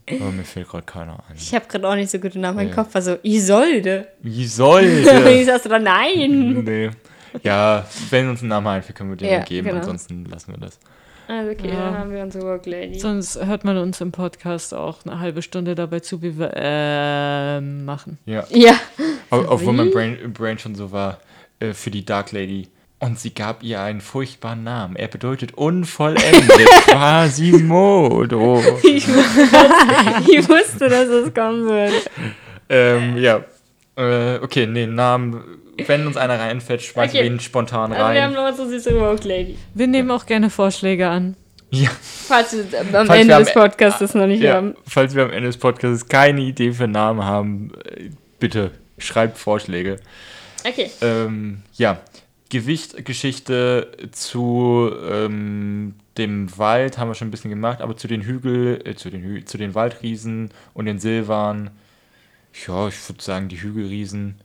Aber 0.08 0.32
mir 0.32 0.44
fällt 0.44 0.68
gerade 0.68 0.86
keiner 0.86 1.24
ein. 1.30 1.36
Ich 1.36 1.54
habe 1.56 1.66
gerade 1.68 1.88
auch 1.88 1.96
nicht 1.96 2.12
so 2.12 2.20
gute 2.20 2.40
Namen. 2.40 2.68
Nee. 2.68 2.74
Kopf 2.74 2.94
war 2.94 3.02
so, 3.02 3.18
Isolde. 3.24 4.08
Isolde. 4.24 5.32
ich 5.32 5.46
saß 5.48 5.64
da, 5.64 5.80
nein. 5.80 6.64
nee. 6.64 6.90
Ja, 7.44 7.88
wenn 8.10 8.30
uns 8.30 8.42
ein 8.42 8.50
Name 8.50 8.72
einfällt, 8.72 8.98
können 8.98 9.12
wir 9.12 9.18
den 9.18 9.30
ja, 9.30 9.40
geben. 9.40 9.68
genau. 9.68 9.80
Ansonsten 9.80 10.26
lassen 10.26 10.52
wir 10.52 10.60
das. 10.60 10.78
Also 11.32 11.52
okay, 11.52 11.70
Ja. 11.70 11.76
dann 11.86 11.98
haben 11.98 12.12
wir 12.12 12.22
unsere 12.24 12.44
Worklady. 12.46 13.00
Sonst 13.00 13.44
hört 13.46 13.64
man 13.64 13.78
uns 13.78 14.02
im 14.02 14.12
Podcast 14.12 14.74
auch 14.74 14.98
eine 15.06 15.20
halbe 15.20 15.42
Stunde 15.42 15.76
dabei 15.76 16.02
zu, 16.02 16.22
wie 16.22 16.38
wir 16.38 16.52
ähm 16.58 17.86
machen. 17.86 18.18
Ja. 18.26 18.44
Ja. 18.50 18.74
Ob- 19.30 19.48
Obwohl 19.52 19.74
mein? 19.74 19.92
Brain, 19.92 20.34
Brain 20.34 20.58
schon 20.60 20.76
so 20.76 20.92
war 20.92 21.20
äh, 21.60 21.72
für 21.74 21.90
die 21.90 22.04
Dark 22.04 22.32
Lady. 22.34 22.68
Und 23.00 23.18
sie 23.20 23.34
gab 23.34 23.64
ihr 23.64 23.82
einen 23.82 24.02
furchtbaren 24.02 24.64
Namen. 24.64 24.96
Er 24.96 25.08
bedeutet 25.08 25.54
unvollendet. 25.56 26.68
Quasimodo. 26.88 28.62
Ich, 28.84 29.08
wusste- 29.08 30.22
ich 30.32 30.50
wusste, 30.50 30.90
dass 30.90 31.08
es 31.08 31.34
kommen 31.34 31.64
würde. 31.64 31.94
ähm, 32.70 33.18
ja. 33.18 33.44
Äh, 33.96 34.36
okay, 34.44 34.68
nee, 34.68 34.86
Namen. 34.86 35.42
Wenn 35.88 36.08
uns 36.08 36.18
einer 36.18 36.40
reinfällt, 36.40 36.82
schmeißen 36.82 37.18
Okay. 37.18 37.26
wir 37.28 37.32
ihn 37.32 37.40
spontan 37.40 37.92
Also 37.94 38.14
wir 38.14 38.24
haben 38.24 38.34
rein. 38.36 38.44
noch 38.44 38.50
unsere 38.52 38.70
süße 38.70 39.00
Worklady. 39.00 39.58
Wir 39.74 39.88
nehmen 39.88 40.12
auch 40.12 40.26
gerne 40.26 40.50
Vorschläge 40.50 41.08
an. 41.08 41.36
Ja, 41.74 41.90
Falls 42.02 42.52
wir 42.54 42.80
am 42.82 42.88
Falls 42.88 43.10
Ende 43.10 43.28
wir 43.30 43.38
am 43.38 43.44
des 43.44 43.54
Podcasts 43.54 44.14
noch 44.14 44.28
nicht 44.28 44.44
ja. 44.44 44.56
haben. 44.56 44.76
Falls 44.86 45.16
wir 45.16 45.24
am 45.24 45.32
Ende 45.32 45.48
des 45.48 45.58
Podcasts 45.58 46.08
keine 46.08 46.42
Idee 46.42 46.74
für 46.74 46.88
Namen 46.88 47.24
haben, 47.24 47.72
äh, 47.86 48.10
bitte 48.40 48.72
schreibt 48.98 49.38
Vorschläge. 49.38 49.98
Okay. 50.68 50.92
Ähm, 51.02 51.62
ja, 51.76 52.02
Gewicht, 52.50 53.06
Geschichte 53.06 53.90
zu 54.12 54.92
ähm, 55.10 55.96
dem 56.18 56.56
Wald 56.58 56.98
haben 56.98 57.10
wir 57.10 57.16
schon 57.16 57.30
ein 57.30 57.32
bisschen 57.32 57.50
gemacht, 57.52 57.80
aber 57.80 57.96
zu 57.96 58.10
den 58.10 58.22
Hügel, 58.24 58.82
äh, 58.86 58.96
zu 58.96 59.10
den 59.10 59.24
Hü 59.24 59.46
zu 59.46 59.58
den 59.58 59.74
Waldriesen 59.74 60.52
und 60.74 60.86
den 60.86 61.00
Silvan, 61.00 61.70
ja, 62.68 62.90
ich 62.90 63.10
würde 63.10 63.24
sagen, 63.24 63.48
die 63.48 63.62
Hügelriesen, 63.62 64.36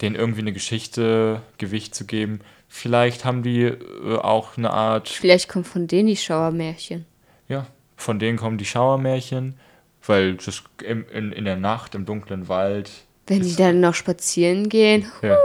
denen 0.00 0.16
irgendwie 0.16 0.40
eine 0.40 0.52
Geschichte, 0.52 1.42
Gewicht 1.58 1.94
zu 1.94 2.04
geben. 2.06 2.40
Vielleicht 2.68 3.24
haben 3.24 3.42
die 3.42 3.62
äh, 3.64 4.16
auch 4.16 4.56
eine 4.56 4.70
Art, 4.70 5.08
Vielleicht 5.08 5.48
kommt 5.48 5.66
von 5.66 5.86
denen 5.86 6.08
die 6.08 6.16
Schauermärchen. 6.16 7.04
ja, 7.48 7.66
von 7.96 8.18
denen 8.18 8.38
kommen 8.38 8.56
die 8.58 8.64
Schauermärchen, 8.64 9.54
weil 10.06 10.34
das 10.36 10.62
im, 10.84 11.04
in, 11.12 11.32
in 11.32 11.44
der 11.44 11.56
Nacht 11.56 11.94
im 11.94 12.06
dunklen 12.06 12.48
Wald. 12.48 12.90
Wenn 13.26 13.42
die 13.42 13.54
dann 13.56 13.80
noch 13.80 13.94
spazieren 13.94 14.68
gehen, 14.68 15.06
Ja, 15.22 15.36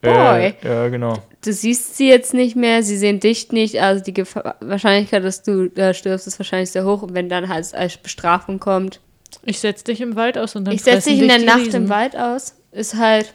boy. 0.00 0.12
Äh, 0.12 0.54
ja 0.62 0.88
genau. 0.88 1.22
du 1.44 1.52
siehst 1.52 1.96
sie 1.96 2.08
jetzt 2.08 2.32
nicht 2.34 2.54
mehr, 2.56 2.82
sie 2.82 2.96
sehen 2.96 3.18
dich 3.20 3.50
nicht, 3.50 3.80
also 3.80 4.02
die 4.04 4.14
Gefahr, 4.14 4.56
Wahrscheinlichkeit, 4.60 5.24
dass 5.24 5.42
du 5.42 5.68
da 5.68 5.92
stirbst, 5.94 6.26
ist 6.26 6.38
wahrscheinlich 6.38 6.70
sehr 6.70 6.84
hoch. 6.84 7.02
Und 7.02 7.14
wenn 7.14 7.28
dann 7.28 7.48
halt 7.48 7.74
als 7.74 7.96
Bestrafung 7.96 8.60
kommt, 8.60 9.00
Ich 9.42 9.58
setz 9.58 9.82
dich 9.84 10.00
im 10.00 10.14
Wald 10.16 10.38
aus 10.38 10.54
und 10.54 10.64
dann 10.66 10.74
ich 10.74 10.82
setze 10.82 11.10
dich 11.10 11.20
in 11.20 11.28
der 11.28 11.40
Nacht 11.40 11.66
Riesen. 11.66 11.84
im 11.84 11.88
Wald 11.88 12.16
aus, 12.16 12.54
ist 12.72 12.94
halt 12.96 13.34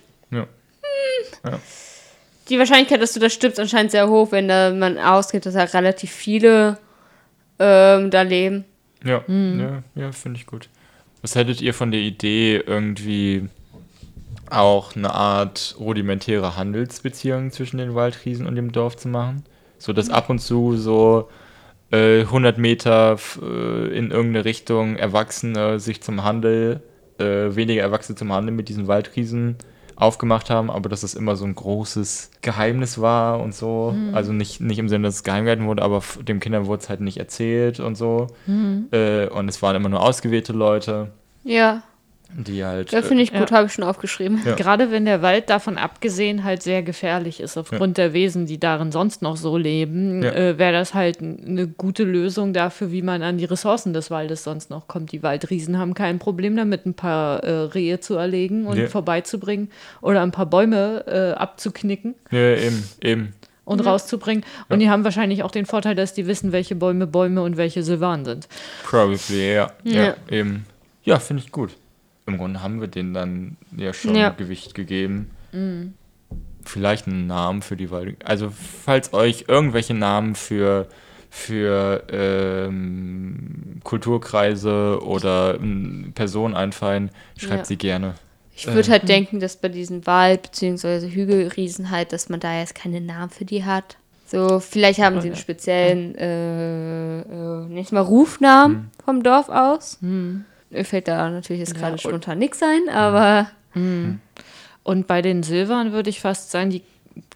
Ja. 1.46 1.60
die 2.50 2.60
Wahrscheinlichkeit, 2.60 3.02
dass 3.02 3.14
du 3.14 3.20
da 3.20 3.30
stirbst, 3.30 3.60
anscheinend 3.60 3.92
sehr 3.92 4.10
hoch, 4.10 4.32
wenn 4.32 4.48
da 4.48 4.72
man 4.72 4.98
ausgeht, 4.98 5.46
dass 5.46 5.56
halt 5.56 5.74
relativ 5.74 6.12
viele 6.12 6.78
ähm, 7.60 8.12
da 8.12 8.22
leben. 8.24 8.66
Ja, 9.04 9.24
ja, 9.28 9.84
ja 9.96 10.12
finde 10.12 10.40
ich 10.40 10.46
gut. 10.46 10.70
Was 11.22 11.36
hättet 11.36 11.62
ihr 11.62 11.74
von 11.74 11.92
der 11.92 12.00
Idee, 12.00 12.58
irgendwie 12.58 13.50
auch 14.50 14.96
eine 14.96 15.14
Art 15.14 15.76
rudimentäre 15.80 16.58
Handelsbeziehung 16.58 17.52
zwischen 17.52 17.78
den 17.78 17.94
Waldriesen 17.94 18.48
und 18.48 18.56
dem 18.56 18.72
Dorf 18.72 18.98
zu 18.98 19.08
machen? 19.08 19.44
So 19.78 19.94
dass 19.94 20.10
ab 20.10 20.30
und 20.30 20.40
zu 20.40 20.76
so 20.76 21.30
äh, 21.92 22.22
100 22.22 22.58
Meter 22.58 23.18
äh, 23.42 23.98
in 23.98 24.12
irgendeine 24.12 24.46
Richtung 24.46 24.96
Erwachsene 24.96 25.80
sich 25.80 26.02
zum 26.02 26.24
Handel, 26.24 26.82
äh, 27.18 27.56
weniger 27.56 27.82
Erwachsene 27.82 28.18
zum 28.18 28.32
Handel 28.32 28.54
mit 28.54 28.70
diesen 28.70 28.88
Waldriesen 28.88 29.58
aufgemacht 30.00 30.50
haben, 30.50 30.72
aber 30.72 30.90
dass 30.90 31.04
es 31.04 31.14
immer 31.14 31.36
so 31.36 31.46
ein 31.46 31.54
großes 31.54 32.32
Geheimnis 32.42 33.00
war 33.02 33.40
und 33.42 33.54
so. 33.54 33.94
Also 34.14 34.32
nicht, 34.34 34.62
nicht 34.62 34.80
im 34.80 34.88
Sinne, 34.90 35.08
dass 35.08 35.16
es 35.16 35.24
geheim 35.24 35.44
gehalten 35.44 35.68
wurde, 35.68 35.84
aber 35.84 36.02
den 36.28 36.40
Kindern 36.40 36.66
wurde 36.66 36.82
es 36.82 36.90
halt 36.90 37.02
nicht 37.02 37.18
erzählt 37.18 37.80
und 37.80 37.96
so. 37.96 38.28
Äh, 38.92 39.28
und 39.28 39.50
es 39.50 39.62
waren 39.62 39.76
immer 39.76 39.90
nur 39.90 40.02
ausgewählte 40.02 40.54
Leute, 40.54 41.12
Ja, 41.44 41.84
die 42.32 42.64
halt. 42.64 42.94
das 42.94 43.08
finde 43.08 43.24
ich 43.24 43.32
Ja. 43.32 43.40
gut, 43.40 43.52
habe 43.52 43.66
ich 43.68 43.74
schon 43.74 43.84
aufgeschrieben. 43.84 44.42
Ja. 44.46 44.56
Gerade 44.56 44.92
wenn 44.92 45.06
der 45.06 45.22
Wald 45.22 45.50
davon 45.50 45.78
abgesehen 45.78 46.44
halt 46.44 46.62
sehr 46.64 46.84
gefährlich 46.84 47.40
ist, 47.40 47.58
aufgrund 47.58 47.98
der 47.98 48.14
Wesen, 48.14 48.46
die 48.46 48.60
darin 48.60 48.92
sonst 48.92 49.22
noch 49.22 49.36
so 49.36 49.58
leben, 49.58 50.22
Ja. 50.24 50.32
äh, 50.32 50.58
wäre 50.58 50.74
das 50.74 50.94
halt 50.94 51.20
eine 51.22 51.68
gute 51.68 52.04
Lösung 52.04 52.54
dafür, 52.54 52.92
wie 52.92 53.02
man 53.02 53.24
an 53.24 53.38
die 53.38 53.46
Ressourcen 53.46 53.94
des 53.94 54.12
Waldes 54.12 54.44
sonst 54.44 54.70
noch 54.70 54.88
kommt. 54.88 55.12
Die 55.12 55.24
Waldriesen 55.24 55.78
haben 55.80 55.94
kein 55.96 56.20
Problem 56.20 56.56
damit, 56.56 56.86
ein 56.86 56.94
paar 56.94 57.44
äh, 57.44 57.52
Rehe 57.52 58.00
zu 58.00 58.16
erlegen 58.16 58.68
und 58.68 58.78
Ja. 58.78 58.88
vorbeizubringen 58.88 59.72
oder 60.02 60.22
ein 60.22 60.32
paar 60.32 60.46
Bäume 60.46 61.06
äh, 61.08 61.32
abzuknicken 61.38 62.16
ja, 62.32 62.56
eben, 62.56 62.84
eben. 63.02 63.34
und 63.66 63.80
rauszubringen. 63.86 64.44
Und 64.70 64.80
die 64.80 64.90
haben 64.90 65.04
wahrscheinlich 65.04 65.44
auch 65.44 65.52
den 65.52 65.66
Vorteil, 65.66 65.96
dass 65.96 66.14
die 66.14 66.28
wissen, 66.28 66.52
welche 66.52 66.76
Bäume 66.76 67.08
Bäume 67.08 67.42
und 67.42 67.58
welche 67.58 67.84
Silvan 67.84 68.24
sind. 68.26 68.48
Probably, 68.84 69.54
ja. 69.54 69.72
Ja, 69.84 70.04
Ja. 70.04 70.16
eben. 70.30 70.66
Ja, 71.04 71.18
finde 71.20 71.44
ich 71.44 71.52
gut. 71.52 71.72
Im 72.30 72.38
Grunde 72.38 72.62
haben 72.64 72.80
wir 72.82 72.88
denen 72.88 73.14
dann 73.14 73.58
ja 73.76 73.94
schon 73.94 74.16
Ja. 74.16 74.30
Gewicht 74.30 74.74
gegeben. 74.76 75.32
Vielleicht 76.64 77.08
einen 77.08 77.28
Namen 77.28 77.62
für 77.62 77.76
die 77.76 77.90
Wald. 77.92 78.18
Also, 78.26 78.52
falls 78.84 79.14
euch 79.14 79.46
irgendwelche 79.48 79.94
Namen 79.94 80.36
für, 80.36 80.88
für 81.30 82.04
ähm, 82.12 83.80
Kulturkreise 83.84 85.00
oder 85.04 85.56
ähm, 85.56 86.12
Personen 86.16 86.56
einfallen, 86.56 87.10
schreibt 87.38 87.60
Ja. 87.62 87.66
sie 87.66 87.78
gerne. 87.78 88.14
Ich 88.56 88.68
würde 88.68 88.90
halt 88.92 89.08
denken, 89.08 89.40
dass 89.40 89.56
bei 89.56 89.70
diesen 89.70 90.06
Wald- 90.06 90.42
bzw. 90.52 91.08
Hügelriesen 91.10 91.92
halt, 91.92 92.12
dass 92.12 92.28
man 92.28 92.42
da 92.42 92.60
jetzt 92.60 92.76
keine 92.76 93.00
Namen 93.00 93.30
für 93.30 93.46
die 93.46 93.64
hat. 93.64 93.98
So, 94.26 94.60
vielleicht 94.60 95.00
haben 95.00 95.22
sie 95.22 95.30
einen 95.30 95.38
speziellen, 95.38 96.14
äh, 96.16 97.22
äh, 97.22 97.66
nicht 97.68 97.92
mal 97.94 98.02
Rufnamen 98.02 98.92
vom 99.04 99.24
Dorf 99.24 99.48
aus. 99.50 99.98
Mir 100.70 100.86
fällt 100.86 101.08
da 101.08 101.30
natürlich 101.30 101.62
jetzt 101.62 101.76
gerade 101.76 101.94
und- 101.94 102.02
spontan 102.02 102.40
nichts 102.40 102.62
ein, 102.64 102.94
aber 102.94 103.50
Und 104.84 105.08
bei 105.08 105.22
den 105.22 105.44
Silvern 105.44 105.92
würde 105.92 106.10
ich 106.10 106.20
fast 106.22 106.52
sagen, 106.52 106.70
die 106.72 106.82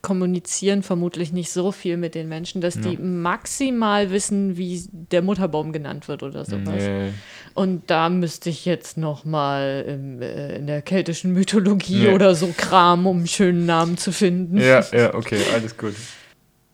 kommunizieren 0.01 0.81
vermutlich 0.81 1.34
nicht 1.34 1.51
so 1.51 1.72
viel 1.72 1.97
mit 1.97 2.15
den 2.15 2.27
Menschen, 2.30 2.61
dass 2.61 2.80
die 2.80 2.97
maximal 2.97 4.11
wissen, 4.11 4.57
wie 4.57 4.84
der 4.91 5.22
Mutterbaum 5.22 5.72
genannt 5.73 6.07
wird 6.07 6.23
oder 6.23 6.45
sowas. 6.45 6.84
Nee. 6.84 7.11
Und 7.53 7.84
da 7.91 8.10
müsste 8.10 8.49
ich 8.49 8.65
jetzt 8.65 8.97
noch 8.97 9.26
mal 9.26 9.84
im, 9.88 10.22
äh, 10.22 10.55
in 10.55 10.68
der 10.68 10.81
keltischen 10.81 11.34
Mythologie 11.34 12.07
Nee. 12.07 12.14
oder 12.14 12.34
so 12.34 12.53
kramen, 12.55 13.05
um 13.05 13.18
einen 13.18 13.27
schönen 13.27 13.65
Namen 13.65 13.97
zu 13.97 14.11
finden. 14.11 14.57
Ja, 14.57 14.84
ja, 14.93 15.14
okay, 15.14 15.41
alles 15.53 15.77
gut. 15.77 15.95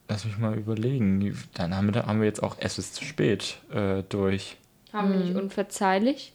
Lass 0.08 0.26
mich 0.26 0.38
mal 0.38 0.58
überlegen. 0.58 1.38
Dann 1.56 1.76
haben 1.76 1.94
wir, 1.94 2.06
haben 2.06 2.20
wir 2.22 2.28
jetzt 2.28 2.42
auch 2.42 2.56
Es 2.60 2.78
ist 2.80 2.96
zu 2.96 3.04
spät 3.04 3.58
äh, 3.74 4.04
durch. 4.10 4.58
haben 4.94 5.12
wir 5.12 5.20
nicht 5.20 5.36
unverzeihlich. 5.36 6.34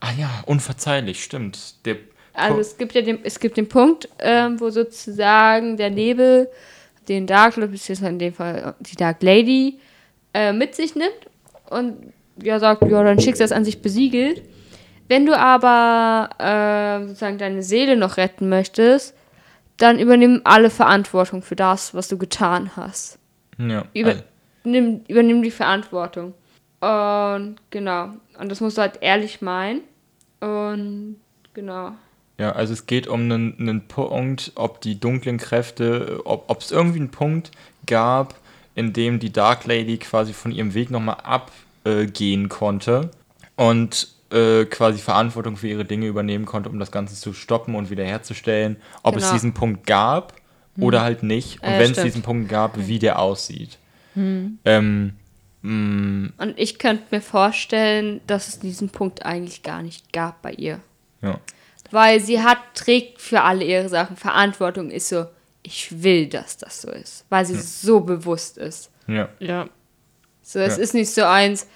Ah 0.00 0.12
ja, 0.18 0.28
unverzeihlich, 0.46 1.22
stimmt. 1.22 1.84
Der 1.84 1.96
Also 2.34 2.60
es 2.60 2.76
gibt 2.78 2.94
ja 2.94 3.02
den, 3.02 3.18
es 3.22 3.38
gibt 3.38 3.56
den 3.56 3.68
Punkt, 3.68 4.08
ähm, 4.18 4.60
wo 4.60 4.70
sozusagen 4.70 5.76
der 5.76 5.90
Nebel 5.90 6.48
den 7.08 7.26
Dark 7.26 7.56
Lord, 7.56 7.72
beziehungsweise 7.72 8.10
in 8.10 8.18
dem 8.18 8.32
Fall 8.32 8.74
die 8.80 8.96
Dark 8.96 9.22
Lady, 9.22 9.78
äh, 10.32 10.52
mit 10.52 10.74
sich 10.74 10.94
nimmt 10.94 11.26
und 11.68 12.12
ja 12.42 12.58
sagt, 12.58 12.82
ja, 12.82 13.02
dann 13.02 13.20
schickst 13.20 13.40
du 13.40 13.44
das 13.44 13.52
an 13.52 13.64
sich 13.64 13.82
besiegelt. 13.82 14.42
Wenn 15.08 15.26
du 15.26 15.36
aber 15.36 16.30
äh, 16.38 17.06
sozusagen 17.06 17.38
deine 17.38 17.62
Seele 17.62 17.96
noch 17.96 18.16
retten 18.16 18.48
möchtest, 18.48 19.14
dann 19.76 19.98
übernimm 19.98 20.42
alle 20.44 20.70
Verantwortung 20.70 21.42
für 21.42 21.56
das, 21.56 21.94
was 21.94 22.08
du 22.08 22.16
getan 22.16 22.70
hast. 22.76 23.18
ja, 23.58 23.84
Über, 23.92 24.14
nimm, 24.62 25.00
übernimm 25.08 25.42
die 25.42 25.50
Verantwortung. 25.50 26.34
Und 26.80 27.56
genau. 27.70 28.10
Und 28.38 28.50
das 28.50 28.60
musst 28.60 28.78
du 28.78 28.82
halt 28.82 28.98
ehrlich 29.02 29.42
meinen. 29.42 29.82
Und 30.40 31.16
genau. 31.52 31.92
ja, 32.38 32.52
also 32.52 32.72
es 32.72 32.86
geht 32.86 33.06
um 33.06 33.20
einen, 33.20 33.56
einen 33.58 33.86
Punkt, 33.88 34.52
ob 34.54 34.80
die 34.80 34.98
dunklen 34.98 35.36
Kräfte, 35.36 36.20
ob 36.24 36.60
es 36.60 36.70
irgendwie 36.70 37.00
einen 37.00 37.10
Punkt 37.10 37.50
gab, 37.86 38.34
in 38.74 38.92
dem 38.94 39.18
die 39.18 39.30
Dark 39.32 39.66
Lady 39.66 39.98
quasi 39.98 40.32
von 40.32 40.52
ihrem 40.52 40.72
Weg 40.72 40.90
nochmal 40.90 41.18
abgehen 41.22 42.48
konnte 42.48 43.10
und 43.56 44.08
äh, 44.32 44.64
quasi 44.64 44.98
Verantwortung 45.00 45.56
für 45.58 45.68
ihre 45.68 45.84
Dinge 45.84 46.06
übernehmen 46.06 46.46
konnte, 46.46 46.70
um 46.70 46.78
das 46.78 46.90
Ganze 46.92 47.16
zu 47.16 47.34
stoppen 47.34 47.74
und 47.74 47.90
wiederherzustellen. 47.90 48.76
Ob 49.02 49.16
es 49.16 49.24
Genau. 49.24 49.32
diesen 49.34 49.52
Punkt 49.54 49.86
gab 49.86 50.32
oder 50.78 51.02
halt 51.02 51.22
nicht. 51.22 51.60
Und 51.62 51.68
Äh, 51.68 51.78
wenn 51.78 51.82
es 51.86 51.90
stimmt. 51.90 52.06
diesen 52.06 52.22
Punkt 52.22 52.48
gab, 52.48 52.78
wie 52.78 52.98
der 52.98 53.18
aussieht. 53.18 53.76
Ähm, 54.16 55.12
mh, 55.62 56.30
Und 56.38 56.58
ich 56.58 56.78
könnte 56.78 57.04
mir 57.10 57.20
vorstellen, 57.20 58.20
dass 58.26 58.48
es 58.48 58.58
diesen 58.60 58.88
Punkt 58.90 59.24
eigentlich 59.24 59.62
gar 59.62 59.82
nicht 59.82 60.12
gab 60.12 60.42
bei 60.42 60.52
ihr. 60.52 60.80
ja. 61.22 61.38
Weil 61.92 62.20
sie 62.20 62.40
hat, 62.40 62.58
trägt 62.74 63.20
für 63.20 63.40
alle 63.42 63.64
ihre 63.64 63.88
Sachen 63.88 64.16
Verantwortung, 64.16 64.92
ist 64.92 65.08
so, 65.08 65.26
ich 65.64 66.04
will, 66.04 66.28
dass 66.28 66.56
das 66.56 66.82
so 66.82 66.90
ist. 66.92 67.24
Weil 67.30 67.44
sie 67.44 67.56
so 67.56 67.98
bewusst 67.98 68.58
ist. 68.58 68.90
Ja. 69.08 69.28
Ja. 69.40 69.68
So, 70.40 70.60
es 70.60 70.76
Ja. 70.76 70.82
ist 70.84 70.94
nicht 70.94 71.10
so 71.12 71.24
eins, 71.24 71.66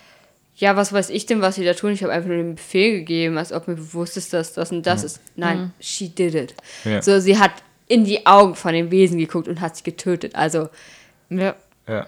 ja, 0.55 0.77
was 0.77 0.93
weiß 0.93 1.11
ich 1.11 1.27
denn, 1.27 1.41
was 1.41 1.57
sie 1.57 1.65
da 1.65 1.75
tun? 1.75 1.91
Ich 1.91 2.05
habe 2.05 2.13
einfach 2.13 2.29
nur 2.29 2.37
den 2.37 2.55
Befehl 2.55 2.99
gegeben, 3.01 3.39
als 3.39 3.53
ob 3.53 3.67
mir 3.67 3.75
bewusst 3.75 4.17
ist, 4.17 4.33
dass 4.33 4.53
das 4.53 4.71
und 4.71 4.87
das 4.87 5.03
ist. 5.03 5.21
Nein, 5.35 5.73
she 5.81 6.09
did 6.11 6.37
it. 6.37 6.55
Ja. 6.85 7.03
So, 7.03 7.19
sie 7.19 7.37
hat 7.41 7.51
in 7.89 8.05
die 8.05 8.25
Augen 8.25 8.55
von 8.55 8.73
dem 8.73 8.93
Wesen 8.93 9.19
geguckt 9.19 9.49
und 9.49 9.61
hat 9.61 9.77
sie 9.77 9.83
getötet. 9.83 10.37
Also, 10.37 10.69
Ja. 11.29 11.57
Ja, 11.89 12.07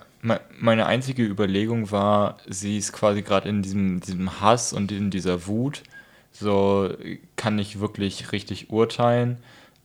meine 0.58 0.86
einzige 0.86 1.24
Überlegung 1.24 1.90
war, 1.90 2.38
sie 2.48 2.78
ist 2.78 2.92
quasi 2.92 3.22
gerade 3.22 3.48
in 3.48 3.62
diesem, 3.62 4.00
diesem 4.00 4.40
Hass 4.40 4.72
und 4.72 4.92
in 4.92 5.10
dieser 5.10 5.46
Wut, 5.46 5.82
so 6.32 6.90
kann 7.36 7.56
nicht 7.56 7.80
wirklich 7.80 8.32
richtig 8.32 8.70
urteilen? 8.70 9.38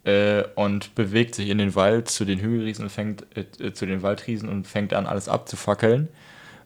Äh, 0.03 0.45
und 0.55 0.95
bewegt 0.95 1.35
sich 1.35 1.49
in 1.49 1.59
den 1.59 1.75
Wald 1.75 2.09
zu 2.09 2.25
den 2.25 2.39
Hügelriesen 2.39 2.85
und 2.85 2.89
fängt 2.89 3.25
äh, 3.37 3.45
äh, 3.63 3.71
zu 3.71 3.85
den 3.85 4.01
Waldriesen 4.01 4.49
und 4.49 4.65
fängt 4.65 4.93
an 4.93 5.05
alles 5.05 5.29
abzufackeln. 5.29 6.07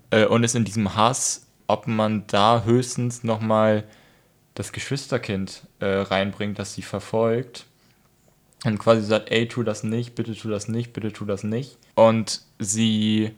Äh, 0.09 0.25
und 0.25 0.45
ist 0.45 0.55
in 0.55 0.63
diesem 0.63 0.95
Hass, 0.95 1.45
ob 1.67 1.85
man 1.85 2.25
da 2.27 2.63
höchstens 2.63 3.25
noch 3.25 3.41
mal 3.41 3.83
das 4.53 4.71
Geschwisterkind 4.71 5.63
äh, 5.79 5.85
reinbringt, 5.85 6.59
das 6.59 6.75
sie 6.75 6.81
verfolgt. 6.81 7.65
Und 8.63 8.79
quasi 8.79 9.01
sagt, 9.03 9.29
ey, 9.31 9.49
tu 9.49 9.63
das 9.63 9.83
nicht, 9.83 10.15
bitte 10.15 10.33
tu 10.33 10.49
das 10.49 10.69
nicht, 10.69 10.93
bitte 10.93 11.11
tu 11.11 11.25
das 11.25 11.43
nicht. 11.43 11.77
Und 11.93 12.41
sie 12.57 13.31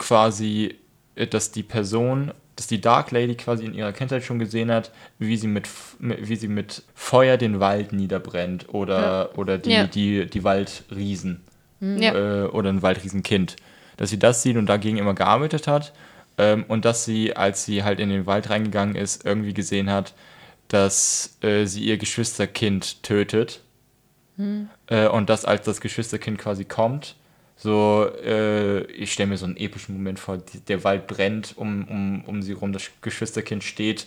quasi, 0.00 0.74
äh, 1.14 1.28
dass 1.28 1.52
die 1.52 1.62
Person, 1.62 2.32
dass 2.56 2.66
die 2.66 2.80
Dark 2.80 3.12
Lady 3.12 3.36
quasi 3.36 3.64
in 3.64 3.74
ihrer 3.74 3.92
Kindheit 3.92 4.24
schon 4.24 4.40
gesehen 4.40 4.72
hat, 4.72 4.90
wie 5.20 5.36
sie 5.36 5.46
mit, 5.46 5.68
wie 6.00 6.36
sie 6.36 6.48
mit 6.48 6.82
Feuer 6.94 7.36
den 7.36 7.60
Wald 7.60 7.92
niederbrennt 7.92 8.68
oder, 8.74 9.30
oder 9.38 9.56
die, 9.58 9.70
Ja. 9.70 9.86
die, 9.86 10.26
die 10.26 10.42
Waldriesen 10.44 11.42
ja. 11.80 12.44
äh, 12.44 12.46
oder 12.48 12.70
ein 12.70 12.82
Waldriesenkind. 12.82 13.56
Dass 13.96 14.10
sie 14.10 14.18
das 14.18 14.42
sieht 14.42 14.56
und 14.56 14.66
dagegen 14.66 14.96
immer 14.98 15.14
gearbeitet 15.14 15.66
hat. 15.68 15.92
Ähm, 16.38 16.64
und 16.68 16.84
dass 16.84 17.04
sie, 17.04 17.36
als 17.36 17.64
sie 17.64 17.84
halt 17.84 18.00
in 18.00 18.08
den 18.08 18.24
Wald 18.26 18.48
reingegangen 18.50 18.96
ist, 18.96 19.24
irgendwie 19.24 19.52
gesehen 19.54 19.90
hat, 19.90 20.14
dass 20.68 21.36
äh, 21.42 21.66
sie 21.66 21.84
ihr 21.84 21.98
Geschwisterkind 21.98 23.02
tötet. 23.02 23.60
Äh, 24.86 25.08
und 25.08 25.28
das, 25.28 25.44
als 25.44 25.64
das 25.66 25.80
Geschwisterkind 25.82 26.38
quasi 26.38 26.64
kommt, 26.64 27.16
so, 27.62 28.10
äh, 28.24 28.84
ich 28.84 29.12
stelle 29.12 29.28
mir 29.28 29.36
so 29.36 29.44
einen 29.44 29.58
epischen 29.58 29.94
Moment 29.94 30.18
vor, 30.18 30.38
die, 30.38 30.60
der 30.60 30.82
Wald 30.82 31.06
brennt 31.06 31.52
um, 31.56 31.84
um, 31.88 32.24
um 32.24 32.42
sie 32.42 32.52
rum, 32.52 32.72
das 32.72 32.90
Geschwisterkind 33.02 33.62
steht 33.62 34.06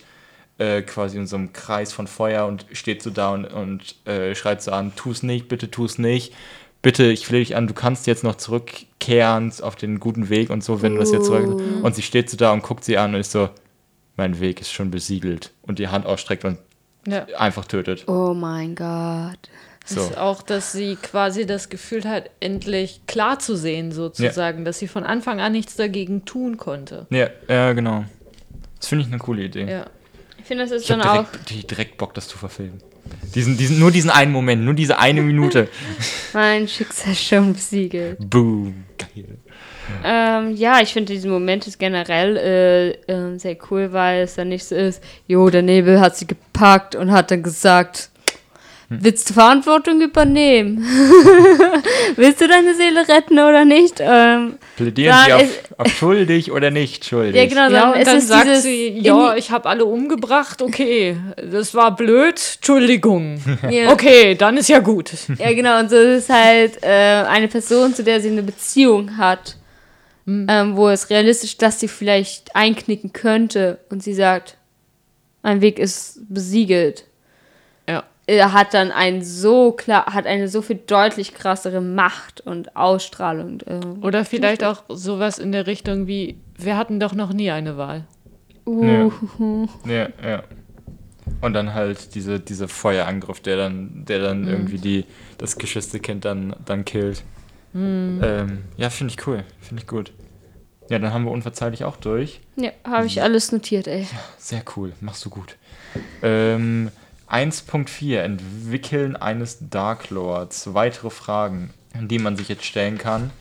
äh, 0.58 0.82
quasi 0.82 1.18
in 1.18 1.26
so 1.26 1.36
einem 1.36 1.52
Kreis 1.52 1.92
von 1.92 2.08
Feuer 2.08 2.46
und 2.46 2.66
steht 2.72 3.02
so 3.02 3.10
da 3.10 3.30
und, 3.30 3.44
und 3.46 4.06
äh, 4.06 4.34
schreit 4.34 4.60
so 4.60 4.72
an, 4.72 4.92
tu's 4.96 5.22
nicht, 5.22 5.48
bitte 5.48 5.70
tu's 5.70 5.98
nicht. 5.98 6.34
Bitte, 6.82 7.04
ich 7.04 7.26
flehe 7.26 7.40
dich 7.40 7.56
an, 7.56 7.66
du 7.66 7.74
kannst 7.74 8.06
jetzt 8.06 8.24
noch 8.24 8.34
zurückkehren 8.34 9.52
auf 9.62 9.76
den 9.76 10.00
guten 10.00 10.28
Weg 10.28 10.50
und 10.50 10.62
so, 10.62 10.82
wenn 10.82 10.94
du 10.94 10.98
das 10.98 11.12
jetzt 11.12 11.26
zurück... 11.26 11.62
Und 11.82 11.94
sie 11.94 12.02
steht 12.02 12.28
so 12.28 12.36
da 12.36 12.52
und 12.52 12.62
guckt 12.62 12.84
sie 12.84 12.98
an 12.98 13.14
und 13.14 13.20
ist 13.20 13.30
so, 13.30 13.48
mein 14.16 14.38
Weg 14.38 14.60
ist 14.60 14.70
schon 14.70 14.90
besiegelt. 14.90 15.52
Und 15.62 15.78
die 15.78 15.88
Hand 15.88 16.04
ausstreckt 16.04 16.44
und 16.44 16.58
ja. 17.06 17.24
einfach 17.38 17.64
tötet. 17.64 18.06
Oh 18.06 18.34
mein 18.34 18.74
Gott. 18.74 19.38
So. 19.86 20.00
Ist 20.00 20.16
auch, 20.16 20.40
dass 20.42 20.72
sie 20.72 20.96
quasi 20.96 21.44
das 21.46 21.68
Gefühl 21.68 22.04
hat, 22.08 22.30
endlich 22.40 23.02
klar 23.06 23.38
zu 23.38 23.54
sehen, 23.56 23.92
sozusagen, 23.92 24.64
dass 24.64 24.78
sie 24.78 24.88
von 24.88 25.04
Anfang 25.04 25.40
an 25.40 25.52
nichts 25.52 25.76
dagegen 25.76 26.24
tun 26.24 26.56
konnte. 26.56 27.06
Ja, 27.10 27.28
ja, 27.48 27.72
genau. 27.74 28.04
Das 28.80 28.88
finde 28.88 29.04
ich 29.04 29.08
eine 29.12 29.18
coole 29.18 29.42
Idee. 29.42 29.66
Ja. 29.70 29.86
Ich 30.38 30.44
finde, 30.46 30.64
das 30.64 30.72
ist 30.72 30.84
Ich 30.84 30.90
habe 30.90 31.02
dann 31.02 31.10
auch. 31.18 31.30
direkt, 31.30 31.50
die- 31.50 31.66
direkt 31.66 31.98
Bock, 31.98 32.14
das 32.14 32.28
zu 32.28 32.38
verfilmen. 32.38 32.82
Diesen, 33.34 33.58
diesen, 33.58 33.78
nur 33.78 33.90
diesen 33.90 34.08
einen 34.10 34.32
Moment, 34.32 34.62
nur 34.64 34.72
diese 34.72 34.98
eine 34.98 35.20
Minute. 35.20 35.68
Mein 36.32 36.66
Schicksal 36.66 37.14
schon 37.14 37.52
besiegelt. 37.52 38.16
Boom. 38.30 38.84
Geil. 38.96 39.36
Ähm, 40.02 40.54
ja, 40.56 40.80
ich 40.80 40.94
finde 40.94 41.12
diesen 41.12 41.30
Moment 41.30 41.66
ist 41.66 41.78
generell 41.78 42.36
äh, 42.38 43.12
ähm, 43.12 43.38
sehr 43.38 43.56
cool, 43.70 43.92
weil 43.92 44.22
es 44.22 44.34
dann 44.36 44.48
nicht 44.48 44.64
so 44.64 44.74
ist, 44.74 45.02
jo, 45.26 45.50
der 45.50 45.60
Nebel 45.60 46.00
hat 46.00 46.16
sie 46.16 46.26
gepackt 46.26 46.94
und 46.94 47.12
hat 47.12 47.30
dann 47.30 47.42
gesagt, 47.42 48.08
willst 49.00 49.30
du 49.30 49.34
Verantwortung 49.34 50.00
übernehmen? 50.00 50.84
willst 52.16 52.40
du 52.40 52.48
deine 52.48 52.74
Seele 52.74 53.06
retten 53.08 53.38
oder 53.38 53.64
nicht? 53.64 53.96
Ähm, 54.00 54.54
Plädieren 54.76 55.16
Sie 55.26 55.32
auf, 55.32 55.48
auf 55.78 55.88
schuldig 55.88 56.50
oder 56.52 56.70
nicht 56.70 57.04
schuldig? 57.04 57.36
ja, 57.36 57.46
genau, 57.46 57.62
Ja, 57.64 57.68
dann 57.70 57.92
und 57.92 57.98
ist 57.98 58.06
dann 58.06 58.16
es 58.18 58.28
sagt 58.28 58.56
sie, 58.56 58.98
ja, 58.98 59.34
ich 59.36 59.50
habe 59.50 59.68
alle 59.68 59.84
umgebracht, 59.84 60.62
okay, 60.62 61.16
das 61.36 61.74
war 61.74 61.94
blöd, 61.94 62.40
Entschuldigung. 62.56 63.40
Ja. 63.70 63.90
Okay, 63.92 64.34
dann 64.34 64.56
ist 64.56 64.68
ja 64.68 64.78
gut. 64.78 65.10
Ja, 65.38 65.52
genau, 65.52 65.80
und 65.80 65.88
so 65.90 65.96
ist 65.96 66.24
es 66.24 66.28
halt 66.28 66.82
äh, 66.82 67.24
eine 67.26 67.48
Person, 67.48 67.94
zu 67.94 68.04
der 68.04 68.20
sie 68.20 68.28
eine 68.28 68.42
Beziehung 68.42 69.16
hat, 69.16 69.56
ähm, 70.26 70.76
wo 70.76 70.88
es 70.88 71.10
realistisch 71.10 71.52
ist, 71.52 71.62
dass 71.62 71.80
sie 71.80 71.88
vielleicht 71.88 72.54
einknicken 72.54 73.12
könnte 73.12 73.78
und 73.90 74.02
sie 74.02 74.14
sagt, 74.14 74.56
mein 75.42 75.60
Weg 75.60 75.78
ist 75.78 76.20
besiegelt. 76.28 77.04
Ja. 78.28 78.34
Er 78.34 78.52
hat 78.52 78.74
dann 78.74 78.90
ein 78.90 79.22
so 79.22 79.72
klar, 79.72 80.06
hat 80.06 80.26
eine 80.26 80.48
so 80.48 80.62
viel 80.62 80.76
deutlich 80.86 81.34
krassere 81.34 81.80
Macht 81.80 82.40
und 82.40 82.74
Ausstrahlung. 82.76 83.60
Äh, 83.60 83.80
Oder 84.00 84.24
vielleicht 84.24 84.64
auch 84.64 84.82
sowas 84.88 85.38
in 85.38 85.52
der 85.52 85.66
Richtung 85.66 86.06
wie, 86.06 86.38
wir 86.56 86.76
hatten 86.76 87.00
doch 87.00 87.12
noch 87.14 87.32
nie 87.32 87.50
eine 87.50 87.76
Wahl. 87.76 88.04
uh, 88.66 89.10
Ja, 89.86 90.08
ja. 90.26 90.42
Und 91.40 91.52
dann 91.54 91.74
halt 91.74 92.14
diese, 92.14 92.40
dieser 92.40 92.68
Feuerangriff, 92.68 93.40
der 93.40 93.56
dann, 93.56 94.04
der 94.06 94.20
dann 94.20 94.46
irgendwie 94.46 94.78
die, 94.78 95.04
das 95.38 95.56
Geschwisterkind 95.56 96.24
dann, 96.24 96.56
dann 96.64 96.84
killt. 96.84 97.22
Ähm, 97.74 98.64
ja, 98.76 98.88
finde 98.88 99.12
ich 99.12 99.26
cool. 99.26 99.42
Finde 99.60 99.82
ich 99.82 99.88
gut. 99.88 100.12
Ja, 100.88 100.98
dann 100.98 101.12
haben 101.12 101.24
wir 101.24 101.32
unverzeihlich 101.32 101.84
auch 101.84 101.96
durch. 101.96 102.40
Ja, 102.56 102.70
habe 102.84 103.06
ich 103.06 103.20
alles 103.22 103.52
notiert, 103.52 103.86
ey. 103.86 104.06
Sehr 104.38 104.62
cool, 104.76 104.92
machst 105.00 105.24
du 105.24 105.30
gut. 105.30 105.56
Ähm, 106.22 106.90
1.4 107.34 108.18
Entwickeln 108.18 109.16
eines 109.16 109.58
Dark 109.68 110.10
Lords. 110.10 110.72
Weitere 110.72 111.10
Fragen, 111.10 111.74
die 112.00 112.20
man 112.20 112.36
sich 112.36 112.48
jetzt 112.48 112.64
stellen 112.64 112.96
kann, 112.96 113.32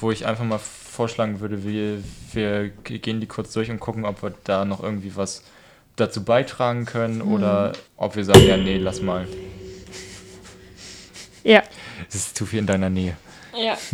wo 0.00 0.12
ich 0.12 0.24
einfach 0.24 0.44
mal 0.44 0.60
vorschlagen 0.60 1.40
würde, 1.40 1.64
wir, 1.64 2.00
wir 2.32 2.68
gehen 2.68 3.20
die 3.20 3.26
kurz 3.26 3.52
durch 3.52 3.68
und 3.68 3.80
gucken, 3.80 4.04
ob 4.04 4.22
wir 4.22 4.34
da 4.44 4.64
noch 4.64 4.80
irgendwie 4.80 5.16
was 5.16 5.42
dazu 5.96 6.24
beitragen 6.24 6.84
können 6.84 7.22
oder 7.22 7.72
ob 7.96 8.14
wir 8.14 8.24
sagen, 8.24 8.46
ja, 8.46 8.56
nee, 8.56 8.78
lass 8.78 9.02
mal. 9.02 9.26
Ja. 11.42 11.64
Es 12.08 12.14
ist 12.14 12.36
zu 12.36 12.46
viel 12.46 12.60
in 12.60 12.66
deiner 12.66 12.90
Nähe. 12.90 13.16
Ja. 13.58 13.76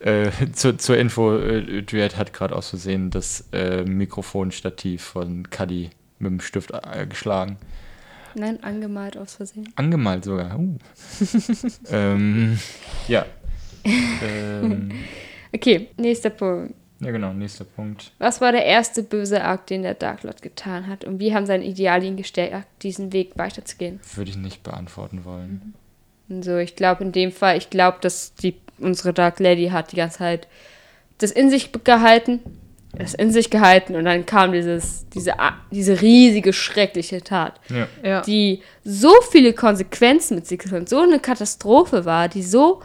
Äh, 0.00 0.30
zu, 0.52 0.76
zur 0.76 0.98
Info, 0.98 1.38
äh, 1.38 1.80
Duet 1.80 2.18
hat 2.18 2.34
gerade 2.34 2.54
aus 2.54 2.68
Versehen 2.68 3.08
das 3.08 3.46
äh, 3.52 3.84
Mikrofonstativ 3.84 5.02
von 5.02 5.48
Cuddy 5.48 5.88
mit 6.18 6.30
dem 6.30 6.40
Stift 6.40 6.72
äh, 6.72 7.06
geschlagen. 7.06 7.56
Nein, 8.34 8.62
angemalt 8.62 9.16
aus 9.16 9.34
Versehen. 9.34 9.72
Angemalt 9.76 10.24
sogar. 10.24 10.58
Uh. 10.58 10.76
ähm, 11.90 12.58
ja. 13.08 13.26
Ähm, 13.86 14.90
Okay, 15.54 15.88
nächster 15.96 16.30
Punkt. 16.30 16.74
ja, 16.98 17.12
genau, 17.12 17.32
nächster 17.32 17.64
Punkt. 17.64 18.10
Was 18.18 18.40
war 18.40 18.50
der 18.50 18.64
erste 18.64 19.04
böse 19.04 19.44
Akt, 19.44 19.70
den 19.70 19.82
der 19.82 19.94
Dark 19.94 20.24
Lord 20.24 20.42
getan 20.42 20.88
hat? 20.88 21.04
Und 21.04 21.20
wie 21.20 21.32
haben 21.32 21.46
seine 21.46 21.64
Ideale 21.64 22.04
ihn 22.06 22.16
gestärkt, 22.16 22.66
diesen 22.82 23.12
Weg 23.12 23.32
weiterzugehen? 23.36 24.00
Würde 24.16 24.30
ich 24.30 24.36
nicht 24.36 24.64
beantworten 24.64 25.24
wollen. 25.24 25.74
Und 26.28 26.44
so, 26.44 26.56
ich 26.56 26.74
glaube 26.74 27.04
in 27.04 27.12
dem 27.12 27.30
Fall, 27.30 27.56
ich 27.56 27.70
glaube, 27.70 27.98
dass 28.00 28.34
die, 28.34 28.56
unsere 28.78 29.12
Dark 29.12 29.38
Lady 29.38 29.68
hat 29.68 29.92
die 29.92 29.96
ganze 29.96 30.18
Zeit 30.18 30.48
das 31.18 31.30
in 31.30 31.50
sich 31.50 31.70
gehalten, 31.84 32.40
das 32.98 33.14
in 33.14 33.30
sich 33.32 33.50
gehalten 33.50 33.96
und 33.96 34.04
dann 34.04 34.24
kam 34.26 34.52
dieses, 34.52 35.08
diese, 35.10 35.34
diese 35.70 36.00
riesige, 36.00 36.52
schreckliche 36.52 37.22
Tat, 37.22 37.60
Ja. 37.68 37.88
Ja. 38.02 38.20
die 38.22 38.62
so 38.84 39.12
viele 39.30 39.52
Konsequenzen 39.52 40.36
mit 40.36 40.46
sich 40.46 40.58
gebracht, 40.58 40.88
so 40.88 41.00
eine 41.00 41.18
Katastrophe 41.18 42.04
war, 42.04 42.28
die 42.28 42.42
so, 42.42 42.82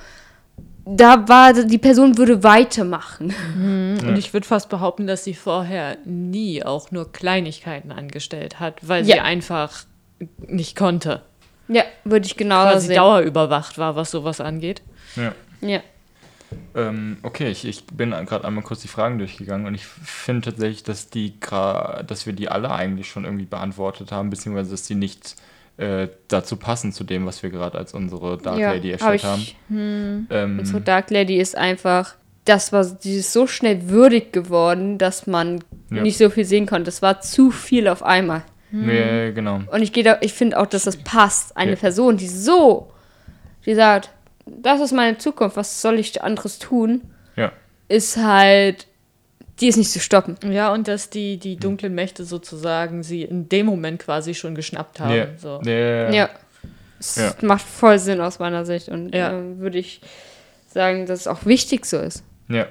da 0.85 1.27
war, 1.27 1.53
die 1.53 1.77
Person 1.77 2.17
würde 2.17 2.41
weitermachen. 2.43 3.33
Und 4.01 4.17
ich 4.17 4.33
würde 4.33 4.47
fast 4.47 4.69
behaupten, 4.69 5.05
dass 5.05 5.23
sie 5.23 5.35
vorher 5.35 5.97
nie 6.05 6.63
auch 6.63 6.89
nur 6.89 7.11
Kleinigkeiten 7.11 7.91
angestellt 7.91 8.59
hat, 8.59 8.75
weil 8.87 9.05
Ja. 9.05 9.15
sie 9.17 9.19
einfach 9.21 9.83
nicht 10.47 10.75
konnte. 10.75 11.21
Ja, 11.67 11.83
würde 12.03 12.25
ich 12.25 12.35
genau 12.37 12.63
Quasi 12.63 12.87
sehen. 12.87 12.95
dauerüberwacht 12.95 13.77
war, 13.77 13.95
was 13.95 14.09
sowas 14.09 14.41
angeht. 14.41 14.81
ja. 15.15 15.33
Ja. 15.61 15.81
Ähm, 16.75 17.17
okay, 17.23 17.49
ich, 17.49 17.65
ich 17.65 17.85
bin 17.85 18.11
gerade 18.11 18.45
einmal 18.45 18.63
kurz 18.63 18.81
die 18.81 18.87
Fragen 18.87 19.17
durchgegangen 19.19 19.67
und 19.67 19.75
ich 19.75 19.85
finde 19.85 20.51
tatsächlich, 20.51 20.83
dass 20.83 21.09
die 21.09 21.33
dass 21.39 22.25
wir 22.25 22.33
die 22.33 22.49
alle 22.49 22.71
eigentlich 22.71 23.09
schon 23.09 23.25
irgendwie 23.25 23.45
beantwortet 23.45 24.11
haben, 24.11 24.29
beziehungsweise 24.29 24.71
dass 24.71 24.83
die 24.83 24.95
nicht 24.95 25.35
äh, 25.77 26.09
dazu 26.27 26.57
passen 26.57 26.91
zu 26.91 27.03
dem, 27.03 27.25
was 27.25 27.41
wir 27.41 27.49
gerade 27.49 27.77
als 27.77 27.93
unsere 27.93 28.37
Dark 28.37 28.57
ja, 28.59 28.73
Lady 28.73 28.91
hab 28.91 29.13
erstellt 29.13 29.37
ich, 29.41 29.55
haben. 29.69 30.27
Ähm, 30.29 30.59
Unsere 30.59 30.81
Dark 30.81 31.09
Lady 31.09 31.37
ist 31.37 31.55
einfach, 31.55 32.15
das 32.45 32.73
war, 32.73 32.83
die 32.83 33.15
ist 33.17 33.31
so 33.31 33.47
schnell 33.47 33.87
würdig 33.89 34.33
geworden, 34.33 34.97
dass 34.97 35.25
man 35.27 35.63
Ja. 35.89 36.03
nicht 36.03 36.17
so 36.17 36.29
viel 36.29 36.45
sehen 36.45 36.65
konnte. 36.65 36.85
Das 36.85 37.01
war 37.01 37.21
zu 37.21 37.49
viel 37.51 37.87
auf 37.87 38.03
einmal. 38.03 38.43
ja, 38.71 39.31
genau. 39.31 39.61
Und 39.71 39.81
ich 39.81 39.95
ich 39.95 40.33
finde 40.33 40.59
auch, 40.59 40.67
dass 40.67 40.83
das 40.83 40.97
passt. 40.97 41.55
Eine 41.55 41.71
Ja. 41.71 41.77
Person, 41.77 42.17
die 42.17 42.27
so, 42.27 42.91
die 43.65 43.73
sagt, 43.73 44.09
das 44.61 44.81
ist 44.81 44.91
meine 44.91 45.17
Zukunft, 45.17 45.57
was 45.57 45.81
soll 45.81 45.99
ich 45.99 46.21
anderes 46.21 46.59
tun, 46.59 47.01
Ja. 47.35 47.51
ist 47.87 48.17
halt 48.17 48.87
die 49.59 49.67
ist 49.67 49.75
nicht 49.75 49.91
zu 49.91 49.99
stoppen. 49.99 50.37
Ja, 50.53 50.71
und 50.71 50.87
dass 50.87 51.09
die, 51.09 51.35
die 51.37 51.57
dunklen 51.57 51.93
Mächte 51.93 52.23
sozusagen 52.23 53.03
sie 53.03 53.23
in 53.23 53.49
dem 53.49 53.65
Moment 53.65 53.99
quasi 54.01 54.33
schon 54.33 54.55
geschnappt 54.55 55.01
haben. 55.01 55.13
Ja. 55.15 55.27
So. 55.37 55.61
Ja. 55.65 56.09
Ja. 56.11 56.29
Es 56.97 57.17
Ja. 57.17 57.33
macht 57.41 57.65
voll 57.65 57.99
Sinn 57.99 58.21
aus 58.21 58.39
meiner 58.39 58.65
Sicht 58.65 58.87
und 58.87 59.13
Ja. 59.13 59.37
äh, 59.37 59.59
würde 59.59 59.77
ich 59.77 59.99
sagen, 60.69 61.05
dass 61.07 61.19
es 61.21 61.27
auch 61.27 61.45
wichtig 61.45 61.85
so 61.85 61.97
ist. 61.97 62.23
Ja. 62.47 62.67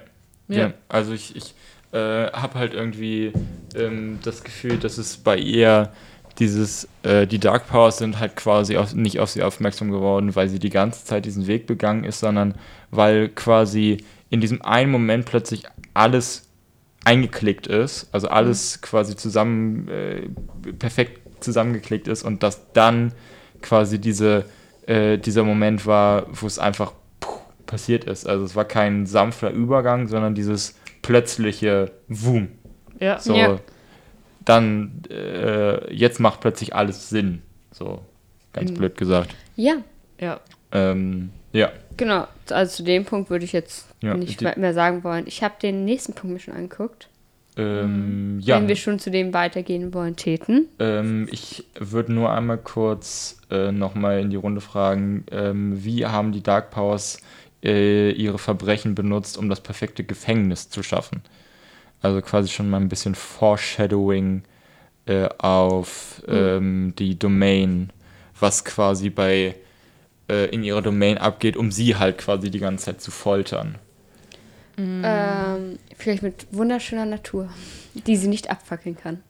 Ja. 0.48 0.58
ja. 0.58 0.72
Also 0.88 1.12
ich, 1.12 1.36
ich 1.36 1.54
äh, 1.92 1.98
habe 2.32 2.54
halt 2.58 2.72
irgendwie 2.72 3.34
ähm, 3.74 4.18
das 4.24 4.42
Gefühl, 4.42 4.78
dass 4.78 4.96
es 4.96 5.18
bei 5.18 5.36
ihr 5.36 5.92
dieses, 6.38 6.88
äh, 7.02 7.26
die 7.26 7.38
Dark 7.38 7.68
Powers 7.68 7.98
sind 7.98 8.18
halt 8.18 8.36
quasi 8.36 8.76
auf, 8.76 8.94
nicht 8.94 9.18
auf 9.20 9.30
sie 9.30 9.42
aufmerksam 9.42 9.90
geworden, 9.90 10.36
weil 10.36 10.48
sie 10.48 10.58
die 10.58 10.70
ganze 10.70 11.04
Zeit 11.04 11.24
diesen 11.24 11.46
Weg 11.46 11.66
begangen 11.66 12.04
ist, 12.04 12.20
sondern 12.20 12.54
weil 12.90 13.28
quasi 13.28 14.04
in 14.30 14.40
diesem 14.40 14.62
einen 14.62 14.90
Moment 14.90 15.26
plötzlich 15.26 15.64
alles 15.94 16.48
eingeklickt 17.04 17.66
ist, 17.66 18.08
also 18.12 18.28
alles 18.28 18.80
quasi 18.82 19.16
zusammen, 19.16 19.88
äh, 19.88 20.28
perfekt 20.78 21.20
zusammengeklickt 21.42 22.08
ist 22.08 22.22
und 22.22 22.42
dass 22.42 22.72
dann 22.72 23.12
quasi 23.62 23.98
diese, 23.98 24.44
äh, 24.86 25.18
dieser 25.18 25.44
Moment 25.44 25.86
war, 25.86 26.26
wo 26.32 26.46
es 26.46 26.58
einfach 26.58 26.92
puh, 27.20 27.38
passiert 27.66 28.04
ist. 28.04 28.28
Also 28.28 28.44
es 28.44 28.54
war 28.54 28.64
kein 28.64 29.06
sanfter 29.06 29.50
Übergang, 29.50 30.06
sondern 30.08 30.34
dieses 30.34 30.76
plötzliche 31.02 31.92
Wum. 32.08 32.48
Ja. 33.00 33.18
So, 33.18 33.34
Ja. 33.34 33.58
Dann, 34.48 35.02
äh, 35.10 35.92
jetzt 35.94 36.20
macht 36.20 36.40
plötzlich 36.40 36.74
alles 36.74 37.08
Sinn. 37.10 37.42
So, 37.72 38.00
ganz 38.52 38.70
Mhm. 38.70 38.74
blöd 38.76 38.96
gesagt. 38.96 39.34
Ja, 39.56 39.76
ja. 40.20 40.40
Ähm, 40.72 41.30
ja, 41.52 41.70
genau. 41.96 42.26
Also 42.50 42.76
zu 42.76 42.82
dem 42.82 43.04
Punkt 43.04 43.30
würde 43.30 43.44
ich 43.44 43.52
jetzt 43.52 43.86
Ja, 44.02 44.14
nicht 44.14 44.40
die- 44.40 44.50
mehr 44.60 44.74
sagen 44.74 45.02
wollen. 45.04 45.26
Ich 45.26 45.42
habe 45.42 45.54
den 45.62 45.84
nächsten 45.84 46.12
Punkt 46.14 46.34
mir 46.34 46.40
schon 46.40 46.54
angeguckt. 46.54 47.08
ähm, 47.56 48.38
ja. 48.40 48.56
Wenn 48.56 48.68
wir 48.68 48.76
schon 48.76 49.00
zu 49.00 49.10
dem 49.10 49.34
weitergehen 49.34 49.92
wollen, 49.92 50.14
täten. 50.14 50.68
Ähm, 50.78 51.28
ich 51.32 51.64
würde 51.76 52.12
nur 52.12 52.30
einmal 52.30 52.58
kurz 52.58 53.40
äh, 53.50 53.72
nochmal 53.72 54.20
in 54.20 54.30
die 54.30 54.36
Runde 54.36 54.60
fragen, 54.60 55.24
ähm, 55.32 55.82
wie 55.84 56.06
haben 56.06 56.30
die 56.30 56.42
Dark 56.42 56.70
Powers 56.70 57.20
äh, 57.64 58.12
ihre 58.12 58.38
Verbrechen 58.38 58.94
benutzt, 58.94 59.36
um 59.36 59.48
das 59.48 59.60
perfekte 59.60 60.04
Gefängnis 60.04 60.68
zu 60.70 60.84
schaffen? 60.84 61.22
Also 62.00 62.20
quasi 62.22 62.48
schon 62.48 62.70
mal 62.70 62.80
ein 62.80 62.88
bisschen 62.88 63.14
Foreshadowing 63.14 64.42
äh, 65.06 65.28
auf 65.38 66.22
ähm, 66.28 66.94
die 66.98 67.18
Domain, 67.18 67.90
was 68.38 68.64
quasi 68.64 69.10
bei 69.10 69.56
äh, 70.28 70.46
in 70.46 70.62
ihrer 70.62 70.82
Domain 70.82 71.18
abgeht, 71.18 71.56
um 71.56 71.72
sie 71.72 71.96
halt 71.96 72.18
quasi 72.18 72.50
die 72.50 72.60
ganze 72.60 72.86
Zeit 72.86 73.00
zu 73.00 73.10
foltern. 73.10 73.76
Ähm, 74.78 75.78
vielleicht 75.96 76.22
mit 76.22 76.46
wunderschöner 76.52 77.04
Natur, 77.04 77.48
die 77.94 78.16
sie 78.16 78.28
nicht 78.28 78.48
abfackeln 78.48 78.96
kann. 78.96 79.22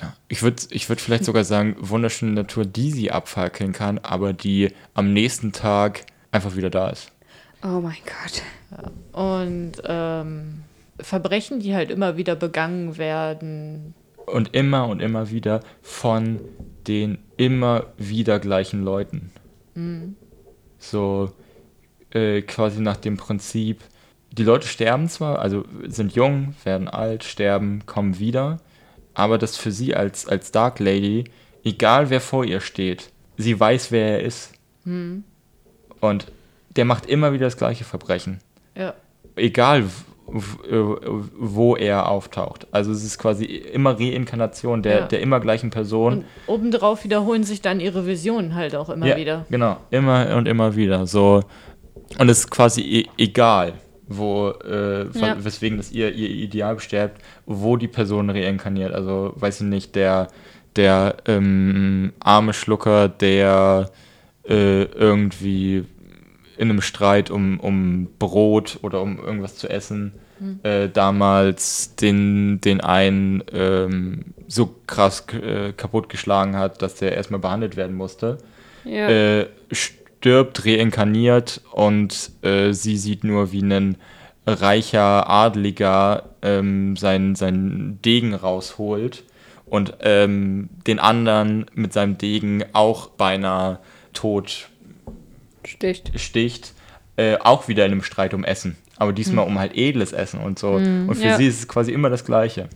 Ja. 0.00 0.14
Ich 0.28 0.42
würde 0.42 0.62
ich 0.70 0.88
würd 0.88 1.00
vielleicht 1.00 1.24
sogar 1.24 1.44
sagen, 1.44 1.74
wunderschöne 1.78 2.32
Natur, 2.32 2.66
die 2.66 2.90
sie 2.90 3.10
abfackeln 3.10 3.72
kann, 3.72 3.98
aber 3.98 4.32
die 4.34 4.72
am 4.92 5.12
nächsten 5.12 5.52
Tag 5.52 6.02
einfach 6.32 6.54
wieder 6.54 6.70
da 6.70 6.90
ist. 6.90 7.10
Oh 7.62 7.80
mein 7.80 7.96
Gott. 8.04 8.42
Und 9.12 9.72
ähm, 9.84 10.62
Verbrechen, 11.02 11.60
die 11.60 11.74
halt 11.74 11.90
immer 11.90 12.16
wieder 12.16 12.36
begangen 12.36 12.98
werden. 12.98 13.94
Und 14.26 14.54
immer 14.54 14.88
und 14.88 15.00
immer 15.00 15.30
wieder 15.30 15.60
von 15.82 16.40
den 16.86 17.18
immer 17.36 17.86
wieder 17.98 18.38
gleichen 18.38 18.84
Leuten. 18.84 19.30
So 20.78 21.32
äh, 22.12 22.42
quasi 22.42 22.80
nach 22.80 22.96
dem 22.96 23.16
Prinzip, 23.16 23.82
die 24.32 24.44
Leute 24.44 24.66
sterben 24.66 25.08
zwar, 25.08 25.38
also 25.40 25.64
sind 25.86 26.14
jung, 26.14 26.54
werden 26.64 26.88
alt, 26.88 27.24
sterben, 27.24 27.84
kommen 27.86 28.18
wieder, 28.18 28.60
aber 29.14 29.38
das 29.38 29.56
für 29.56 29.72
sie 29.72 29.94
als, 29.94 30.28
als 30.28 30.52
Dark 30.52 30.78
Lady, 30.78 31.24
egal 31.64 32.10
wer 32.10 32.20
vor 32.20 32.44
ihr 32.44 32.60
steht, 32.60 33.10
sie 33.36 33.58
weiß, 33.58 33.90
wer 33.90 34.18
er 34.18 34.24
ist. 34.24 34.52
Und 36.00 36.26
der 36.76 36.84
macht 36.84 37.06
immer 37.06 37.32
wieder 37.32 37.46
das 37.46 37.56
gleiche 37.56 37.84
Verbrechen. 37.84 38.38
Ja. 38.76 38.94
Egal, 39.36 39.84
wo 40.32 41.76
er 41.76 42.08
auftaucht. 42.08 42.66
Also 42.70 42.92
es 42.92 43.04
ist 43.04 43.18
quasi 43.18 43.44
immer 43.44 43.98
Reinkarnation 43.98 44.82
der, 44.82 45.00
Ja. 45.00 45.06
der 45.06 45.20
immer 45.20 45.40
gleichen 45.40 45.70
Person. 45.70 46.12
Und 46.18 46.24
obendrauf 46.46 47.04
wiederholen 47.04 47.44
sich 47.44 47.60
dann 47.60 47.80
ihre 47.80 48.06
Visionen 48.06 48.54
halt 48.54 48.74
auch 48.76 48.90
immer 48.90 49.06
ja, 49.06 49.16
wieder. 49.16 49.46
Genau, 49.50 49.76
immer 49.90 50.34
und 50.36 50.46
immer 50.46 50.76
wieder. 50.76 51.06
So. 51.06 51.42
Und 52.18 52.28
es 52.28 52.40
ist 52.40 52.50
quasi 52.50 52.80
e 52.82 53.06
egal, 53.18 53.74
wo, 54.08 54.50
äh, 54.50 55.06
Ja. 55.18 55.36
weswegen 55.42 55.78
das 55.78 55.92
ihr, 55.92 56.12
ihr 56.14 56.28
Ideal 56.30 56.74
bestärkt, 56.76 57.22
wo 57.46 57.76
die 57.76 57.88
Person 57.88 58.30
reinkarniert. 58.30 58.92
Also, 58.92 59.32
weiß 59.36 59.60
ich 59.60 59.66
nicht, 59.66 59.94
der, 59.94 60.28
der 60.76 61.16
ähm, 61.26 62.12
arme 62.20 62.52
Schlucker, 62.52 63.08
der 63.08 63.90
äh, 64.48 64.82
irgendwie 64.84 65.84
in 66.60 66.68
einem 66.70 66.82
Streit 66.82 67.30
um, 67.30 67.58
um 67.58 68.08
Brot 68.18 68.78
oder 68.82 69.00
um 69.00 69.18
irgendwas 69.18 69.56
zu 69.56 69.68
essen 69.68 70.12
äh, 70.62 70.88
damals 70.88 71.96
den, 71.96 72.60
den 72.62 72.80
einen 72.80 73.42
ähm, 73.52 74.34
so 74.48 74.74
krass 74.86 75.26
äh, 75.32 75.72
kaputtgeschlagen 75.72 76.56
hat, 76.56 76.80
dass 76.80 76.94
der 76.94 77.14
erstmal 77.14 77.40
behandelt 77.40 77.76
werden 77.76 77.94
musste 77.94 78.38
Ja. 78.84 79.08
äh, 79.08 79.46
stirbt, 79.70 80.64
reinkarniert 80.64 81.60
und 81.72 82.30
äh, 82.42 82.72
sie 82.72 82.96
sieht 82.96 83.22
nur, 83.24 83.52
wie 83.52 83.62
ein 83.62 83.96
reicher 84.46 85.28
Adliger 85.28 86.30
ähm, 86.40 86.96
seinen, 86.96 87.34
seinen 87.34 88.00
Degen 88.02 88.32
rausholt 88.32 89.24
und 89.66 89.94
ähm, 90.00 90.70
den 90.86 90.98
anderen 90.98 91.66
mit 91.74 91.92
seinem 91.92 92.16
Degen 92.16 92.64
auch 92.72 93.08
beinahe 93.08 93.78
tot 94.14 94.69
Sticht. 95.64 96.18
sticht, 96.18 96.74
äh, 97.16 97.36
auch 97.38 97.68
wieder 97.68 97.86
in 97.86 97.92
einem 97.92 98.02
Streit 98.02 98.34
um 98.34 98.44
Essen. 98.44 98.76
Aber 98.96 99.12
diesmal 99.12 99.46
um 99.46 99.58
halt 99.58 99.76
edles 99.76 100.12
Essen 100.12 100.40
und 100.40 100.58
so. 100.58 100.72
Und 100.72 101.14
für 101.14 101.24
Ja. 101.24 101.36
sie 101.36 101.46
ist 101.46 101.58
es 101.60 101.68
quasi 101.68 101.92
immer 101.92 102.10
das 102.10 102.24
Gleiche. 102.24 102.68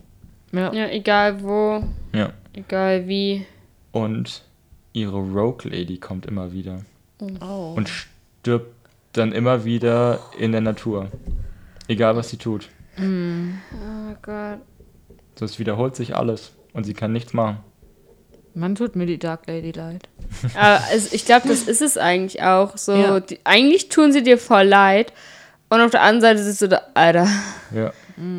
Ja. 0.53 0.73
Ja, 0.73 0.89
egal 0.89 1.43
wo, 1.43 1.83
Ja. 2.13 2.31
egal 2.53 3.07
wie. 3.09 3.45
Und 3.93 4.43
ihre 4.93 5.17
Rogue 5.19 5.71
Lady 5.71 5.99
kommt 5.99 6.27
immer 6.27 6.53
wieder. 6.53 6.81
Oh. 7.41 7.75
und 7.77 7.89
stirbt 7.89 8.75
dann 9.13 9.33
immer 9.33 9.65
wieder 9.65 10.19
in 10.39 10.53
der 10.53 10.61
Natur. 10.61 11.09
Egal 11.89 12.17
was 12.17 12.29
sie 12.31 12.37
tut. 12.39 12.69
Oh 12.99 14.15
Gott. 14.23 14.59
So, 15.39 15.45
es 15.45 15.59
wiederholt 15.59 15.97
sich 15.97 16.17
alles 16.17 16.53
und 16.73 16.85
sie 16.85 16.95
kann 16.95 17.13
nichts 17.13 17.33
machen. 17.33 17.59
Man 18.55 18.75
tut 18.77 18.95
mir 18.97 19.07
die 19.07 19.19
Dark 19.19 19.47
Lady 19.47 19.73
leid. 19.73 20.09
Aber 20.57 20.81
also 20.91 21.09
ich 21.13 21.25
glaube, 21.25 21.49
das 21.49 21.63
ist 21.63 21.83
es 21.83 21.99
eigentlich 21.99 22.43
auch. 22.43 22.77
So, 22.77 22.95
Ja. 22.95 23.21
die, 23.21 23.39
eigentlich 23.45 23.89
tun 23.89 24.13
sie 24.13 24.23
dir 24.23 24.39
voll 24.39 24.65
leid. 24.65 25.13
Und 25.71 25.81
auf 25.81 25.91
der 25.91 26.03
anderen 26.03 26.21
Seite 26.21 26.43
sitzt 26.45 26.63
du 26.63 26.69
da, 26.69 26.83
Alter, 26.95 27.27
Ja. 27.75 27.93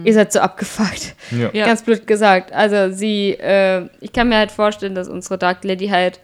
ihr 0.05 0.13
seid 0.13 0.31
so 0.31 0.39
abgefuckt. 0.39 1.15
Ja. 1.31 1.49
Ja. 1.51 1.65
Ganz 1.65 1.81
blöd 1.83 2.07
gesagt. 2.07 2.53
Also 2.53 2.95
sie, 2.95 3.31
äh, 3.31 3.89
ich 3.99 4.13
kann 4.13 4.29
mir 4.29 4.37
halt 4.37 4.51
vorstellen, 4.51 4.95
dass 4.95 5.09
unsere 5.09 5.37
Dark 5.37 5.63
Lady 5.65 5.87
halt 5.87 6.19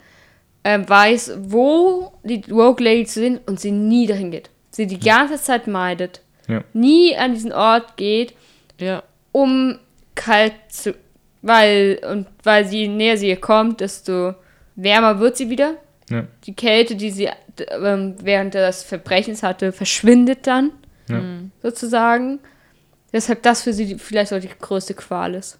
ähm, 0.64 0.88
weiß, 0.88 1.34
wo 1.42 2.14
die 2.24 2.44
Rogue 2.50 2.84
Lady 2.86 3.06
sind 3.06 3.42
und 3.48 3.60
sie 3.60 3.72
nie 3.72 4.06
dahin 4.08 4.32
geht. 4.32 4.50
Sie 4.70 4.86
die 4.88 5.00
ganze 5.00 5.42
Zeit 5.42 5.68
meidet. 5.68 6.22
Ja. 6.48 6.64
Nie 6.72 7.18
an 7.18 7.34
diesen 7.34 7.52
Ort 7.52 7.98
geht, 7.98 8.36
Ja. 8.80 9.04
um 9.34 9.80
kalt 10.16 10.54
zu. 10.70 10.94
Weil, 11.42 12.00
und 12.10 12.28
weil 12.44 12.66
je 12.68 12.88
näher 12.88 13.18
sie 13.18 13.30
ihr 13.30 13.40
kommt, 13.42 13.82
desto 13.82 14.36
wärmer 14.76 15.20
wird 15.20 15.38
sie 15.38 15.50
wieder. 15.50 15.76
Ja. 16.10 16.28
Die 16.46 16.54
Kälte, 16.54 16.96
die 16.96 17.10
sie 17.12 17.30
ähm, 17.82 18.16
während 18.22 18.54
des 18.54 18.84
Verbrechens 18.84 19.44
hatte, 19.44 19.72
verschwindet 19.72 20.46
dann, 20.46 20.72
Ja. 21.10 21.22
sozusagen. 21.64 22.40
Deshalb 23.14 23.44
das 23.44 23.64
für 23.64 23.74
sie 23.74 23.98
vielleicht 23.98 24.32
auch 24.34 24.40
die 24.40 24.48
größte 24.60 24.94
Qual 24.94 25.34
ist. 25.36 25.58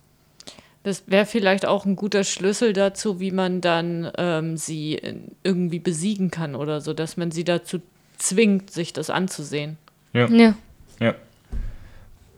Das 0.84 1.04
wäre 1.08 1.26
vielleicht 1.26 1.66
auch 1.66 1.86
ein 1.86 1.96
guter 1.96 2.24
Schlüssel 2.24 2.74
dazu, 2.74 3.20
wie 3.20 3.32
man 3.32 3.62
dann 3.62 4.12
ähm, 4.18 4.58
sie 4.58 5.00
irgendwie 5.44 5.80
besiegen 5.80 6.32
kann 6.32 6.56
oder 6.56 6.82
so, 6.82 6.94
dass 6.94 7.18
man 7.18 7.32
sie 7.32 7.44
dazu 7.44 7.80
zwingt, 8.18 8.72
sich 8.72 8.94
das 8.94 9.10
anzusehen. 9.10 9.78
Ja. 10.14 10.28
Ja. 10.28 10.56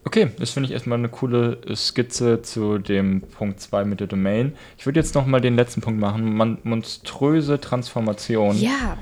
Okay, 0.05 0.31
das 0.37 0.51
finde 0.51 0.67
ich 0.67 0.73
erstmal 0.73 0.97
eine 0.97 1.09
coole 1.09 1.57
äh, 1.67 1.75
Skizze 1.75 2.41
zu 2.41 2.77
dem 2.77 3.21
Punkt 3.21 3.59
2 3.61 3.85
mit 3.85 3.99
der 3.99 4.07
Domain. 4.07 4.53
Ich 4.77 4.85
würde 4.85 4.99
jetzt 4.99 5.15
nochmal 5.15 5.41
den 5.41 5.55
letzten 5.55 5.81
Punkt 5.81 5.99
machen. 5.99 6.35
Man 6.35 6.57
monströse 6.63 7.59
Transformation. 7.59 8.57
Ja, 8.59 8.97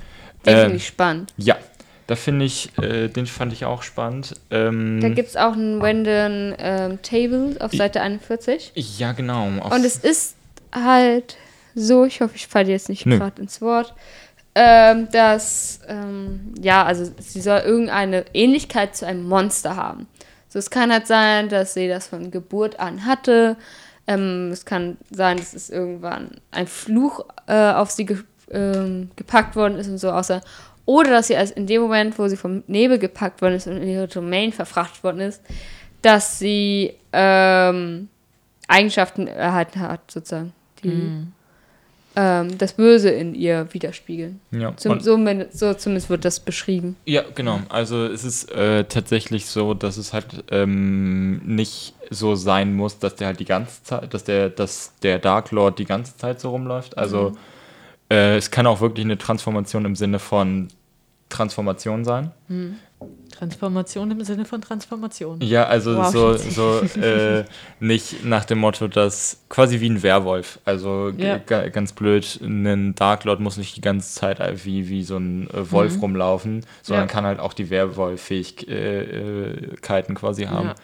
den 0.46 0.54
Ähm, 0.54 0.60
finde 0.62 0.76
ich 0.78 0.88
spannend. 0.88 1.34
Ja, 1.38 1.58
da 2.08 2.16
finde 2.16 2.46
ich, 2.46 2.78
äh, 2.78 3.08
den 3.08 3.26
fand 3.26 3.54
ich 3.54 3.66
auch 3.66 3.84
spannend. 3.84 4.36
Ähm, 4.52 5.00
Da 5.02 5.10
gibt 5.10 5.30
es 5.30 5.38
auch 5.38 5.54
einen 5.54 5.82
random 5.82 6.56
ähm, 6.60 7.00
Table 7.02 7.56
auf 7.60 7.72
Seite 7.72 8.02
41. 8.02 8.74
ja, 8.76 9.14
genau. 9.14 9.46
Und 9.46 9.86
es 9.86 9.96
ist 9.98 10.36
halt 10.74 11.38
so, 11.74 12.06
ich 12.06 12.22
hoffe, 12.22 12.36
ich 12.36 12.48
falle 12.48 12.70
jetzt 12.70 12.90
nicht 12.90 13.06
gerade 13.06 13.42
ins 13.42 13.62
Wort, 13.62 13.94
ähm, 14.56 15.08
dass, 15.12 15.80
ähm, 15.88 16.54
ja, 16.62 16.84
also 16.84 17.10
sie 17.20 17.40
soll 17.40 17.60
irgendeine 17.60 18.26
Ähnlichkeit 18.34 18.96
zu 18.96 19.08
einem 19.08 19.24
Monster 19.28 19.78
haben. 19.78 20.08
So, 20.52 20.60
es 20.60 20.70
kann 20.70 20.92
halt 20.92 21.08
sein, 21.08 21.48
dass 21.48 21.74
sie 21.74 21.88
das 21.88 22.08
von 22.08 22.30
Geburt 22.30 22.78
an 22.80 23.06
hatte. 23.06 23.56
Ähm, 24.06 24.50
es 24.52 24.66
kann 24.66 24.98
sein, 25.10 25.38
dass 25.38 25.54
es 25.54 25.70
irgendwann 25.70 26.42
ein 26.52 26.68
Fluch 26.68 27.26
äh, 27.48 27.72
auf 27.72 27.90
sie 27.90 28.06
ge 28.06 28.18
ähm, 28.52 29.12
gepackt 29.16 29.56
worden 29.56 29.78
ist 29.78 29.88
und 29.88 29.98
so 29.98 30.12
außer. 30.12 30.42
Oder 30.86 31.12
dass 31.12 31.28
sie 31.28 31.38
als 31.38 31.52
in 31.52 31.68
dem 31.68 31.82
Moment, 31.82 32.20
wo 32.20 32.28
sie 32.28 32.36
vom 32.36 32.64
Nebel 32.68 33.00
gepackt 33.00 33.42
worden 33.42 33.54
ist 33.54 33.68
und 33.68 33.78
in 33.78 33.88
ihre 33.88 34.10
Domain 34.10 34.52
verfrachtet 34.52 35.06
worden 35.06 35.22
ist, 35.22 35.42
dass 36.02 36.38
sie 36.38 36.96
ähm, 37.14 38.10
Eigenschaften 38.68 39.28
erhalten 39.28 39.80
hat, 39.80 40.12
sozusagen, 40.12 40.52
die 40.84 40.90
Mhm. 40.90 41.34
Ähm, 42.16 42.58
das 42.58 42.74
Böse 42.74 43.10
in 43.10 43.34
ihr 43.36 43.68
widerspiegeln. 43.72 44.42
Ja, 44.52 44.76
Zum, 44.76 45.00
so, 45.00 45.18
so 45.52 45.74
zumindest 45.74 46.10
wird 46.10 46.26
das 46.26 46.40
beschrieben. 46.40 46.98
Ja, 47.06 47.24
genau. 47.36 47.62
Also 47.70 48.06
es 48.06 48.24
ist 48.24 48.52
äh, 48.52 48.84
tatsächlich 48.84 49.46
so, 49.46 49.74
dass 49.74 49.98
es 49.98 50.12
halt 50.12 50.44
ähm, 50.52 51.42
nicht 51.46 51.94
so 52.10 52.36
sein 52.36 52.74
muss, 52.76 53.00
dass 53.00 53.16
der 53.16 53.28
halt 53.28 53.40
die 53.40 53.46
ganze 53.46 53.84
Zeit, 53.84 54.14
dass 54.14 54.26
der, 54.26 54.50
dass 54.50 54.94
der 55.04 55.20
Dark 55.20 55.52
Lord 55.52 55.80
die 55.80 55.86
ganze 55.86 56.18
Zeit 56.18 56.42
so 56.42 56.50
rumläuft. 56.50 56.98
Also 56.98 57.34
äh, 58.10 58.36
es 58.36 58.52
kann 58.52 58.68
auch 58.68 58.82
wirklich 58.82 59.06
eine 59.06 59.18
Transformation 59.18 59.86
im 59.86 59.96
Sinne 59.96 60.20
von 60.20 60.68
Transformation 61.30 62.04
sein. 62.04 62.32
Transformation 63.32 64.12
im 64.12 64.24
Sinne 64.24 64.46
von 64.46 64.62
Transformation. 64.62 65.40
Ja, 65.42 65.64
also 65.66 65.98
Wow, 65.98 66.12
so, 66.12 66.38
so 66.82 66.82
äh, 67.02 67.44
nicht 67.80 68.24
nach 68.24 68.46
dem 68.46 68.60
Motto, 68.60 68.88
dass 68.88 69.42
quasi 69.50 69.80
wie 69.80 69.90
ein 69.90 70.04
Werwolf. 70.04 70.60
Also 70.66 71.12
Ja. 71.18 71.38
ga- 71.40 71.70
ganz 71.70 71.94
blöd, 71.94 72.40
ein 72.44 72.94
Dark 72.96 73.24
Lord 73.24 73.40
muss 73.40 73.58
nicht 73.58 73.76
die 73.76 73.82
ganze 73.82 74.14
Zeit 74.14 74.40
wie, 74.66 74.88
wie 74.90 75.04
so 75.04 75.18
ein 75.18 75.50
äh, 75.50 75.72
Wolf 75.72 76.00
rumlaufen, 76.02 76.64
sondern 76.84 77.06
Mhm. 77.06 77.10
Ja. 77.10 77.14
kann 77.14 77.26
halt 77.26 77.40
auch 77.40 77.54
die 77.54 77.70
Werwolf-Fähigkeiten 77.72 80.16
quasi 80.16 80.44
haben. 80.46 80.68
Ja. 80.70 80.76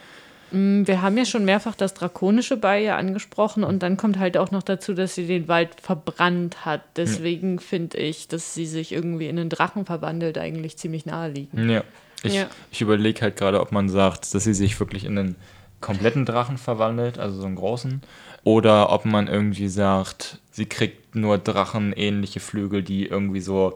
Mm, 0.57 0.87
Wir 0.87 1.01
haben 1.01 1.17
ja 1.17 1.25
schon 1.25 1.43
mehrfach 1.45 1.75
das 1.75 1.93
Drakonische 1.93 2.55
bei 2.57 2.83
ihr 2.83 2.95
angesprochen 2.95 3.63
und 3.65 3.83
dann 3.83 3.97
kommt 3.97 4.17
halt 4.17 4.37
auch 4.37 4.51
noch 4.51 4.63
dazu, 4.63 4.93
dass 4.93 5.13
sie 5.15 5.27
den 5.27 5.47
Wald 5.47 5.69
verbrannt 5.81 6.65
hat. 6.65 6.81
Deswegen 6.95 7.59
finde 7.59 7.97
ich, 7.97 8.27
dass 8.29 8.53
sie 8.53 8.65
sich 8.65 8.93
irgendwie 8.93 9.27
in 9.27 9.37
einen 9.37 9.49
Drachen 9.49 9.85
verwandelt, 9.85 10.37
eigentlich 10.37 10.77
ziemlich 10.77 11.05
naheliegend. 11.05 11.69
Ja. 11.69 11.83
Ich, 12.23 12.33
Ja. 12.33 12.47
ich 12.71 12.81
überlege 12.81 13.21
halt 13.21 13.37
gerade, 13.37 13.61
ob 13.61 13.71
man 13.71 13.89
sagt, 13.89 14.33
dass 14.33 14.43
sie 14.43 14.53
sich 14.53 14.79
wirklich 14.79 15.05
in 15.05 15.17
einen 15.17 15.35
kompletten 15.81 16.25
Drachen 16.25 16.57
verwandelt, 16.57 17.19
also 17.19 17.39
so 17.41 17.45
einen 17.45 17.55
großen, 17.55 18.01
oder 18.43 18.91
ob 18.91 19.05
man 19.05 19.27
irgendwie 19.27 19.67
sagt, 19.67 20.39
sie 20.51 20.65
kriegt 20.65 21.15
nur 21.15 21.37
drachenähnliche 21.37 22.39
Flügel, 22.39 22.81
die 22.81 23.05
irgendwie 23.05 23.41
so, 23.41 23.73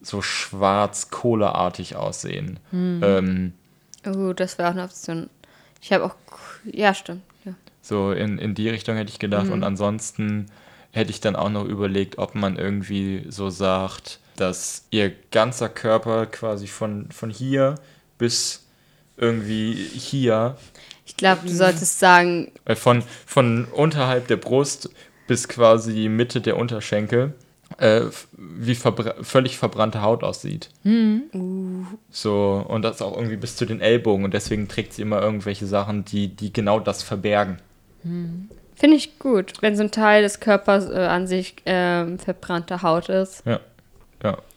so 0.00 0.22
schwarz-kohleartig 0.22 1.96
aussehen. 1.96 2.58
Ähm, 2.72 3.52
Oh, 4.04 4.32
das 4.32 4.58
wäre 4.58 4.68
auch 4.68 4.72
eine 4.72 4.82
Option. 4.84 5.30
Ich 5.80 5.92
habe 5.92 6.04
auch. 6.04 6.14
Ja, 6.64 6.92
stimmt. 6.92 7.22
Ja. 7.44 7.54
so 7.82 8.10
in, 8.12 8.38
in 8.38 8.54
die 8.54 8.68
Richtung 8.68 8.96
hätte 8.96 9.10
ich 9.10 9.18
gedacht. 9.20 9.48
Und 9.48 9.62
ansonsten 9.62 10.46
hätte 10.90 11.10
ich 11.10 11.20
dann 11.20 11.36
auch 11.36 11.50
noch 11.50 11.64
überlegt, 11.64 12.18
ob 12.18 12.34
man 12.34 12.56
irgendwie 12.56 13.24
so 13.28 13.48
sagt, 13.50 14.18
dass 14.36 14.84
ihr 14.90 15.12
ganzer 15.30 15.68
Körper 15.68 16.26
quasi 16.26 16.66
von, 16.66 17.10
von 17.10 17.30
hier 17.30 17.76
bis 18.18 18.64
irgendwie 19.16 19.74
hier 19.74 20.56
Ich 21.06 21.16
glaube, 21.16 21.42
du 21.46 21.52
solltest 21.52 21.98
sagen, 21.98 22.50
Äh, 22.64 22.74
Von, 22.74 23.02
von 23.26 23.66
unterhalb 23.66 24.28
der 24.28 24.36
Brust 24.36 24.90
bis 25.26 25.48
quasi 25.48 25.92
die 25.92 26.08
Mitte 26.08 26.40
der 26.40 26.56
Unterschenkel, 26.56 27.34
äh, 27.78 28.02
wie 28.32 28.74
verbra 28.74 29.14
völlig 29.22 29.56
verbrannte 29.58 30.02
Haut 30.02 30.24
aussieht. 30.24 30.68
So, 32.10 32.64
und 32.68 32.82
das 32.82 33.00
auch 33.02 33.16
irgendwie 33.16 33.36
bis 33.36 33.56
zu 33.56 33.64
den 33.64 33.80
Ellbogen. 33.80 34.24
Und 34.24 34.34
deswegen 34.34 34.68
trägt 34.68 34.94
sie 34.94 35.02
immer 35.02 35.22
irgendwelche 35.22 35.66
Sachen, 35.66 36.04
die, 36.04 36.28
die 36.28 36.52
genau 36.52 36.80
das 36.80 37.02
verbergen. 37.02 37.58
finde 38.74 38.96
ich 38.96 39.18
gut, 39.18 39.54
wenn 39.60 39.76
so 39.76 39.84
ein 39.84 39.90
Teil 39.90 40.22
des 40.22 40.40
Körpers 40.40 40.90
äh, 40.90 41.06
an 41.06 41.26
sich 41.26 41.56
ähm, 41.66 42.18
verbrannte 42.18 42.82
Haut 42.82 43.08
ist. 43.08 43.42
Ja. 43.46 43.60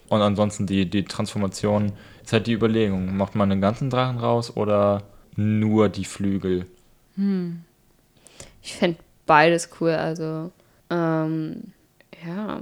Und 0.09 0.21
ansonsten 0.21 0.67
die, 0.67 0.89
die 0.89 1.05
Transformation 1.05 1.93
ist 2.23 2.33
halt 2.33 2.47
die 2.47 2.53
Überlegung. 2.53 3.15
Macht 3.17 3.35
man 3.35 3.49
den 3.49 3.61
ganzen 3.61 3.89
Drachen 3.89 4.19
raus 4.19 4.55
oder 4.55 5.03
nur 5.35 5.89
die 5.89 6.05
Flügel? 6.05 6.65
Ich 8.61 8.75
fände 8.75 8.97
beides 9.25 9.69
cool, 9.79 9.91
also. 9.91 10.51
Ähm, 10.89 11.71
ja. 12.25 12.61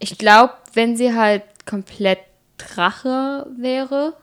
Ich 0.00 0.18
glaube, 0.18 0.54
wenn 0.74 0.96
sie 0.96 1.14
halt 1.14 1.42
komplett 1.66 2.18
Drache 2.58 3.46
wäre, 3.56 4.14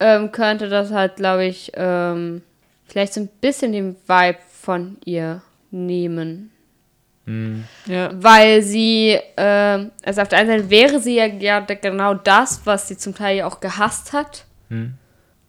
ähm, 0.00 0.32
könnte 0.32 0.68
das 0.68 0.90
halt, 0.90 1.16
glaube 1.16 1.44
ich, 1.44 1.70
ähm, 1.74 2.42
vielleicht 2.84 3.14
so 3.14 3.20
ein 3.20 3.28
bisschen 3.40 3.72
den 3.72 3.96
Vibe 4.06 4.38
von 4.50 4.98
ihr 5.04 5.42
nehmen. 5.70 6.50
Ja. 7.86 8.10
Weil 8.14 8.62
sie, 8.62 9.18
ähm, 9.36 9.90
also 10.04 10.22
auf 10.22 10.28
der 10.28 10.38
einen 10.38 10.48
Seite 10.48 10.70
wäre 10.70 11.00
sie 11.00 11.16
ja, 11.16 11.26
ja 11.26 11.60
genau 11.60 12.14
das, 12.14 12.60
was 12.64 12.86
sie 12.86 12.96
zum 12.96 13.14
Teil 13.14 13.38
ja 13.38 13.46
auch 13.46 13.60
gehasst 13.60 14.12
hat. 14.12 14.44
Hm. 14.68 14.94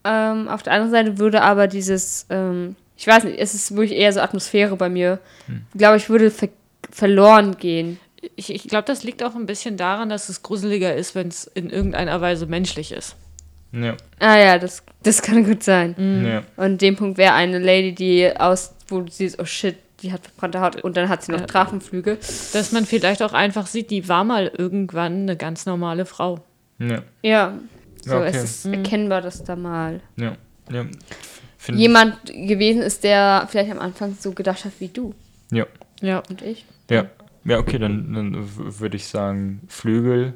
Ähm, 0.04 0.48
auf 0.48 0.64
der 0.64 0.74
anderen 0.74 0.92
Seite 0.92 1.20
würde 1.20 1.42
aber 1.44 1.68
dieses, 1.68 2.26
ähm, 2.30 2.76
ich 2.96 3.06
weiß 3.06 3.26
nicht, 3.26 3.40
es 3.40 3.54
ist 3.54 3.76
wirklich 3.76 3.98
eher 3.98 4.12
so 4.12 4.22
Atmosphäre 4.22 4.76
bei 4.76 4.90
mir. 4.90 5.20
Ich 5.48 5.78
glaube, 5.78 5.98
ich 5.98 6.10
würde 6.10 6.32
ver 6.32 6.50
verloren 6.90 7.58
gehen. 7.58 8.00
Ich, 8.36 8.52
ich 8.52 8.64
glaube, 8.64 8.86
das 8.86 9.04
liegt 9.04 9.22
auch 9.22 9.36
ein 9.36 9.46
bisschen 9.46 9.78
daran, 9.78 10.10
dass 10.10 10.30
es 10.30 10.42
gruseliger 10.42 10.96
ist, 10.96 11.16
wenn 11.16 11.28
es 11.28 11.46
in 11.46 11.70
irgendeiner 11.70 12.22
Weise 12.22 12.46
menschlich 12.46 12.92
ist. 12.92 13.16
Ja. 13.72 13.98
Ah 14.20 14.38
ja, 14.38 14.58
das, 14.58 14.84
das 15.04 15.22
kann 15.22 15.44
gut 15.44 15.64
sein. 15.64 15.96
Ja. 16.26 16.44
Und 16.56 16.64
an 16.64 16.78
dem 16.78 16.96
Punkt 16.96 17.18
wäre 17.18 17.34
eine 17.34 17.60
Lady, 17.60 17.94
die 17.94 18.40
aus, 18.40 18.74
wo 18.88 19.02
du 19.02 19.12
siehst, 19.12 19.40
oh 19.40 19.46
shit, 19.46 19.76
die 20.02 20.12
hat 20.14 20.22
verbrannte 20.26 20.62
Haut 20.62 20.84
und 20.84 20.96
dann 20.98 21.10
hat 21.10 21.24
sie 21.24 21.32
noch 21.32 21.40
Ja. 21.42 21.46
Drachenflügel. 21.48 22.18
Dass 22.54 22.72
man 22.72 22.86
vielleicht 22.86 23.22
auch 23.24 23.34
einfach 23.34 23.68
sieht, 23.68 23.90
die 23.90 24.08
war 24.08 24.24
mal 24.24 24.52
irgendwann 24.56 25.24
eine 25.24 25.36
ganz 25.38 25.66
normale 25.66 26.06
Frau. 26.06 26.40
Ja. 26.80 27.02
Ja, 27.24 27.54
so, 28.06 28.18
okay. 28.18 28.28
es 28.28 28.44
ist 28.44 28.66
erkennbar, 28.68 29.22
dass 29.22 29.44
da 29.44 29.56
mal 29.56 30.02
Ja. 30.16 30.36
ja. 30.72 30.86
Find- 31.58 31.80
jemand 31.80 32.26
gewesen 32.28 32.82
ist, 32.84 33.04
der 33.04 33.48
vielleicht 33.50 33.72
am 33.72 33.80
Anfang 33.80 34.16
so 34.20 34.32
gedacht 34.32 34.64
hat 34.66 34.74
wie 34.80 34.88
du 34.90 35.14
Ja. 35.52 35.66
Ja. 36.02 36.22
und 36.30 36.42
ich. 36.44 36.66
Ja, 36.90 37.08
ja 37.44 37.58
okay, 37.58 37.80
dann, 37.80 38.14
dann 38.14 38.48
würde 38.80 38.96
ich 38.98 39.08
sagen 39.08 39.62
Flügel. 39.68 40.34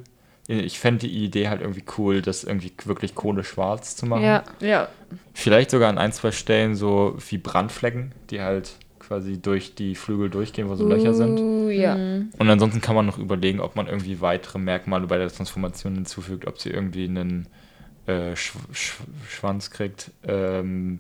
Ich 0.48 0.80
fände 0.80 1.02
die 1.08 1.24
Idee 1.24 1.48
halt 1.48 1.62
irgendwie 1.62 1.84
cool, 1.98 2.22
das 2.22 2.44
irgendwie 2.44 2.74
wirklich 2.86 3.14
Kohle 3.16 3.44
schwarz 3.44 3.96
zu 3.96 4.06
machen. 4.08 4.24
Ja, 4.24 4.44
Ja. 4.60 4.90
Vielleicht 5.34 5.70
sogar 5.72 5.88
an 5.90 5.98
ein, 6.00 6.12
zwei 6.12 6.32
Stellen 6.32 6.76
so 6.76 7.16
wie 7.30 7.38
Brandflecken, 7.38 8.12
die 8.32 8.42
halt 8.42 8.72
quasi 9.12 9.42
durch 9.42 9.76
die 9.76 9.96
Flügel 9.96 10.30
durchgehen, 10.30 10.70
wo 10.70 10.76
so 10.76 10.88
Löcher 10.88 11.14
sind. 11.14 11.38
Ja. 11.70 11.96
Und 11.96 12.50
ansonsten 12.50 12.80
kann 12.80 12.96
man 12.96 13.06
noch 13.06 13.18
überlegen, 13.18 13.60
ob 13.60 13.76
man 13.76 13.88
irgendwie 13.88 14.22
weitere 14.22 14.58
Merkmale 14.58 15.06
bei 15.06 15.18
der 15.18 15.28
Transformation 15.28 15.96
hinzufügt, 15.96 16.48
ob 16.48 16.60
sie 16.62 16.70
irgendwie 16.70 17.04
einen 17.04 17.48
äh, 18.08 18.38
Sch 18.38 18.54
Sch 18.72 18.94
Schwanz 19.28 19.70
kriegt 19.70 20.12
ähm, 20.26 21.00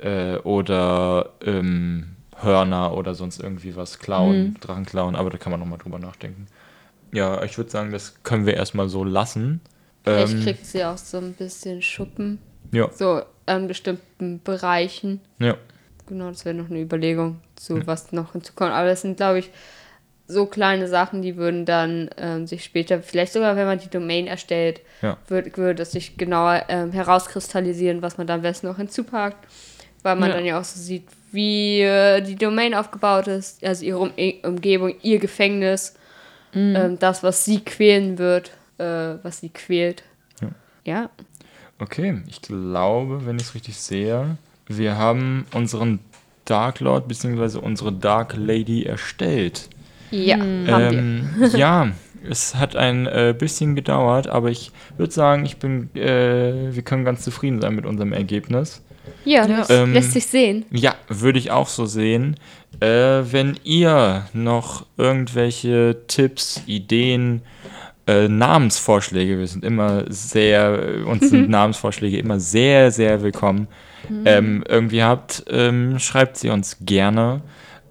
äh, 0.00 0.36
oder 0.38 1.34
ähm, 1.44 2.16
Hörner 2.36 2.96
oder 2.96 3.14
sonst 3.14 3.38
irgendwie 3.38 3.76
was 3.76 3.98
klauen, 3.98 4.56
Drachen 4.62 4.86
klauen, 4.86 5.14
aber 5.14 5.28
da 5.28 5.36
kann 5.36 5.50
man 5.50 5.60
nochmal 5.60 5.78
drüber 5.78 5.98
nachdenken. 5.98 6.46
Ja, 7.12 7.42
ich 7.42 7.58
würde 7.58 7.70
sagen, 7.70 7.92
das 7.92 8.22
können 8.22 8.46
wir 8.46 8.54
erstmal 8.54 8.88
so 8.88 9.04
lassen. 9.04 9.60
Vielleicht 10.04 10.32
Ähm, 10.32 10.42
kriegt 10.42 10.64
sie 10.64 10.82
auch 10.86 10.96
so 10.96 11.18
ein 11.18 11.34
bisschen 11.34 11.82
Schuppen, 11.82 12.38
ja, 12.72 12.88
so 12.92 13.20
an 13.44 13.68
bestimmten 13.68 14.40
Bereichen. 14.42 15.20
ja, 15.38 15.56
Genau, 16.10 16.28
das 16.28 16.44
wäre 16.44 16.56
noch 16.56 16.68
eine 16.68 16.80
Überlegung 16.80 17.40
zu, 17.54 17.86
was 17.86 18.10
noch 18.10 18.32
hinzukommt. 18.32 18.72
Aber 18.72 18.88
das 18.88 19.02
sind, 19.02 19.16
glaube 19.16 19.38
ich, 19.38 19.50
so 20.26 20.46
kleine 20.46 20.88
Sachen, 20.88 21.22
die 21.22 21.36
würden 21.36 21.64
dann 21.64 22.10
ähm, 22.16 22.48
sich 22.48 22.64
später, 22.64 23.00
vielleicht 23.00 23.32
sogar, 23.32 23.54
wenn 23.54 23.66
man 23.66 23.78
die 23.78 23.88
Domain 23.88 24.26
erstellt, 24.26 24.80
Ja. 25.02 25.16
würde 25.28 25.82
es 25.82 25.92
sich 25.92 26.16
genauer 26.16 26.64
ähm, 26.68 26.90
herauskristallisieren, 26.90 28.02
was 28.02 28.18
man 28.18 28.26
dann 28.26 28.40
am 28.40 28.42
besten 28.42 28.66
noch 28.66 28.76
hinzupackt. 28.76 29.46
Weil 30.02 30.16
man 30.16 30.30
Ja. 30.30 30.36
dann 30.36 30.44
ja 30.44 30.58
auch 30.58 30.64
so 30.64 30.80
sieht, 30.80 31.06
wie 31.30 31.80
äh, 31.82 32.20
die 32.22 32.34
Domain 32.34 32.74
aufgebaut 32.74 33.28
ist, 33.28 33.64
also 33.64 33.84
ihre 33.84 33.98
um 33.98 34.12
Umgebung, 34.42 34.94
ihr 35.02 35.20
Gefängnis, 35.20 35.94
ähm, 36.52 36.98
das, 36.98 37.22
was 37.22 37.44
sie 37.44 37.60
quälen 37.60 38.18
wird, 38.18 38.50
äh, 38.78 39.14
was 39.22 39.38
sie 39.38 39.50
quält. 39.50 40.02
Ja. 40.42 40.48
ja. 40.84 41.10
Okay, 41.78 42.20
ich 42.26 42.42
glaube, 42.42 43.24
wenn 43.26 43.36
ich 43.36 43.44
es 43.44 43.54
richtig 43.54 43.76
sehe, 43.78 44.36
wir 44.76 44.96
haben 44.96 45.46
unseren 45.52 45.98
Dark 46.44 46.80
Lord 46.80 47.08
bzw. 47.08 47.58
unsere 47.58 47.92
Dark 47.92 48.34
Lady 48.36 48.84
erstellt. 48.84 49.68
Ja, 50.10 50.38
haben 50.38 50.66
wir. 50.66 50.92
Ähm, 50.98 51.28
ja, 51.56 51.88
es 52.28 52.54
hat 52.54 52.76
ein 52.76 53.06
äh, 53.06 53.34
bisschen 53.38 53.74
gedauert, 53.76 54.26
aber 54.28 54.50
ich 54.50 54.72
würde 54.96 55.12
sagen, 55.12 55.44
ich 55.44 55.58
bin, 55.58 55.94
äh, 55.94 56.74
wir 56.74 56.82
können 56.82 57.04
ganz 57.04 57.22
zufrieden 57.22 57.60
sein 57.60 57.74
mit 57.74 57.86
unserem 57.86 58.12
Ergebnis. 58.12 58.82
Ja, 59.24 59.46
Ja. 59.46 59.58
das 59.58 59.70
Ähm, 59.70 59.92
lässt 59.92 60.12
sich 60.12 60.26
sehen. 60.26 60.64
Ja, 60.70 60.94
würde 61.08 61.38
ich 61.38 61.50
auch 61.50 61.68
so 61.68 61.86
sehen. 61.86 62.36
Äh, 62.80 62.88
wenn 62.88 63.58
ihr 63.64 64.26
noch 64.32 64.86
irgendwelche 64.96 65.98
Tipps, 66.06 66.62
Ideen, 66.66 67.42
äh, 68.06 68.28
Namensvorschläge. 68.28 69.38
Wir 69.38 69.46
sind 69.46 69.64
immer 69.64 70.04
sehr, 70.08 71.04
uns 71.06 71.30
sind 71.30 71.48
Namensvorschläge 71.48 72.18
immer 72.18 72.40
sehr, 72.40 72.90
sehr 72.90 73.22
willkommen. 73.22 73.68
Ähm, 74.24 74.64
irgendwie 74.68 75.02
habt, 75.02 75.44
ähm, 75.48 75.98
schreibt 75.98 76.36
sie 76.36 76.50
uns 76.50 76.78
gerne. 76.80 77.42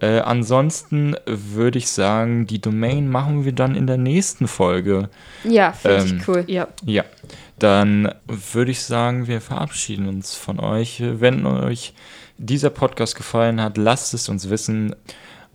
Äh, 0.01 0.19
ansonsten 0.19 1.15
würde 1.25 1.77
ich 1.77 1.89
sagen, 1.89 2.47
die 2.47 2.61
Domain 2.61 3.09
machen 3.09 3.43
wir 3.43 3.51
dann 3.51 3.75
in 3.75 3.85
der 3.85 3.97
nächsten 3.97 4.47
Folge. 4.47 5.09
Ja, 5.43 5.73
finde 5.73 5.97
Ähm, 5.97 6.17
ich 6.21 6.27
cool. 6.27 6.43
Ja, 6.47 6.67
Ja, 6.85 7.03
dann 7.57 8.13
würde 8.27 8.71
ich 8.71 8.81
sagen, 8.81 9.27
wir 9.27 9.41
verabschieden 9.41 10.07
uns 10.07 10.35
von 10.35 10.59
euch. 10.59 11.03
Wenn 11.03 11.45
euch 11.45 11.93
dieser 12.37 12.69
Podcast 12.69 13.15
gefallen 13.15 13.61
hat, 13.61 13.77
lasst 13.77 14.13
es 14.13 14.29
uns 14.29 14.49
wissen. 14.49 14.95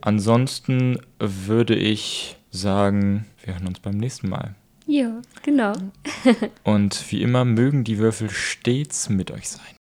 Ansonsten 0.01 0.99
würde 1.17 1.75
ich 1.75 2.37
sagen, 2.51 3.25
wir 3.43 3.55
hören 3.55 3.67
uns 3.67 3.79
beim 3.79 3.97
nächsten 3.97 4.29
Mal. 4.29 4.53
Ja, 4.85 5.19
genau. 5.41 5.73
Und 6.63 7.11
wie 7.11 7.23
immer 7.23 7.43
mögen 7.43 7.83
die 7.83 7.97
Würfel 7.97 8.29
stets 8.29 9.09
mit 9.09 9.31
euch 9.31 9.49
sein. 9.49 9.74